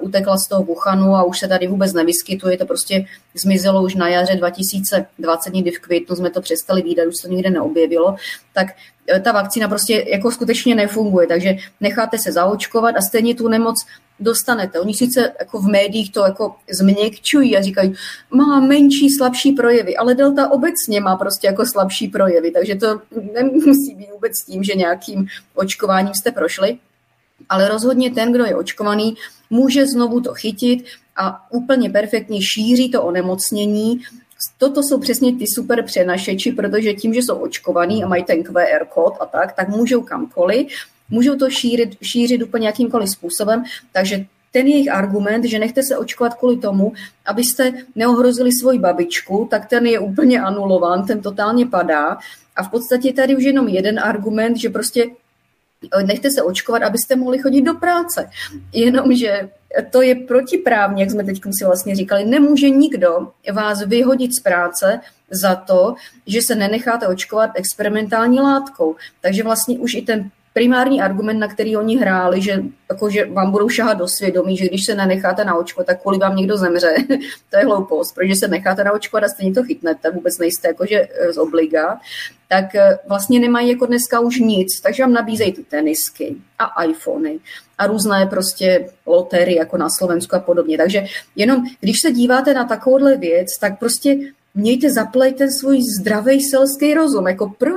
utekla 0.00 0.36
z 0.36 0.48
toho 0.48 0.62
Wuhanu 0.62 1.14
a 1.14 1.22
už 1.22 1.38
se 1.38 1.48
tady 1.48 1.66
vůbec 1.66 1.92
nevyskytuje, 1.92 2.58
to 2.58 2.66
prostě 2.66 3.04
zmizelo 3.34 3.82
už 3.82 3.94
na 3.94 4.08
jaře 4.08 4.36
2020, 4.36 5.54
někdy 5.54 5.70
v 5.70 5.78
květnu 5.78 6.16
jsme 6.16 6.30
to 6.30 6.40
přestali 6.40 6.82
výdat, 6.82 7.06
už 7.06 7.16
se 7.16 7.28
to 7.28 7.34
nikde 7.34 7.50
neobjevilo, 7.50 8.16
tak 8.54 8.66
eh, 9.08 9.20
ta 9.20 9.32
vakcína 9.32 9.68
prostě 9.68 10.04
jako 10.08 10.30
skutečně 10.30 10.74
nefunguje, 10.74 11.26
takže 11.26 11.56
necháte 11.80 12.18
se 12.18 12.32
zaočkovat 12.32 12.96
a 12.96 13.00
stejně 13.00 13.34
tu 13.34 13.48
nemoc 13.48 13.76
dostanete. 14.20 14.80
Oni 14.80 14.94
sice 14.94 15.32
jako 15.38 15.60
v 15.60 15.66
médiích 15.66 16.12
to 16.12 16.24
jako 16.24 16.54
změkčují 16.70 17.56
a 17.56 17.62
říkají, 17.62 17.94
má 18.30 18.60
menší, 18.60 19.10
slabší 19.10 19.52
projevy, 19.52 19.96
ale 19.96 20.14
delta 20.14 20.50
obecně 20.50 21.00
má 21.00 21.16
prostě 21.16 21.46
jako 21.46 21.66
slabší 21.66 22.08
projevy, 22.08 22.50
takže 22.50 22.74
to 22.74 23.00
nemusí 23.32 23.94
být 23.94 24.10
vůbec 24.12 24.32
tím, 24.46 24.64
že 24.64 24.74
nějakým 24.74 25.26
očkováním 25.54 26.14
jste 26.14 26.32
prošli 26.32 26.78
ale 27.48 27.68
rozhodně 27.68 28.10
ten, 28.10 28.32
kdo 28.32 28.44
je 28.44 28.56
očkovaný, 28.56 29.16
může 29.54 29.86
znovu 29.86 30.20
to 30.20 30.34
chytit 30.34 30.84
a 31.16 31.52
úplně 31.52 31.90
perfektně 31.90 32.42
šíří 32.42 32.90
to 32.90 33.02
onemocnění. 33.02 34.00
Toto 34.58 34.82
jsou 34.82 35.00
přesně 35.00 35.36
ty 35.36 35.44
super 35.46 35.84
přenašeči, 35.84 36.52
protože 36.52 36.94
tím, 36.94 37.14
že 37.14 37.20
jsou 37.22 37.36
očkovaný 37.36 38.04
a 38.04 38.08
mají 38.08 38.24
ten 38.24 38.42
QR 38.42 38.84
kód 38.88 39.14
a 39.20 39.26
tak, 39.26 39.52
tak 39.52 39.68
můžou 39.68 40.02
kamkoliv, 40.02 40.66
můžou 41.10 41.36
to 41.36 41.50
šířit, 41.50 41.96
šířit 42.02 42.42
úplně 42.42 42.66
jakýmkoliv 42.66 43.10
způsobem, 43.10 43.64
takže 43.92 44.26
ten 44.52 44.66
jejich 44.66 44.90
argument, 44.90 45.44
že 45.44 45.58
nechte 45.58 45.82
se 45.82 45.98
očkovat 45.98 46.34
kvůli 46.34 46.56
tomu, 46.56 46.92
abyste 47.26 47.72
neohrozili 47.94 48.50
svoji 48.52 48.78
babičku, 48.78 49.46
tak 49.50 49.66
ten 49.66 49.86
je 49.86 49.98
úplně 49.98 50.40
anulován, 50.40 51.06
ten 51.06 51.22
totálně 51.22 51.66
padá. 51.66 52.18
A 52.56 52.62
v 52.62 52.70
podstatě 52.70 53.12
tady 53.12 53.36
už 53.36 53.44
jenom 53.44 53.68
jeden 53.68 53.98
argument, 53.98 54.56
že 54.56 54.70
prostě 54.70 55.06
nechte 56.06 56.30
se 56.30 56.42
očkovat, 56.42 56.82
abyste 56.82 57.16
mohli 57.16 57.38
chodit 57.38 57.62
do 57.62 57.74
práce. 57.74 58.30
Jenomže 58.72 59.48
to 59.90 60.02
je 60.02 60.14
protiprávně, 60.14 61.02
jak 61.02 61.10
jsme 61.10 61.24
teď 61.24 61.40
si 61.58 61.64
vlastně 61.64 61.96
říkali, 61.96 62.24
nemůže 62.24 62.70
nikdo 62.70 63.28
vás 63.52 63.82
vyhodit 63.82 64.34
z 64.34 64.40
práce 64.40 65.00
za 65.30 65.54
to, 65.54 65.94
že 66.26 66.42
se 66.42 66.54
nenecháte 66.54 67.08
očkovat 67.08 67.50
experimentální 67.54 68.40
látkou. 68.40 68.96
Takže 69.20 69.42
vlastně 69.42 69.78
už 69.78 69.94
i 69.94 70.02
ten 70.02 70.30
primární 70.54 71.02
argument, 71.02 71.38
na 71.38 71.48
který 71.48 71.76
oni 71.76 71.96
hráli, 71.96 72.42
že, 72.42 72.62
jako, 72.90 73.10
že 73.10 73.24
vám 73.24 73.50
budou 73.50 73.68
šahat 73.68 73.98
do 73.98 74.08
svědomí, 74.08 74.56
že 74.56 74.68
když 74.68 74.84
se 74.84 74.94
nenecháte 74.94 75.44
naočkovat, 75.44 75.86
tak 75.86 76.02
kvůli 76.02 76.18
vám 76.18 76.36
někdo 76.36 76.56
zemře. 76.56 76.94
to 77.50 77.56
je 77.58 77.64
hloupost, 77.64 78.14
protože 78.14 78.32
se 78.40 78.48
necháte 78.48 78.84
naočkovat 78.84 79.24
a 79.24 79.28
stejně 79.28 79.54
to 79.54 79.62
chytnete, 79.62 80.10
vůbec 80.10 80.38
nejste 80.38 80.68
jakože 80.68 81.08
eh, 81.10 81.32
z 81.32 81.38
obliga, 81.38 82.00
tak 82.48 82.74
eh, 82.74 82.98
vlastně 83.06 83.40
nemají 83.40 83.70
jako 83.70 83.86
dneska 83.86 84.20
už 84.20 84.38
nic, 84.38 84.80
takže 84.80 85.02
vám 85.02 85.12
nabízejí 85.12 85.52
ty 85.52 85.64
tenisky 85.64 86.36
a 86.58 86.84
iPhony 86.84 87.38
a 87.78 87.86
různé 87.86 88.26
prostě 88.26 88.90
lotery 89.06 89.54
jako 89.54 89.76
na 89.76 89.88
Slovensku 89.98 90.36
a 90.36 90.40
podobně. 90.40 90.78
Takže 90.78 91.04
jenom, 91.36 91.64
když 91.80 92.00
se 92.00 92.12
díváte 92.12 92.54
na 92.54 92.64
takovouhle 92.64 93.16
věc, 93.16 93.58
tak 93.58 93.78
prostě 93.78 94.16
mějte 94.54 94.92
zaplej 94.92 95.32
ten 95.32 95.52
svůj 95.52 95.80
zdravý 96.00 96.42
selský 96.42 96.94
rozum. 96.94 97.26
Jako 97.26 97.48
pro, 97.58 97.72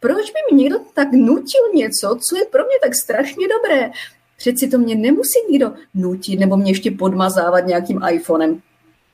proč 0.00 0.30
by 0.30 0.54
mi 0.54 0.62
někdo 0.62 0.78
tak 0.94 1.12
nutil 1.12 1.60
něco, 1.74 2.18
co 2.28 2.36
je 2.36 2.44
pro 2.44 2.64
mě 2.64 2.76
tak 2.82 2.94
strašně 2.94 3.46
dobré? 3.48 3.90
Přeci 4.36 4.68
to 4.68 4.78
mě 4.78 4.94
nemusí 4.94 5.38
nikdo 5.50 5.72
nutit 5.94 6.40
nebo 6.40 6.56
mě 6.56 6.70
ještě 6.70 6.90
podmazávat 6.90 7.66
nějakým 7.66 8.00
iPhonem. 8.10 8.60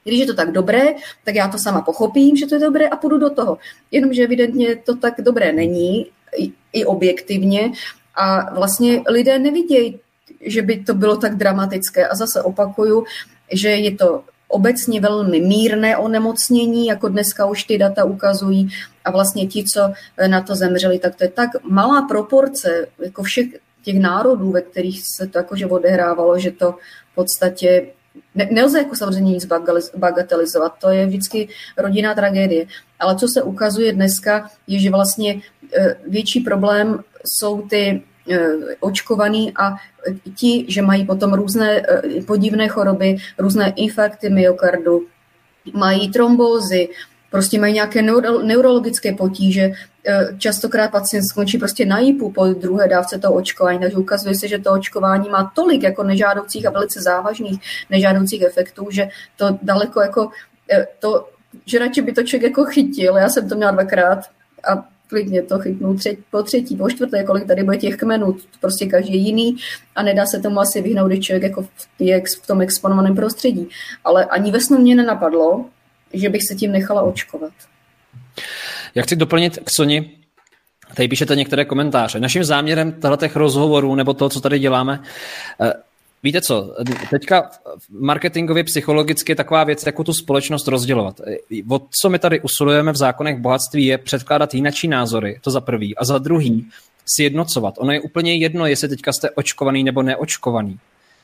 Když 0.04 0.20
je 0.20 0.26
to 0.26 0.34
tak 0.34 0.52
dobré, 0.52 0.94
tak 1.24 1.34
já 1.34 1.48
to 1.48 1.58
sama 1.58 1.80
pochopím, 1.80 2.36
že 2.36 2.46
to 2.46 2.54
je 2.54 2.60
dobré 2.60 2.88
a 2.88 2.96
půjdu 2.96 3.18
do 3.18 3.30
toho. 3.30 3.58
Jenomže 3.90 4.24
evidentně 4.24 4.76
to 4.76 4.96
tak 4.96 5.14
dobré 5.20 5.52
není, 5.52 6.06
i, 6.38 6.52
i 6.72 6.84
objektivně, 6.84 7.72
a 8.14 8.54
vlastně 8.54 9.02
lidé 9.08 9.38
nevidějí, 9.38 10.00
že 10.40 10.62
by 10.62 10.84
to 10.84 10.94
bylo 10.94 11.16
tak 11.16 11.36
dramatické. 11.36 12.08
A 12.08 12.14
zase 12.14 12.42
opakuju, 12.42 13.04
že 13.52 13.68
je 13.68 13.96
to 13.96 14.24
obecně 14.52 15.00
velmi 15.00 15.40
mírné 15.40 15.96
onemocnění, 15.96 16.86
jako 16.86 17.08
dneska 17.08 17.46
už 17.46 17.64
ty 17.64 17.78
data 17.78 18.04
ukazují, 18.04 18.68
a 19.04 19.10
vlastně 19.10 19.46
ti, 19.46 19.64
co 19.64 19.92
na 20.26 20.40
to 20.40 20.54
zemřeli, 20.54 20.98
tak 20.98 21.14
to 21.14 21.24
je 21.24 21.30
tak 21.30 21.50
malá 21.62 22.02
proporce 22.02 22.86
jako 22.98 23.22
všech 23.22 23.46
těch 23.82 24.00
národů, 24.00 24.50
ve 24.50 24.62
kterých 24.62 25.02
se 25.16 25.26
to 25.26 25.38
jakože 25.38 25.66
odehrávalo, 25.66 26.38
že 26.38 26.50
to 26.50 26.72
v 27.12 27.14
podstatě 27.14 27.86
ne, 28.34 28.48
nelze 28.50 28.78
jako 28.78 28.96
samozřejmě 28.96 29.32
nic 29.32 29.48
bagatelizovat, 29.96 30.74
to 30.80 30.90
je 30.90 31.06
vždycky 31.06 31.48
rodinná 31.78 32.14
tragédie. 32.14 32.66
Ale 32.98 33.16
co 33.16 33.28
se 33.28 33.42
ukazuje 33.42 33.92
dneska, 33.92 34.50
je, 34.66 34.78
že 34.78 34.90
vlastně 34.90 35.42
e, 35.76 35.96
větší 36.06 36.40
problém 36.40 37.04
jsou 37.24 37.62
ty 37.62 38.02
očkovaný 38.80 39.52
a 39.56 39.76
ti, 40.34 40.66
že 40.68 40.82
mají 40.82 41.06
potom 41.06 41.32
různé 41.32 41.76
e, 41.78 42.22
podivné 42.22 42.68
choroby, 42.68 43.16
různé 43.38 43.72
infarkty 43.76 44.30
myokardu, 44.30 45.06
mají 45.74 46.10
trombózy, 46.10 46.88
prostě 47.30 47.60
mají 47.60 47.74
nějaké 47.74 48.02
neuro, 48.02 48.42
neurologické 48.42 49.14
potíže. 49.14 49.62
E, 49.62 49.72
častokrát 50.38 50.90
pacient 50.90 51.24
skončí 51.24 51.58
prostě 51.58 51.86
na 51.86 51.98
jípu 51.98 52.32
po 52.32 52.46
druhé 52.46 52.88
dávce 52.88 53.18
toho 53.18 53.34
očkování, 53.34 53.78
takže 53.78 53.96
ukazuje 53.96 54.34
se, 54.34 54.48
že 54.48 54.58
to 54.58 54.72
očkování 54.72 55.28
má 55.28 55.52
tolik 55.54 55.82
jako 55.82 56.02
nežádoucích 56.02 56.66
a 56.66 56.70
velice 56.70 57.00
závažných 57.00 57.60
nežádoucích 57.90 58.42
efektů, 58.42 58.86
že 58.90 59.08
to 59.36 59.58
daleko 59.62 60.00
jako 60.00 60.30
to, 60.98 61.28
že 61.66 61.78
radši 61.78 62.02
by 62.02 62.12
to 62.12 62.22
člověk 62.22 62.50
jako 62.50 62.64
chytil. 62.64 63.16
Já 63.16 63.28
jsem 63.28 63.48
to 63.48 63.54
měla 63.56 63.70
dvakrát 63.70 64.18
a 64.70 64.91
klidně 65.12 65.42
to 65.42 65.58
chytnu 65.58 65.94
tři, 65.94 66.18
po 66.30 66.42
třetí, 66.42 66.76
po 66.76 66.90
čtvrté, 66.90 67.24
kolik 67.24 67.46
tady 67.46 67.64
bude 67.64 67.76
těch 67.76 67.96
kmenů, 67.96 68.36
prostě 68.60 68.86
každý 68.86 69.24
jiný 69.24 69.56
a 69.96 70.02
nedá 70.02 70.26
se 70.26 70.40
tomu 70.40 70.60
asi 70.60 70.82
vyhnout, 70.82 71.08
když 71.08 71.26
člověk 71.26 71.42
jako 71.42 71.62
v, 71.62 71.68
v 72.42 72.46
tom 72.46 72.60
exponovaném 72.60 73.14
prostředí. 73.14 73.68
Ale 74.04 74.24
ani 74.24 74.50
ve 74.50 74.60
snu 74.60 74.78
mě 74.78 74.94
nenapadlo, 74.94 75.64
že 76.12 76.28
bych 76.28 76.42
se 76.48 76.54
tím 76.54 76.72
nechala 76.72 77.02
očkovat. 77.02 77.52
Já 78.94 79.02
chci 79.02 79.16
doplnit 79.16 79.58
k 79.58 79.70
Soni, 79.70 80.10
Tady 80.94 81.08
píšete 81.08 81.36
některé 81.36 81.64
komentáře. 81.64 82.20
Naším 82.20 82.44
záměrem 82.44 82.92
těchto 82.92 83.38
rozhovorů 83.38 83.94
nebo 83.94 84.14
to, 84.14 84.28
co 84.28 84.40
tady 84.40 84.58
děláme, 84.58 85.02
eh, 85.60 85.72
Víte 86.24 86.40
co, 86.40 86.74
teďka 87.10 87.50
marketingově, 87.90 88.64
psychologicky 88.64 89.32
je 89.32 89.36
taková 89.36 89.64
věc, 89.64 89.86
jako 89.86 90.04
tu 90.04 90.12
společnost 90.12 90.68
rozdělovat. 90.68 91.20
O 91.70 91.80
co 92.02 92.10
my 92.10 92.18
tady 92.18 92.40
usilujeme 92.40 92.92
v 92.92 92.96
zákonech 92.96 93.40
bohatství 93.40 93.86
je 93.86 93.98
předkládat 93.98 94.54
jinačí 94.54 94.88
názory, 94.88 95.40
to 95.42 95.50
za 95.50 95.60
prvý. 95.60 95.96
A 95.96 96.04
za 96.04 96.18
druhý, 96.18 96.66
sjednocovat. 97.16 97.74
Ono 97.78 97.92
je 97.92 98.00
úplně 98.00 98.34
jedno, 98.34 98.66
jestli 98.66 98.88
teďka 98.88 99.12
jste 99.12 99.30
očkovaný 99.30 99.84
nebo 99.84 100.02
neočkovaný. 100.02 100.78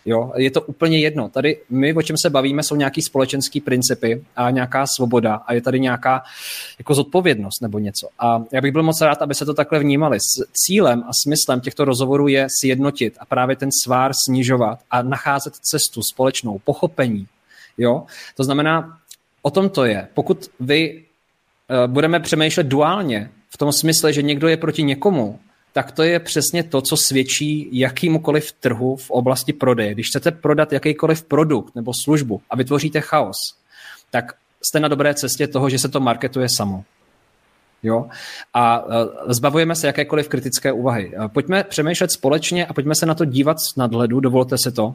Jo, 0.08 0.32
je 0.36 0.50
to 0.50 0.62
úplně 0.62 0.98
jedno. 0.98 1.28
Tady 1.28 1.58
my, 1.70 1.94
o 1.94 2.02
čem 2.02 2.16
se 2.22 2.30
bavíme, 2.30 2.62
jsou 2.62 2.76
nějaký 2.76 3.02
společenský 3.02 3.60
principy 3.60 4.24
a 4.36 4.50
nějaká 4.50 4.86
svoboda 4.86 5.34
a 5.34 5.52
je 5.52 5.60
tady 5.60 5.80
nějaká 5.80 6.22
jako 6.78 6.94
zodpovědnost 6.94 7.62
nebo 7.62 7.78
něco. 7.78 8.08
A 8.18 8.44
já 8.52 8.60
bych 8.60 8.72
byl 8.72 8.82
moc 8.82 9.00
rád, 9.00 9.22
aby 9.22 9.34
se 9.34 9.46
to 9.46 9.54
takhle 9.54 9.78
vnímali. 9.78 10.20
S 10.20 10.52
cílem 10.52 11.04
a 11.06 11.10
smyslem 11.24 11.60
těchto 11.60 11.84
rozhovorů 11.84 12.28
je 12.28 12.46
sjednotit 12.60 13.16
a 13.20 13.26
právě 13.26 13.56
ten 13.56 13.68
svár 13.84 14.12
snižovat 14.26 14.78
a 14.90 15.02
nacházet 15.02 15.54
cestu 15.54 16.00
společnou, 16.12 16.58
pochopení. 16.58 17.26
Jo? 17.78 18.06
To 18.36 18.44
znamená, 18.44 18.98
o 19.42 19.50
tom 19.50 19.68
to 19.68 19.84
je. 19.84 20.08
Pokud 20.14 20.50
vy 20.60 21.04
uh, 21.68 21.92
budeme 21.92 22.20
přemýšlet 22.20 22.66
duálně, 22.66 23.30
v 23.50 23.56
tom 23.56 23.72
smysle, 23.72 24.12
že 24.12 24.22
někdo 24.22 24.48
je 24.48 24.56
proti 24.56 24.82
někomu, 24.82 25.38
tak 25.78 25.92
to 25.92 26.02
je 26.02 26.20
přesně 26.20 26.62
to, 26.62 26.82
co 26.82 26.96
svědčí 26.96 27.68
jakýmukoliv 27.72 28.52
trhu 28.52 28.96
v 28.96 29.10
oblasti 29.10 29.52
prodeje. 29.52 29.94
Když 29.94 30.06
chcete 30.08 30.30
prodat 30.30 30.72
jakýkoliv 30.72 31.22
produkt 31.22 31.74
nebo 31.74 31.92
službu 32.04 32.40
a 32.50 32.56
vytvoříte 32.56 33.00
chaos, 33.00 33.36
tak 34.10 34.34
jste 34.68 34.80
na 34.80 34.88
dobré 34.88 35.14
cestě 35.14 35.46
toho, 35.46 35.70
že 35.70 35.78
se 35.78 35.88
to 35.88 36.00
marketuje 36.00 36.48
samo. 36.56 36.84
Jo? 37.82 38.08
A 38.54 38.84
e, 39.28 39.34
zbavujeme 39.34 39.74
se 39.74 39.86
jakékoliv 39.86 40.28
kritické 40.28 40.72
úvahy. 40.72 41.12
E, 41.24 41.28
pojďme 41.28 41.64
přemýšlet 41.64 42.12
společně 42.12 42.66
a 42.66 42.72
pojďme 42.72 42.94
se 42.94 43.06
na 43.06 43.14
to 43.14 43.24
dívat 43.24 43.56
z 43.60 43.76
nadhledu, 43.76 44.20
dovolte 44.20 44.56
si 44.58 44.72
to. 44.72 44.94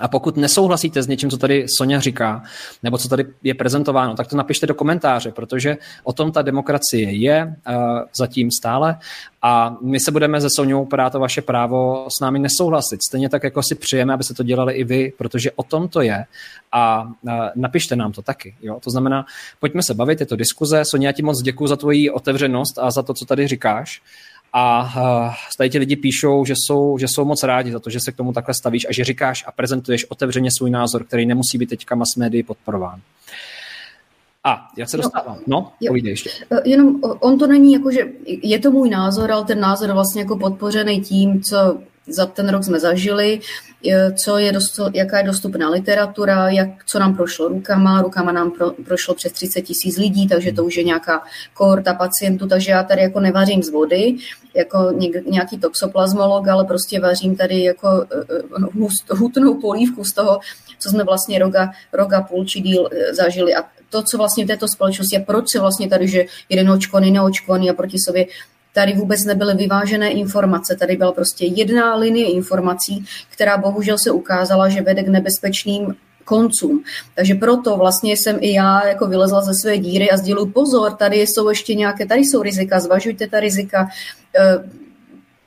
A 0.00 0.08
pokud 0.08 0.36
nesouhlasíte 0.36 1.02
s 1.02 1.06
něčím, 1.06 1.30
co 1.30 1.36
tady 1.36 1.66
Sonja 1.76 2.00
říká, 2.00 2.42
nebo 2.82 2.98
co 2.98 3.08
tady 3.08 3.26
je 3.42 3.54
prezentováno, 3.54 4.14
tak 4.14 4.26
to 4.26 4.36
napište 4.36 4.66
do 4.66 4.74
komentáře, 4.74 5.32
protože 5.32 5.76
o 6.04 6.12
tom 6.12 6.32
ta 6.32 6.42
demokracie 6.42 7.10
je 7.10 7.56
uh, 7.68 7.74
zatím 8.16 8.50
stále 8.50 8.98
a 9.42 9.76
my 9.82 10.00
se 10.00 10.10
budeme 10.10 10.40
se 10.40 10.48
Soňou 10.50 10.84
prát 10.84 11.14
o 11.14 11.20
vaše 11.20 11.42
právo 11.42 12.06
s 12.18 12.20
námi 12.20 12.38
nesouhlasit. 12.38 13.02
Stejně 13.08 13.28
tak, 13.28 13.44
jako 13.44 13.62
si 13.62 13.74
přijeme, 13.74 14.14
aby 14.14 14.24
se 14.24 14.34
to 14.34 14.42
dělali 14.42 14.74
i 14.74 14.84
vy, 14.84 15.12
protože 15.18 15.50
o 15.52 15.62
tom 15.62 15.88
to 15.88 16.00
je 16.00 16.24
a 16.72 17.02
uh, 17.02 17.32
napište 17.56 17.96
nám 17.96 18.12
to 18.12 18.22
taky. 18.22 18.54
Jo? 18.62 18.80
To 18.84 18.90
znamená, 18.90 19.26
pojďme 19.60 19.82
se 19.82 19.94
bavit, 19.94 20.20
je 20.20 20.26
to 20.26 20.36
diskuze. 20.36 20.84
Sonja, 20.84 21.12
ti 21.12 21.22
moc 21.22 21.42
děkuji 21.42 21.66
za 21.66 21.76
tvoji 21.76 22.10
otevřenost 22.10 22.78
a 22.78 22.90
za 22.90 23.02
to, 23.02 23.14
co 23.14 23.24
tady 23.24 23.46
říkáš. 23.46 24.02
A 24.52 24.82
uh, 24.82 25.34
tady 25.58 25.70
ti 25.70 25.78
lidi 25.78 25.96
píšou, 25.96 26.44
že 26.44 26.54
jsou, 26.56 26.98
že 26.98 27.06
jsou 27.08 27.24
moc 27.24 27.42
rádi 27.42 27.72
za 27.72 27.78
to, 27.78 27.90
že 27.90 27.98
se 28.04 28.12
k 28.12 28.16
tomu 28.16 28.32
takhle 28.32 28.54
stavíš 28.54 28.86
a 28.88 28.92
že 28.92 29.04
říkáš 29.04 29.44
a 29.46 29.52
prezentuješ 29.52 30.10
otevřeně 30.10 30.50
svůj 30.58 30.70
názor, 30.70 31.04
který 31.04 31.26
nemusí 31.26 31.58
být 31.58 31.68
teďka 31.68 31.94
mass 31.94 32.16
médii 32.16 32.42
podporován. 32.42 33.00
A 34.44 34.68
já 34.76 34.86
se 34.86 34.96
dostávám. 34.96 35.38
No, 35.46 35.72
povídej 35.88 36.12
ještě. 36.12 36.30
E, 36.50 36.70
jenom 36.70 37.00
on 37.02 37.38
to 37.38 37.46
není 37.46 37.72
jako, 37.72 37.92
že 37.92 38.00
je 38.24 38.58
to 38.58 38.70
můj 38.70 38.90
názor, 38.90 39.32
ale 39.32 39.44
ten 39.44 39.60
názor 39.60 39.92
vlastně 39.92 40.22
jako 40.22 40.38
podpořený 40.38 41.00
tím, 41.00 41.42
co 41.42 41.78
za 42.06 42.26
ten 42.26 42.48
rok 42.48 42.64
jsme 42.64 42.80
zažili, 42.80 43.40
co 44.24 44.38
je 44.38 44.52
dost, 44.52 44.80
jaká 44.94 45.18
je 45.18 45.24
dostupná 45.24 45.70
literatura, 45.70 46.48
jak, 46.48 46.68
co 46.86 46.98
nám 46.98 47.16
prošlo 47.16 47.48
rukama. 47.48 48.02
Rukama 48.02 48.32
nám 48.32 48.50
pro, 48.50 48.70
prošlo 48.70 49.14
přes 49.14 49.32
30 49.32 49.62
tisíc 49.62 49.96
lidí, 49.96 50.28
takže 50.28 50.52
to 50.52 50.64
už 50.64 50.76
je 50.76 50.84
nějaká 50.84 51.22
kohorta 51.54 51.94
pacientů, 51.94 52.48
takže 52.48 52.70
já 52.70 52.82
tady 52.82 53.02
jako 53.02 53.20
nevařím 53.20 53.62
z 53.62 53.70
vody, 53.70 54.16
jako 54.54 54.92
nějaký 55.30 55.58
toxoplazmolog, 55.58 56.48
ale 56.48 56.64
prostě 56.64 57.00
vařím 57.00 57.36
tady 57.36 57.62
jako 57.62 57.88
uh, 58.58 58.82
hust, 58.82 59.10
hutnou 59.10 59.60
polívku 59.60 60.04
z 60.04 60.12
toho, 60.12 60.40
co 60.78 60.90
jsme 60.90 61.04
vlastně 61.04 61.38
roga, 61.38 61.70
roga 61.92 62.20
půl 62.20 62.44
či 62.44 62.60
díl 62.60 62.88
zažili. 63.12 63.54
A 63.54 63.64
to, 63.90 64.02
co 64.02 64.18
vlastně 64.18 64.44
v 64.44 64.48
této 64.48 64.68
společnosti 64.68 65.16
a 65.16 65.24
proč 65.24 65.44
se 65.52 65.60
vlastně 65.60 65.88
tady, 65.88 66.08
že 66.08 66.24
jeden 66.48 66.70
očkovaný, 66.70 67.10
neočkovaný 67.10 67.70
a 67.70 67.74
proti 67.74 67.96
sobě 68.06 68.26
Tady 68.74 68.92
vůbec 68.92 69.24
nebyly 69.24 69.54
vyvážené 69.54 70.10
informace, 70.10 70.76
tady 70.76 70.96
byla 70.96 71.12
prostě 71.12 71.46
jedna 71.46 71.94
linie 71.94 72.30
informací, 72.30 73.04
která 73.32 73.56
bohužel 73.58 73.98
se 73.98 74.10
ukázala, 74.10 74.68
že 74.68 74.82
vede 74.82 75.02
k 75.02 75.08
nebezpečným 75.08 75.94
koncům. 76.24 76.82
Takže 77.14 77.34
proto 77.34 77.76
vlastně 77.76 78.12
jsem 78.12 78.36
i 78.40 78.52
já 78.52 78.86
jako 78.86 79.06
vylezla 79.06 79.42
ze 79.42 79.52
své 79.62 79.78
díry 79.78 80.10
a 80.10 80.16
sděluji 80.16 80.50
pozor, 80.50 80.92
tady 80.92 81.16
jsou 81.20 81.48
ještě 81.48 81.74
nějaké, 81.74 82.06
tady 82.06 82.20
jsou 82.20 82.42
rizika, 82.42 82.80
zvažujte 82.80 83.26
ta 83.26 83.40
rizika, 83.40 83.88
eh, 84.38 84.80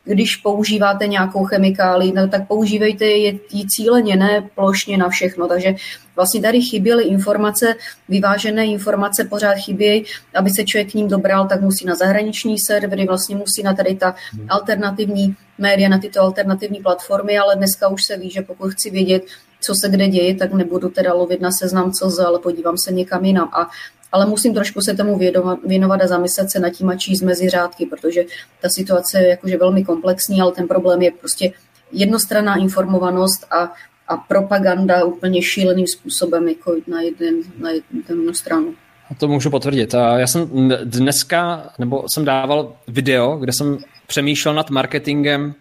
když 0.05 0.35
používáte 0.35 1.07
nějakou 1.07 1.45
chemikáli, 1.45 2.11
no, 2.15 2.27
tak 2.27 2.47
používejte 2.47 3.05
ji 3.05 3.39
cíleně, 3.67 4.15
ne 4.15 4.49
plošně 4.55 4.97
na 4.97 5.09
všechno. 5.09 5.47
Takže 5.47 5.75
vlastně 6.15 6.41
tady 6.41 6.61
chyběly 6.61 7.03
informace, 7.03 7.75
vyvážené 8.09 8.65
informace 8.65 9.23
pořád 9.23 9.53
chybějí, 9.53 10.05
aby 10.35 10.49
se 10.49 10.63
člověk 10.63 10.91
k 10.91 10.93
ním 10.93 11.07
dobral, 11.07 11.47
tak 11.47 11.61
musí 11.61 11.85
na 11.85 11.95
zahraniční 11.95 12.55
servery, 12.59 13.05
vlastně 13.07 13.35
musí 13.35 13.63
na 13.63 13.73
tady 13.73 13.95
ta 13.95 14.15
hmm. 14.31 14.47
alternativní 14.49 15.35
média, 15.57 15.89
na 15.89 15.97
tyto 15.97 16.21
alternativní 16.21 16.79
platformy, 16.79 17.37
ale 17.37 17.55
dneska 17.55 17.87
už 17.87 18.03
se 18.03 18.17
ví, 18.17 18.29
že 18.29 18.41
pokud 18.41 18.71
chci 18.71 18.89
vědět, 18.89 19.23
co 19.61 19.73
se 19.81 19.89
kde 19.89 20.07
děje, 20.07 20.35
tak 20.35 20.53
nebudu 20.53 20.89
teda 20.89 21.13
lovit 21.13 21.41
na 21.41 21.51
seznam 21.51 21.91
CZ, 21.91 22.19
ale 22.19 22.39
podívám 22.39 22.75
se 22.77 22.93
někam 22.93 23.25
jinam. 23.25 23.49
A 23.53 23.69
ale 24.13 24.25
musím 24.25 24.53
trošku 24.53 24.81
se 24.81 24.93
tomu 24.93 25.19
věnovat 25.65 26.01
a 26.01 26.07
zamyslet 26.07 26.51
se 26.51 26.59
nad 26.59 26.69
tím 26.69 26.89
a 26.89 26.95
číst 26.95 27.21
mezi 27.21 27.49
řádky, 27.49 27.85
protože 27.85 28.23
ta 28.61 28.69
situace 28.75 29.19
je 29.21 29.27
jakože 29.27 29.57
velmi 29.57 29.83
komplexní, 29.83 30.41
ale 30.41 30.51
ten 30.51 30.67
problém 30.67 31.01
je 31.01 31.11
prostě 31.11 31.51
jednostranná 31.91 32.55
informovanost 32.55 33.45
a, 33.51 33.73
a 34.07 34.17
propaganda 34.17 35.03
úplně 35.03 35.41
šíleným 35.41 35.87
způsobem 35.87 36.47
jako 36.47 36.75
na, 36.87 37.01
jeden, 37.01 37.35
na 37.59 37.69
jednu 38.09 38.33
stranu. 38.33 38.73
To 39.17 39.27
můžu 39.27 39.49
potvrdit. 39.49 39.93
Já 39.93 40.27
jsem 40.27 40.69
dneska, 40.83 41.69
nebo 41.79 42.03
jsem 42.13 42.25
dával 42.25 42.75
video, 42.87 43.37
kde 43.37 43.51
jsem 43.53 43.77
přemýšlel 44.07 44.53
nad 44.53 44.69
marketingem 44.69 45.53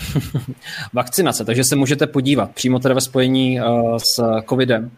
vakcinace, 0.92 1.44
takže 1.44 1.62
se 1.64 1.76
můžete 1.76 2.06
podívat 2.06 2.50
přímo 2.50 2.78
teda 2.78 2.94
ve 2.94 3.00
spojení 3.00 3.60
uh, 3.60 3.96
s 3.96 4.42
covidem. 4.48 4.90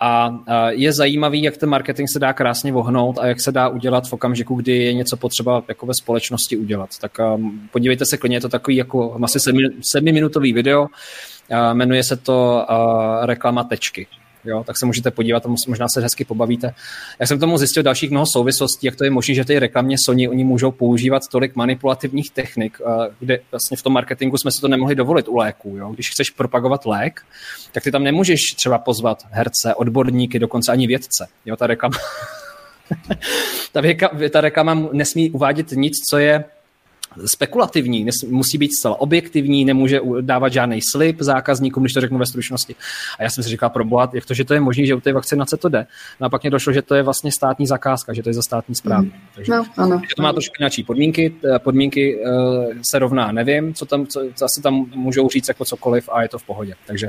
A 0.00 0.30
je 0.68 0.92
zajímavý, 0.92 1.42
jak 1.42 1.56
ten 1.56 1.68
marketing 1.68 2.08
se 2.12 2.18
dá 2.18 2.32
krásně 2.32 2.72
vohnout 2.72 3.18
a 3.18 3.26
jak 3.26 3.40
se 3.40 3.52
dá 3.52 3.68
udělat 3.68 4.08
v 4.08 4.12
okamžiku, 4.12 4.54
kdy 4.54 4.72
je 4.72 4.94
něco 4.94 5.16
potřeba 5.16 5.62
jako 5.68 5.86
ve 5.86 5.92
společnosti 6.02 6.56
udělat. 6.56 6.90
Tak 7.00 7.12
um, 7.34 7.68
podívejte 7.72 8.04
se 8.06 8.16
klidně, 8.16 8.36
je 8.36 8.40
to 8.40 8.48
takový 8.48 8.76
jako 8.76 9.18
asi 9.22 9.38
sedmiminutový 9.80 10.52
video, 10.52 10.86
jmenuje 11.72 12.04
se 12.04 12.16
to 12.16 12.66
reklama 13.22 13.64
tečky 13.64 14.06
jo, 14.46 14.64
tak 14.64 14.78
se 14.78 14.86
můžete 14.86 15.10
podívat 15.10 15.46
a 15.46 15.48
možná 15.68 15.86
se 15.94 16.00
hezky 16.00 16.24
pobavíte. 16.24 16.74
Já 17.18 17.26
jsem 17.26 17.38
tomu 17.38 17.58
zjistil 17.58 17.82
dalších 17.82 18.10
mnoho 18.10 18.26
souvislostí, 18.32 18.86
jak 18.86 18.96
to 18.96 19.04
je 19.04 19.10
možné, 19.10 19.34
že 19.34 19.44
ty 19.44 19.58
reklamě 19.58 19.96
Sony 20.04 20.28
oni 20.28 20.44
můžou 20.44 20.70
používat 20.70 21.22
tolik 21.32 21.56
manipulativních 21.56 22.30
technik, 22.30 22.78
kde 23.20 23.38
vlastně 23.50 23.76
v 23.76 23.82
tom 23.82 23.92
marketingu 23.92 24.36
jsme 24.36 24.50
si 24.50 24.60
to 24.60 24.68
nemohli 24.68 24.94
dovolit 24.94 25.28
u 25.28 25.36
léků. 25.36 25.76
Jo. 25.76 25.92
Když 25.92 26.10
chceš 26.10 26.30
propagovat 26.30 26.86
lék, 26.86 27.20
tak 27.72 27.82
ty 27.82 27.90
tam 27.90 28.02
nemůžeš 28.02 28.40
třeba 28.56 28.78
pozvat 28.78 29.26
herce, 29.30 29.74
odborníky, 29.74 30.38
dokonce 30.38 30.72
ani 30.72 30.86
vědce. 30.86 31.26
Jo, 31.46 31.56
ta 31.56 31.66
reklama 31.66 31.98
ta, 33.72 33.80
věka, 33.80 34.10
ta 34.30 34.40
reklama 34.40 34.88
nesmí 34.92 35.30
uvádět 35.30 35.70
nic, 35.70 35.92
co 36.10 36.18
je 36.18 36.44
spekulativní, 37.26 38.06
musí 38.28 38.58
být 38.58 38.70
zcela 38.78 39.00
objektivní, 39.00 39.64
nemůže 39.64 40.00
dávat 40.20 40.52
žádný 40.52 40.80
slib 40.92 41.16
zákazníkům, 41.20 41.82
když 41.82 41.92
to 41.92 42.00
řeknu 42.00 42.18
ve 42.18 42.26
stručnosti. 42.26 42.74
A 43.18 43.22
já 43.22 43.30
jsem 43.30 43.44
si 43.44 43.50
říkal, 43.50 43.70
probohat, 43.70 44.14
jak 44.14 44.26
to, 44.26 44.34
že 44.34 44.44
to 44.44 44.54
je 44.54 44.60
možné, 44.60 44.86
že 44.86 44.94
u 44.94 45.00
té 45.00 45.12
vakcinace 45.12 45.56
to 45.56 45.68
jde. 45.68 45.86
No 46.20 46.26
a 46.26 46.30
pak 46.30 46.42
mě 46.42 46.50
došlo, 46.50 46.72
že 46.72 46.82
to 46.82 46.94
je 46.94 47.02
vlastně 47.02 47.32
státní 47.32 47.66
zakázka, 47.66 48.12
že 48.12 48.22
to 48.22 48.28
je 48.28 48.34
za 48.34 48.42
státní 48.42 48.74
zprávu. 48.74 49.04
Mm. 49.04 49.12
Takže 49.34 49.52
no, 49.52 49.64
ano. 49.76 50.02
to 50.16 50.22
má 50.22 50.32
trošku 50.32 50.54
jináčí 50.58 50.82
podmínky. 50.82 51.34
Podmínky 51.58 52.16
uh, 52.16 52.64
se 52.90 52.98
rovná, 52.98 53.32
nevím, 53.32 53.74
co 53.74 53.86
tam, 53.86 54.06
co, 54.06 54.20
zase 54.36 54.62
tam 54.62 54.86
můžou 54.94 55.28
říct 55.28 55.48
jako 55.48 55.64
cokoliv 55.64 56.08
a 56.12 56.22
je 56.22 56.28
to 56.28 56.38
v 56.38 56.44
pohodě. 56.44 56.74
Takže 56.86 57.08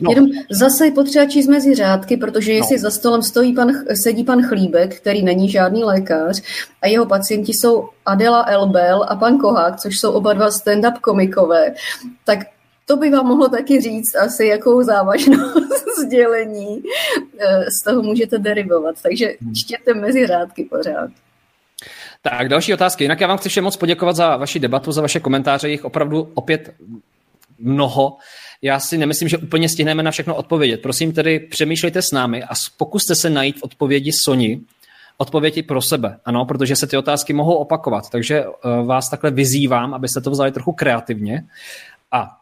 No. 0.00 0.10
Jenom 0.10 0.26
zase 0.50 0.84
je 0.84 0.90
potřeba 0.90 1.26
číst 1.26 1.46
mezi 1.46 1.74
řádky, 1.74 2.16
protože 2.16 2.52
jestli 2.52 2.76
no. 2.76 2.80
za 2.80 2.90
stolem 2.90 3.22
stojí 3.22 3.54
pan, 3.54 3.72
sedí 4.02 4.24
pan 4.24 4.42
Chlíbek, 4.42 4.96
který 4.96 5.22
není 5.22 5.48
žádný 5.48 5.84
lékař, 5.84 6.42
a 6.82 6.86
jeho 6.86 7.06
pacienti 7.06 7.52
jsou 7.52 7.88
Adela 8.06 8.44
Elbel 8.48 9.06
a 9.08 9.16
pan 9.16 9.38
Kohák, 9.38 9.80
což 9.80 9.98
jsou 9.98 10.12
oba 10.12 10.32
dva 10.32 10.48
stand-up 10.48 11.00
komikové, 11.00 11.74
tak 12.24 12.38
to 12.86 12.96
by 12.96 13.10
vám 13.10 13.26
mohlo 13.26 13.48
taky 13.48 13.80
říct 13.80 14.14
asi, 14.14 14.46
jakou 14.46 14.82
závažnost 14.82 15.84
sdělení 16.04 16.82
eh, 17.38 17.64
z 17.80 17.84
toho 17.84 18.02
můžete 18.02 18.38
derivovat. 18.38 18.94
Takže 19.02 19.32
hmm. 19.40 19.54
čtěte 19.54 19.94
mezi 19.94 20.26
řádky 20.26 20.64
pořád. 20.64 21.10
Tak, 22.22 22.48
další 22.48 22.74
otázky. 22.74 23.04
Jinak 23.04 23.20
já 23.20 23.26
vám 23.26 23.38
chci 23.38 23.48
všem 23.48 23.64
moc 23.64 23.76
poděkovat 23.76 24.16
za 24.16 24.36
vaši 24.36 24.58
debatu, 24.58 24.92
za 24.92 25.02
vaše 25.02 25.20
komentáře, 25.20 25.68
jich 25.68 25.84
opravdu 25.84 26.30
opět 26.34 26.74
mnoho. 27.58 28.16
Já 28.64 28.80
si 28.80 28.98
nemyslím, 28.98 29.28
že 29.28 29.38
úplně 29.38 29.68
stihneme 29.68 30.02
na 30.02 30.10
všechno 30.10 30.34
odpovědět. 30.34 30.82
Prosím 30.82 31.12
tedy 31.12 31.40
přemýšlejte 31.40 32.02
s 32.02 32.12
námi 32.12 32.42
a 32.42 32.48
pokuste 32.76 33.14
se 33.14 33.30
najít 33.30 33.58
v 33.58 33.62
odpovědi 33.62 34.10
Soni 34.24 34.60
odpovědi 35.16 35.62
pro 35.62 35.82
sebe, 35.82 36.18
ano, 36.24 36.44
protože 36.44 36.76
se 36.76 36.86
ty 36.86 36.96
otázky 36.96 37.32
mohou 37.32 37.54
opakovat, 37.54 38.10
takže 38.10 38.46
uh, 38.46 38.86
vás 38.86 39.10
takhle 39.10 39.30
vyzývám, 39.30 39.94
abyste 39.94 40.20
to 40.20 40.30
vzali 40.30 40.52
trochu 40.52 40.72
kreativně. 40.72 41.44
A 42.12 42.40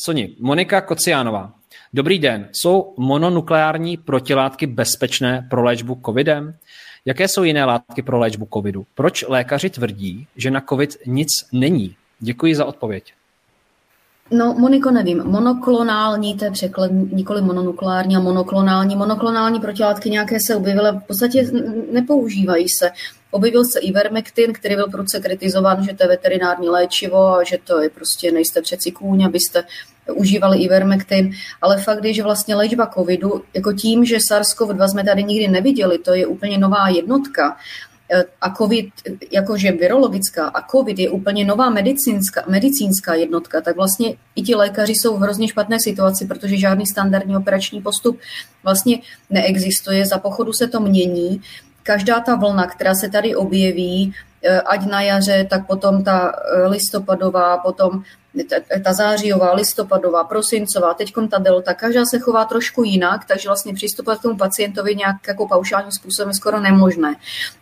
Soni, 0.00 0.36
Monika 0.40 0.80
Kociánová. 0.80 1.52
Dobrý 1.92 2.18
den. 2.18 2.48
Jsou 2.52 2.94
mononukleární 2.98 3.96
protilátky 3.96 4.66
bezpečné 4.66 5.46
pro 5.50 5.62
léčbu 5.62 6.00
covidem? 6.06 6.56
Jaké 7.04 7.28
jsou 7.28 7.42
jiné 7.42 7.64
látky 7.64 8.02
pro 8.02 8.18
léčbu 8.18 8.48
covidu? 8.54 8.86
Proč 8.94 9.24
lékaři 9.28 9.70
tvrdí, 9.70 10.26
že 10.36 10.50
na 10.50 10.60
covid 10.68 10.96
nic 11.06 11.28
není? 11.52 11.96
Děkuji 12.20 12.54
za 12.54 12.64
odpověď. 12.64 13.12
No, 14.32 14.54
Moniko, 14.58 14.90
nevím. 14.90 15.22
Monoklonální, 15.24 16.36
to 16.36 16.44
je 16.44 16.50
překlad, 16.50 16.90
nikoli 17.12 17.42
mononukleární 17.42 18.16
a 18.16 18.20
monoklonální. 18.20 18.96
Monoklonální 18.96 19.60
protilátky 19.60 20.10
nějaké 20.10 20.38
se 20.46 20.56
objevily, 20.56 20.90
v 20.90 21.06
podstatě 21.06 21.50
nepoužívají 21.92 22.66
se. 22.68 22.90
Objevil 23.30 23.64
se 23.64 23.80
Ivermectin, 23.80 24.52
který 24.52 24.74
byl 24.74 24.90
prudce 24.90 25.20
kritizován, 25.20 25.84
že 25.84 25.94
to 25.94 26.04
je 26.04 26.08
veterinární 26.08 26.68
léčivo 26.68 27.34
a 27.34 27.44
že 27.44 27.58
to 27.64 27.82
je 27.82 27.90
prostě, 27.90 28.32
nejste 28.32 28.62
přeci 28.62 28.92
kůň, 28.92 29.24
abyste 29.24 29.64
užívali 30.14 30.58
Ivermectin, 30.58 31.30
ale 31.62 31.78
fakt 31.78 32.04
je, 32.04 32.12
že 32.12 32.22
vlastně 32.22 32.54
léčba 32.54 32.86
covidu, 32.94 33.42
jako 33.54 33.72
tím, 33.72 34.04
že 34.04 34.16
SARS-CoV-2 34.16 34.88
jsme 34.88 35.04
tady 35.04 35.24
nikdy 35.24 35.48
neviděli, 35.48 35.98
to 35.98 36.14
je 36.14 36.26
úplně 36.26 36.58
nová 36.58 36.88
jednotka, 36.88 37.56
a 38.40 38.54
COVID, 38.54 38.88
jakože 39.30 39.72
virologická 39.72 40.46
a 40.46 40.68
COVID 40.70 40.98
je 40.98 41.10
úplně 41.10 41.44
nová 41.44 41.70
medicínská, 41.70 42.44
medicínská 42.48 43.14
jednotka, 43.14 43.60
tak 43.60 43.76
vlastně 43.76 44.16
i 44.36 44.42
ti 44.42 44.54
lékaři 44.54 44.92
jsou 44.92 45.16
v 45.16 45.20
hrozně 45.20 45.48
špatné 45.48 45.80
situaci, 45.80 46.26
protože 46.26 46.56
žádný 46.58 46.86
standardní 46.86 47.36
operační 47.36 47.82
postup 47.82 48.20
vlastně 48.62 48.98
neexistuje. 49.30 50.06
Za 50.06 50.18
pochodu 50.18 50.52
se 50.52 50.66
to 50.66 50.80
mění. 50.80 51.40
Každá 51.82 52.20
ta 52.20 52.34
vlna, 52.34 52.66
která 52.66 52.94
se 52.94 53.08
tady 53.08 53.34
objeví, 53.34 54.14
eh, 54.14 54.31
ať 54.48 54.86
na 54.86 55.02
jaře, 55.02 55.46
tak 55.50 55.66
potom 55.66 56.04
ta 56.04 56.32
eh, 56.32 56.66
listopadová, 56.66 57.58
potom 57.58 58.02
ta 58.84 58.92
zářijová, 58.92 59.54
listopadová, 59.54 60.24
prosincová, 60.24 60.94
teď 60.94 61.12
ta 61.30 61.38
delta, 61.38 61.74
každá 61.74 62.04
se 62.04 62.18
chová 62.18 62.44
trošku 62.44 62.84
jinak, 62.84 63.24
takže 63.24 63.48
vlastně 63.48 63.74
přistupovat 63.74 64.18
k 64.18 64.22
tomu 64.22 64.36
pacientovi 64.36 64.94
nějak 64.94 65.16
jako 65.28 65.48
paušálním 65.48 65.92
způsobem 65.92 66.28
je 66.28 66.34
skoro 66.34 66.60
nemožné. 66.60 67.14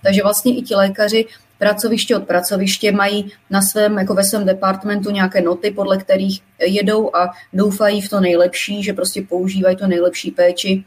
Takže 0.02 0.22
vlastně 0.22 0.56
i 0.56 0.62
ti 0.62 0.74
lékaři 0.74 1.26
pracoviště 1.58 2.16
od 2.16 2.24
pracoviště 2.24 2.92
mají 2.92 3.32
na 3.50 3.62
svém, 3.62 3.98
jako 3.98 4.14
ve 4.14 4.24
svém 4.24 4.46
departmentu 4.46 5.10
nějaké 5.10 5.40
noty, 5.40 5.70
podle 5.70 5.98
kterých 5.98 6.40
jedou 6.66 7.16
a 7.16 7.30
doufají 7.52 8.00
v 8.00 8.08
to 8.08 8.20
nejlepší, 8.20 8.82
že 8.82 8.92
prostě 8.92 9.22
používají 9.22 9.76
to 9.76 9.86
nejlepší 9.86 10.30
péči. 10.30 10.84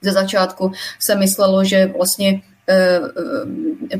Ze 0.00 0.12
začátku 0.12 0.72
se 1.00 1.14
myslelo, 1.14 1.64
že 1.64 1.86
vlastně 1.86 2.42
Eh, 2.44 2.52
eh, 2.52 2.53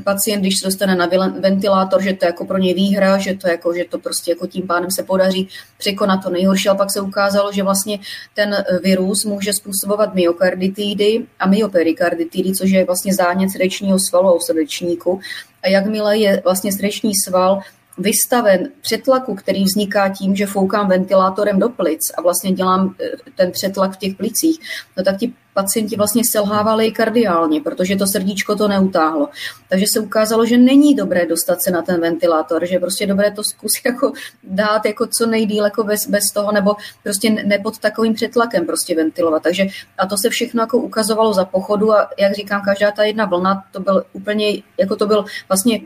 pacient, 0.04 0.40
když 0.40 0.58
se 0.58 0.66
dostane 0.66 0.94
na 0.96 1.08
ventilátor, 1.40 2.02
že 2.02 2.12
to 2.12 2.24
je 2.24 2.26
jako 2.26 2.44
pro 2.44 2.58
ně 2.58 2.74
výhra, 2.74 3.18
že 3.18 3.34
to, 3.34 3.48
jako, 3.48 3.74
že 3.74 3.84
to 3.84 3.98
prostě 3.98 4.30
jako 4.30 4.46
tím 4.46 4.66
pádem 4.66 4.90
se 4.90 5.02
podaří 5.02 5.48
překonat 5.78 6.22
to 6.24 6.30
nejhorší, 6.30 6.68
ale 6.68 6.78
pak 6.78 6.92
se 6.92 7.00
ukázalo, 7.00 7.52
že 7.52 7.62
vlastně 7.62 7.98
ten 8.34 8.64
virus 8.82 9.24
může 9.24 9.52
způsobovat 9.52 10.14
myokarditidy 10.14 11.26
a 11.38 11.48
myoperikarditidy, 11.48 12.52
což 12.52 12.70
je 12.70 12.84
vlastně 12.84 13.14
zánět 13.14 13.50
srdečního 13.50 13.98
svalu 13.98 14.28
a 14.28 14.40
srdečníku. 14.40 15.20
A 15.62 15.68
jakmile 15.68 16.18
je 16.18 16.40
vlastně 16.44 16.72
srdeční 16.72 17.12
sval 17.14 17.60
vystaven 17.98 18.68
přetlaku, 18.80 19.34
který 19.34 19.64
vzniká 19.64 20.08
tím, 20.08 20.36
že 20.36 20.46
foukám 20.46 20.88
ventilátorem 20.88 21.58
do 21.58 21.68
plic 21.68 22.00
a 22.18 22.22
vlastně 22.22 22.52
dělám 22.52 22.94
eh, 23.00 23.10
ten 23.34 23.50
přetlak 23.50 23.92
v 23.92 23.96
těch 23.96 24.14
plicích, 24.16 24.60
no 24.96 25.04
tak 25.04 25.18
ti 25.18 25.32
pacienti 25.54 25.96
vlastně 25.96 26.22
selhávali 26.24 26.92
kardiálně, 26.92 27.60
protože 27.60 27.96
to 27.96 28.06
srdíčko 28.06 28.56
to 28.56 28.68
neutáhlo. 28.68 29.28
Takže 29.68 29.86
se 29.92 30.00
ukázalo, 30.00 30.46
že 30.46 30.58
není 30.58 30.94
dobré 30.94 31.26
dostat 31.26 31.62
se 31.62 31.70
na 31.70 31.82
ten 31.82 32.00
ventilátor, 32.00 32.66
že 32.66 32.78
prostě 32.78 33.06
dobré 33.06 33.30
to 33.30 33.44
zkusit 33.44 33.82
jako 33.86 34.12
dát 34.42 34.86
jako 34.86 35.06
co 35.06 35.26
nejdíl 35.26 35.64
jako 35.64 35.84
bez, 35.84 36.08
bez 36.08 36.24
toho, 36.34 36.52
nebo 36.52 36.76
prostě 37.02 37.30
ne 37.30 37.58
pod 37.58 37.78
takovým 37.78 38.14
přetlakem 38.14 38.66
prostě 38.66 38.96
ventilovat. 38.96 39.42
Takže 39.42 39.66
a 39.98 40.06
to 40.06 40.16
se 40.16 40.30
všechno 40.30 40.62
jako 40.62 40.78
ukazovalo 40.78 41.32
za 41.32 41.44
pochodu 41.44 41.92
a 41.92 42.10
jak 42.18 42.32
říkám, 42.32 42.62
každá 42.64 42.90
ta 42.90 43.04
jedna 43.04 43.24
vlna, 43.24 43.64
to 43.72 43.80
byl 43.80 44.04
úplně, 44.12 44.62
jako 44.78 44.96
to 44.96 45.06
byl 45.06 45.24
vlastně 45.48 45.80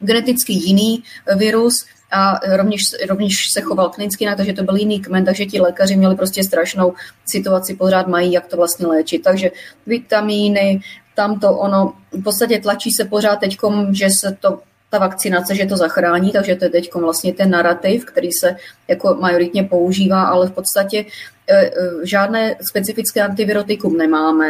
geneticky 0.00 0.52
jiný 0.52 1.02
virus, 1.36 1.84
a 2.12 2.40
rovněž, 2.56 2.80
rovněž 3.08 3.34
se 3.52 3.60
choval 3.60 3.90
klinicky 3.90 4.24
jinak, 4.24 4.36
takže 4.36 4.52
to 4.52 4.62
byl 4.62 4.76
jiný 4.76 5.00
kmen, 5.00 5.24
takže 5.24 5.46
ti 5.46 5.60
lékaři 5.60 5.96
měli 5.96 6.16
prostě 6.16 6.44
strašnou 6.44 6.92
situaci, 7.26 7.74
pořád 7.74 8.06
mají, 8.06 8.32
jak 8.32 8.46
to 8.46 8.56
vlastně 8.56 8.86
léčit. 8.86 9.22
Takže 9.22 9.50
vitamíny, 9.86 10.80
tam 11.14 11.40
to 11.40 11.52
ono, 11.52 11.92
v 12.12 12.22
podstatě 12.22 12.58
tlačí 12.58 12.90
se 12.90 13.04
pořád 13.04 13.36
teďkom, 13.36 13.94
že 13.94 14.08
se 14.20 14.36
to 14.40 14.60
ta 14.90 14.98
vakcinace, 14.98 15.54
že 15.54 15.66
to 15.66 15.76
zachrání, 15.76 16.32
takže 16.32 16.56
to 16.56 16.64
je 16.64 16.70
teď 16.70 16.94
vlastně 16.94 17.32
ten 17.32 17.50
narrativ, 17.50 18.04
který 18.04 18.28
se 18.32 18.56
jako 18.88 19.14
majoritně 19.20 19.64
používá, 19.64 20.22
ale 20.22 20.46
v 20.46 20.52
podstatě 20.52 21.04
e, 21.46 21.56
e, 21.56 21.70
žádné 22.04 22.56
specifické 22.70 23.22
antivirotikum 23.22 23.96
nemáme, 23.96 24.48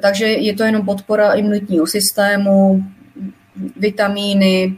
takže 0.00 0.26
je 0.26 0.54
to 0.54 0.64
jenom 0.64 0.84
podpora 0.84 1.32
imunitního 1.32 1.86
systému, 1.86 2.84
vitamíny, 3.76 4.76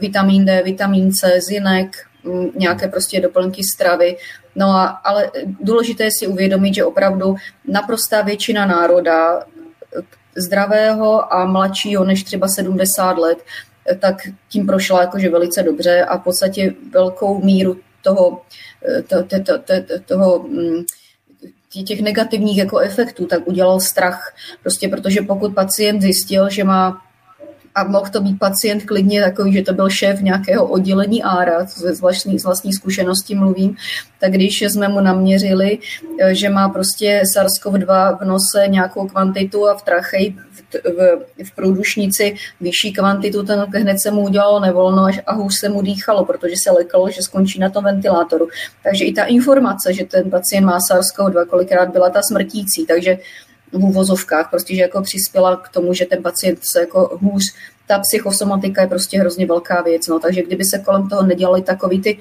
vitamin 0.00 0.44
D, 0.44 0.62
vitamin 0.62 1.12
C, 1.12 1.40
zinek, 1.40 1.96
mm, 2.24 2.50
nějaké 2.56 2.88
prostě 2.88 3.20
doplňky 3.20 3.62
stravy. 3.74 4.16
No 4.56 4.66
a, 4.66 4.84
ale 4.86 5.30
důležité 5.60 6.04
je 6.04 6.10
si 6.18 6.26
uvědomit, 6.26 6.74
že 6.74 6.84
opravdu 6.84 7.36
naprostá 7.64 8.22
většina 8.22 8.66
národa 8.66 9.42
zdravého 10.36 11.34
a 11.34 11.44
mladšího 11.44 12.04
než 12.04 12.22
třeba 12.22 12.48
70 12.48 13.18
let, 13.18 13.38
tak 13.98 14.16
tím 14.48 14.66
prošla 14.66 15.00
jakože 15.00 15.28
velice 15.28 15.62
dobře 15.62 16.04
a 16.04 16.18
v 16.18 16.22
podstatě 16.22 16.74
velkou 16.92 17.44
míru 17.44 17.76
toho, 18.02 18.42
to, 19.08 19.24
to, 19.24 19.42
to, 19.42 19.58
to, 19.58 19.74
toho 20.06 20.38
mm, 20.38 20.82
těch 21.84 22.00
negativních 22.00 22.58
jako 22.58 22.78
efektů, 22.78 23.26
tak 23.26 23.48
udělal 23.48 23.80
strach. 23.80 24.34
Prostě 24.62 24.88
protože 24.88 25.22
pokud 25.22 25.54
pacient 25.54 26.02
zjistil, 26.02 26.50
že 26.50 26.64
má 26.64 27.02
a 27.74 27.84
mohl 27.84 28.10
to 28.12 28.20
být 28.20 28.38
pacient 28.38 28.84
klidně 28.84 29.22
takový, 29.22 29.52
že 29.52 29.62
to 29.62 29.72
byl 29.72 29.90
šéf 29.90 30.20
nějakého 30.20 30.66
oddělení 30.66 31.22
ARA, 31.22 31.66
z 31.66 32.00
vlastní, 32.00 32.38
z 32.38 32.44
vlastní 32.44 32.72
zkušenosti 32.72 33.34
mluvím, 33.34 33.76
tak 34.20 34.32
když 34.32 34.62
jsme 34.62 34.88
mu 34.88 35.00
naměřili, 35.00 35.78
eh, 36.20 36.34
že 36.34 36.48
má 36.48 36.68
prostě 36.68 37.22
SARS-CoV-2 37.36 38.18
v 38.18 38.24
nose 38.24 38.68
nějakou 38.68 39.08
kvantitu 39.08 39.68
a 39.68 39.74
v 39.74 39.82
trachej 39.82 40.34
v, 40.50 40.74
v, 40.74 41.18
v 41.44 41.54
průdušnici 41.54 42.34
vyšší 42.60 42.92
kvantitu, 42.92 43.42
ten 43.42 43.66
hned 43.74 43.98
se 44.00 44.10
mu 44.10 44.20
udělalo 44.20 44.60
nevolno 44.60 45.06
a 45.26 45.32
hůř 45.32 45.54
se 45.54 45.68
mu 45.68 45.82
dýchalo, 45.82 46.24
protože 46.24 46.54
se 46.64 46.70
lekalo, 46.70 47.10
že 47.10 47.22
skončí 47.22 47.60
na 47.60 47.70
tom 47.70 47.84
ventilátoru. 47.84 48.48
Takže 48.82 49.04
i 49.04 49.12
ta 49.12 49.24
informace, 49.24 49.92
že 49.92 50.04
ten 50.04 50.30
pacient 50.30 50.64
má 50.64 50.78
SARS-CoV-2, 50.78 51.46
kolikrát 51.46 51.88
byla 51.92 52.10
ta 52.10 52.22
smrtící, 52.22 52.86
takže 52.86 53.18
v 53.72 53.84
úvozovkách, 53.84 54.50
prostě, 54.50 54.74
že 54.74 54.82
jako 54.82 55.02
přispěla 55.02 55.56
k 55.56 55.68
tomu, 55.68 55.94
že 55.94 56.04
ten 56.04 56.22
pacient 56.22 56.58
se 56.62 56.80
jako 56.80 57.18
hůř 57.22 57.42
ta 57.86 57.98
psychosomatika 57.98 58.82
je 58.82 58.88
prostě 58.88 59.18
hrozně 59.18 59.46
velká 59.46 59.82
věc, 59.82 60.06
no, 60.06 60.20
takže 60.20 60.42
kdyby 60.42 60.64
se 60.64 60.78
kolem 60.78 61.08
toho 61.08 61.22
nedělali 61.22 61.62
takový 61.62 62.00
ty 62.00 62.18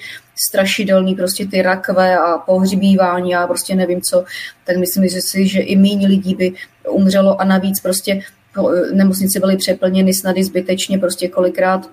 strašidelný 0.49 1.15
prostě 1.15 1.45
ty 1.45 1.61
rakve 1.61 2.17
a 2.17 2.37
pohřbívání 2.37 3.35
a 3.35 3.47
prostě 3.47 3.75
nevím 3.75 4.01
co, 4.01 4.23
tak 4.63 4.77
myslím 4.77 5.07
že 5.07 5.19
si, 5.21 5.47
že 5.47 5.59
i 5.59 5.75
méně 5.75 6.07
lidí 6.07 6.35
by 6.35 6.53
umřelo 6.89 7.41
a 7.41 7.45
navíc 7.45 7.79
prostě 7.79 8.21
no, 8.57 8.71
nemocnice 8.93 9.39
byly 9.39 9.57
přeplněny 9.57 10.13
snady 10.13 10.43
zbytečně, 10.43 10.99
prostě 10.99 11.27
kolikrát 11.27 11.89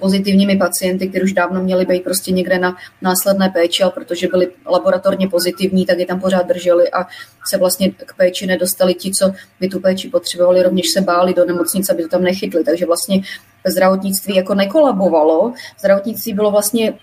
pozitivními 0.00 0.56
pacienty, 0.56 1.08
kteří 1.08 1.24
už 1.24 1.32
dávno 1.32 1.62
měli 1.62 1.86
být 1.86 2.04
prostě 2.04 2.32
někde 2.32 2.58
na 2.58 2.76
následné 3.02 3.48
péči, 3.48 3.82
ale 3.82 3.92
protože 3.92 4.28
byli 4.28 4.50
laboratorně 4.66 5.28
pozitivní, 5.28 5.86
tak 5.86 5.98
je 5.98 6.06
tam 6.06 6.20
pořád 6.20 6.46
drželi 6.46 6.90
a 6.90 7.06
se 7.50 7.58
vlastně 7.58 7.90
k 7.90 8.16
péči 8.16 8.46
nedostali 8.46 8.94
ti, 8.94 9.10
co 9.10 9.32
by 9.60 9.68
tu 9.68 9.80
péči 9.80 10.08
potřebovali, 10.08 10.62
rovněž 10.62 10.90
se 10.90 11.00
báli 11.00 11.34
do 11.34 11.44
nemocnice, 11.44 11.92
aby 11.92 12.02
to 12.02 12.08
tam 12.08 12.22
nechytli. 12.22 12.64
Takže 12.64 12.86
vlastně 12.86 13.22
zdravotnictví 13.66 14.36
jako 14.36 14.54
nekolabovalo. 14.54 15.52
Zdravotnictví 15.80 16.32
bylo 16.34 16.50
vlastně 16.50 16.88
e, 16.88 16.94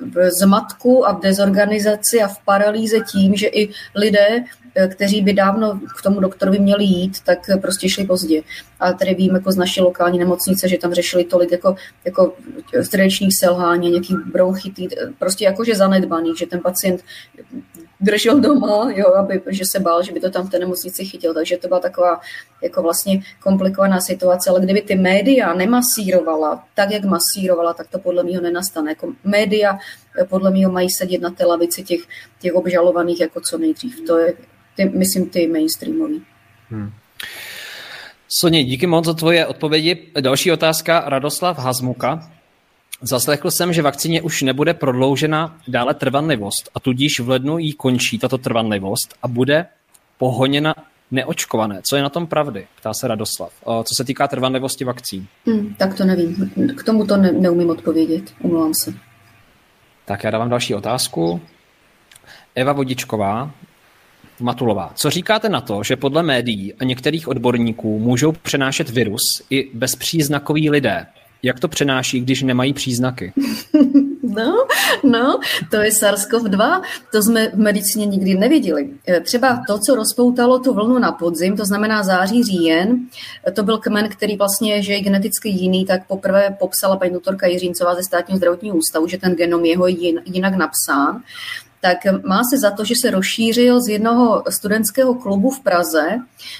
v 0.00 0.30
zmatku 0.40 1.08
a 1.08 1.12
v 1.12 1.20
dezorganizaci 1.20 2.22
a 2.22 2.28
v 2.28 2.38
paralýze 2.44 3.00
tím, 3.00 3.36
že 3.36 3.46
i 3.46 3.68
lidé 3.94 4.44
Eh, 4.61 4.61
kteří 4.90 5.22
by 5.22 5.32
dávno 5.32 5.80
k 5.98 6.02
tomu 6.02 6.20
doktorovi 6.20 6.58
měli 6.58 6.84
jít, 6.84 7.20
tak 7.20 7.38
prostě 7.60 7.88
šli 7.88 8.04
pozdě. 8.04 8.42
A 8.80 8.92
tady 8.92 9.14
vím 9.14 9.34
jako 9.34 9.52
z 9.52 9.56
naší 9.56 9.80
lokální 9.80 10.18
nemocnice, 10.18 10.68
že 10.68 10.78
tam 10.78 10.94
řešili 10.94 11.24
tolik 11.24 11.52
jako, 11.52 11.76
jako 12.04 12.32
srdečních 12.82 13.38
selhání, 13.38 13.90
nějaký 13.90 14.16
bronchitý, 14.32 14.88
prostě 15.18 15.44
jakože 15.44 15.74
zanedbaný, 15.74 16.32
že 16.38 16.46
ten 16.46 16.60
pacient 16.60 17.04
držel 18.00 18.40
doma, 18.40 18.90
jo, 18.94 19.14
aby, 19.14 19.42
že 19.50 19.64
se 19.64 19.80
bál, 19.80 20.02
že 20.02 20.12
by 20.12 20.20
to 20.20 20.30
tam 20.30 20.46
v 20.46 20.50
té 20.50 20.58
nemocnici 20.58 21.04
chytil. 21.04 21.34
Takže 21.34 21.56
to 21.56 21.68
byla 21.68 21.80
taková 21.80 22.20
jako 22.62 22.82
vlastně 22.82 23.22
komplikovaná 23.42 24.00
situace. 24.00 24.50
Ale 24.50 24.60
kdyby 24.60 24.82
ty 24.82 24.94
média 24.94 25.54
nemasírovala 25.54 26.64
tak, 26.74 26.90
jak 26.90 27.04
masírovala, 27.04 27.74
tak 27.74 27.88
to 27.88 27.98
podle 27.98 28.24
mého 28.24 28.42
nenastane. 28.42 28.90
Jako 28.90 29.12
média 29.24 29.78
podle 30.28 30.50
mého 30.50 30.72
mají 30.72 30.90
sedět 30.90 31.20
na 31.20 31.30
té 31.30 31.46
lavici 31.46 31.82
těch, 31.82 32.00
těch 32.40 32.54
obžalovaných 32.54 33.20
jako 33.20 33.40
co 33.40 33.58
nejdřív. 33.58 34.00
To 34.06 34.18
je, 34.18 34.34
ty, 34.76 34.84
myslím, 34.84 35.28
ty 35.28 35.48
mainstreamový. 35.48 36.22
Hmm. 36.70 36.92
Soně, 38.28 38.64
díky 38.64 38.86
moc 38.86 39.04
za 39.04 39.14
tvoje 39.14 39.46
odpovědi. 39.46 40.08
Další 40.20 40.52
otázka, 40.52 41.02
Radoslav 41.06 41.58
Hazmuka. 41.58 42.30
Zaslechl 43.02 43.50
jsem, 43.50 43.72
že 43.72 43.82
vakcíně 43.82 44.22
už 44.22 44.42
nebude 44.42 44.74
prodloužena 44.74 45.58
dále 45.68 45.94
trvanlivost 45.94 46.70
a 46.74 46.80
tudíž 46.80 47.20
v 47.20 47.28
lednu 47.28 47.58
jí 47.58 47.72
končí 47.72 48.18
tato 48.18 48.38
trvanlivost 48.38 49.14
a 49.22 49.28
bude 49.28 49.66
pohoněna 50.18 50.74
neočkované. 51.10 51.80
Co 51.82 51.96
je 51.96 52.02
na 52.02 52.08
tom 52.08 52.26
pravdy? 52.26 52.66
Ptá 52.76 52.94
se 52.94 53.08
Radoslav. 53.08 53.52
Co 53.64 53.94
se 53.96 54.04
týká 54.04 54.28
trvanlivosti 54.28 54.84
vakcín. 54.84 55.26
Hmm, 55.46 55.74
tak 55.74 55.94
to 55.94 56.04
nevím. 56.04 56.50
K 56.76 56.82
tomu 56.82 57.06
to 57.06 57.16
ne, 57.16 57.32
neumím 57.32 57.70
odpovědět. 57.70 58.34
Umlám 58.40 58.72
se. 58.82 58.94
Tak 60.04 60.24
já 60.24 60.30
dávám 60.30 60.50
další 60.50 60.74
otázku. 60.74 61.40
Eva 62.54 62.72
Vodičková, 62.72 63.50
Matulová. 64.42 64.92
Co 64.94 65.10
říkáte 65.10 65.48
na 65.48 65.60
to, 65.60 65.82
že 65.82 65.96
podle 65.96 66.22
médií 66.22 66.74
a 66.74 66.84
některých 66.84 67.28
odborníků 67.28 67.98
můžou 67.98 68.32
přenášet 68.32 68.90
virus 68.90 69.22
i 69.50 69.70
bezpříznakoví 69.74 70.70
lidé? 70.70 71.06
Jak 71.42 71.60
to 71.60 71.68
přenáší, 71.68 72.20
když 72.20 72.42
nemají 72.42 72.72
příznaky? 72.72 73.32
No, 74.34 74.66
no, 75.04 75.40
to 75.70 75.76
je 75.76 75.90
SARS-CoV-2, 75.90 76.82
to 77.12 77.22
jsme 77.22 77.48
v 77.48 77.54
medicíně 77.54 78.06
nikdy 78.06 78.34
neviděli. 78.34 78.90
E, 79.08 79.20
třeba 79.20 79.62
to, 79.66 79.78
co 79.78 79.94
rozpoutalo 79.94 80.58
tu 80.58 80.74
vlnu 80.74 80.98
na 80.98 81.12
podzim, 81.12 81.56
to 81.56 81.64
znamená 81.64 82.02
září, 82.02 82.44
říjen, 82.44 82.98
to 83.54 83.62
byl 83.62 83.78
kmen, 83.78 84.08
který 84.08 84.36
vlastně, 84.36 84.82
že 84.82 84.92
je 84.92 85.00
geneticky 85.00 85.48
jiný, 85.48 85.86
tak 85.86 86.06
poprvé 86.06 86.56
popsala 86.58 86.96
paní 86.96 87.12
doktorka 87.12 87.46
Jiříncová 87.46 87.94
ze 87.94 88.02
státního 88.02 88.38
zdravotního 88.38 88.76
ústavu, 88.76 89.06
že 89.06 89.18
ten 89.18 89.34
genom 89.34 89.64
jeho 89.64 89.86
je 89.86 90.12
jinak 90.24 90.54
napsán 90.54 91.22
tak 91.84 91.98
má 92.24 92.42
se 92.50 92.58
za 92.58 92.70
to, 92.70 92.84
že 92.84 92.94
se 93.02 93.10
rozšířil 93.10 93.82
z 93.82 93.88
jednoho 93.88 94.42
studentského 94.48 95.14
klubu 95.14 95.50
v 95.50 95.60
Praze, 95.60 96.18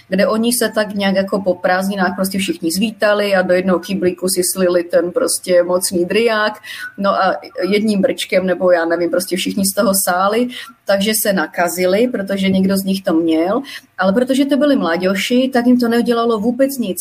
kde 0.09 0.27
oni 0.27 0.53
se 0.53 0.69
tak 0.75 0.95
nějak 0.95 1.15
jako 1.15 1.43
po 1.43 1.55
prázdninách 1.55 2.15
prostě 2.17 2.39
všichni 2.39 2.71
zvítali 2.71 3.35
a 3.35 3.43
do 3.43 3.55
jednoho 3.55 3.79
kyblíku 3.79 4.27
si 4.29 4.43
slili 4.53 4.85
ten 4.85 5.11
prostě 5.11 5.63
mocný 5.63 6.05
driák, 6.05 6.53
no 6.99 7.11
a 7.11 7.37
jedním 7.69 8.01
brčkem, 8.01 8.47
nebo 8.47 8.71
já 8.71 8.85
nevím, 8.85 9.11
prostě 9.11 9.37
všichni 9.37 9.65
z 9.67 9.75
toho 9.75 9.93
sáli, 10.09 10.49
takže 10.85 11.13
se 11.15 11.33
nakazili, 11.33 12.09
protože 12.09 12.49
někdo 12.49 12.77
z 12.77 12.85
nich 12.85 13.03
to 13.03 13.15
měl, 13.15 13.63
ale 13.99 14.13
protože 14.13 14.45
to 14.45 14.57
byli 14.57 14.77
mladěši, 14.77 15.51
tak 15.53 15.67
jim 15.67 15.81
to 15.81 15.89
neudělalo 15.89 16.39
vůbec 16.39 16.71
nic. 16.79 16.99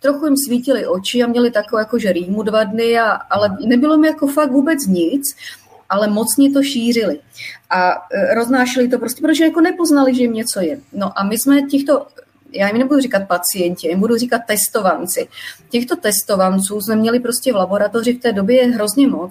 Trochu 0.00 0.26
jim 0.26 0.36
svítily 0.36 0.86
oči 0.86 1.22
a 1.22 1.26
měli 1.26 1.50
takovou 1.50 1.78
jakože 1.78 2.12
rýmu 2.12 2.42
dva 2.42 2.64
dny, 2.64 2.98
a, 2.98 3.10
ale 3.10 3.56
nebylo 3.66 3.98
mi 3.98 4.06
jako 4.06 4.26
fakt 4.26 4.52
vůbec 4.52 4.86
nic, 4.86 5.36
ale 5.94 6.08
mocně 6.08 6.50
to 6.50 6.62
šířili 6.62 7.20
a 7.70 7.90
e, 7.90 8.34
roznášeli 8.34 8.88
to 8.88 8.98
prostě, 8.98 9.22
protože 9.22 9.44
jako 9.44 9.60
nepoznali, 9.60 10.14
že 10.14 10.22
jim 10.22 10.32
něco 10.32 10.60
je. 10.60 10.80
No 10.92 11.18
a 11.18 11.24
my 11.24 11.38
jsme 11.38 11.62
těchto 11.62 12.06
já 12.54 12.68
jim 12.68 12.78
nebudu 12.78 13.00
říkat 13.00 13.28
pacienti, 13.28 13.88
jim 13.88 14.00
budu 14.00 14.16
říkat 14.16 14.40
testovanci. 14.46 15.28
Těchto 15.68 15.96
testovanců 15.96 16.80
jsme 16.80 16.96
měli 16.96 17.20
prostě 17.20 17.52
v 17.52 17.56
laboratoři 17.56 18.12
v 18.12 18.20
té 18.20 18.32
době 18.32 18.66
hrozně 18.66 19.08
moc, 19.08 19.30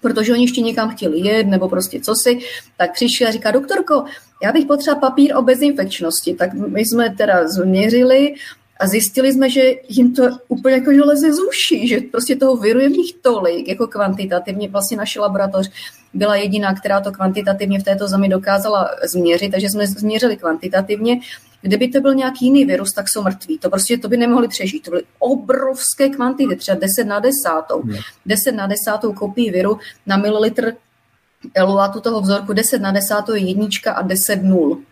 protože 0.00 0.32
oni 0.32 0.42
ještě 0.42 0.60
někam 0.60 0.90
chtěli 0.90 1.18
jet 1.18 1.46
nebo 1.46 1.68
prostě 1.68 2.00
co 2.00 2.14
si, 2.24 2.38
tak 2.76 2.92
přišli 2.92 3.26
a 3.26 3.30
říká, 3.30 3.50
doktorko, 3.50 4.04
já 4.42 4.52
bych 4.52 4.66
potřeba 4.66 4.96
papír 4.96 5.36
o 5.36 5.42
bezinfekčnosti. 5.42 6.34
Tak 6.34 6.54
my 6.54 6.80
jsme 6.80 7.14
teda 7.16 7.48
změřili 7.48 8.34
a 8.82 8.86
zjistili 8.86 9.32
jsme, 9.32 9.50
že 9.50 9.62
jim 9.88 10.14
to 10.14 10.22
úplně 10.48 10.74
jako 10.74 10.90
leze 10.90 11.32
z 11.32 11.40
uší, 11.40 11.88
že 11.88 12.00
prostě 12.00 12.36
toho 12.36 12.56
viru 12.56 12.80
je 12.80 12.88
v 12.88 12.92
nich 12.92 13.12
tolik, 13.22 13.68
jako 13.68 13.86
kvantitativně. 13.86 14.68
Vlastně 14.68 14.96
naše 14.96 15.20
laboratoř 15.20 15.70
byla 16.14 16.36
jediná, 16.36 16.74
která 16.74 17.00
to 17.00 17.12
kvantitativně 17.12 17.80
v 17.80 17.82
této 17.82 18.08
zemi 18.08 18.28
dokázala 18.28 18.90
změřit, 19.12 19.50
takže 19.50 19.70
jsme 19.70 19.86
změřili 19.86 20.36
kvantitativně. 20.36 21.20
Kdyby 21.60 21.88
to 21.88 22.00
byl 22.00 22.14
nějaký 22.14 22.44
jiný 22.44 22.64
virus, 22.64 22.92
tak 22.92 23.08
jsou 23.08 23.22
mrtví. 23.22 23.58
To 23.58 23.70
prostě 23.70 23.98
to 23.98 24.08
by 24.08 24.16
nemohli 24.16 24.48
přežít. 24.48 24.82
To 24.82 24.90
byly 24.90 25.02
obrovské 25.18 26.08
kvantity, 26.08 26.56
třeba 26.56 26.78
10 26.78 27.04
na 27.04 27.20
desátou. 27.20 27.82
10 28.26 28.52
na 28.52 28.66
desátou 28.66 29.12
kopii 29.12 29.50
viru 29.50 29.78
na 30.06 30.16
mililitr 30.16 30.72
eluatu 31.54 32.00
toho 32.00 32.20
vzorku 32.20 32.52
10 32.52 32.78
na 32.78 32.92
desátou 32.92 33.32
je 33.32 33.40
jednička 33.40 33.92
a 33.92 34.02
10 34.02 34.42
nul. 34.42 34.82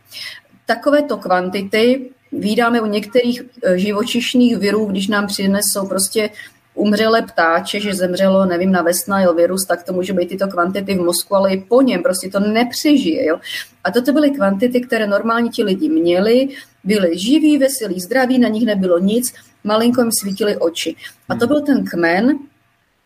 Takovéto 0.67 1.17
kvantity 1.17 2.11
Vídáme 2.33 2.81
u 2.81 2.87
některých 2.87 3.43
e, 3.63 3.79
živočišných 3.79 4.57
virů, 4.57 4.85
když 4.85 5.09
nám 5.09 5.27
přinesou 5.27 5.89
prostě 5.89 6.31
umřelé 6.75 7.23
ptáče, 7.23 7.81
že 7.81 7.95
zemřelo, 7.95 8.47
nevím, 8.47 8.73
na 8.73 8.83
vesna 8.83 9.33
virus, 9.33 9.65
tak 9.67 9.83
to 9.83 9.93
může 9.93 10.13
být 10.13 10.29
tyto 10.29 10.49
kvantity 10.49 10.95
v 10.95 11.01
mozku, 11.01 11.37
ale 11.37 11.53
i 11.53 11.61
po 11.69 11.83
něm 11.83 12.03
prostě 12.03 12.31
to 12.31 12.41
nepřežije. 12.41 13.27
Jo? 13.27 13.41
A 13.85 13.91
toto 13.91 14.13
byly 14.13 14.31
kvantity, 14.31 14.81
které 14.81 15.07
normálně 15.07 15.51
ti 15.51 15.63
lidi 15.63 15.89
měli, 15.89 16.49
byli 16.85 17.19
živí, 17.19 17.59
veselí, 17.59 18.01
zdraví, 18.01 18.39
na 18.39 18.49
nich 18.49 18.67
nebylo 18.67 18.99
nic, 18.99 19.33
malinko 19.65 20.01
jim 20.01 20.13
svítily 20.13 20.57
oči. 20.57 20.97
A 21.29 21.35
to 21.35 21.47
byl 21.47 21.61
ten 21.61 21.85
kmen, 21.85 22.39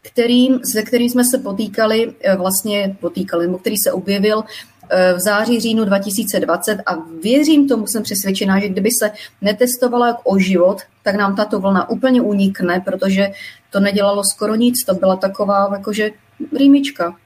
kterým, 0.03 0.61
se 0.65 0.83
kterým 0.83 1.11
jsme 1.11 1.25
se 1.25 1.39
potýkali, 1.39 2.15
e, 2.21 2.37
vlastně 2.37 2.97
potýkali, 3.01 3.47
nebo 3.47 3.59
který 3.59 3.77
se 3.77 3.93
objevil 3.93 4.45
v 4.91 5.21
září, 5.21 5.61
říjnu 5.61 5.85
2020 5.85 6.79
a 6.87 6.95
věřím 7.23 7.69
tomu, 7.69 7.87
jsem 7.87 8.03
přesvědčená, 8.03 8.61
že 8.61 8.69
kdyby 8.69 8.89
se 9.03 9.11
netestovala 9.43 10.07
jak 10.07 10.17
o 10.25 10.39
život, 10.39 10.83
tak 11.03 11.15
nám 11.15 11.37
tato 11.37 11.61
vlna 11.61 11.91
úplně 11.91 12.23
unikne, 12.23 12.81
protože 12.81 13.31
to 13.71 13.81
nedělalo 13.81 14.23
skoro 14.35 14.55
nic, 14.55 14.85
to 14.85 14.95
byla 14.95 15.17
taková 15.17 15.69
jakože 15.73 16.11
rýmička. 16.59 17.17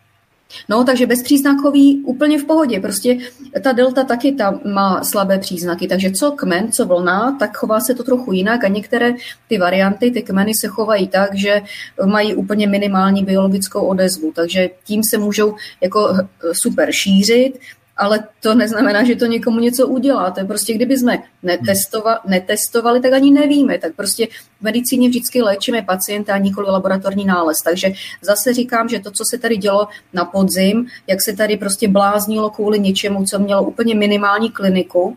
No, 0.68 0.84
takže 0.84 1.06
bezpříznakový 1.06 2.02
úplně 2.04 2.38
v 2.38 2.44
pohodě. 2.44 2.80
Prostě 2.80 3.18
ta 3.62 3.72
delta 3.72 4.04
taky 4.04 4.32
tam 4.32 4.60
má 4.64 5.04
slabé 5.04 5.38
příznaky, 5.38 5.88
takže 5.88 6.10
co 6.10 6.30
kmen, 6.30 6.72
co 6.72 6.86
vlna, 6.86 7.36
tak 7.38 7.56
chová 7.56 7.80
se 7.80 7.94
to 7.94 8.02
trochu 8.02 8.32
jinak. 8.32 8.64
A 8.64 8.68
některé 8.68 9.14
ty 9.48 9.58
varianty, 9.58 10.10
ty 10.10 10.22
kmeny 10.22 10.52
se 10.60 10.68
chovají 10.68 11.08
tak, 11.08 11.34
že 11.34 11.62
mají 12.04 12.34
úplně 12.34 12.66
minimální 12.66 13.24
biologickou 13.24 13.80
odezvu, 13.80 14.32
takže 14.34 14.70
tím 14.84 15.02
se 15.04 15.18
můžou 15.18 15.54
jako 15.80 16.16
super 16.52 16.92
šířit, 16.92 17.58
ale 17.98 18.24
to 18.40 18.54
neznamená, 18.54 19.04
že 19.04 19.16
to 19.16 19.26
někomu 19.26 19.58
něco 19.58 19.86
udělá. 19.86 20.30
To 20.30 20.40
je 20.40 20.46
prostě, 20.46 20.74
kdyby 20.74 20.98
jsme 20.98 21.18
netestova, 21.42 22.18
netestovali, 22.26 23.00
tak 23.00 23.12
ani 23.12 23.30
nevíme. 23.30 23.78
Tak 23.78 23.94
prostě 23.94 24.26
v 24.26 24.62
medicíně 24.62 25.08
vždycky 25.08 25.42
léčíme 25.42 25.82
pacienta 25.82 26.34
a 26.34 26.38
nikoli 26.38 26.70
laboratorní 26.70 27.24
nález. 27.24 27.56
Takže 27.64 27.92
zase 28.22 28.54
říkám, 28.54 28.88
že 28.88 29.00
to, 29.00 29.10
co 29.10 29.24
se 29.30 29.38
tady 29.38 29.56
dělo 29.56 29.88
na 30.12 30.24
podzim, 30.24 30.86
jak 31.06 31.22
se 31.22 31.36
tady 31.36 31.56
prostě 31.56 31.88
bláznilo 31.88 32.50
kvůli 32.50 32.78
něčemu, 32.78 33.24
co 33.24 33.38
mělo 33.38 33.62
úplně 33.62 33.94
minimální 33.94 34.50
kliniku, 34.50 35.16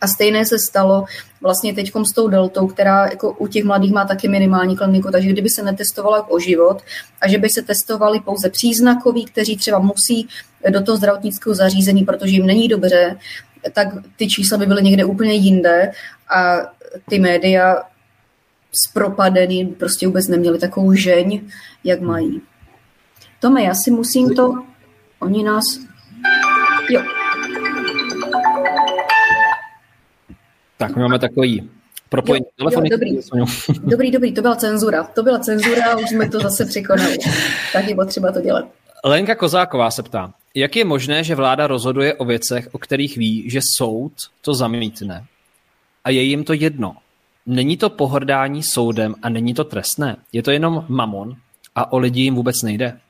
a 0.00 0.06
stejné 0.08 0.46
se 0.46 0.58
stalo 0.58 1.04
vlastně 1.40 1.74
teď 1.74 1.92
s 2.10 2.14
tou 2.14 2.28
deltou, 2.28 2.66
která 2.66 3.06
jako 3.06 3.32
u 3.32 3.46
těch 3.46 3.64
mladých 3.64 3.92
má 3.92 4.04
taky 4.04 4.28
minimální 4.28 4.76
kliniku, 4.76 5.10
takže 5.10 5.28
kdyby 5.28 5.48
se 5.50 5.62
netestovala 5.62 6.30
o 6.30 6.38
život 6.38 6.82
a 7.20 7.28
že 7.28 7.38
by 7.38 7.48
se 7.48 7.62
testovali 7.62 8.20
pouze 8.20 8.50
příznakoví, 8.50 9.24
kteří 9.24 9.56
třeba 9.56 9.78
musí 9.78 10.28
do 10.70 10.82
toho 10.82 10.96
zdravotnického 10.96 11.54
zařízení, 11.54 12.04
protože 12.04 12.32
jim 12.32 12.46
není 12.46 12.68
dobře, 12.68 13.16
tak 13.72 13.88
ty 14.16 14.28
čísla 14.28 14.58
by 14.58 14.66
byly 14.66 14.82
někde 14.82 15.04
úplně 15.04 15.32
jinde 15.32 15.92
a 16.36 16.56
ty 17.08 17.18
média 17.18 17.82
zpropadený 18.88 19.66
prostě 19.66 20.06
vůbec 20.06 20.28
neměli 20.28 20.58
takovou 20.58 20.92
žeň, 20.92 21.40
jak 21.84 22.00
mají. 22.00 22.42
Tome, 23.40 23.62
já 23.62 23.74
si 23.74 23.90
musím 23.90 24.34
to... 24.34 24.52
Oni 25.20 25.42
nás... 25.42 25.64
Jo. 26.90 27.25
Tak 30.78 30.96
my 30.96 31.02
máme 31.02 31.18
takový 31.18 31.70
propojení 32.08 32.46
telefony. 32.58 32.90
Dobrý. 32.90 33.18
dobrý, 33.84 34.10
dobrý, 34.10 34.32
to 34.32 34.42
byla 34.42 34.56
cenzura. 34.56 35.04
To 35.04 35.22
byla 35.22 35.38
cenzura, 35.38 35.96
už 35.96 36.10
jsme 36.10 36.28
to 36.28 36.40
zase 36.40 36.64
překonali. 36.64 37.18
Tak 37.72 37.88
je 37.88 37.94
potřeba 37.94 38.32
to 38.32 38.40
dělat. 38.40 38.64
Lenka 39.04 39.34
Kozáková 39.34 39.90
se 39.90 40.02
ptá, 40.02 40.32
jak 40.54 40.76
je 40.76 40.84
možné, 40.84 41.24
že 41.24 41.34
vláda 41.34 41.66
rozhoduje 41.66 42.14
o 42.14 42.24
věcech, 42.24 42.68
o 42.72 42.78
kterých 42.78 43.16
ví, 43.16 43.50
že 43.50 43.60
soud 43.78 44.12
to 44.40 44.54
zamítne 44.54 45.24
a 46.06 46.10
je 46.10 46.22
jim 46.22 46.44
to 46.44 46.52
jedno. 46.52 46.96
Není 47.46 47.76
to 47.76 47.90
pohrdání 47.90 48.62
soudem 48.62 49.14
a 49.22 49.28
není 49.28 49.54
to 49.54 49.64
trestné. 49.64 50.16
Je 50.32 50.42
to 50.42 50.50
jenom 50.50 50.84
mamon 50.88 51.36
a 51.74 51.92
o 51.92 51.98
lidi 51.98 52.20
jim 52.20 52.34
vůbec 52.34 52.62
nejde. 52.62 53.00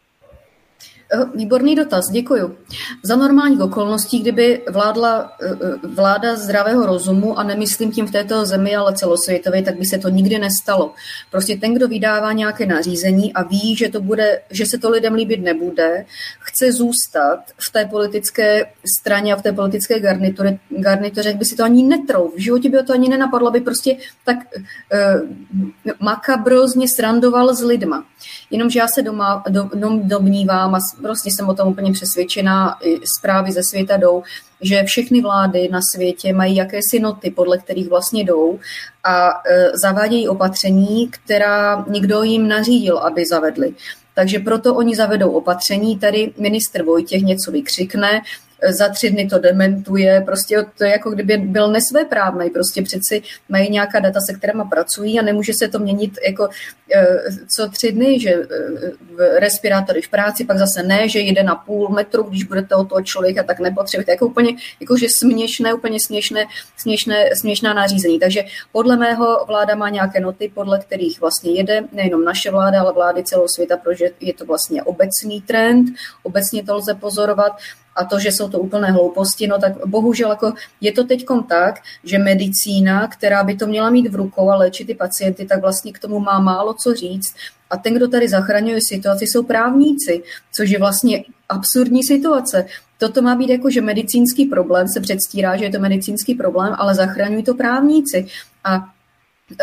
Eh, 1.13 1.25
Výborný 1.35 1.75
dotaz, 1.75 2.11
děkuju. 2.11 2.57
Za 3.03 3.17
normálních 3.17 3.61
okolností, 3.61 4.19
kdyby 4.19 4.63
vládla 4.71 5.33
eh, 5.43 5.47
eh, 5.47 5.87
vláda 5.87 6.37
zdravého 6.37 6.87
rozumu, 6.87 7.39
a 7.39 7.43
nemyslím 7.43 7.93
tím 7.93 8.07
v 8.07 8.11
této 8.11 8.47
zemi, 8.47 8.77
ale 8.77 8.95
celosvětově, 8.95 9.63
tak 9.63 9.79
by 9.79 9.85
se 9.85 9.99
to 9.99 10.09
nikdy 10.09 10.39
nestalo. 10.39 10.95
Prostě 11.31 11.57
ten, 11.57 11.75
kdo 11.75 11.89
vydává 11.89 12.33
nějaké 12.33 12.67
nařízení 12.67 13.33
a 13.33 13.43
ví, 13.43 13.77
že, 13.77 13.89
to 13.89 14.01
bude, 14.01 14.41
že 14.51 14.67
se 14.67 14.79
to 14.79 14.91
lidem 14.91 15.15
líbit 15.15 15.43
nebude, 15.43 16.05
chce 16.41 16.73
zůstat 16.73 17.39
v 17.69 17.73
té 17.73 17.85
politické 17.85 18.67
straně 18.99 19.33
a 19.33 19.37
v 19.37 19.43
té 19.43 19.53
politické 19.53 20.01
garnituře, 20.01 20.59
garnituře 20.71 21.35
by 21.35 21.45
si 21.45 21.57
to 21.57 21.65
ani 21.65 21.83
netrou. 21.83 22.33
V 22.37 22.41
životě 22.41 22.71
by 22.71 22.83
to 22.83 22.93
ani 22.93 23.09
nenapadlo, 23.09 23.51
by 23.51 23.61
prostě 23.61 23.97
tak 24.25 24.37
uh, 24.37 25.91
makabrozně 26.01 26.89
srandoval 26.89 27.55
s 27.55 27.63
lidma. 27.63 28.05
Jenomže 28.51 28.79
já 28.79 28.89
se 28.89 29.03
doma, 29.03 29.45
do, 29.49 29.69
domnívám 30.03 30.75
a 30.75 30.79
prostě 31.03 31.31
jsem 31.31 31.49
o 31.49 31.55
tom 31.55 31.69
úplně 31.69 31.93
přesvědčená, 31.93 32.79
zprávy 33.19 33.53
ze 33.53 33.63
světa 33.63 33.97
jdou, 33.97 34.23
že 34.61 34.85
všechny 34.85 35.21
vlády 35.21 35.69
na 35.73 35.81
světě 35.95 36.33
mají 36.33 36.57
jakési 36.57 37.01
noty, 37.01 37.31
podle 37.31 37.59
kterých 37.59 37.89
vlastně 37.89 38.25
jdou 38.25 38.59
a 39.05 39.31
e, 39.31 39.71
zavádějí 39.75 40.29
opatření, 40.29 41.09
která 41.09 41.85
někdo 41.89 42.23
jim 42.23 42.49
nařídil, 42.49 42.99
aby 42.99 43.25
zavedli. 43.27 43.75
Takže 44.15 44.39
proto 44.39 44.75
oni 44.75 44.97
zavedou 44.97 45.31
opatření, 45.31 45.99
tady 45.99 46.33
ministr 46.39 46.83
Vojtěch 46.83 47.23
něco 47.23 47.51
vykřikne, 47.51 48.21
za 48.69 48.89
tři 48.89 49.11
dny 49.11 49.27
to 49.27 49.39
dementuje, 49.39 50.21
prostě 50.21 50.65
to 50.79 50.85
je 50.85 50.91
jako 50.91 51.11
kdyby 51.11 51.37
byl 51.37 51.73
nesvéprávný, 51.73 52.51
prostě 52.51 52.83
přeci 52.83 53.23
mají 53.49 53.71
nějaká 53.71 54.01
data, 54.01 54.21
se 54.31 54.35
kterými 54.35 54.63
pracují 54.71 55.19
a 55.19 55.23
nemůže 55.23 55.53
se 55.63 55.69
to 55.69 55.79
měnit 55.79 56.19
jako 56.27 56.49
eh, 56.95 57.17
co 57.57 57.69
tři 57.69 57.93
dny, 57.93 58.21
že 58.21 58.31
eh, 58.31 59.41
respirátory 59.41 60.03
v 60.03 60.09
práci, 60.09 60.45
pak 60.45 60.59
zase 60.59 60.83
ne, 60.83 61.09
že 61.09 61.19
jede 61.19 61.43
na 61.43 61.55
půl 61.55 61.89
metru, 61.89 62.23
když 62.23 62.45
budete 62.45 62.75
o 62.75 62.85
toho 62.85 63.03
člověka, 63.03 63.43
tak 63.43 63.61
nepotřebujete, 63.61 64.13
jako 64.13 64.27
úplně, 64.27 64.51
jakože 64.81 65.07
směšné, 65.09 65.75
úplně 65.75 65.99
směšné, 66.01 66.45
směšné, 66.77 67.31
směšná 67.35 67.75
nařízení. 67.75 68.19
Takže 68.19 68.45
podle 68.73 68.97
mého 68.97 69.45
vláda 69.47 69.75
má 69.75 69.89
nějaké 69.89 70.21
noty, 70.21 70.51
podle 70.55 70.79
kterých 70.79 71.21
vlastně 71.21 71.53
jede, 71.53 71.85
nejenom 71.93 72.25
naše 72.25 72.51
vláda, 72.51 72.81
ale 72.81 72.93
vlády 72.93 73.25
celého 73.25 73.49
světa, 73.55 73.77
protože 73.77 74.11
je 74.21 74.35
to 74.35 74.45
vlastně 74.45 74.83
obecný 74.83 75.43
trend, 75.43 75.87
obecně 76.23 76.65
to 76.65 76.77
lze 76.77 76.95
pozorovat 76.95 77.53
a 77.97 78.05
to, 78.05 78.19
že 78.19 78.33
jsou 78.33 78.49
to 78.49 78.59
úplné 78.59 78.91
hlouposti, 78.91 79.47
no 79.47 79.59
tak 79.59 79.87
bohužel 79.87 80.31
jako 80.31 80.53
je 80.81 80.93
to 80.93 81.05
teď 81.05 81.25
tak, 81.49 81.81
že 82.05 82.19
medicína, 82.19 83.09
která 83.09 83.45
by 83.45 83.57
to 83.57 83.67
měla 83.67 83.91
mít 83.91 84.09
v 84.09 84.15
rukou 84.15 84.51
a 84.51 84.57
léčit 84.57 84.87
ty 84.87 84.95
pacienty, 84.95 85.47
tak 85.47 85.61
vlastně 85.61 85.93
k 85.93 85.99
tomu 85.99 86.21
má 86.21 86.39
málo 86.39 86.75
co 86.75 86.95
říct. 86.95 87.35
A 87.71 87.77
ten, 87.77 87.95
kdo 87.95 88.09
tady 88.09 88.29
zachraňuje 88.29 88.79
situaci, 88.89 89.27
jsou 89.27 89.43
právníci, 89.43 90.23
což 90.53 90.71
je 90.71 90.79
vlastně 90.79 91.25
absurdní 91.49 92.05
situace. 92.05 92.67
Toto 92.99 93.23
má 93.23 93.35
být 93.35 93.51
jako, 93.51 93.71
že 93.71 93.81
medicínský 93.81 94.47
problém 94.47 94.89
se 94.89 95.01
předstírá, 95.01 95.57
že 95.57 95.65
je 95.65 95.71
to 95.71 95.79
medicínský 95.79 96.35
problém, 96.35 96.75
ale 96.79 96.95
zachraňují 96.95 97.43
to 97.43 97.55
právníci. 97.55 98.27
A 98.65 98.85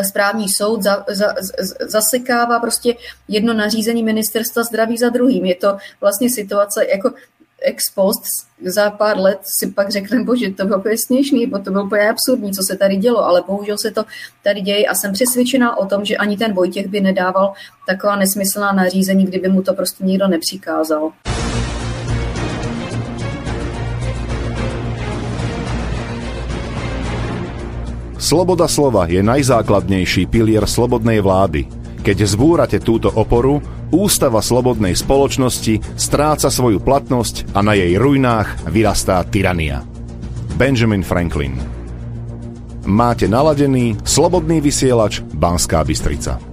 správní 0.04 0.50
soud 0.50 0.84
za, 0.84 1.06
za, 1.10 1.34
zasekává 1.82 2.60
prostě 2.60 2.96
jedno 3.28 3.54
nařízení 3.54 4.04
ministerstva 4.04 4.64
zdraví 4.64 4.98
za 4.98 5.10
druhým. 5.10 5.46
Je 5.46 5.56
to 5.56 5.78
vlastně 6.02 6.30
situace, 6.30 6.86
jako 6.86 7.12
ex 7.64 7.84
post 7.96 8.24
za 8.66 8.90
pár 8.90 9.20
let 9.20 9.40
si 9.44 9.68
pak 9.68 9.92
řekne, 9.92 10.24
bože, 10.24 10.50
to 10.50 10.66
bylo 10.66 10.80
úplně 10.80 10.98
směšný, 10.98 11.48
bo 11.48 11.60
to 11.60 11.72
bylo 11.72 11.86
úplně 11.86 12.10
absurdní, 12.10 12.52
co 12.52 12.64
se 12.64 12.78
tady 12.78 12.96
dělo, 12.96 13.26
ale 13.26 13.44
bohužel 13.48 13.78
se 13.78 13.92
to 13.92 14.04
tady 14.44 14.62
děje 14.62 14.86
a 14.86 14.96
jsem 14.96 15.14
přesvědčená 15.14 15.78
o 15.78 15.86
tom, 15.86 16.06
že 16.06 16.18
ani 16.18 16.38
ten 16.38 16.54
Vojtěch 16.54 16.88
by 16.88 17.02
nedával 17.02 17.54
taková 17.88 18.16
nesmyslná 18.16 18.72
nařízení, 18.72 19.26
kdyby 19.26 19.50
mu 19.50 19.62
to 19.62 19.74
prostě 19.74 20.04
nikdo 20.04 20.28
nepřikázal. 20.28 21.12
Sloboda 28.24 28.68
slova 28.68 29.04
je 29.06 29.20
najzákladnejší 29.20 30.32
pilier 30.32 30.64
slobodnej 30.64 31.20
vlády. 31.20 31.83
Keď 32.04 32.18
zbúrate 32.28 32.84
túto 32.84 33.08
oporu, 33.08 33.64
Ústava 33.94 34.42
slobodnej 34.42 34.98
spoločnosti 34.98 35.78
stráca 35.94 36.50
svoju 36.50 36.82
platnosť 36.82 37.54
a 37.54 37.62
na 37.62 37.78
jej 37.78 37.94
ruinách 37.94 38.66
vyrastá 38.66 39.22
tyrania. 39.22 39.86
Benjamin 40.58 41.06
Franklin 41.06 41.62
Máte 42.90 43.30
naladený 43.30 44.02
slobodný 44.02 44.66
vysielač 44.66 45.22
Banská 45.22 45.86
Bystrica. 45.86 46.53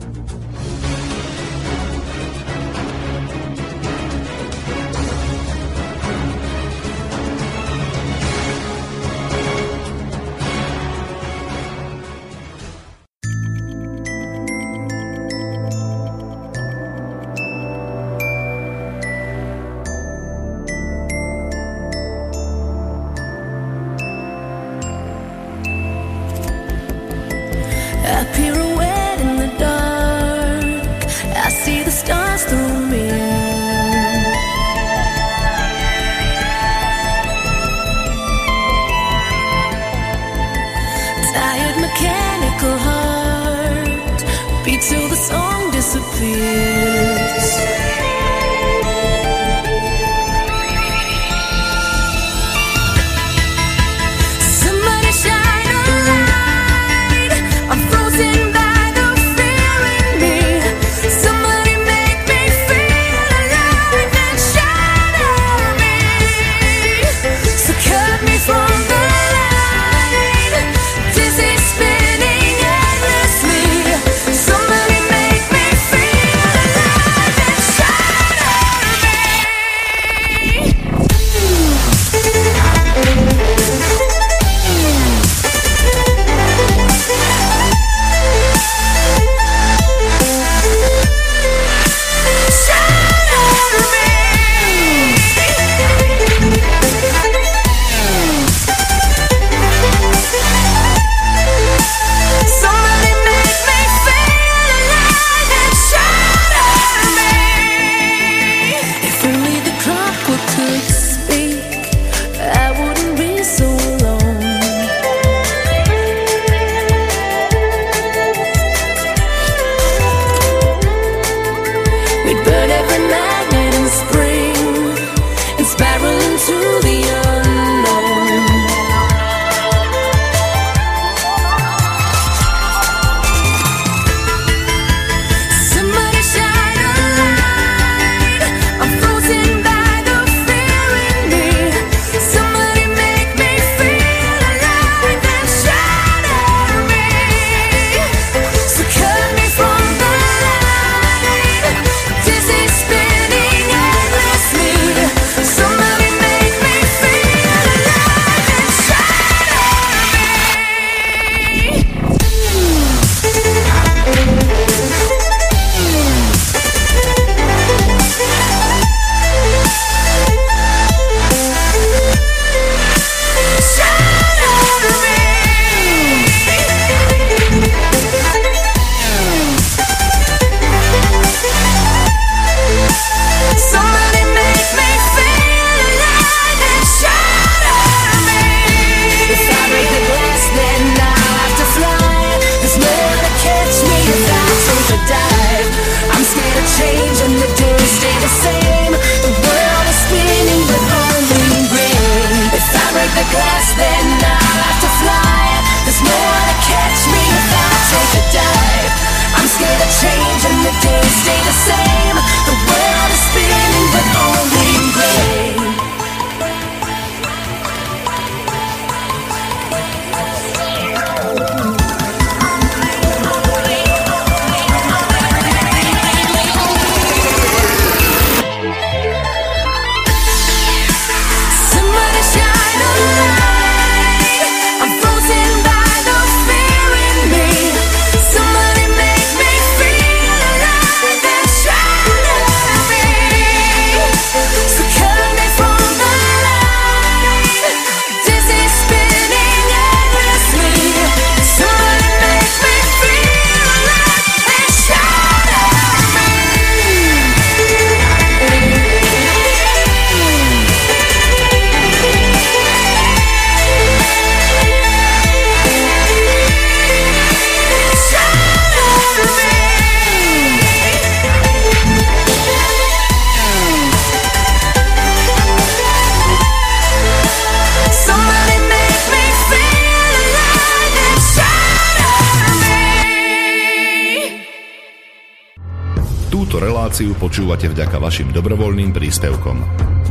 Vďaka 287.80 287.96
vašim 287.96 288.28
dobrovoľným 288.28 288.92
príspevkom. 288.92 289.56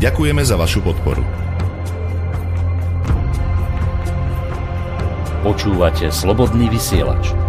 Ďakujeme 0.02 0.42
za 0.42 0.58
vašu 0.58 0.82
podporu. 0.82 1.22
Počúvate 5.46 6.10
slobodný 6.10 6.66
vysielač. 6.74 7.49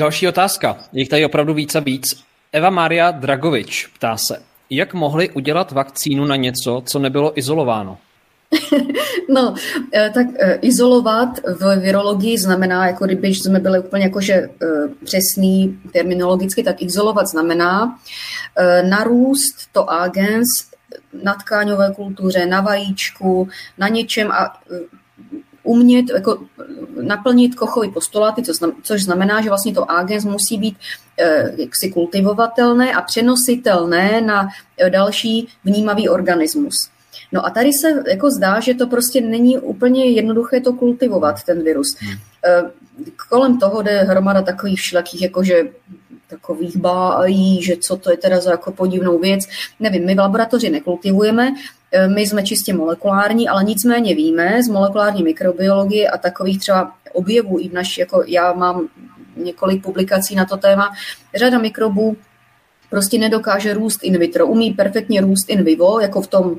Další 0.00 0.28
otázka. 0.28 0.76
Je 0.92 1.08
tady 1.08 1.24
opravdu 1.24 1.54
víc 1.54 1.74
a 1.74 1.80
víc. 1.80 2.24
Eva 2.52 2.70
Maria 2.70 3.10
Dragovič 3.10 3.86
ptá 3.86 4.16
se, 4.16 4.42
jak 4.70 4.94
mohli 4.94 5.30
udělat 5.30 5.72
vakcínu 5.72 6.24
na 6.24 6.36
něco, 6.36 6.82
co 6.86 6.98
nebylo 6.98 7.38
izolováno? 7.38 7.98
No, 9.32 9.54
eh, 9.94 10.10
tak 10.14 10.26
eh, 10.38 10.58
izolovat 10.62 11.28
v 11.60 11.76
virologii 11.80 12.38
znamená, 12.38 12.86
jako 12.86 13.04
kdyby 13.04 13.28
jsme 13.28 13.60
byli 13.60 13.78
úplně 13.78 14.04
jakože 14.04 14.34
eh, 14.34 14.48
přesný 15.04 15.78
terminologicky, 15.92 16.62
tak 16.62 16.82
izolovat 16.82 17.26
znamená 17.26 17.98
narůst 18.88 19.56
to 19.72 19.90
agens 19.90 20.48
na 21.22 21.34
tkáňové 21.34 21.92
kultuře, 21.96 22.46
na 22.46 22.60
vajíčku, 22.60 23.48
na 23.78 23.88
něčem 23.88 24.32
a 24.32 24.60
umět 25.70 26.04
jako 26.14 26.38
naplnit 27.02 27.54
kochový 27.54 27.90
postuláty, 27.90 28.42
což 28.82 29.02
znamená, 29.02 29.40
že 29.40 29.48
vlastně 29.48 29.74
to 29.74 29.90
agens 29.90 30.24
musí 30.24 30.58
být 30.58 30.76
jaksi 31.56 31.90
kultivovatelné 31.90 32.94
a 32.94 33.02
přenositelné 33.02 34.20
na 34.20 34.48
další 34.90 35.48
vnímavý 35.64 36.08
organismus. 36.08 36.74
No 37.32 37.46
a 37.46 37.50
tady 37.50 37.72
se 37.72 38.02
jako 38.10 38.30
zdá, 38.30 38.60
že 38.60 38.74
to 38.74 38.86
prostě 38.86 39.20
není 39.20 39.58
úplně 39.58 40.04
jednoduché 40.04 40.60
to 40.60 40.72
kultivovat, 40.72 41.42
ten 41.44 41.62
virus. 41.62 41.96
Hmm. 41.98 42.14
Eh, 42.46 42.62
kolem 43.28 43.58
toho 43.58 43.82
jde 43.82 44.02
hromada 44.02 44.42
takových 44.42 44.80
všelakých, 44.80 45.22
jakože 45.22 45.62
takových 46.30 46.76
bájí, 46.76 47.62
že 47.62 47.76
co 47.76 47.96
to 47.96 48.10
je 48.10 48.16
teda 48.16 48.40
za 48.40 48.50
jako 48.50 48.72
podivnou 48.72 49.18
věc. 49.18 49.40
Nevím, 49.80 50.06
my 50.06 50.14
v 50.14 50.18
laboratoři 50.18 50.70
nekultivujeme, 50.70 51.54
eh, 51.92 52.08
my 52.08 52.26
jsme 52.26 52.42
čistě 52.42 52.74
molekulární, 52.74 53.48
ale 53.48 53.64
nicméně 53.64 54.14
víme 54.14 54.62
z 54.62 54.68
molekulární 54.68 55.22
mikrobiologie 55.22 56.10
a 56.10 56.18
takových 56.18 56.58
třeba 56.58 56.92
objevů 57.12 57.60
i 57.60 57.68
v 57.68 57.72
naší, 57.72 58.00
jako 58.00 58.24
já 58.26 58.52
mám 58.52 58.88
několik 59.36 59.82
publikací 59.82 60.34
na 60.34 60.44
to 60.44 60.56
téma, 60.56 60.92
řada 61.34 61.58
mikrobů 61.58 62.16
prostě 62.90 63.18
nedokáže 63.18 63.74
růst 63.74 64.04
in 64.04 64.18
vitro. 64.18 64.46
Umí 64.46 64.70
perfektně 64.70 65.20
růst 65.20 65.50
in 65.50 65.64
vivo, 65.64 66.00
jako 66.00 66.22
v 66.22 66.26
tom 66.26 66.56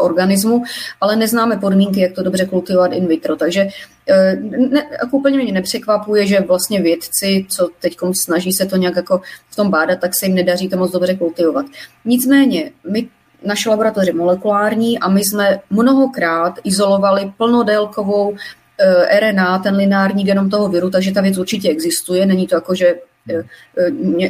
organismu, 0.00 0.62
ale 1.00 1.16
neznáme 1.16 1.56
podmínky, 1.56 2.00
jak 2.00 2.12
to 2.12 2.22
dobře 2.22 2.46
kultivovat 2.46 2.92
in 2.92 3.06
vitro. 3.06 3.36
Takže 3.36 3.68
e, 4.08 4.36
ne, 4.70 4.86
jako 5.02 5.16
úplně 5.16 5.38
mě 5.38 5.52
nepřekvapuje, 5.52 6.26
že 6.26 6.40
vlastně 6.40 6.82
vědci, 6.82 7.46
co 7.48 7.68
teď 7.80 7.96
snaží 8.12 8.52
se 8.52 8.66
to 8.66 8.76
nějak 8.76 8.96
jako 8.96 9.20
v 9.50 9.56
tom 9.56 9.70
bádat, 9.70 10.00
tak 10.00 10.10
se 10.18 10.26
jim 10.26 10.34
nedaří 10.34 10.68
to 10.68 10.76
moc 10.76 10.92
dobře 10.92 11.14
kultivovat. 11.14 11.66
Nicméně, 12.04 12.70
my 12.90 13.08
naše 13.44 13.70
laboratoře 13.70 14.12
molekulární 14.12 14.98
a 14.98 15.08
my 15.08 15.24
jsme 15.24 15.60
mnohokrát 15.70 16.54
izolovali 16.64 17.32
plnodélkovou 17.36 18.34
e, 18.78 19.20
RNA, 19.20 19.58
ten 19.58 19.76
lineární 19.76 20.24
genom 20.24 20.50
toho 20.50 20.68
viru, 20.68 20.90
takže 20.90 21.12
ta 21.12 21.20
věc 21.20 21.38
určitě 21.38 21.68
existuje, 21.68 22.26
není 22.26 22.46
to 22.46 22.54
jako, 22.54 22.74
že 22.74 22.94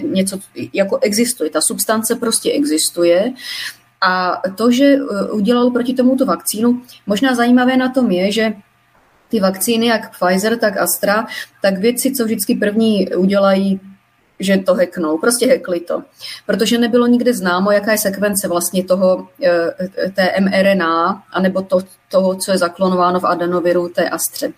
něco 0.02 0.38
jako 0.72 0.98
existuje. 1.02 1.50
Ta 1.50 1.60
substance 1.60 2.14
prostě 2.14 2.52
existuje 2.52 3.32
a 4.06 4.42
to, 4.56 4.70
že 4.70 4.84
e, 4.84 4.98
udělal 5.32 5.70
proti 5.70 5.94
tomuto 5.94 6.26
vakcínu, 6.26 6.82
možná 7.06 7.34
zajímavé 7.34 7.76
na 7.76 7.88
tom 7.88 8.10
je, 8.10 8.32
že 8.32 8.52
ty 9.28 9.40
vakcíny, 9.40 9.86
jak 9.86 10.10
Pfizer, 10.10 10.58
tak 10.58 10.76
Astra, 10.76 11.26
tak 11.62 11.78
vědci, 11.78 12.12
co 12.12 12.24
vždycky 12.24 12.54
první 12.54 13.08
udělají, 13.08 13.80
že 14.44 14.58
to 14.58 14.74
heknou, 14.74 15.18
prostě 15.18 15.46
hekli 15.46 15.80
to. 15.80 16.02
Protože 16.46 16.78
nebylo 16.78 17.06
nikde 17.06 17.34
známo, 17.34 17.70
jaká 17.70 17.92
je 17.92 17.98
sekvence 17.98 18.48
vlastně 18.48 18.84
toho, 18.84 19.28
e, 19.42 20.08
té 20.10 20.34
mRNA, 20.40 21.22
anebo 21.32 21.62
to, 21.62 21.78
toho, 22.10 22.34
co 22.34 22.52
je 22.52 22.58
zaklonováno 22.58 23.20
v 23.20 23.24
adenoviru 23.24 23.88
té 23.88 24.08
astře. 24.08 24.52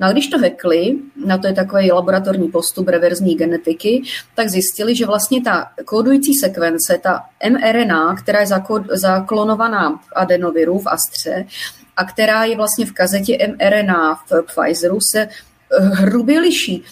No 0.00 0.06
a 0.06 0.12
když 0.12 0.26
to 0.26 0.38
hekli, 0.38 0.96
na 1.26 1.38
to 1.38 1.46
je 1.46 1.52
takový 1.52 1.92
laboratorní 1.92 2.48
postup 2.48 2.88
reverzní 2.88 3.34
genetiky, 3.34 4.02
tak 4.34 4.48
zjistili, 4.48 4.96
že 4.96 5.06
vlastně 5.06 5.42
ta 5.42 5.70
kódující 5.84 6.34
sekvence, 6.34 6.98
ta 7.02 7.22
mRNA, 7.50 8.16
která 8.16 8.40
je 8.40 8.46
zaklonovaná 8.92 9.90
v 9.90 10.12
adenoviru, 10.12 10.78
v 10.78 10.86
astře, 10.86 11.46
a 11.96 12.04
která 12.04 12.44
je 12.44 12.56
vlastně 12.56 12.86
v 12.86 12.92
kazetě 12.92 13.38
mRNA 13.48 14.14
v 14.14 14.42
Pfizeru, 14.42 14.98
se 15.12 15.28
hrubě 15.78 16.40
liší. 16.40 16.84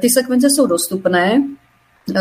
Ty 0.00 0.10
sekvence 0.10 0.46
jsou 0.50 0.66
dostupné, 0.66 1.42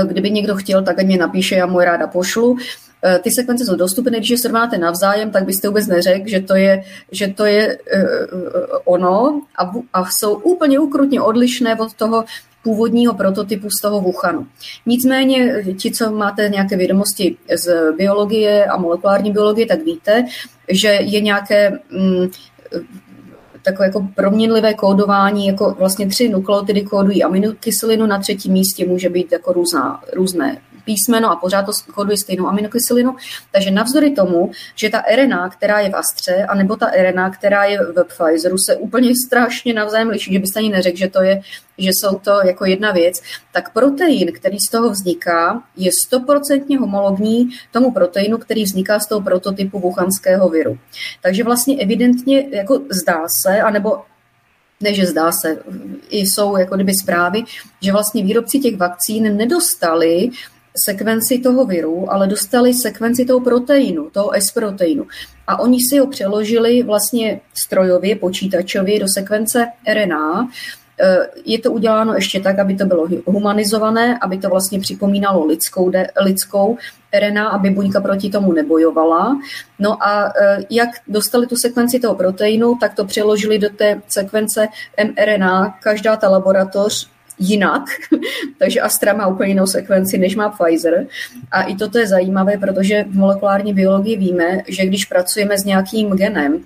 Kdyby 0.07 0.31
někdo 0.31 0.55
chtěl, 0.55 0.83
tak 0.83 1.03
mě 1.03 1.17
napíše, 1.17 1.55
já 1.55 1.65
mu 1.65 1.79
je 1.79 1.85
ráda 1.85 2.07
pošlu. 2.07 2.57
Eh, 3.05 3.19
ty 3.19 3.29
sekvence 3.31 3.65
jsou 3.65 3.75
dostupné, 3.75 4.17
když 4.17 4.29
je 4.29 4.37
srovnáte 4.37 4.77
navzájem, 4.77 5.31
tak 5.31 5.45
byste 5.45 5.67
vůbec 5.67 5.87
neřekl, 5.87 6.27
že 6.27 6.39
to 6.39 6.55
je, 6.55 6.83
že 7.11 7.27
to 7.27 7.45
je 7.45 7.77
uh, 7.77 8.77
ono 8.85 9.41
a, 9.57 9.71
a 9.93 10.05
jsou 10.05 10.33
úplně 10.33 10.79
ukrutně 10.79 11.21
odlišné 11.21 11.75
od 11.75 11.93
toho 11.93 12.25
původního 12.63 13.13
prototypu 13.13 13.67
z 13.69 13.81
toho 13.81 14.01
Wuhanu. 14.01 14.47
Nicméně 14.85 15.63
ti, 15.77 15.91
co 15.91 16.11
máte 16.11 16.49
nějaké 16.49 16.77
vědomosti 16.77 17.37
z 17.63 17.91
biologie 17.97 18.65
a 18.65 18.77
molekulární 18.77 19.31
biologie, 19.31 19.67
tak 19.67 19.83
víte, 19.83 20.25
že 20.69 20.87
je 20.87 21.21
nějaké 21.21 21.79
mm, 21.91 22.27
takové 23.64 23.85
jako 23.85 24.08
proměnlivé 24.16 24.74
kódování, 24.74 25.48
jako 25.48 25.75
vlastně 25.80 26.08
tři 26.08 26.30
nukleotidy 26.30 26.82
kódují 26.82 27.24
aminokyselinu, 27.24 28.06
na 28.06 28.19
třetím 28.19 28.53
místě 28.53 28.88
může 28.88 29.09
být 29.09 29.32
jako 29.32 29.53
různá, 29.53 30.01
různé 30.14 30.58
písmeno 30.85 31.31
a 31.31 31.35
pořád 31.35 31.65
to 31.65 31.71
koduje 31.93 32.17
stejnou 32.17 32.47
aminokyselinu. 32.47 33.15
Takže 33.51 33.71
navzdory 33.71 34.11
tomu, 34.11 34.51
že 34.75 34.89
ta 34.89 35.03
RNA, 35.15 35.49
která 35.49 35.79
je 35.79 35.89
v 35.89 35.95
Astře, 35.95 36.45
anebo 36.45 36.75
ta 36.75 36.91
RNA, 37.01 37.29
která 37.29 37.63
je 37.63 37.79
v 37.79 38.03
Pfizeru, 38.03 38.57
se 38.57 38.75
úplně 38.75 39.11
strašně 39.27 39.73
navzájem 39.73 40.09
liší, 40.09 40.33
že 40.33 40.39
byste 40.39 40.59
ani 40.59 40.69
neřekl, 40.69 40.97
že 40.97 41.07
to 41.07 41.21
je 41.21 41.41
že 41.77 41.89
jsou 41.89 42.19
to 42.19 42.31
jako 42.45 42.65
jedna 42.65 42.91
věc, 42.91 43.21
tak 43.51 43.73
protein, 43.73 44.31
který 44.31 44.57
z 44.59 44.71
toho 44.71 44.89
vzniká, 44.89 45.63
je 45.77 45.91
stoprocentně 46.05 46.79
homologní 46.79 47.49
tomu 47.71 47.91
proteinu, 47.91 48.37
který 48.37 48.63
vzniká 48.63 48.99
z 48.99 49.07
toho 49.07 49.21
prototypu 49.21 49.79
wuhanského 49.79 50.49
viru. 50.49 50.77
Takže 51.21 51.43
vlastně 51.43 51.77
evidentně 51.77 52.47
jako 52.51 52.81
zdá 53.01 53.21
se, 53.41 53.61
anebo 53.61 54.01
ne, 54.81 54.93
že 54.93 55.05
zdá 55.05 55.31
se, 55.31 55.57
jsou 56.11 56.57
jako 56.57 56.75
kdyby 56.75 56.93
zprávy, 57.03 57.43
že 57.81 57.91
vlastně 57.91 58.23
výrobci 58.23 58.59
těch 58.59 58.77
vakcín 58.77 59.37
nedostali 59.37 60.29
sekvenci 60.85 61.39
toho 61.39 61.65
viru, 61.65 62.11
ale 62.11 62.27
dostali 62.27 62.73
sekvenci 62.73 63.25
toho 63.25 63.39
proteinu, 63.39 64.09
toho 64.09 64.31
S-proteinu. 64.35 65.07
A 65.47 65.59
oni 65.59 65.77
si 65.89 65.99
ho 65.99 66.07
přeložili 66.07 66.83
vlastně 66.83 67.39
strojově, 67.53 68.15
počítačově 68.15 68.99
do 68.99 69.05
sekvence 69.07 69.67
RNA, 69.93 70.47
Eh, 71.01 71.27
je 71.45 71.59
to 71.59 71.71
uděláno 71.71 72.13
ještě 72.13 72.39
tak, 72.39 72.59
aby 72.59 72.75
to 72.75 72.85
bylo 72.85 73.07
humanizované, 73.25 74.19
aby 74.21 74.37
to 74.37 74.49
vlastně 74.49 74.79
připomínalo 74.79 75.45
lidskou, 75.45 75.89
de, 75.89 76.07
lidskou 76.21 76.77
RNA, 77.19 77.47
aby 77.47 77.69
buňka 77.69 78.01
proti 78.01 78.29
tomu 78.29 78.53
nebojovala. 78.53 79.39
No 79.79 80.07
a 80.07 80.33
eh, 80.41 80.57
jak 80.69 80.89
dostali 81.07 81.47
tu 81.47 81.55
sekvenci 81.55 81.99
toho 81.99 82.15
proteinu, 82.15 82.77
tak 82.79 82.93
to 82.93 83.05
přeložili 83.05 83.59
do 83.59 83.69
té 83.69 84.01
sekvence 84.07 84.67
mRNA. 85.03 85.77
Každá 85.83 86.15
ta 86.15 86.29
laboratoř 86.29 87.09
jinak, 87.47 87.83
takže 88.59 88.81
Astra 88.81 89.13
má 89.13 89.27
úplně 89.27 89.49
jinou 89.49 89.67
sekvenci, 89.67 90.17
než 90.17 90.35
má 90.35 90.49
Pfizer. 90.49 91.07
A 91.51 91.63
i 91.63 91.75
toto 91.75 91.97
je 91.97 92.07
zajímavé, 92.07 92.57
protože 92.57 93.03
v 93.03 93.15
molekulární 93.15 93.73
biologii 93.73 94.17
víme, 94.17 94.57
že 94.67 94.85
když 94.85 95.05
pracujeme 95.05 95.57
s 95.57 95.65
nějakým 95.65 96.09
genem, 96.09 96.63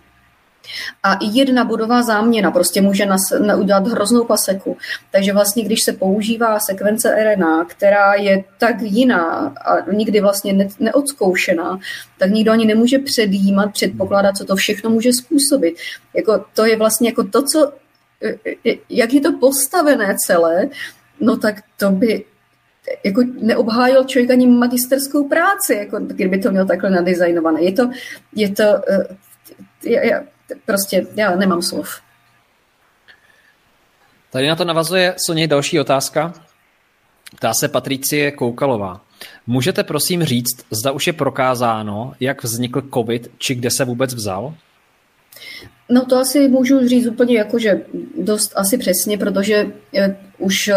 a 1.03 1.13
i 1.13 1.25
jedna 1.25 1.63
bodová 1.63 2.03
záměna 2.03 2.51
prostě 2.51 2.81
může 2.81 3.05
nas, 3.05 3.21
udělat 3.57 3.87
hroznou 3.87 4.23
paseku. 4.23 4.77
Takže 5.11 5.33
vlastně, 5.33 5.63
když 5.63 5.83
se 5.83 5.93
používá 5.93 6.59
sekvence 6.59 7.15
RNA, 7.23 7.65
která 7.65 8.13
je 8.13 8.43
tak 8.57 8.81
jiná 8.81 9.53
a 9.65 9.91
nikdy 9.91 10.21
vlastně 10.21 10.53
ne, 10.53 10.67
neodzkoušená, 10.79 11.79
tak 12.17 12.31
nikdo 12.31 12.51
ani 12.51 12.65
nemůže 12.65 12.99
předjímat, 12.99 13.73
předpokládat, 13.73 14.37
co 14.37 14.45
to 14.45 14.55
všechno 14.55 14.89
může 14.89 15.09
způsobit. 15.13 15.75
Jako, 16.13 16.45
to 16.53 16.65
je 16.65 16.77
vlastně 16.77 17.09
jako 17.09 17.23
to, 17.23 17.43
co, 17.43 17.71
jak 18.89 19.13
je 19.13 19.21
to 19.21 19.37
postavené 19.39 20.15
celé, 20.25 20.69
no 21.19 21.37
tak 21.37 21.55
to 21.77 21.89
by 21.89 22.25
jako 23.03 23.23
neobhájil 23.41 24.03
člověk 24.03 24.31
ani 24.31 24.47
magisterskou 24.47 25.27
práci, 25.27 25.73
jako 25.73 25.99
kdyby 25.99 26.37
to 26.37 26.51
měl 26.51 26.65
takhle 26.65 26.89
nadizajnované. 26.89 27.61
Je 27.61 27.71
to, 27.71 27.89
je 28.35 28.49
to, 28.49 28.63
e, 28.63 29.07
je, 29.83 30.27
prostě 30.65 31.07
já 31.15 31.35
nemám 31.35 31.61
slov. 31.61 32.01
Tady 34.29 34.47
na 34.47 34.55
to 34.55 34.65
navazuje 34.65 35.15
Soně 35.25 35.47
další 35.47 35.79
otázka. 35.79 36.33
Ptá 37.35 37.53
se 37.53 37.67
Patricie 37.67 38.31
Koukalová. 38.31 39.01
Můžete 39.47 39.83
prosím 39.83 40.23
říct, 40.23 40.65
zda 40.71 40.91
už 40.91 41.07
je 41.07 41.13
prokázáno, 41.13 42.13
jak 42.19 42.43
vznikl 42.43 42.81
COVID, 42.93 43.31
či 43.37 43.55
kde 43.55 43.69
se 43.71 43.85
vůbec 43.85 44.13
vzal? 44.13 44.55
No 45.89 46.05
to 46.05 46.17
asi 46.17 46.47
můžu 46.47 46.87
říct 46.87 47.07
úplně 47.07 47.37
jakože 47.37 47.81
dost 48.17 48.53
asi 48.55 48.77
přesně, 48.77 49.17
protože 49.17 49.71
eh, 49.95 50.17
už, 50.37 50.67
eh, 50.67 50.75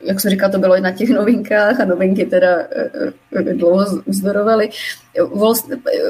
jak 0.00 0.20
jsem 0.20 0.30
říkal, 0.30 0.50
to 0.50 0.58
bylo 0.58 0.76
i 0.76 0.80
na 0.80 0.92
těch 0.92 1.10
novinkách 1.10 1.80
a 1.80 1.84
novinky 1.84 2.26
teda 2.26 2.58
eh, 3.36 3.54
dlouho 3.54 3.84
zdorovaly. 4.06 4.70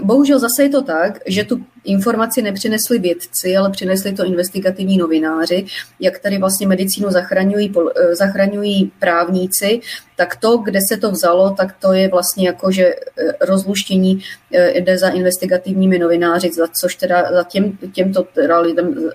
bohužel 0.02 0.38
zase 0.38 0.62
je 0.62 0.68
to 0.68 0.82
tak, 0.82 1.18
že 1.26 1.44
tu 1.44 1.64
informaci 1.84 2.42
nepřinesli 2.42 2.98
vědci, 2.98 3.56
ale 3.56 3.70
přinesli 3.70 4.12
to 4.12 4.24
investigativní 4.24 4.96
novináři, 4.96 5.66
jak 6.00 6.18
tady 6.18 6.38
vlastně 6.38 6.66
medicínu 6.66 7.10
zachraňují, 7.10 7.72
eh, 7.96 8.14
zachraňují 8.14 8.92
právníci, 8.98 9.80
tak 10.16 10.36
to, 10.36 10.56
kde 10.56 10.78
se 10.88 10.96
to 10.96 11.10
vzalo, 11.10 11.50
tak 11.50 11.76
to 11.80 11.92
je 11.92 12.08
vlastně 12.08 12.46
jako, 12.46 12.72
že 12.72 12.84
eh, 12.86 13.32
rozluštění 13.40 14.22
eh, 14.54 14.80
jde 14.80 14.98
za 14.98 15.08
investigativními 15.08 15.98
novináři, 15.98 16.50
za 16.52 16.66
což 16.80 16.94
teda 16.94 17.32
za 17.32 17.44
těm, 17.44 17.78
těmto 17.92 18.22
teda 18.22 18.58
lidem 18.58 19.10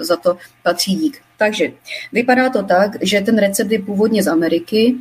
za 0.00 0.16
to 0.16 0.36
patří 0.62 0.94
dík. 0.94 1.29
Takže 1.40 1.72
vypadá 2.12 2.50
to 2.50 2.62
tak, 2.62 3.00
že 3.00 3.20
ten 3.20 3.38
recept 3.38 3.72
je 3.72 3.82
původně 3.82 4.22
z 4.22 4.28
Ameriky, 4.28 4.94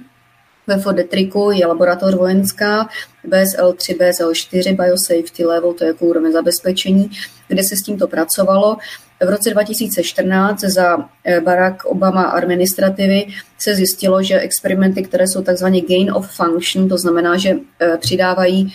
ve 0.68 0.78
Fodetriku 0.78 1.52
je 1.52 1.66
laboratoř 1.68 2.16
vojenská 2.16 2.90
BSL3, 3.28 3.98
BSL4, 3.98 4.76
Biosafety 4.76 5.46
Level, 5.46 5.74
to 5.74 5.84
je 5.84 5.88
jako 5.88 6.06
úroveň 6.06 6.32
zabezpečení, 6.32 7.12
kde 7.48 7.64
se 7.64 7.76
s 7.76 7.82
tímto 7.82 8.08
pracovalo. 8.08 8.78
V 9.26 9.30
roce 9.30 9.50
2014 9.50 10.60
za 10.60 11.10
eh, 11.26 11.42
Barack 11.42 11.86
Obama 11.86 12.24
administrativy 12.24 13.26
se 13.58 13.76
zjistilo, 13.76 14.24
že 14.24 14.40
experimenty, 14.40 15.04
které 15.04 15.28
jsou 15.28 15.42
takzvané 15.42 15.82
gain 15.82 16.12
of 16.12 16.32
function, 16.32 16.90
to 16.90 16.98
znamená, 16.98 17.38
že 17.38 17.50
eh, 17.80 17.98
přidávají 17.98 18.74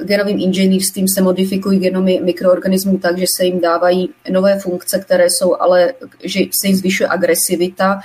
genovým 0.00 0.40
inženýrstvím 0.40 1.06
se 1.08 1.22
modifikují 1.22 1.78
genomy 1.78 2.20
mikroorganismů 2.24 2.98
tak, 2.98 3.18
že 3.18 3.24
se 3.36 3.44
jim 3.44 3.60
dávají 3.60 4.10
nové 4.30 4.58
funkce, 4.58 4.98
které 4.98 5.26
jsou 5.30 5.56
ale, 5.60 5.92
že 6.24 6.40
se 6.60 6.66
jim 6.66 6.76
zvyšuje 6.76 7.08
agresivita 7.08 8.00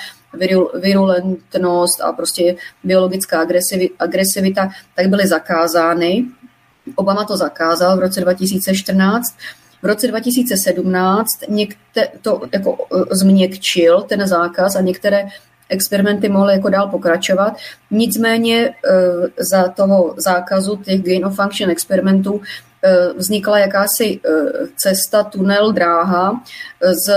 virulentnost 0.74 2.02
a 2.02 2.12
prostě 2.12 2.56
biologická 2.84 3.46
agresivita, 4.00 4.70
tak 4.96 5.08
byly 5.08 5.28
zakázány. 5.28 6.26
Obama 6.96 7.24
to 7.24 7.38
zakázal 7.38 7.98
v 7.98 8.00
roce 8.00 8.22
2014. 8.22 9.36
V 9.82 9.86
roce 9.86 10.08
2017 10.08 11.30
někde, 11.50 12.08
to 12.22 12.42
jako 12.54 12.78
e, 13.12 13.16
změkčil 13.16 14.02
ten 14.02 14.28
zákaz 14.28 14.76
a 14.76 14.82
některé 14.82 15.26
experimenty 15.72 16.30
mohly 16.30 16.54
jako 16.54 16.70
dál 16.70 16.88
pokračovat. 16.90 17.58
Nicméně 17.92 18.58
e, 18.58 18.74
za 19.52 19.68
toho 19.68 20.14
zákazu 20.18 20.76
těch 20.76 21.02
gain 21.02 21.26
of 21.26 21.36
function 21.36 21.70
experimentů 21.70 22.42
e, 22.84 23.14
vznikla 23.14 23.60
jakási 23.60 24.20
cesta, 24.76 25.24
tunel, 25.24 25.72
dráha 25.72 26.42
z 27.06 27.12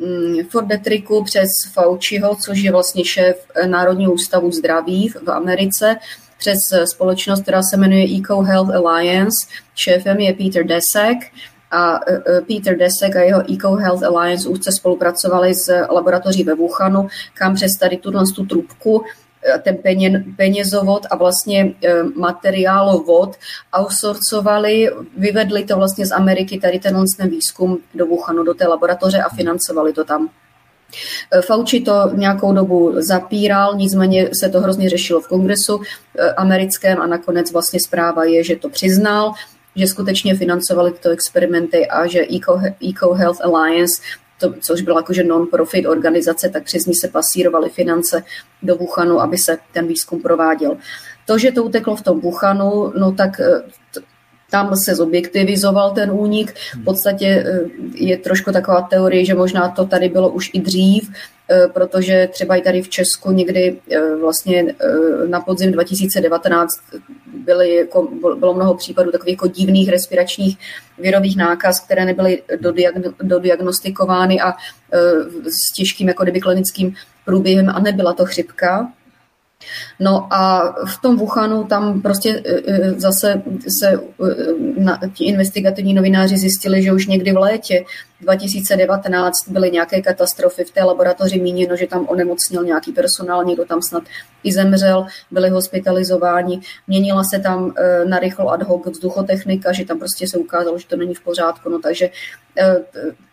Mm, 0.00 0.44
Ford 0.48 0.66
Detriku 0.66 1.24
přes 1.24 1.48
Fauciho, 1.72 2.36
což 2.36 2.58
je 2.58 2.72
vlastně 2.72 3.04
šéf 3.04 3.46
eh, 3.54 3.66
Národního 3.66 4.12
ústavu 4.12 4.52
zdraví 4.52 5.08
v 5.08 5.30
Americe, 5.30 5.96
přes 6.38 6.58
eh, 6.72 6.86
společnost, 6.86 7.42
která 7.42 7.62
se 7.62 7.76
jmenuje 7.76 8.18
Eco 8.18 8.40
Health 8.40 8.74
Alliance. 8.74 9.46
Šéfem 9.74 10.20
je 10.20 10.34
Peter 10.34 10.66
Desek 10.66 11.18
a 11.70 12.00
eh, 12.08 12.40
Peter 12.40 12.78
Desek 12.78 13.16
a 13.16 13.20
jeho 13.20 13.52
Eco 13.52 13.74
Health 13.74 14.02
Alliance 14.02 14.48
úzce 14.48 14.72
spolupracovali 14.72 15.54
s 15.54 15.72
laboratoří 15.90 16.44
ve 16.44 16.54
Wuhanu, 16.54 17.08
kam 17.34 17.54
přes 17.54 17.72
tady 17.80 17.96
tuto 17.96 18.24
tu 18.34 18.46
trubku 18.46 19.04
ten 19.62 19.78
penězovod 20.36 21.06
a 21.10 21.16
vlastně 21.16 21.72
materiálovod 22.16 23.36
outsourcovali, 23.72 24.90
vyvedli 25.16 25.64
to 25.64 25.76
vlastně 25.76 26.06
z 26.06 26.12
Ameriky, 26.12 26.60
tady 26.60 26.78
tenhle 26.78 27.04
ten 27.16 27.28
výzkum 27.28 27.78
do 27.94 28.06
Wuhanu, 28.06 28.42
do 28.42 28.54
té 28.54 28.66
laboratoře 28.66 29.18
a 29.22 29.28
financovali 29.28 29.92
to 29.92 30.04
tam. 30.04 30.28
Fauci 31.46 31.80
to 31.80 32.10
nějakou 32.14 32.52
dobu 32.52 32.92
zapíral, 32.96 33.74
nicméně 33.76 34.28
se 34.40 34.48
to 34.48 34.60
hrozně 34.60 34.90
řešilo 34.90 35.20
v 35.20 35.28
kongresu 35.28 35.80
americkém 36.36 37.00
a 37.00 37.06
nakonec 37.06 37.52
vlastně 37.52 37.80
zpráva 37.80 38.24
je, 38.24 38.44
že 38.44 38.56
to 38.56 38.68
přiznal, 38.68 39.32
že 39.76 39.86
skutečně 39.86 40.36
financovali 40.36 40.92
tyto 40.92 41.10
experimenty 41.10 41.86
a 41.86 42.06
že 42.06 42.26
Eco, 42.36 42.60
Eco 42.88 43.14
Health 43.14 43.44
Alliance 43.44 44.02
to, 44.40 44.54
což 44.60 44.82
byla 44.82 44.98
jakože 44.98 45.24
non-profit 45.24 45.86
organizace, 45.86 46.48
tak 46.48 46.64
přes 46.64 46.86
ní 46.86 46.94
se 46.94 47.08
pasírovaly 47.08 47.70
finance 47.70 48.22
do 48.62 48.76
Wuhanu, 48.76 49.20
aby 49.20 49.38
se 49.38 49.58
ten 49.72 49.86
výzkum 49.86 50.22
prováděl. 50.22 50.76
To, 51.26 51.38
že 51.38 51.52
to 51.52 51.64
uteklo 51.64 51.96
v 51.96 52.02
tom 52.02 52.20
Wuhanu, 52.20 52.92
no 52.98 53.12
tak 53.12 53.40
eh, 53.40 53.62
tam 54.50 54.76
se 54.84 54.94
zobjektivizoval 54.94 55.90
ten 55.90 56.10
únik. 56.10 56.54
V 56.74 56.84
podstatě 56.84 57.26
eh, 57.26 57.60
je 57.94 58.18
trošku 58.18 58.52
taková 58.52 58.82
teorie, 58.82 59.24
že 59.24 59.34
možná 59.34 59.68
to 59.68 59.84
tady 59.84 60.08
bylo 60.08 60.28
už 60.28 60.50
i 60.52 60.60
dřív, 60.60 61.10
eh, 61.50 61.68
protože 61.72 62.28
třeba 62.32 62.56
i 62.56 62.62
tady 62.62 62.82
v 62.82 62.88
Česku 62.88 63.32
někdy 63.32 63.78
vlastně 64.20 64.74
na 65.28 65.40
podzim 65.40 65.72
2019 65.72 66.70
byly 67.44 67.74
jako, 67.74 68.08
bylo 68.38 68.54
mnoho 68.54 68.74
případů 68.74 69.10
takových 69.10 69.32
jako 69.32 69.46
divných 69.46 69.88
respiračních 69.88 70.58
virových 70.98 71.36
nákaz, 71.36 71.80
které 71.80 72.04
nebyly 72.04 72.42
dodiagnostikovány 73.22 74.40
a 74.40 74.52
s 75.46 75.74
těžkým 75.76 76.08
jako 76.08 76.22
kdyby 76.22 76.40
klinickým 76.40 76.94
průběhem 77.24 77.68
a 77.68 77.80
nebyla 77.80 78.12
to 78.12 78.26
chřipka, 78.26 78.92
No 80.00 80.34
a 80.34 80.72
v 80.86 81.02
tom 81.02 81.16
Wuhanu 81.16 81.64
tam 81.64 82.02
prostě 82.02 82.42
e, 82.44 82.72
e, 82.72 83.00
zase 83.00 83.42
se 83.68 83.88
e, 83.88 84.00
na, 84.78 85.00
ti 85.14 85.24
investigativní 85.24 85.94
novináři 85.94 86.38
zjistili, 86.38 86.82
že 86.82 86.92
už 86.92 87.06
někdy 87.06 87.32
v 87.32 87.38
létě 87.38 87.84
2019 88.20 89.48
byly 89.48 89.70
nějaké 89.70 90.02
katastrofy 90.02 90.64
v 90.64 90.70
té 90.70 90.84
laboratoři 90.84 91.40
míněno, 91.40 91.76
že 91.76 91.86
tam 91.86 92.06
onemocnil 92.08 92.64
nějaký 92.64 92.92
personál, 92.92 93.44
někdo 93.44 93.64
tam 93.64 93.82
snad 93.82 94.02
i 94.44 94.52
zemřel, 94.52 95.06
byli 95.30 95.48
hospitalizováni. 95.48 96.60
Měnila 96.86 97.24
se 97.24 97.38
tam 97.38 97.74
na 98.04 98.18
rychlo 98.18 98.50
ad 98.50 98.62
hoc 98.62 98.86
vzduchotechnika, 98.86 99.72
že 99.72 99.84
tam 99.84 99.98
prostě 99.98 100.28
se 100.28 100.38
ukázalo, 100.38 100.78
že 100.78 100.86
to 100.86 100.96
není 100.96 101.14
v 101.14 101.20
pořádku. 101.20 101.68
No 101.68 101.78
takže 101.78 102.10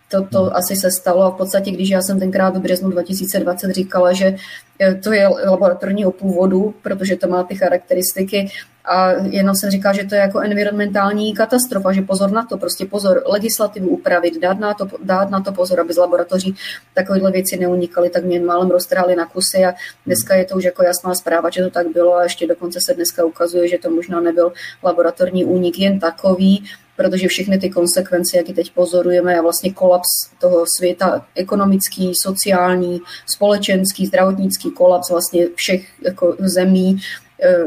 to, 0.10 0.28
to 0.28 0.56
asi 0.56 0.76
se 0.76 0.92
stalo. 0.92 1.24
A 1.24 1.32
v 1.32 1.38
podstatě, 1.38 1.72
když 1.72 1.90
já 1.90 2.02
jsem 2.02 2.20
tenkrát 2.20 2.58
v 2.58 2.62
březnu 2.62 2.90
2020 2.90 3.72
říkala, 3.72 4.14
že 4.14 4.36
e, 4.82 4.96
to 4.96 5.12
je 5.14 5.28
laboratorního 5.28 6.12
původu, 6.12 6.74
protože 6.82 7.16
to 7.16 7.28
má 7.28 7.44
ty 7.44 7.56
charakteristiky 7.56 8.50
a 8.88 9.12
jenom 9.12 9.56
jsem 9.56 9.70
říkala, 9.70 9.94
že 9.94 10.04
to 10.04 10.16
je 10.16 10.22
jako 10.22 10.40
environmentální 10.40 11.34
katastrofa, 11.34 11.92
že 11.92 12.02
pozor 12.02 12.32
na 12.32 12.46
to, 12.46 12.58
prostě 12.58 12.86
pozor, 12.86 13.24
legislativu 13.26 13.88
upravit, 13.88 14.42
dát 14.42 14.60
na 14.60 14.74
to, 14.74 14.88
dát 15.04 15.30
na 15.30 15.42
to 15.42 15.52
pozor, 15.52 15.80
aby 15.80 15.94
z 15.94 15.98
laboratoří 15.98 16.56
takovéhle 16.94 17.32
věci 17.32 17.58
neunikaly, 17.58 18.10
tak 18.10 18.24
mě 18.24 18.40
málem 18.40 18.70
roztrhali 18.70 19.16
na 19.16 19.26
kusy 19.26 19.66
a 19.66 19.74
dneska 20.06 20.36
je 20.36 20.46
to 20.46 20.56
už 20.56 20.64
jako 20.64 20.84
jasná 20.84 21.16
zpráva, 21.16 21.50
že 21.50 21.64
to 21.64 21.70
tak 21.70 21.88
bylo 21.88 22.16
a 22.16 22.24
ještě 22.24 22.48
dokonce 22.48 22.80
se 22.86 22.94
dneska 22.94 23.26
ukazuje, 23.26 23.68
že 23.68 23.78
to 23.78 23.90
možná 23.90 24.22
nebyl 24.22 24.54
laboratorní 24.84 25.46
únik 25.46 25.80
jen 25.80 26.00
takový, 26.00 26.64
protože 26.98 27.28
všechny 27.28 27.58
ty 27.58 27.70
konsekvence, 27.70 28.38
jak 28.38 28.56
teď 28.56 28.72
pozorujeme, 28.72 29.40
a 29.40 29.42
vlastně 29.42 29.74
kolaps 29.74 30.08
toho 30.40 30.66
světa 30.78 31.26
ekonomický, 31.36 32.16
sociální, 32.16 33.02
společenský, 33.36 34.06
zdravotnický 34.06 34.72
kolaps 34.72 35.10
vlastně 35.10 35.48
všech 35.56 35.88
jako 36.02 36.36
zemí 36.40 36.98
eh, 37.44 37.58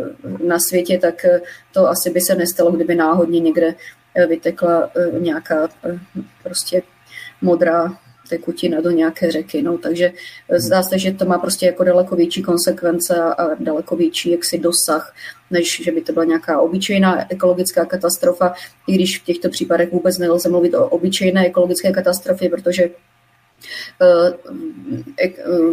na 0.47 0.59
světě, 0.59 0.99
tak 0.99 1.25
eh, 1.25 1.41
to 1.73 1.89
asi 1.89 2.11
by 2.11 2.21
se 2.21 2.35
nestalo, 2.35 2.73
kdyby 2.73 2.95
náhodně 2.95 3.41
někde 3.41 3.75
eh, 4.15 4.27
vytekla 4.27 4.91
nějaká 5.21 5.69
prostě 6.43 6.83
modrá 7.43 7.99
tekutina 8.31 8.81
do 8.81 8.91
nějaké 8.91 9.31
řeky. 9.31 9.63
No, 9.63 9.79
takže 9.79 10.13
zdá 10.59 10.83
se, 10.83 10.99
že 10.99 11.13
to 11.13 11.25
má 11.25 11.39
prostě 11.39 11.67
jako 11.67 11.85
daleko 11.85 12.17
větší 12.17 12.43
konsekvence 12.43 13.23
a 13.23 13.55
daleko 13.61 13.97
větší 13.97 14.31
jaksi 14.31 14.59
dosah, 14.59 15.15
než 15.51 15.83
že 15.85 15.93
by 15.93 16.01
to 16.01 16.13
byla 16.13 16.25
nějaká 16.25 16.61
obyčejná 16.61 17.33
ekologická 17.33 17.85
katastrofa, 17.85 18.55
i 18.87 18.95
když 18.95 19.19
v 19.19 19.25
těchto 19.25 19.49
případech 19.49 19.93
vůbec 19.93 20.19
nelze 20.19 20.49
mluvit 20.49 20.75
o 20.75 20.89
obyčejné 20.89 21.47
ekologické 21.47 21.93
katastrofě, 21.93 22.49
protože 22.49 22.83
Eh, 22.83 22.89
eh, 22.89 23.10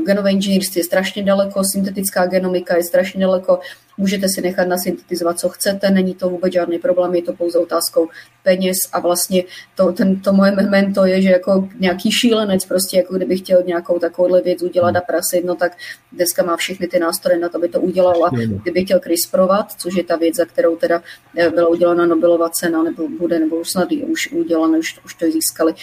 genové 0.05 0.31
inženýrství 0.31 0.79
je 0.79 0.85
strašně 0.85 1.23
daleko, 1.23 1.61
syntetická 1.63 2.25
genomika 2.25 2.77
je 2.77 2.83
strašně 2.83 3.21
daleko, 3.21 3.59
můžete 3.97 4.29
si 4.29 4.41
nechat 4.41 4.67
nasyntetizovat, 4.67 5.39
co 5.39 5.49
chcete, 5.49 5.89
není 5.91 6.15
to 6.15 6.29
vůbec 6.29 6.53
žádný 6.53 6.79
problém, 6.79 7.15
je 7.15 7.21
to 7.21 7.33
pouze 7.33 7.59
otázkou 7.59 8.07
peněz 8.43 8.77
a 8.93 8.99
vlastně 8.99 9.43
to, 9.75 9.91
ten, 9.91 10.21
to 10.21 10.33
moje 10.33 10.51
memento 10.51 11.05
je, 11.05 11.21
že 11.21 11.29
jako 11.29 11.69
nějaký 11.79 12.11
šílenec 12.11 12.65
prostě, 12.65 12.97
jako 12.97 13.15
kdyby 13.15 13.37
chtěl 13.37 13.63
nějakou 13.63 13.99
takovouhle 13.99 14.41
věc 14.41 14.63
udělat 14.63 14.95
a 14.95 15.01
prasit, 15.01 15.45
no 15.45 15.55
tak 15.55 15.77
dneska 16.11 16.43
má 16.43 16.57
všechny 16.57 16.87
ty 16.87 16.99
nástroje 16.99 17.39
na 17.39 17.49
to, 17.49 17.57
aby 17.57 17.69
to 17.69 17.81
udělal 17.81 18.25
a 18.25 18.29
kdyby 18.61 18.85
chtěl 18.85 18.99
CRISPRovat, 18.99 19.71
což 19.71 19.95
je 19.95 20.03
ta 20.03 20.15
věc, 20.15 20.35
za 20.35 20.45
kterou 20.45 20.75
teda 20.75 21.03
eh, 21.37 21.49
byla 21.49 21.67
udělána 21.67 22.05
Nobelova 22.05 22.49
cena, 22.49 22.83
nebo 22.83 23.09
bude, 23.09 23.39
nebo 23.39 23.55
už 23.55 23.69
snad 23.69 23.91
už 23.91 24.31
udělána, 24.31 24.77
už, 24.77 24.99
už 25.05 25.13
to 25.13 25.25
získali, 25.31 25.73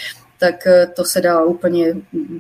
tak 0.45 0.67
eh, 0.67 0.87
to 0.97 1.05
se 1.05 1.21
dá 1.21 1.45
úplně 1.45 1.95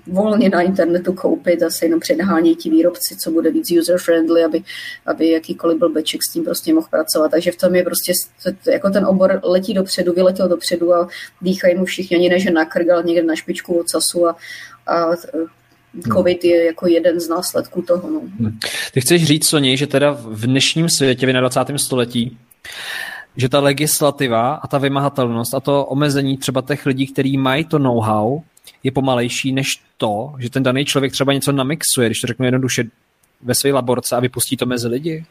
volně 0.07 0.49
na 0.49 0.60
internetu 0.60 1.12
koupit 1.12 1.62
a 1.62 1.70
se 1.70 1.84
jenom 1.84 2.00
předhání 2.00 2.57
ti 2.57 2.70
výrobci, 2.70 3.16
co 3.16 3.31
bude 3.31 3.50
víc 3.50 3.70
user-friendly, 3.70 4.44
aby, 4.44 4.62
aby 5.07 5.31
jakýkoliv 5.31 5.78
blbeček 5.78 6.20
s 6.23 6.33
tím 6.33 6.44
prostě 6.44 6.74
mohl 6.74 6.86
pracovat. 6.91 7.31
Takže 7.31 7.52
v 7.52 7.57
tom 7.57 7.74
je 7.74 7.83
prostě, 7.83 8.12
jako 8.73 8.91
ten 8.91 9.07
obor 9.07 9.41
letí 9.42 9.74
dopředu, 9.74 10.12
vyletěl 10.12 10.49
dopředu 10.49 10.94
a 10.94 11.08
dýchají 11.41 11.74
mu 11.74 11.84
všichni, 11.84 12.16
ani 12.16 12.28
než 12.28 12.44
na 12.44 12.65
krk, 12.65 12.89
ale 12.91 13.02
někde 13.02 13.23
na 13.23 13.36
špičku 13.36 13.81
ocasu 13.81 14.26
a, 14.26 14.36
a 14.86 15.12
eh, 15.12 16.08
COVID 16.12 16.44
je 16.44 16.65
jako 16.65 16.89
jeden 16.89 17.20
z 17.20 17.28
následků 17.28 17.83
toho. 17.83 18.10
No. 18.10 18.50
Ty 18.92 19.00
chceš 19.00 19.24
říct, 19.24 19.49
Soni, 19.49 19.76
že 19.76 19.86
teda 19.86 20.10
v 20.10 20.47
dnešním 20.47 20.89
světě, 20.89 21.26
v 21.26 21.33
21. 21.33 21.78
století, 21.78 22.39
že 23.36 23.48
ta 23.48 23.60
legislativa 23.60 24.54
a 24.54 24.66
ta 24.66 24.78
vymahatelnost 24.78 25.54
a 25.54 25.60
to 25.60 25.84
omezení 25.84 26.36
třeba 26.36 26.62
těch 26.62 26.86
lidí, 26.86 27.06
kteří 27.06 27.36
mají 27.36 27.64
to 27.64 27.78
know-how, 27.78 28.40
je 28.82 28.92
pomalejší 28.92 29.52
než 29.52 29.68
to, 29.96 30.34
že 30.38 30.50
ten 30.50 30.62
daný 30.62 30.84
člověk 30.84 31.12
třeba 31.12 31.32
něco 31.32 31.52
namixuje, 31.52 32.08
když 32.08 32.20
to 32.20 32.26
řeknu 32.26 32.44
jednoduše, 32.44 32.84
ve 33.42 33.54
své 33.54 33.72
laborce 33.72 34.16
a 34.16 34.20
vypustí 34.20 34.56
to 34.56 34.66
mezi 34.66 34.88
lidi? 34.88 35.24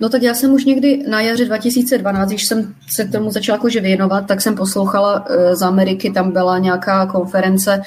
No 0.00 0.08
tak 0.08 0.22
já 0.22 0.34
jsem 0.34 0.52
už 0.52 0.64
někdy 0.64 1.04
na 1.08 1.20
jaře 1.20 1.44
2012, 1.44 2.28
když 2.28 2.46
jsem 2.46 2.74
se 2.96 3.04
tomu 3.04 3.30
začala 3.30 3.56
jakože 3.56 3.80
věnovat, 3.80 4.26
tak 4.26 4.40
jsem 4.40 4.54
poslouchala 4.54 5.24
eh, 5.28 5.56
z 5.56 5.62
Ameriky, 5.62 6.10
tam 6.10 6.32
byla 6.32 6.58
nějaká 6.58 7.06
konference 7.06 7.82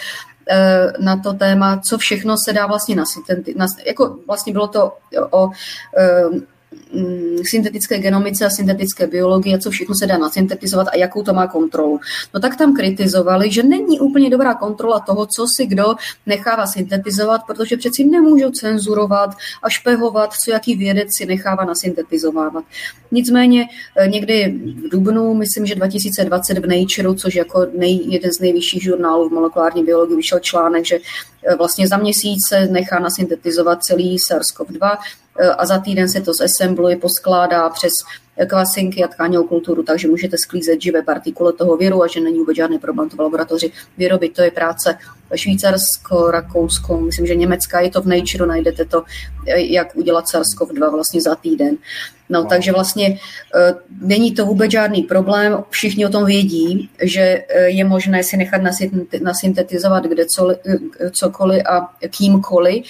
eh, 0.50 0.94
na 1.00 1.18
to 1.18 1.34
téma, 1.34 1.80
co 1.80 1.98
všechno 1.98 2.36
se 2.48 2.54
dá 2.54 2.68
vlastně 2.68 2.96
na, 2.96 3.04
na 3.56 3.66
jako 3.86 4.18
vlastně 4.28 4.54
bylo 4.54 4.68
to 4.68 4.94
o 5.32 5.50
eh, 5.98 6.53
syntetické 7.50 8.00
genomice 8.00 8.46
a 8.46 8.50
syntetické 8.50 9.08
biologii 9.08 9.56
a 9.56 9.58
co 9.58 9.70
všechno 9.70 9.96
se 9.96 10.08
dá 10.08 10.18
nasyntetizovat 10.18 10.88
a 10.88 10.98
jakou 10.98 11.24
to 11.24 11.34
má 11.34 11.48
kontrolu. 11.48 12.00
No 12.34 12.40
tak 12.40 12.56
tam 12.56 12.76
kritizovali, 12.76 13.52
že 13.52 13.64
není 13.64 14.00
úplně 14.00 14.30
dobrá 14.30 14.54
kontrola 14.54 15.00
toho, 15.00 15.26
co 15.26 15.46
si 15.58 15.66
kdo 15.66 15.96
nechává 16.26 16.68
syntetizovat, 16.68 17.42
protože 17.48 17.78
přeci 17.78 18.04
nemůžou 18.04 18.52
cenzurovat 18.52 19.30
a 19.64 19.70
špehovat, 19.70 20.34
co 20.34 20.52
jaký 20.52 20.76
vědec 20.76 21.08
si 21.18 21.26
nechává 21.26 21.66
nasyntetizovávat. 21.66 22.64
Nicméně 23.12 23.66
eh, 23.98 24.08
někdy 24.08 24.60
v 24.86 24.90
Dubnu, 24.90 25.34
myslím, 25.34 25.66
že 25.66 25.76
2020 25.76 26.58
v 26.58 26.68
Nature, 26.68 27.16
což 27.16 27.36
jako 27.36 27.68
nej, 27.78 28.02
jeden 28.06 28.32
z 28.32 28.40
nejvyšších 28.40 28.84
žurnálů 28.84 29.30
v 29.30 29.34
molekulární 29.34 29.84
biologii, 29.84 30.16
vyšel 30.16 30.40
článek, 30.40 30.86
že 30.86 30.96
eh, 31.48 31.56
vlastně 31.56 31.88
za 31.88 31.98
měsíc 31.98 32.40
se 32.50 32.68
nechá 32.68 33.00
nasyntetizovat 33.00 33.84
celý 33.84 34.18
SARS-CoV-2 34.18 34.98
Eh, 34.98 35.23
a 35.58 35.66
za 35.66 35.80
týden 35.80 36.10
se 36.10 36.22
to 36.22 36.34
zessembluje, 36.34 36.98
poskládá 36.98 37.70
přes 37.70 37.92
kvasinky 38.48 39.04
a 39.04 39.08
tkáňovou 39.08 39.48
kulturu, 39.48 39.84
takže 39.84 40.08
můžete 40.08 40.38
sklízet 40.38 40.82
živé 40.82 41.02
partikule 41.02 41.54
toho 41.54 41.78
viru 41.78 42.04
a 42.04 42.08
že 42.08 42.20
není 42.20 42.40
vůbec 42.40 42.56
žádný 42.56 42.80
problém 42.80 43.10
to 43.10 43.16
v 43.16 43.20
laboratoři 43.20 43.72
vyrobit. 43.98 44.34
To 44.34 44.42
je 44.42 44.52
práce 44.52 44.98
Švýcarsko, 45.36 46.32
Rakousko, 46.32 47.02
myslím, 47.02 47.28
že 47.28 47.36
Německa, 47.36 47.80
je 47.80 47.90
to 47.90 48.02
v 48.02 48.08
Nature, 48.08 48.46
najdete 48.46 48.86
to, 48.86 49.04
eh, 49.48 49.62
jak 49.62 49.96
udělat 49.96 50.26
SARS-CoV-2 50.26 50.92
vlastně 50.92 51.22
za 51.22 51.36
týden. 51.36 51.78
No, 52.30 52.40
wow. 52.42 52.50
takže 52.50 52.72
vlastně 52.72 53.10
uh, 53.10 54.08
není 54.08 54.32
to 54.32 54.46
vůbec 54.46 54.72
žádný 54.72 55.02
problém, 55.02 55.64
všichni 55.70 56.06
o 56.06 56.10
tom 56.10 56.26
vědí, 56.26 56.90
že 57.02 57.44
je 57.66 57.86
možné 57.86 58.24
si 58.24 58.38
nechat 58.38 58.62
nasyntetizovat 59.22 60.04
kde 60.04 60.24
uh, 60.42 60.54
cokoliv 61.12 61.62
a 61.66 61.94
kýmkoliv 62.10 62.84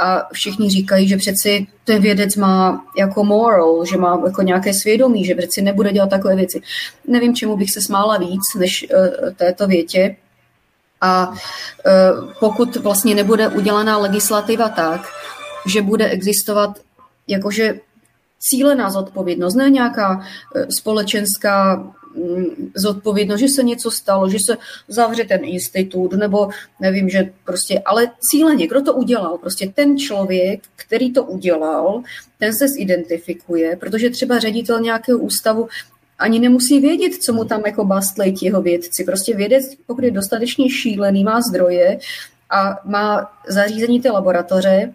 a 0.00 0.28
všichni 0.32 0.70
říkají, 0.70 1.08
že 1.08 1.16
přeci 1.16 1.66
ten 1.84 2.02
vědec 2.02 2.36
má 2.36 2.84
jako 2.98 3.24
moral, 3.24 3.84
že 3.84 3.96
má 3.96 4.20
jako 4.26 4.42
nějaké 4.42 4.74
svědomí, 4.74 5.24
že 5.24 5.34
přeci 5.34 5.62
nebude 5.62 5.92
dělat 5.92 6.10
takové 6.10 6.36
věci. 6.36 6.60
Nevím, 7.06 7.34
čemu 7.34 7.56
bych 7.56 7.72
se 7.72 7.80
smála 7.86 8.18
víc 8.18 8.42
než 8.58 8.86
uh, 8.90 9.32
této 9.36 9.66
větě. 9.66 10.16
A 11.00 11.28
uh, 11.28 11.36
pokud 12.40 12.76
vlastně 12.76 13.14
nebude 13.14 13.48
udělaná 13.48 13.98
legislativa 13.98 14.68
tak, 14.68 15.00
že 15.66 15.82
bude 15.82 16.08
existovat 16.08 16.78
jakože 17.28 17.74
cílená 18.40 18.90
zodpovědnost, 18.90 19.54
ne 19.54 19.70
nějaká 19.70 20.20
e, 20.56 20.72
společenská 20.72 21.84
zodpovědnost, 22.74 23.40
že 23.40 23.48
se 23.48 23.62
něco 23.62 23.90
stalo, 23.90 24.28
že 24.28 24.38
se 24.46 24.56
zavře 24.88 25.24
ten 25.24 25.40
institut, 25.42 26.12
nebo 26.12 26.48
nevím, 26.80 27.08
že 27.08 27.32
prostě, 27.44 27.82
ale 27.84 28.10
cíleně, 28.30 28.66
kdo 28.66 28.82
to 28.82 28.94
udělal? 28.94 29.38
Prostě 29.38 29.72
ten 29.74 29.98
člověk, 29.98 30.60
který 30.76 31.12
to 31.12 31.24
udělal, 31.24 32.02
ten 32.38 32.54
se 32.54 32.68
zidentifikuje, 32.68 33.76
protože 33.76 34.10
třeba 34.10 34.38
ředitel 34.38 34.80
nějakého 34.80 35.18
ústavu 35.18 35.68
ani 36.18 36.38
nemusí 36.38 36.80
vědět, 36.80 37.14
co 37.14 37.32
mu 37.32 37.44
tam 37.44 37.62
jako 37.66 37.84
bastlej 37.84 38.34
jeho 38.42 38.62
vědci. 38.62 39.04
Prostě 39.04 39.36
vědec, 39.36 39.64
pokud 39.86 40.04
je 40.04 40.10
dostatečně 40.10 40.70
šílený, 40.70 41.24
má 41.24 41.40
zdroje 41.40 41.98
a 42.50 42.80
má 42.84 43.32
zařízení 43.48 44.00
té 44.00 44.10
laboratoře, 44.10 44.92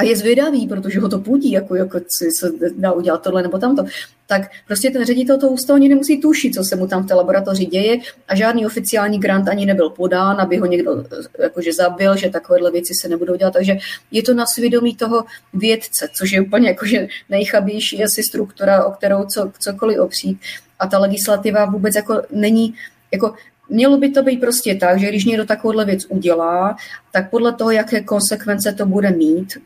a 0.00 0.02
je 0.02 0.16
zvědavý, 0.16 0.66
protože 0.66 1.00
ho 1.00 1.08
to 1.08 1.18
půdí, 1.18 1.50
jako, 1.50 1.74
jako 1.74 2.00
se 2.38 2.52
dá 2.76 2.92
udělat 2.92 3.22
tohle 3.22 3.42
nebo 3.42 3.58
tamto, 3.58 3.84
tak 4.26 4.42
prostě 4.66 4.90
ten 4.90 5.04
ředitel 5.04 5.38
toho 5.38 5.52
ústavu 5.52 5.76
ani 5.76 5.88
nemusí 5.88 6.20
tušit, 6.20 6.54
co 6.54 6.64
se 6.64 6.76
mu 6.76 6.86
tam 6.86 7.02
v 7.02 7.06
té 7.06 7.14
laboratoři 7.14 7.66
děje 7.66 7.98
a 8.28 8.34
žádný 8.34 8.66
oficiální 8.66 9.20
grant 9.20 9.48
ani 9.48 9.66
nebyl 9.66 9.90
podán, 9.90 10.40
aby 10.40 10.56
ho 10.56 10.66
někdo 10.66 11.04
jakože 11.38 11.72
zabil, 11.72 12.16
že 12.16 12.30
takovéhle 12.30 12.70
věci 12.70 12.92
se 13.02 13.08
nebudou 13.08 13.36
dělat. 13.36 13.52
Takže 13.52 13.76
je 14.10 14.22
to 14.22 14.34
na 14.34 14.46
svědomí 14.46 14.96
toho 14.96 15.24
vědce, 15.54 16.08
což 16.18 16.32
je 16.32 16.40
úplně 16.40 16.68
jakože 16.68 17.08
nejchabější 17.28 18.04
asi 18.04 18.22
struktura, 18.22 18.84
o 18.84 18.90
kterou 18.90 19.24
co, 19.24 19.52
cokoliv 19.58 19.98
opřít. 19.98 20.40
A 20.78 20.86
ta 20.86 20.98
legislativa 20.98 21.64
vůbec 21.64 21.94
jako 21.94 22.22
není, 22.32 22.74
jako 23.12 23.34
Mělo 23.72 23.96
by 23.96 24.10
to 24.10 24.22
být 24.22 24.40
prostě 24.40 24.74
tak, 24.74 24.98
že 24.98 25.08
když 25.08 25.24
někdo 25.24 25.44
takovouhle 25.44 25.84
věc 25.84 26.06
udělá, 26.08 26.76
tak 27.12 27.30
podle 27.30 27.52
toho, 27.52 27.70
jaké 27.70 28.00
konsekvence 28.00 28.72
to 28.72 28.86
bude 28.86 29.10
mít, 29.10 29.58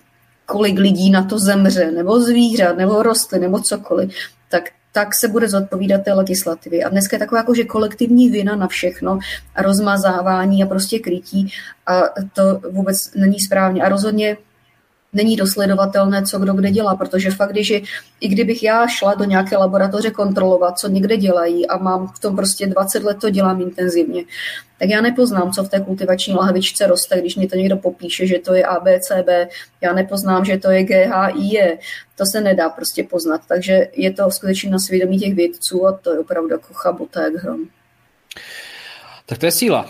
kolik 0.46 0.78
lidí 0.78 1.10
na 1.10 1.24
to 1.24 1.38
zemře, 1.38 1.90
nebo 1.90 2.20
zvířat, 2.20 2.76
nebo 2.76 3.02
rostlin, 3.02 3.42
nebo 3.42 3.60
cokoliv, 3.60 4.10
tak 4.50 4.64
tak 4.94 5.08
se 5.20 5.28
bude 5.28 5.48
zodpovídat 5.48 6.04
té 6.04 6.12
legislativy. 6.12 6.84
A 6.84 6.88
dneska 6.88 7.16
je 7.16 7.18
taková 7.18 7.38
jako, 7.38 7.54
že 7.54 7.64
kolektivní 7.64 8.30
vina 8.30 8.56
na 8.56 8.66
všechno 8.66 9.18
a 9.54 9.62
rozmazávání 9.62 10.62
a 10.62 10.66
prostě 10.66 10.98
krytí 10.98 11.52
a 11.86 12.02
to 12.32 12.60
vůbec 12.70 13.14
není 13.14 13.40
správně. 13.40 13.82
A 13.82 13.88
rozhodně 13.88 14.36
není 15.14 15.36
dosledovatelné, 15.36 16.22
co 16.22 16.38
kdo 16.38 16.54
kde 16.54 16.70
dělá, 16.70 16.96
protože 16.96 17.30
fakt, 17.30 17.50
když 17.50 17.70
i 18.20 18.28
kdybych 18.28 18.62
já 18.62 18.86
šla 18.86 19.14
do 19.14 19.24
nějaké 19.24 19.56
laboratoře 19.56 20.10
kontrolovat, 20.10 20.78
co 20.78 20.88
někde 20.88 21.16
dělají 21.16 21.66
a 21.66 21.78
mám 21.78 22.08
v 22.08 22.18
tom 22.18 22.36
prostě 22.36 22.66
20 22.66 23.02
let 23.02 23.16
to 23.20 23.30
dělám 23.30 23.60
intenzivně, 23.60 24.24
tak 24.78 24.88
já 24.88 25.00
nepoznám, 25.00 25.52
co 25.52 25.64
v 25.64 25.68
té 25.68 25.80
kultivační 25.80 26.34
lahvičce 26.34 26.86
roste, 26.86 27.20
když 27.20 27.36
mi 27.36 27.46
to 27.46 27.56
někdo 27.56 27.76
popíše, 27.76 28.26
že 28.26 28.38
to 28.38 28.54
je 28.54 28.64
ABCB, 28.64 29.28
já 29.80 29.92
nepoznám, 29.92 30.44
že 30.44 30.58
to 30.58 30.70
je 30.70 30.84
GHIE, 30.84 31.78
to 32.16 32.24
se 32.26 32.40
nedá 32.40 32.68
prostě 32.68 33.04
poznat, 33.04 33.40
takže 33.48 33.88
je 33.92 34.12
to 34.12 34.30
skutečně 34.30 34.70
na 34.70 34.78
svědomí 34.78 35.18
těch 35.18 35.34
vědců 35.34 35.86
a 35.86 35.92
to 35.92 36.12
je 36.12 36.18
opravdu 36.18 36.50
jako 36.50 36.74
chabota 36.74 37.22
jak 37.22 37.34
hrom. 37.34 37.60
Tak 39.26 39.38
to 39.38 39.46
je 39.46 39.52
síla. 39.52 39.86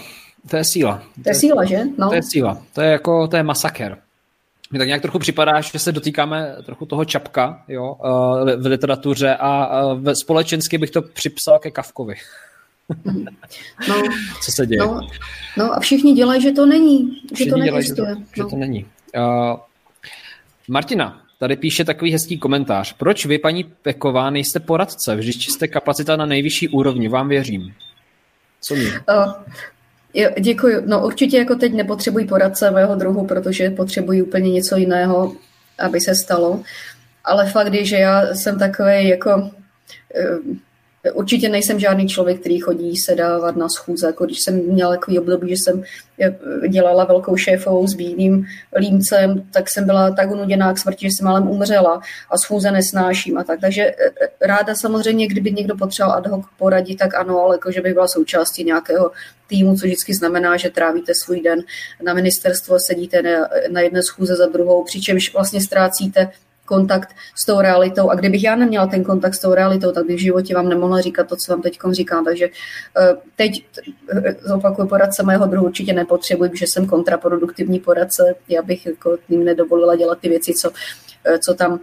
To 0.50 0.56
je 0.56 0.64
síla. 0.64 1.02
To 1.22 1.30
je 1.30 1.34
síla, 1.34 1.64
že? 1.64 1.80
No. 1.98 2.08
To 2.08 2.14
je 2.14 2.22
síla. 2.22 2.62
To 2.72 2.80
je 2.80 2.90
jako, 2.90 3.28
to 3.28 3.36
je 3.36 3.42
masaker. 3.42 3.98
Mně 4.74 4.78
tak 4.78 4.88
nějak 4.88 5.02
trochu 5.02 5.18
připadá, 5.18 5.60
že 5.60 5.78
se 5.78 5.92
dotýkáme 5.92 6.56
trochu 6.66 6.86
toho 6.86 7.04
čapka 7.04 7.62
jo, 7.68 7.96
eh, 8.04 8.56
v 8.56 8.66
literatuře 8.66 9.36
a 9.40 9.80
eh, 10.06 10.14
společensky 10.14 10.78
bych 10.78 10.90
to 10.90 11.02
připsal 11.02 11.58
ke 11.58 11.70
Kavkovi. 11.70 12.14
No, 13.88 14.02
Co 14.42 14.52
se 14.52 14.66
děje? 14.66 14.78
No, 14.78 15.00
no 15.58 15.72
a 15.72 15.80
všichni 15.80 16.12
dělají, 16.12 16.42
že 16.42 16.52
to 16.52 16.66
není, 16.66 17.20
že 17.28 17.34
všichni 17.34 17.50
to 17.50 17.56
neexistuje. 17.56 18.06
Dělají, 18.06 18.24
že, 18.26 18.34
to, 18.34 18.42
no. 18.42 18.48
že 18.48 18.50
to 18.50 18.56
není. 18.56 18.86
Uh, 19.16 19.56
Martina 20.68 21.22
tady 21.38 21.56
píše 21.56 21.84
takový 21.84 22.12
hezký 22.12 22.38
komentář. 22.38 22.92
Proč 22.92 23.26
vy, 23.26 23.38
paní 23.38 23.64
Peková, 23.64 24.30
nejste 24.30 24.60
poradce? 24.60 25.16
Vždyť 25.16 25.50
jste 25.50 25.68
kapacita 25.68 26.16
na 26.16 26.26
nejvyšší 26.26 26.68
úrovni, 26.68 27.08
vám 27.08 27.28
věřím. 27.28 27.74
Co 28.60 28.74
mi? 28.74 28.86
Uh, 28.86 29.32
děkuji. 30.40 30.82
No 30.86 31.06
určitě 31.06 31.38
jako 31.38 31.54
teď 31.54 31.72
nepotřebuji 31.72 32.26
poradce 32.26 32.70
mého 32.70 32.94
druhu, 32.94 33.26
protože 33.26 33.70
potřebuji 33.70 34.22
úplně 34.22 34.50
něco 34.50 34.76
jiného, 34.76 35.32
aby 35.78 36.00
se 36.00 36.14
stalo. 36.14 36.62
Ale 37.24 37.46
fakt 37.50 37.74
je, 37.74 37.84
že 37.84 37.96
já 37.96 38.34
jsem 38.34 38.58
takový 38.58 39.08
jako 39.08 39.50
eh, 40.14 40.38
Určitě 41.12 41.48
nejsem 41.48 41.80
žádný 41.80 42.08
člověk, 42.08 42.40
který 42.40 42.58
chodí 42.60 42.96
se 42.96 43.14
dávat 43.14 43.56
na 43.56 43.68
schůze. 43.68 44.06
Jako 44.06 44.24
když 44.24 44.38
jsem 44.40 44.54
měla 44.54 44.90
takový 44.90 45.18
období, 45.18 45.48
že 45.48 45.54
jsem 45.56 45.82
dělala 46.68 47.04
velkou 47.04 47.36
šéfovou 47.36 47.86
s 47.86 47.94
bílým 47.94 48.46
límcem, 48.76 49.42
tak 49.52 49.70
jsem 49.70 49.86
byla 49.86 50.10
tak 50.10 50.30
unuděná 50.30 50.72
k 50.72 50.78
smrti, 50.78 51.06
že 51.06 51.16
jsem 51.16 51.24
malem 51.24 51.48
umřela 51.48 52.00
a 52.30 52.38
schůze 52.38 52.70
nesnáším 52.70 53.38
a 53.38 53.44
tak. 53.44 53.60
Takže 53.60 53.82
e, 53.82 53.94
e, 54.06 54.46
ráda 54.46 54.74
samozřejmě, 54.74 55.26
kdyby 55.26 55.52
někdo 55.52 55.76
potřeboval 55.76 56.18
ad 56.18 56.26
hoc 56.26 56.44
poradit, 56.58 56.96
tak 56.96 57.14
ano, 57.14 57.40
ale 57.40 57.54
jako, 57.54 57.72
že 57.72 57.80
bych 57.80 57.92
byla 57.92 58.08
součástí 58.08 58.64
nějakého 58.64 59.10
týmu, 59.46 59.76
co 59.76 59.86
vždycky 59.86 60.14
znamená, 60.14 60.56
že 60.56 60.70
trávíte 60.70 61.12
svůj 61.24 61.40
den 61.40 61.60
na 62.02 62.14
ministerstvo, 62.14 62.80
sedíte 62.80 63.22
na 63.70 63.80
jedné 63.80 64.02
schůze 64.02 64.36
za 64.36 64.46
druhou, 64.46 64.84
přičemž 64.84 65.32
vlastně 65.32 65.60
ztrácíte 65.60 66.28
kontakt 66.64 67.08
s 67.34 67.46
tou 67.46 67.60
realitou. 67.60 68.10
A 68.10 68.14
kdybych 68.14 68.44
já 68.44 68.56
neměla 68.56 68.86
ten 68.86 69.04
kontakt 69.04 69.34
s 69.34 69.38
tou 69.38 69.54
realitou, 69.54 69.92
tak 69.92 70.06
bych 70.06 70.16
v 70.16 70.22
životě 70.22 70.54
vám 70.54 70.68
nemohla 70.68 71.00
říkat 71.00 71.28
to, 71.28 71.36
co 71.36 71.52
vám 71.52 71.62
teď 71.62 71.78
říkám. 71.90 72.24
Takže 72.24 72.48
eh, 72.98 73.14
teď 73.36 73.64
eh, 74.12 74.36
zopakuju 74.42 74.88
poradce 74.88 75.22
mého 75.22 75.46
druhu, 75.46 75.66
určitě 75.66 75.92
nepotřebuji, 75.92 76.50
že 76.54 76.66
jsem 76.68 76.86
kontraproduktivní 76.86 77.80
poradce. 77.80 78.34
Já 78.48 78.62
bych 78.62 78.86
jako 78.86 79.16
tím 79.28 79.44
nedovolila 79.44 79.96
dělat 79.96 80.18
ty 80.18 80.28
věci, 80.28 80.52
co, 80.52 80.70
eh, 81.24 81.38
co 81.38 81.54
tam 81.54 81.80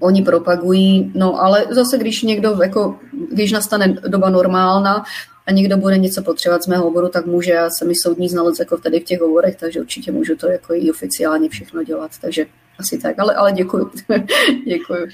oni 0.00 0.22
propagují. 0.22 1.12
No 1.14 1.42
ale 1.42 1.66
zase, 1.70 1.98
když 1.98 2.22
někdo, 2.22 2.58
jako, 2.62 2.98
když 3.32 3.52
nastane 3.52 3.88
doba 4.08 4.30
normálna, 4.30 5.04
a 5.46 5.52
někdo 5.52 5.76
bude 5.76 5.98
něco 5.98 6.22
potřebovat 6.22 6.62
z 6.62 6.66
mého 6.66 6.86
oboru, 6.86 7.08
tak 7.08 7.26
může, 7.26 7.52
já 7.52 7.70
jsem 7.70 7.90
i 7.90 7.94
soudní 7.94 8.28
znalec 8.28 8.58
jako 8.58 8.78
tady 8.78 9.00
v 9.00 9.04
těch 9.04 9.22
oborech, 9.22 9.56
takže 9.56 9.80
určitě 9.80 10.12
můžu 10.12 10.36
to 10.36 10.48
jako 10.48 10.74
i 10.74 10.90
oficiálně 10.90 11.48
všechno 11.48 11.82
dělat, 11.82 12.10
takže 12.20 12.46
asi 12.82 12.98
tak, 12.98 13.18
ale, 13.18 13.34
ale 13.34 13.52
děkuju. 13.52 13.90
děkuju. 14.66 15.06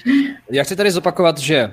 Já 0.51 0.63
chci 0.63 0.75
tady 0.75 0.91
zopakovat, 0.91 1.37
že 1.37 1.71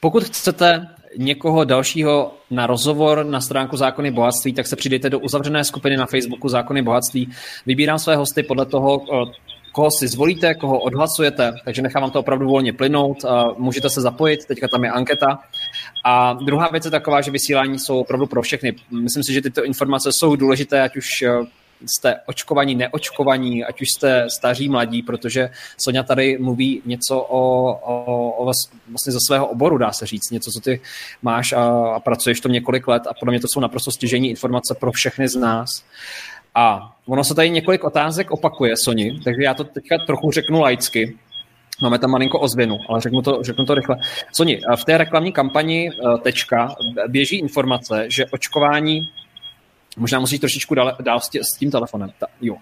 Pokud 0.00 0.24
chcete 0.24 0.88
někoho 1.16 1.64
dalšího 1.64 2.34
na 2.50 2.66
rozhovor 2.66 3.24
na 3.24 3.40
stránku 3.40 3.76
Zákony 3.76 4.10
bohatství, 4.10 4.52
tak 4.52 4.66
se 4.66 4.76
přidejte 4.76 5.10
do 5.10 5.18
uzavřené 5.18 5.64
skupiny 5.64 5.96
na 5.96 6.06
Facebooku 6.06 6.48
Zákony 6.48 6.82
bohatství. 6.82 7.30
Vybírám 7.66 7.98
své 7.98 8.16
hosty 8.16 8.42
podle 8.42 8.66
toho, 8.66 9.00
koho 9.72 9.90
si 9.90 10.08
zvolíte, 10.08 10.54
koho 10.54 10.78
odhlasujete, 10.80 11.52
takže 11.64 11.82
nechávám 11.82 12.10
to 12.10 12.20
opravdu 12.20 12.46
volně 12.46 12.72
plynout. 12.72 13.24
Můžete 13.58 13.90
se 13.90 14.00
zapojit, 14.00 14.46
teďka 14.46 14.68
tam 14.68 14.84
je 14.84 14.90
anketa. 14.90 15.38
A 16.04 16.32
druhá 16.32 16.68
věc 16.68 16.84
je 16.84 16.90
taková, 16.90 17.20
že 17.20 17.30
vysílání 17.30 17.78
jsou 17.78 17.98
opravdu 17.98 18.26
pro 18.26 18.42
všechny. 18.42 18.74
Myslím 18.90 19.22
si, 19.22 19.32
že 19.32 19.42
tyto 19.42 19.64
informace 19.64 20.10
jsou 20.12 20.36
důležité, 20.36 20.82
ať 20.82 20.96
už 20.96 21.24
jste 21.98 22.20
očkovaní, 22.26 22.74
neočkovaní, 22.74 23.64
ať 23.64 23.82
už 23.82 23.88
jste 23.88 24.30
staří, 24.30 24.68
mladí, 24.68 25.02
protože 25.02 25.50
Sonja 25.76 26.02
tady 26.02 26.38
mluví 26.38 26.82
něco 26.86 27.20
o, 27.20 27.72
o, 27.72 28.30
o 28.30 28.44
vlastně 28.44 29.12
ze 29.12 29.18
svého 29.28 29.46
oboru, 29.46 29.78
dá 29.78 29.92
se 29.92 30.06
říct, 30.06 30.30
něco, 30.30 30.50
co 30.50 30.60
ty 30.60 30.80
máš 31.22 31.52
a, 31.52 31.64
a 31.94 32.00
pracuješ 32.00 32.40
to 32.40 32.48
několik 32.48 32.88
let 32.88 33.02
a 33.06 33.14
podle 33.20 33.32
mě 33.32 33.40
to 33.40 33.48
jsou 33.48 33.60
naprosto 33.60 33.90
stěžení 33.90 34.30
informace 34.30 34.76
pro 34.80 34.92
všechny 34.92 35.28
z 35.28 35.34
nás. 35.34 35.84
A 36.54 36.96
ono 37.06 37.24
se 37.24 37.34
tady 37.34 37.50
několik 37.50 37.84
otázek 37.84 38.30
opakuje, 38.30 38.74
Soni, 38.76 39.20
takže 39.24 39.42
já 39.42 39.54
to 39.54 39.64
teďka 39.64 39.98
trochu 40.06 40.30
řeknu 40.30 40.60
laicky. 40.60 41.18
Máme 41.82 41.98
tam 41.98 42.10
malinko 42.10 42.40
ozvěnu, 42.40 42.78
ale 42.88 43.00
řeknu 43.00 43.22
to, 43.22 43.38
řeknu 43.42 43.64
to 43.64 43.74
rychle. 43.74 43.96
Soni, 44.32 44.60
v 44.76 44.84
té 44.84 44.98
reklamní 44.98 45.32
kampani 45.32 45.88
eh, 45.88 46.18
tečka 46.18 46.74
běží 47.08 47.38
informace, 47.38 48.04
že 48.08 48.26
očkování 48.26 49.00
Možná 49.96 50.20
musíš 50.20 50.40
trošičku 50.40 50.74
dál, 50.74 50.96
dál 51.00 51.20
s, 51.20 51.28
tě, 51.28 51.40
s 51.44 51.58
tím 51.58 51.70
telefonem. 51.70 52.10
Ta, 52.18 52.26
jo. 52.40 52.56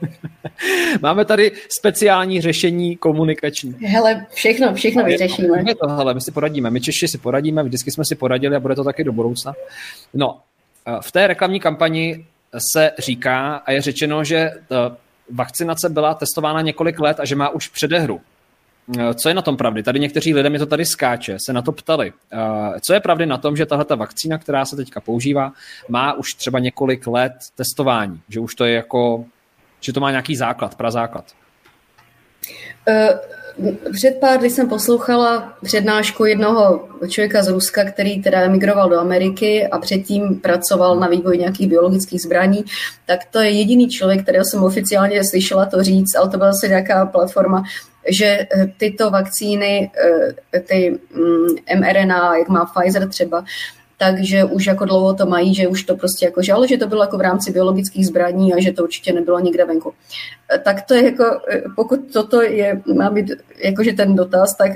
Máme 1.02 1.24
tady 1.24 1.52
speciální 1.78 2.40
řešení 2.40 2.96
komunikační. 2.96 3.74
Hele, 3.86 4.26
všechno, 4.34 4.74
všechno 4.74 5.04
vyřešíme. 5.04 5.62
Je 5.66 5.74
to, 5.74 5.88
hele, 5.88 6.14
my 6.14 6.20
si 6.20 6.30
poradíme. 6.32 6.70
My 6.70 6.80
Češi 6.80 7.08
si 7.08 7.18
poradíme, 7.18 7.62
vždycky 7.62 7.90
jsme 7.90 8.04
si 8.04 8.14
poradili 8.14 8.56
a 8.56 8.60
bude 8.60 8.74
to 8.74 8.84
taky 8.84 9.04
do 9.04 9.12
budoucna. 9.12 9.52
No, 10.14 10.40
eh, 10.86 10.92
v 11.00 11.12
té 11.12 11.26
reklamní 11.26 11.60
kampani 11.60 12.26
se 12.72 12.92
říká 12.98 13.56
a 13.56 13.72
je 13.72 13.80
řečeno, 13.80 14.24
že 14.24 14.50
vakcinace 15.30 15.88
byla 15.88 16.14
testována 16.14 16.60
několik 16.60 17.00
let 17.00 17.20
a 17.20 17.24
že 17.24 17.36
má 17.36 17.48
už 17.48 17.68
předehru. 17.68 18.20
Eh, 18.98 19.14
co 19.14 19.28
je 19.28 19.34
na 19.34 19.42
tom 19.42 19.56
pravdy? 19.56 19.82
Tady 19.82 20.00
někteří 20.00 20.34
lidé 20.34 20.50
mi 20.50 20.58
to 20.58 20.66
tady 20.66 20.84
skáče, 20.84 21.36
se 21.46 21.52
na 21.52 21.62
to 21.62 21.72
ptali. 21.72 22.12
Eh, 22.32 22.80
co 22.86 22.94
je 22.94 23.00
pravdy 23.00 23.26
na 23.26 23.38
tom, 23.38 23.56
že 23.56 23.66
tahle 23.66 23.84
ta 23.84 23.94
vakcína, 23.94 24.38
která 24.38 24.64
se 24.64 24.76
teďka 24.76 25.00
používá, 25.00 25.52
má 25.88 26.12
už 26.12 26.34
třeba 26.34 26.58
několik 26.58 27.06
let 27.06 27.32
testování? 27.56 28.20
Že 28.28 28.40
už 28.40 28.54
to 28.54 28.64
je 28.64 28.74
jako, 28.74 29.24
že 29.80 29.92
to 29.92 30.00
má 30.00 30.10
nějaký 30.10 30.36
základ, 30.36 30.74
prazáklad? 30.74 31.24
Uh 32.88 33.42
před 33.92 34.16
pár 34.20 34.40
dny 34.40 34.50
jsem 34.50 34.68
poslouchala 34.68 35.52
přednášku 35.62 36.24
jednoho 36.24 36.88
člověka 37.08 37.42
z 37.42 37.48
Ruska, 37.48 37.84
který 37.84 38.22
teda 38.22 38.40
emigroval 38.40 38.90
do 38.90 39.00
Ameriky 39.00 39.66
a 39.66 39.78
předtím 39.78 40.40
pracoval 40.40 40.96
na 40.96 41.08
vývoji 41.08 41.38
nějakých 41.38 41.68
biologických 41.68 42.22
zbraní, 42.22 42.64
tak 43.06 43.20
to 43.30 43.38
je 43.38 43.50
jediný 43.50 43.88
člověk, 43.88 44.22
kterého 44.22 44.44
jsem 44.44 44.64
oficiálně 44.64 45.24
slyšela 45.24 45.66
to 45.66 45.82
říct, 45.82 46.14
ale 46.14 46.28
to 46.28 46.36
byla 46.36 46.50
asi 46.50 46.68
nějaká 46.68 47.06
platforma, 47.06 47.64
že 48.08 48.26
eh, 48.26 48.66
tyto 48.76 49.10
vakcíny, 49.10 49.90
eh, 50.54 50.60
ty 50.60 50.98
mRNA, 51.76 52.32
mm, 52.32 52.38
jak 52.38 52.48
má 52.48 52.64
Pfizer 52.64 53.08
třeba, 53.08 53.44
takže 53.98 54.44
už 54.44 54.66
jako 54.66 54.84
dlouho 54.84 55.14
to 55.14 55.26
mají, 55.26 55.54
že 55.54 55.68
už 55.68 55.82
to 55.82 55.96
prostě 55.96 56.24
jako, 56.24 56.42
že, 56.42 56.52
ale 56.52 56.68
že 56.68 56.76
to 56.76 56.86
bylo 56.86 57.02
jako 57.02 57.18
v 57.18 57.20
rámci 57.20 57.52
biologických 57.52 58.06
zbraní 58.06 58.54
a 58.54 58.60
že 58.60 58.72
to 58.72 58.82
určitě 58.82 59.12
nebylo 59.12 59.40
nikde 59.40 59.64
venku. 59.64 59.94
Eh, 60.54 60.58
tak 60.58 60.82
to 60.82 60.94
je 60.94 61.04
jako, 61.04 61.24
pokud 61.76 62.12
toto 62.12 62.42
je, 62.42 62.82
má 62.94 63.10
být 63.10 63.30
jakože 63.64 63.92
ten 63.92 64.16
dotaz, 64.16 64.56
tak 64.56 64.72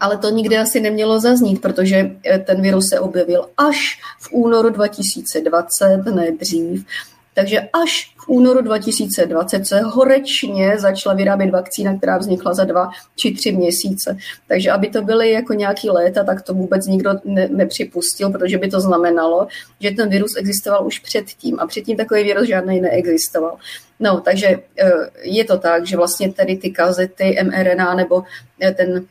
ale 0.00 0.18
to 0.18 0.30
nikdy 0.30 0.58
asi 0.58 0.80
nemělo 0.80 1.20
zaznít, 1.20 1.62
protože 1.62 2.10
ten 2.44 2.62
virus 2.62 2.88
se 2.88 3.00
objevil 3.00 3.48
až 3.56 4.00
v 4.20 4.28
únoru 4.32 4.68
2020, 4.70 6.02
ne 6.14 6.32
dřív. 6.32 6.86
Takže 7.34 7.60
až 7.60 8.14
v 8.24 8.28
únoru 8.28 8.60
2020 8.62 9.66
se 9.66 9.80
horečně 9.80 10.78
začala 10.78 11.14
vyrábět 11.14 11.50
vakcína, 11.50 11.98
která 11.98 12.18
vznikla 12.18 12.54
za 12.54 12.64
dva 12.64 12.90
či 13.16 13.34
tři 13.34 13.52
měsíce. 13.52 14.16
Takže 14.48 14.70
aby 14.70 14.88
to 14.88 15.02
byly 15.02 15.30
jako 15.30 15.52
nějaký 15.52 15.90
léta, 15.90 16.24
tak 16.24 16.42
to 16.42 16.54
vůbec 16.54 16.86
nikdo 16.86 17.10
ne, 17.24 17.48
nepřipustil, 17.48 18.30
protože 18.30 18.58
by 18.58 18.68
to 18.68 18.80
znamenalo, 18.80 19.46
že 19.80 19.90
ten 19.90 20.08
virus 20.08 20.36
existoval 20.36 20.86
už 20.86 20.98
předtím 20.98 21.60
a 21.60 21.66
předtím 21.66 21.96
takový 21.96 22.24
virus 22.24 22.48
žádný 22.48 22.80
neexistoval. 22.80 23.56
No, 24.00 24.20
takže 24.20 24.46
eh, 24.78 24.92
je 25.22 25.44
to 25.44 25.58
tak, 25.58 25.86
že 25.86 25.96
vlastně 25.96 26.32
tady 26.32 26.56
ty 26.56 26.70
kazety 26.70 27.38
mRNA 27.42 27.94
nebo 27.94 28.22
eh, 28.62 28.74
ten 28.74 29.06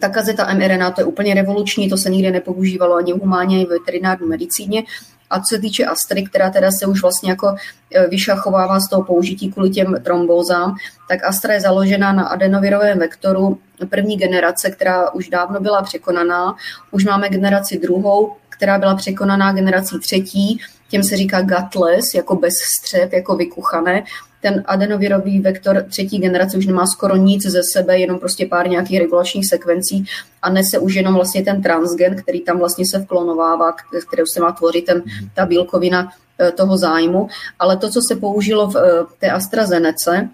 ta 0.00 0.08
kazeta 0.08 0.54
mRNA 0.54 0.90
to 0.90 1.00
je 1.00 1.04
úplně 1.04 1.34
revoluční, 1.34 1.88
to 1.88 1.96
se 1.96 2.10
nikdy 2.10 2.30
nepoužívalo 2.30 2.94
ani 2.94 3.12
v 3.12 3.20
humánně, 3.20 3.56
ani 3.56 3.66
v 3.66 3.68
veterinární 3.68 4.28
medicíně. 4.28 4.82
A 5.30 5.40
co 5.40 5.54
se 5.54 5.58
týče 5.58 5.84
Astry, 5.84 6.24
která 6.24 6.50
teda 6.50 6.70
se 6.70 6.86
už 6.86 7.02
vlastně 7.02 7.30
jako 7.30 7.54
e, 7.94 8.06
vyšachovává 8.08 8.80
z 8.80 8.88
toho 8.88 9.04
použití 9.04 9.52
kvůli 9.52 9.70
těm 9.70 9.96
trombózám, 10.04 10.76
tak 11.08 11.24
Astra 11.24 11.54
je 11.54 11.60
založena 11.60 12.12
na 12.12 12.26
adenovirovém 12.26 12.98
vektoru 12.98 13.58
první 13.90 14.16
generace, 14.16 14.70
která 14.70 15.10
už 15.10 15.28
dávno 15.28 15.60
byla 15.60 15.82
překonaná. 15.82 16.56
Už 16.90 17.04
máme 17.04 17.28
generaci 17.28 17.78
druhou, 17.78 18.36
která 18.48 18.78
byla 18.78 18.94
překonaná 18.94 19.52
generací 19.52 19.98
třetí, 19.98 20.60
těm 20.88 21.02
se 21.02 21.16
říká 21.16 21.40
gutless, 21.40 22.14
jako 22.14 22.36
bez 22.36 22.54
střep, 22.78 23.12
jako 23.12 23.36
vykuchané 23.36 24.04
ten 24.40 24.62
adenovirový 24.66 25.40
vektor 25.40 25.84
třetí 25.88 26.18
generace 26.18 26.58
už 26.58 26.66
nemá 26.66 26.86
skoro 26.86 27.16
nic 27.16 27.42
ze 27.46 27.60
sebe, 27.72 27.98
jenom 27.98 28.18
prostě 28.18 28.46
pár 28.46 28.68
nějakých 28.68 28.98
regulačních 28.98 29.48
sekvencí 29.48 30.04
a 30.42 30.50
nese 30.50 30.78
už 30.78 30.94
jenom 30.94 31.14
vlastně 31.14 31.44
ten 31.44 31.62
transgen, 31.62 32.16
který 32.16 32.40
tam 32.40 32.58
vlastně 32.58 32.84
se 32.90 32.98
vklonovává, 32.98 33.74
kterou 34.08 34.26
se 34.26 34.40
má 34.40 34.52
tvořit 34.52 34.84
ten, 34.84 35.02
ta 35.34 35.46
bílkovina 35.46 36.12
eh, 36.38 36.52
toho 36.52 36.78
zájmu. 36.78 37.28
Ale 37.58 37.76
to, 37.76 37.90
co 37.90 38.00
se 38.08 38.16
použilo 38.16 38.70
v 38.70 38.76
eh, 38.76 39.04
té 39.18 39.30
AstraZeneca, 39.30 40.28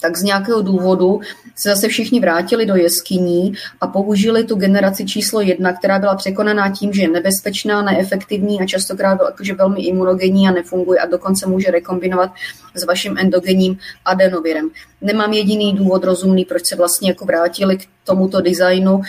tak 0.00 0.16
z 0.16 0.22
nějakého 0.22 0.62
důvodu 0.62 1.20
se 1.56 1.68
zase 1.68 1.88
všichni 1.88 2.20
vrátili 2.20 2.66
do 2.66 2.76
jeskyní 2.76 3.52
a 3.80 3.86
použili 3.86 4.44
tu 4.44 4.54
generaci 4.54 5.06
číslo 5.06 5.40
jedna, 5.40 5.72
která 5.72 5.98
byla 5.98 6.16
překonaná 6.16 6.70
tím, 6.70 6.92
že 6.92 7.02
je 7.02 7.08
nebezpečná, 7.08 7.82
neefektivní 7.82 8.60
a 8.60 8.66
častokrát 8.66 9.20
jakože 9.24 9.54
velmi 9.54 9.80
imunogenní 9.80 10.48
a 10.48 10.52
nefunguje 10.52 11.00
a 11.00 11.06
dokonce 11.06 11.46
může 11.46 11.70
rekombinovat 11.70 12.30
s 12.74 12.84
vaším 12.84 13.18
endogenním 13.18 13.78
adenovirem. 14.04 14.70
Nemám 15.00 15.32
jediný 15.32 15.76
důvod 15.76 16.04
rozumný, 16.04 16.44
proč 16.44 16.66
se 16.66 16.76
vlastně 16.76 17.10
jako 17.10 17.24
vrátili 17.24 17.76
k 17.76 17.86
tomuto 18.04 18.40
designu 18.40 19.00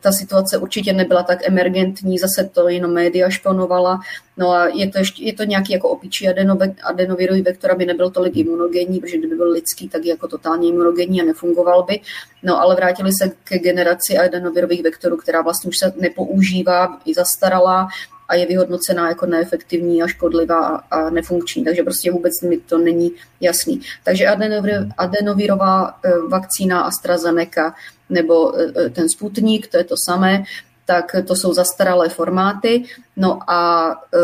ta 0.00 0.12
situace 0.12 0.58
určitě 0.58 0.92
nebyla 0.92 1.22
tak 1.22 1.48
emergentní, 1.48 2.18
zase 2.18 2.50
to 2.52 2.68
jenom 2.68 2.92
média 2.92 3.30
šponovala, 3.30 4.00
no 4.36 4.50
a 4.50 4.66
je 4.66 4.90
to, 4.90 4.98
ještě, 4.98 5.24
je 5.24 5.32
to 5.32 5.44
nějaký 5.44 5.72
jako 5.72 5.88
opičí 5.88 6.28
adenovirový 6.82 7.42
vektor, 7.42 7.70
aby 7.70 7.86
nebyl 7.86 8.10
tolik 8.10 8.36
imunogenní, 8.36 9.00
protože 9.00 9.18
kdyby 9.18 9.36
byl 9.36 9.50
lidský, 9.50 9.88
tak 9.88 10.04
je 10.04 10.10
jako 10.10 10.28
totálně 10.28 10.68
imunogenní 10.68 11.22
a 11.22 11.24
nefungoval 11.24 11.82
by. 11.82 12.00
No 12.42 12.60
ale 12.60 12.74
vrátili 12.74 13.10
se 13.22 13.30
ke 13.44 13.58
generaci 13.58 14.18
adenovirových 14.18 14.82
vektorů, 14.82 15.16
která 15.16 15.42
vlastně 15.42 15.68
už 15.68 15.78
se 15.78 15.92
nepoužívá, 16.00 16.98
i 17.04 17.14
zastarala, 17.14 17.88
a 18.28 18.34
je 18.34 18.46
vyhodnocená 18.46 19.08
jako 19.08 19.26
neefektivní 19.26 20.02
a 20.02 20.06
škodlivá 20.06 20.82
a 20.90 21.10
nefunkční, 21.10 21.64
takže 21.64 21.82
prostě 21.82 22.12
vůbec 22.12 22.40
mi 22.42 22.58
to 22.58 22.78
není 22.78 23.12
jasný. 23.40 23.80
Takže 24.04 24.26
adenovirová 24.98 25.88
eh, 26.04 26.10
vakcína 26.28 26.80
AstraZeneca 26.80 27.74
nebo 28.10 28.58
e, 28.58 28.72
e, 28.76 28.90
ten 28.90 29.08
Sputnik, 29.08 29.66
to 29.66 29.76
je 29.76 29.84
to 29.84 29.94
samé, 30.04 30.44
tak 30.84 31.16
to 31.26 31.36
jsou 31.36 31.52
zastaralé 31.52 32.08
formáty. 32.08 32.84
No 33.16 33.50
a 33.50 33.90
e, 34.14 34.18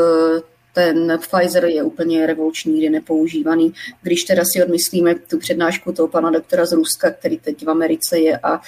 ten 0.72 1.18
Pfizer 1.18 1.64
je 1.64 1.82
úplně 1.82 2.26
revoluční, 2.26 2.72
nikdy 2.72 2.90
nepoužívaný. 2.90 3.74
Když 4.02 4.24
teda 4.24 4.42
si 4.52 4.62
odmyslíme 4.62 5.14
tu 5.14 5.38
přednášku 5.38 5.92
toho 5.92 6.08
pana 6.08 6.30
doktora 6.30 6.66
z 6.66 6.72
Ruska, 6.72 7.10
který 7.10 7.38
teď 7.38 7.64
v 7.64 7.70
Americe 7.70 8.18
je 8.18 8.38
a 8.38 8.60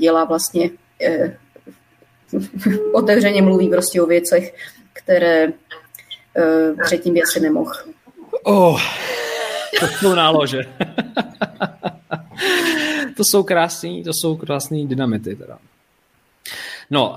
dělá 0.00 0.24
vlastně 0.24 0.70
otevřeně 2.92 3.42
mluví 3.42 3.68
prostě 3.68 4.02
o 4.02 4.06
věcech, 4.06 4.54
které 4.92 5.52
předtím 6.84 7.14
by 7.14 7.22
asi 7.22 7.40
nemohl. 7.40 7.72
Oh, 8.42 8.80
to 9.80 9.86
jsou 9.86 10.14
nálože. 10.14 10.62
to 13.16 13.22
jsou 13.30 13.42
krásný, 13.42 14.04
to 14.04 14.10
jsou 14.14 14.36
krásný 14.36 14.86
dynamity 14.86 15.36
teda. 15.36 15.58
No, 16.90 17.10
uh, 17.10 17.16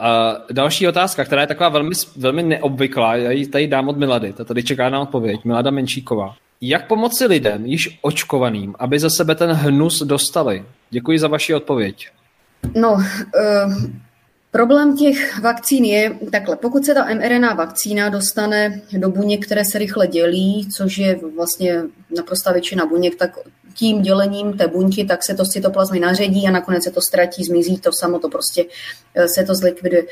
další 0.51 0.88
otázka, 0.88 1.25
která 1.25 1.42
je 1.42 1.48
taková 1.48 1.69
velmi, 1.69 1.95
velmi 2.17 2.43
neobvyklá, 2.43 3.16
já 3.16 3.32
ji 3.32 3.48
tady 3.48 3.67
dám 3.67 3.90
od 3.90 3.98
Milady, 3.98 4.34
ta 4.34 4.43
tady 4.43 4.64
čeká 4.64 4.90
na 4.90 5.00
odpověď, 5.00 5.45
Milada 5.45 5.72
Menšíková. 5.72 6.35
Jak 6.61 6.88
pomoci 6.88 7.25
lidem, 7.25 7.66
již 7.66 8.00
očkovaným, 8.01 8.75
aby 8.80 9.00
za 9.00 9.09
sebe 9.09 9.35
ten 9.35 9.51
hnus 9.51 10.01
dostali? 10.01 10.66
Děkuji 10.90 11.19
za 11.19 11.27
vaši 11.27 11.53
odpověď. 11.53 12.09
No, 12.75 12.93
uh, 12.93 13.03
Problém 14.56 14.98
těch 14.98 15.40
vakcín 15.40 15.85
je 15.85 16.17
takhle, 16.32 16.56
pokud 16.56 16.85
se 16.85 16.93
ta 16.93 17.06
mRNA 17.14 17.53
vakcína 17.53 18.09
dostane 18.09 18.82
do 18.98 19.09
buněk, 19.09 19.45
které 19.45 19.66
se 19.66 19.80
rychle 19.80 20.08
dělí, 20.08 20.69
což 20.77 20.98
je 20.98 21.19
vlastně 21.35 21.84
naprostá 22.17 22.51
většina 22.51 22.85
buněk, 22.85 23.16
tak 23.16 23.38
tím 23.74 24.01
dělením 24.01 24.53
té 24.53 24.67
buňky, 24.67 25.06
tak 25.06 25.24
se 25.24 25.34
to 25.34 25.45
z 25.45 25.50
cytoplazmy 25.50 26.00
naředí 26.00 26.48
a 26.48 26.51
nakonec 26.51 26.84
se 26.84 26.92
to 26.92 27.01
ztratí, 27.01 27.43
zmizí 27.43 27.77
to 27.77 27.90
samo, 27.93 28.19
to 28.19 28.30
prostě 28.30 28.66
eh, 29.16 29.27
se 29.27 29.43
to 29.43 29.56
zlikviduje. 29.56 30.03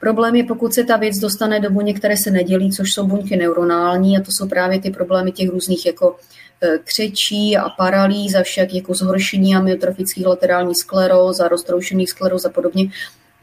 Problém 0.00 0.36
je, 0.36 0.44
pokud 0.44 0.74
se 0.74 0.84
ta 0.84 0.96
věc 0.96 1.18
dostane 1.18 1.60
do 1.60 1.70
buněk, 1.70 1.98
které 1.98 2.14
se 2.24 2.30
nedělí, 2.30 2.72
což 2.72 2.92
jsou 2.92 3.06
buňky 3.06 3.36
neuronální 3.36 4.18
a 4.18 4.20
to 4.20 4.30
jsou 4.30 4.48
právě 4.48 4.80
ty 4.80 4.90
problémy 4.90 5.32
těch 5.32 5.50
různých 5.50 5.86
jako 5.86 6.16
eh, 6.60 6.78
křečí 6.84 7.56
a 7.56 7.68
paralýz 7.68 8.34
a 8.34 8.42
však 8.42 8.74
jako 8.74 8.94
zhoršení 8.94 9.56
amyotrofických 9.56 10.26
laterálních 10.26 10.76
skleróz 10.76 11.40
a 11.40 11.48
roztroušených 11.48 12.10
skleróz 12.10 12.44
a 12.44 12.48
podobně, 12.48 12.88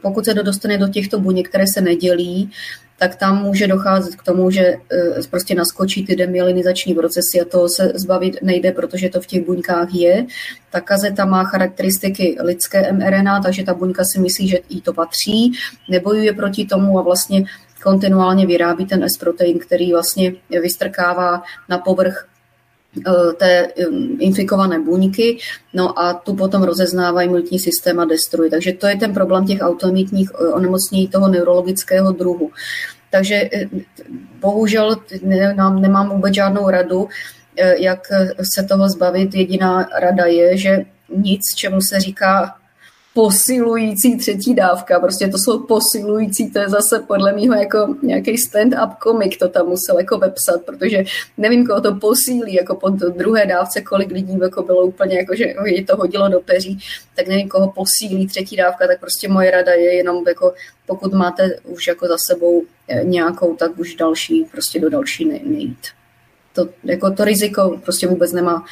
pokud 0.04 0.24
se 0.24 0.34
to 0.34 0.42
dostane 0.42 0.78
do 0.78 0.88
těchto 0.88 1.20
buněk, 1.20 1.48
které 1.48 1.66
se 1.66 1.80
nedělí, 1.80 2.50
tak 2.98 3.16
tam 3.16 3.42
může 3.42 3.66
docházet 3.66 4.16
k 4.16 4.22
tomu, 4.22 4.50
že 4.50 4.60
e, 4.60 4.78
prostě 5.30 5.54
naskočí 5.54 6.06
ty 6.06 6.16
demyelinizační 6.16 6.94
procesy 6.94 7.40
a 7.40 7.44
toho 7.44 7.68
se 7.68 7.92
zbavit 7.94 8.36
nejde, 8.42 8.72
protože 8.72 9.08
to 9.08 9.20
v 9.20 9.26
těch 9.26 9.46
buňkách 9.46 9.94
je. 9.94 10.26
Ta 10.70 10.80
kazeta 10.80 11.24
má 11.24 11.44
charakteristiky 11.44 12.36
lidské 12.40 12.92
mRNA, 12.92 13.40
takže 13.40 13.64
ta 13.64 13.74
buňka 13.74 14.04
si 14.04 14.20
myslí, 14.20 14.48
že 14.48 14.58
jí 14.68 14.80
to 14.80 14.92
patří, 14.92 15.52
nebojuje 15.88 16.32
proti 16.32 16.66
tomu 16.66 16.98
a 16.98 17.02
vlastně 17.02 17.44
kontinuálně 17.82 18.46
vyrábí 18.46 18.86
ten 18.86 19.04
S-protein, 19.04 19.58
který 19.58 19.92
vlastně 19.92 20.32
vystrkává 20.50 21.42
na 21.68 21.78
povrch 21.78 22.28
té 23.36 23.68
infikované 24.18 24.80
buňky, 24.80 25.38
no 25.74 25.98
a 25.98 26.14
tu 26.14 26.34
potom 26.34 26.62
rozeznává 26.62 27.22
imunitní 27.22 27.58
systém 27.58 28.00
a 28.00 28.04
destruuje. 28.04 28.50
Takže 28.50 28.72
to 28.72 28.86
je 28.86 28.96
ten 28.96 29.14
problém 29.14 29.46
těch 29.46 29.60
autoimunitních 29.60 30.30
eh, 30.34 30.48
onemocnění 30.48 31.08
toho 31.08 31.28
neurologického 31.28 32.12
druhu. 32.12 32.50
Takže 33.10 33.34
eh, 33.34 33.68
bohužel 34.40 34.96
nemám 35.80 36.10
vůbec 36.10 36.34
žádnou 36.34 36.70
radu, 36.70 37.08
jak 37.78 38.00
se 38.54 38.64
toho 38.64 38.88
zbavit. 38.88 39.34
Jediná 39.34 39.88
rada 40.00 40.26
je, 40.26 40.56
že 40.56 40.84
nic, 41.16 41.40
čemu 41.54 41.80
se 41.80 42.00
říká 42.00 42.54
posilující 43.14 44.18
třetí 44.18 44.54
dávka, 44.54 45.00
prostě 45.00 45.28
to 45.28 45.38
jsou 45.38 45.58
posilující, 45.58 46.50
to 46.50 46.58
je 46.58 46.68
zase 46.68 46.98
podle 46.98 47.32
mého 47.32 47.54
jako 47.54 47.94
nějaký 48.02 48.34
stand-up 48.34 48.96
komik 48.96 49.38
to 49.38 49.48
tam 49.48 49.66
musel 49.66 49.98
jako 49.98 50.18
vepsat, 50.18 50.62
protože 50.64 51.04
nevím, 51.38 51.66
koho 51.66 51.80
to 51.80 51.94
posílí, 51.94 52.54
jako 52.54 52.76
po 52.76 52.88
druhé 52.88 53.46
dávce, 53.46 53.80
kolik 53.80 54.10
lidí 54.10 54.38
jako 54.42 54.62
bylo 54.62 54.82
úplně 54.82 55.16
jako, 55.16 55.34
že 55.36 55.54
je 55.64 55.84
to 55.84 55.96
hodilo 55.96 56.28
do 56.28 56.40
peří, 56.40 56.78
tak 57.16 57.26
nevím, 57.26 57.48
koho 57.48 57.72
posílí 57.72 58.26
třetí 58.26 58.56
dávka, 58.56 58.86
tak 58.86 59.00
prostě 59.00 59.28
moje 59.28 59.50
rada 59.50 59.72
je 59.72 59.94
jenom 59.94 60.24
jako, 60.28 60.54
pokud 60.86 61.12
máte 61.12 61.56
už 61.64 61.86
jako 61.86 62.06
za 62.06 62.16
sebou 62.28 62.62
eh, 62.88 63.04
nějakou, 63.04 63.56
tak 63.56 63.78
už 63.78 63.94
další, 63.94 64.44
prostě 64.44 64.80
do 64.80 64.90
další 64.90 65.24
nejít. 65.24 65.86
To, 66.52 66.68
jako 66.84 67.10
to 67.10 67.24
riziko 67.24 67.80
prostě 67.84 68.06
vůbec 68.06 68.32
nemá, 68.32 68.64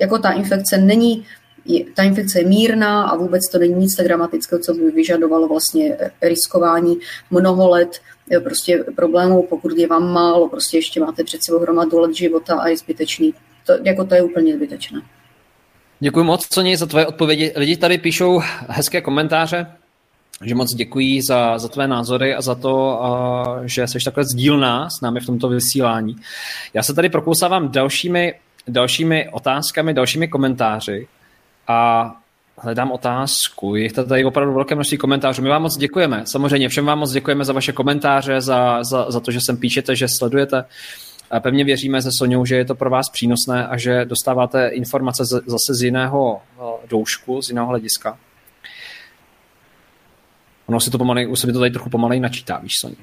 jako 0.00 0.18
ta 0.18 0.30
infekce 0.30 0.78
není 0.78 1.26
je, 1.64 1.84
ta 1.94 2.02
infekce 2.02 2.38
je 2.38 2.46
mírná 2.46 3.02
a 3.02 3.16
vůbec 3.16 3.48
to 3.48 3.58
není 3.58 3.74
nic 3.74 3.96
tak 3.96 4.06
dramatického, 4.06 4.60
co 4.60 4.74
by 4.74 4.90
vyžadovalo 4.90 5.48
vlastně 5.48 5.96
riskování 6.22 6.96
mnoho 7.30 7.68
let 7.70 8.00
prostě 8.44 8.84
problémů, 8.96 9.46
pokud 9.48 9.78
je 9.78 9.86
vám 9.86 10.12
málo, 10.12 10.48
prostě 10.48 10.78
ještě 10.78 11.00
máte 11.00 11.24
před 11.24 11.44
sebou 11.44 11.58
hromadu 11.58 11.98
let 11.98 12.14
života 12.14 12.60
a 12.60 12.68
je 12.68 12.76
zbytečný. 12.76 13.34
To, 13.66 13.72
jako 13.82 14.04
to 14.04 14.14
je 14.14 14.22
úplně 14.22 14.56
zbytečné. 14.56 15.02
Děkuji 16.00 16.24
moc, 16.24 16.46
Soni, 16.54 16.76
za 16.76 16.86
tvoje 16.86 17.06
odpovědi. 17.06 17.52
Lidi 17.56 17.76
tady 17.76 17.98
píšou 17.98 18.40
hezké 18.68 19.00
komentáře, 19.00 19.66
že 20.44 20.54
moc 20.54 20.74
děkuji 20.74 21.22
za, 21.22 21.58
za 21.58 21.68
tvé 21.68 21.88
názory 21.88 22.34
a 22.34 22.40
za 22.40 22.54
to, 22.54 23.00
uh, 23.02 23.64
že 23.64 23.86
jsi 23.86 23.98
takhle 24.04 24.24
sdílná 24.24 24.90
s 24.90 25.00
námi 25.00 25.20
v 25.20 25.26
tomto 25.26 25.48
vysílání. 25.48 26.16
Já 26.74 26.82
se 26.82 26.94
tady 26.94 27.08
prokousávám 27.08 27.68
dalšími, 27.68 28.34
dalšími 28.68 29.28
otázkami, 29.32 29.94
dalšími 29.94 30.28
komentáři 30.28 31.08
a 31.68 32.10
hledám 32.58 32.92
otázku. 32.92 33.76
Je 33.76 33.92
to 33.92 34.04
tady 34.04 34.24
opravdu 34.24 34.54
velké 34.54 34.74
množství 34.74 34.98
komentářů. 34.98 35.42
My 35.42 35.48
vám 35.48 35.62
moc 35.62 35.76
děkujeme. 35.76 36.22
Samozřejmě 36.24 36.68
všem 36.68 36.86
vám 36.86 36.98
moc 36.98 37.12
děkujeme 37.12 37.44
za 37.44 37.52
vaše 37.52 37.72
komentáře, 37.72 38.40
za, 38.40 38.84
za, 38.84 39.10
za 39.10 39.20
to, 39.20 39.30
že 39.30 39.38
sem 39.46 39.56
píšete, 39.56 39.96
že 39.96 40.08
sledujete. 40.08 40.64
A 41.30 41.40
pevně 41.40 41.64
věříme 41.64 42.02
se 42.02 42.08
Soňou, 42.18 42.44
že 42.44 42.56
je 42.56 42.64
to 42.64 42.74
pro 42.74 42.90
vás 42.90 43.08
přínosné 43.08 43.66
a 43.66 43.76
že 43.76 44.04
dostáváte 44.04 44.68
informace 44.68 45.24
z, 45.24 45.30
zase 45.30 45.74
z 45.74 45.82
jiného 45.82 46.42
eh, 46.58 46.86
doušku, 46.88 47.42
z 47.42 47.48
jiného 47.48 47.66
hlediska. 47.66 48.18
Ono 50.66 50.80
si 50.80 50.90
to 50.90 50.98
pomalej, 50.98 51.28
už 51.28 51.40
se 51.40 51.46
mi 51.46 51.52
to 51.52 51.58
tady 51.58 51.70
trochu 51.70 51.90
pomalej 51.90 52.20
načítá, 52.20 52.58
víš, 52.58 52.72
Soně. 52.80 52.96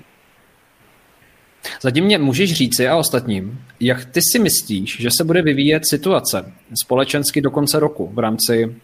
Zatím 1.82 2.06
mě 2.06 2.18
můžeš 2.18 2.54
říci 2.54 2.88
a 2.88 2.98
ostatním, 2.98 3.60
jak 3.80 4.06
ty 4.06 4.22
si 4.22 4.40
myslíš, 4.40 4.98
že 5.00 5.10
se 5.18 5.24
bude 5.24 5.42
vyvíjet 5.42 5.84
situace 5.90 6.54
společensky 6.84 7.42
do 7.42 7.52
konce 7.52 7.80
roku 7.80 8.12
v 8.14 8.20
rámci 8.20 8.76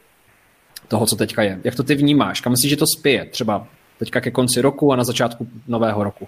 toho, 0.87 1.05
co 1.05 1.15
teďka 1.15 1.43
je. 1.43 1.59
Jak 1.63 1.75
to 1.75 1.83
ty 1.83 1.95
vnímáš? 1.95 2.41
Kam 2.41 2.51
myslíš, 2.51 2.69
že 2.69 2.77
to 2.77 2.85
spěje 2.99 3.25
třeba 3.25 3.67
teďka 3.99 4.21
ke 4.21 4.31
konci 4.31 4.61
roku 4.61 4.93
a 4.93 4.95
na 4.95 5.03
začátku 5.03 5.47
nového 5.67 6.03
roku? 6.03 6.27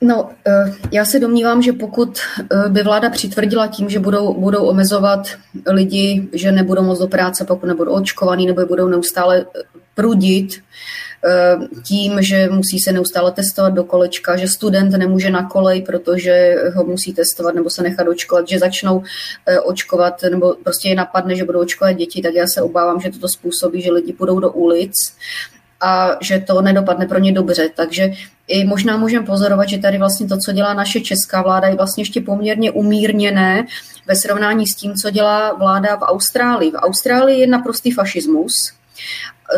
No, 0.00 0.30
eh, 0.46 0.74
já 0.92 1.04
se 1.04 1.20
domnívám, 1.20 1.62
že 1.62 1.72
pokud 1.72 2.18
eh, 2.18 2.68
by 2.68 2.82
vláda 2.82 3.10
přitvrdila 3.10 3.66
tím, 3.66 3.88
že 3.88 3.98
budou, 3.98 4.40
budou 4.40 4.64
omezovat 4.64 5.28
lidi, 5.66 6.28
že 6.32 6.52
nebudou 6.52 6.82
moc 6.82 6.98
do 6.98 7.06
práce, 7.06 7.44
pokud 7.44 7.66
nebudou 7.66 7.92
očkovaný, 7.92 8.46
nebo 8.46 8.66
budou 8.66 8.88
neustále 8.88 9.40
eh, 9.40 9.62
prudit 9.94 10.62
tím, 11.82 12.22
že 12.22 12.48
musí 12.48 12.78
se 12.78 12.92
neustále 12.92 13.32
testovat 13.32 13.74
do 13.74 13.84
kolečka, 13.84 14.36
že 14.36 14.48
student 14.48 14.92
nemůže 14.92 15.30
na 15.30 15.48
kolej, 15.48 15.82
protože 15.82 16.56
ho 16.74 16.84
musí 16.84 17.12
testovat 17.12 17.54
nebo 17.54 17.70
se 17.70 17.82
nechat 17.82 18.08
očkovat, 18.08 18.48
že 18.48 18.58
začnou 18.58 19.02
eh, 19.46 19.60
očkovat 19.60 20.22
nebo 20.30 20.54
prostě 20.62 20.88
je 20.88 20.94
napadne, 20.94 21.36
že 21.36 21.44
budou 21.44 21.60
očkovat 21.60 21.92
děti, 21.92 22.22
tak 22.22 22.34
já 22.34 22.46
se 22.46 22.62
obávám, 22.62 23.00
že 23.00 23.10
toto 23.10 23.28
způsobí, 23.28 23.82
že 23.82 23.92
lidi 23.92 24.12
půjdou 24.12 24.40
do 24.40 24.50
ulic 24.50 24.92
a 25.80 26.16
že 26.20 26.38
to 26.38 26.62
nedopadne 26.62 27.06
pro 27.06 27.18
ně 27.18 27.32
dobře. 27.32 27.70
Takže 27.74 28.10
i 28.48 28.64
možná 28.64 28.96
můžeme 28.96 29.26
pozorovat, 29.26 29.68
že 29.68 29.78
tady 29.78 29.98
vlastně 29.98 30.28
to, 30.28 30.36
co 30.36 30.52
dělá 30.52 30.74
naše 30.74 31.00
česká 31.00 31.42
vláda, 31.42 31.68
je 31.68 31.76
vlastně 31.76 32.00
ještě 32.00 32.20
poměrně 32.20 32.70
umírněné 32.70 33.66
ve 34.06 34.16
srovnání 34.16 34.66
s 34.66 34.76
tím, 34.76 34.94
co 34.94 35.10
dělá 35.10 35.52
vláda 35.52 35.96
v 35.96 36.02
Austrálii. 36.02 36.70
V 36.70 36.74
Austrálii 36.74 37.40
je 37.40 37.46
naprostý 37.46 37.90
fašismus. 37.90 38.52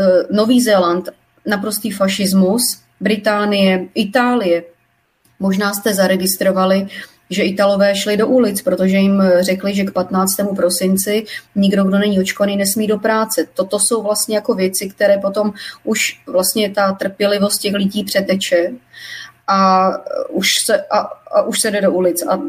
Eh, 0.00 0.22
Nový 0.30 0.62
Zéland 0.62 1.08
naprostý 1.46 1.90
fašismus, 1.90 2.62
Británie, 3.00 3.88
Itálie. 3.94 4.64
Možná 5.40 5.74
jste 5.74 5.94
zaregistrovali, 5.94 6.86
že 7.30 7.42
Italové 7.42 7.96
šli 7.96 8.16
do 8.16 8.28
ulic, 8.28 8.62
protože 8.62 8.96
jim 8.96 9.22
řekli, 9.40 9.74
že 9.74 9.84
k 9.84 9.92
15. 9.92 10.30
prosinci 10.56 11.24
nikdo, 11.54 11.84
kdo 11.84 11.98
není 11.98 12.20
očkovaný, 12.20 12.56
nesmí 12.56 12.86
do 12.86 12.98
práce. 12.98 13.46
Toto 13.54 13.78
jsou 13.78 14.02
vlastně 14.02 14.36
jako 14.36 14.54
věci, 14.54 14.88
které 14.88 15.18
potom 15.18 15.52
už 15.84 16.00
vlastně 16.26 16.70
ta 16.70 16.92
trpělivost 16.92 17.58
těch 17.58 17.74
lidí 17.74 18.04
přeteče 18.04 18.70
a 19.48 19.90
už 20.30 20.48
se, 20.66 20.82
a, 20.82 20.98
a 21.34 21.42
už 21.42 21.60
se 21.60 21.70
jde 21.70 21.80
do 21.80 21.92
ulic. 21.92 22.22
A 22.22 22.40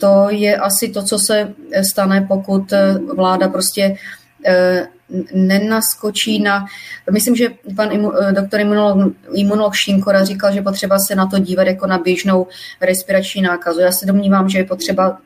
to 0.00 0.26
je 0.30 0.56
asi 0.56 0.88
to, 0.88 1.02
co 1.02 1.18
se 1.18 1.54
stane, 1.90 2.24
pokud 2.28 2.72
vláda 3.16 3.48
prostě 3.48 3.96
eh, 4.46 4.86
nenaskočí 5.34 6.42
na... 6.42 6.66
Myslím, 7.10 7.36
že 7.36 7.48
pan 7.76 7.92
imu, 7.92 8.12
eh, 8.16 8.32
doktor 8.32 8.60
imunolog, 8.60 9.12
imunolog 9.34 9.74
Šinkora 9.74 10.24
říkal, 10.24 10.52
že 10.52 10.62
potřeba 10.62 10.96
se 11.08 11.14
na 11.14 11.26
to 11.26 11.38
dívat 11.38 11.66
jako 11.66 11.86
na 11.86 11.98
běžnou 11.98 12.46
respirační 12.80 13.42
nákazu. 13.42 13.80
Já 13.80 13.92
se 13.92 14.06
domnívám, 14.06 14.48
že 14.48 14.58
je 14.58 14.64
potřeba 14.64 15.18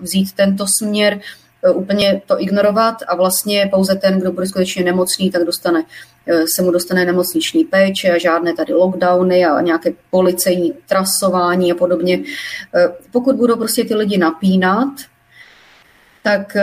vzít 0.00 0.32
tento 0.32 0.66
směr, 0.78 1.20
eh, 1.64 1.70
úplně 1.70 2.22
to 2.26 2.42
ignorovat 2.42 2.96
a 3.08 3.16
vlastně 3.16 3.68
pouze 3.70 3.94
ten, 3.94 4.20
kdo 4.20 4.32
bude 4.32 4.46
skutečně 4.46 4.84
nemocný, 4.84 5.30
tak 5.30 5.44
dostane, 5.44 5.84
eh, 6.26 6.44
se 6.56 6.62
mu 6.62 6.70
dostane 6.70 7.04
nemocniční 7.04 7.64
péče 7.64 8.10
a 8.10 8.18
žádné 8.18 8.54
tady 8.54 8.72
lockdowny 8.72 9.44
a 9.44 9.60
nějaké 9.60 9.92
policejní 10.10 10.72
trasování 10.88 11.72
a 11.72 11.74
podobně. 11.74 12.20
Pokud 13.10 13.36
budou 13.36 13.56
prostě 13.56 13.84
ty 13.84 13.94
lidi 13.94 14.18
napínat, 14.18 14.88
tak 16.22 16.56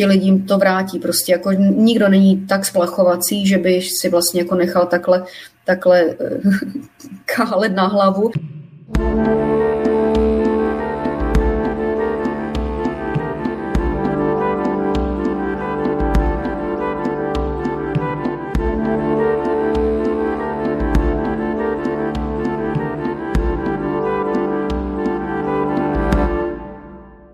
ti 0.00 0.06
lidím 0.06 0.46
to 0.46 0.58
vrátí. 0.58 0.98
Prostě 0.98 1.32
jako 1.32 1.52
nikdo 1.52 2.08
není 2.08 2.46
tak 2.46 2.64
splachovací, 2.64 3.46
že 3.46 3.58
by 3.58 3.82
si 3.82 4.08
vlastně 4.08 4.40
jako 4.40 4.54
nechal 4.54 4.86
takhle, 4.86 5.24
takhle 5.64 6.16
kálet 7.36 7.72
na 7.72 7.86
hlavu. 7.86 8.30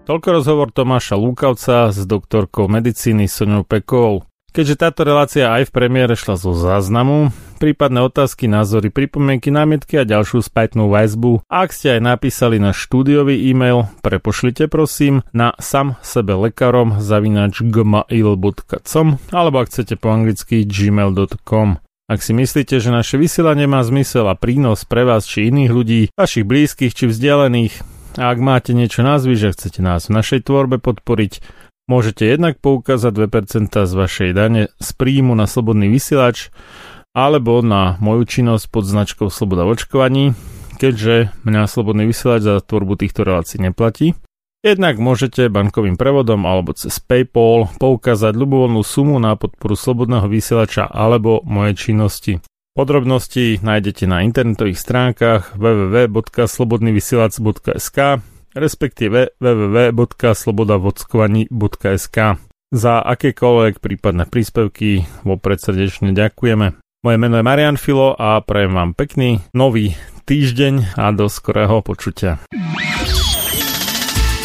Toľko 0.06 0.28
rozhovor 0.38 0.70
Tomáša 0.70 1.18
Lúkavca 1.18 1.90
s 1.90 2.06
doktorkou 2.06 2.70
medicíny 2.70 3.26
Soňou 3.26 3.66
Pekovou. 3.66 4.22
Keďže 4.54 4.78
táto 4.78 5.02
relácia 5.02 5.50
aj 5.50 5.66
v 5.66 5.74
premiére 5.74 6.14
šla 6.14 6.38
zo 6.38 6.54
záznamu, 6.54 7.34
prípadné 7.58 8.06
otázky, 8.06 8.46
názory, 8.46 8.94
pripomienky, 8.94 9.50
námietky 9.50 9.98
a 9.98 10.06
ďalšiu 10.06 10.46
spätnú 10.46 10.94
väzbu. 10.94 11.42
Ak 11.50 11.74
ste 11.74 11.98
aj 11.98 12.06
napísali 12.06 12.62
na 12.62 12.70
štúdiový 12.70 13.50
e-mail, 13.50 13.90
prepošlite 14.06 14.70
prosím 14.70 15.26
na 15.34 15.58
sam 15.58 15.98
sebe 16.06 16.38
lekarom 16.38 17.02
zavinač 17.02 17.66
gmail.com 17.66 19.06
alebo 19.34 19.56
ak 19.58 19.74
chcete 19.74 19.98
po 19.98 20.14
anglicky 20.14 20.62
gmail.com. 20.62 21.82
Ak 22.06 22.22
si 22.22 22.30
myslíte, 22.30 22.78
že 22.78 22.94
naše 22.94 23.18
vysielanie 23.18 23.66
má 23.66 23.82
zmysel 23.82 24.30
a 24.30 24.38
prínos 24.38 24.86
pre 24.86 25.02
vás 25.02 25.26
či 25.26 25.50
iných 25.50 25.70
ľudí, 25.74 26.00
vašich 26.14 26.46
blízkych 26.46 26.94
či 26.94 27.10
vzdialených, 27.10 27.95
a 28.16 28.32
ak 28.32 28.38
máte 28.40 28.72
niečo 28.72 29.04
na 29.04 29.20
že 29.20 29.52
chcete 29.52 29.84
nás 29.84 30.08
v 30.08 30.16
našej 30.16 30.48
tvorbe 30.48 30.80
podporiť, 30.80 31.44
môžete 31.84 32.24
jednak 32.24 32.58
poukázať 32.64 33.12
2% 33.28 33.68
z 33.68 33.92
vašej 33.92 34.30
dane 34.32 34.72
z 34.72 34.88
príjmu 34.96 35.36
na 35.36 35.44
slobodný 35.44 35.92
vysielač 35.92 36.48
alebo 37.16 37.60
na 37.60 38.00
moju 38.00 38.28
činnosť 38.28 38.64
pod 38.68 38.84
značkou 38.84 39.28
Sloboda 39.28 39.64
v 39.64 39.76
očkovaní, 39.76 40.24
keďže 40.76 41.32
mňa 41.44 41.62
slobodný 41.68 42.08
vysielač 42.08 42.44
za 42.44 42.60
tvorbu 42.60 43.00
týchto 43.00 43.24
relácií 43.24 43.60
neplatí. 43.60 44.12
Jednak 44.64 44.98
môžete 44.98 45.46
bankovým 45.46 45.94
prevodom 45.94 46.42
alebo 46.42 46.74
cez 46.74 46.98
PayPal 46.98 47.70
poukázať 47.78 48.34
ľubovoľnú 48.34 48.82
sumu 48.82 49.16
na 49.22 49.38
podporu 49.38 49.78
slobodného 49.78 50.26
vysielača 50.26 50.88
alebo 50.88 51.44
mojej 51.46 51.76
činnosti. 51.76 52.32
Podrobnosti 52.76 53.64
nájdete 53.64 54.04
na 54.04 54.20
internetových 54.20 54.76
stránkach 54.76 55.56
www.slobodnyvysielac.sk 55.56 57.98
respektíve 58.52 59.32
www.slobodavodskovani.sk 59.40 62.18
Za 62.76 62.94
akékoľvek 63.00 63.80
prípadné 63.80 64.28
príspevky 64.28 65.08
vopred 65.24 65.56
srdečne 65.56 66.12
ďakujeme. 66.12 66.76
Moje 67.00 67.16
meno 67.16 67.40
je 67.40 67.48
Marian 67.48 67.80
Filo 67.80 68.12
a 68.12 68.44
prajem 68.44 68.76
vám 68.76 68.92
pekný 68.92 69.40
nový 69.56 69.96
týždeň 70.28 71.00
a 71.00 71.16
do 71.16 71.32
skorého 71.32 71.80
počutia. 71.80 72.44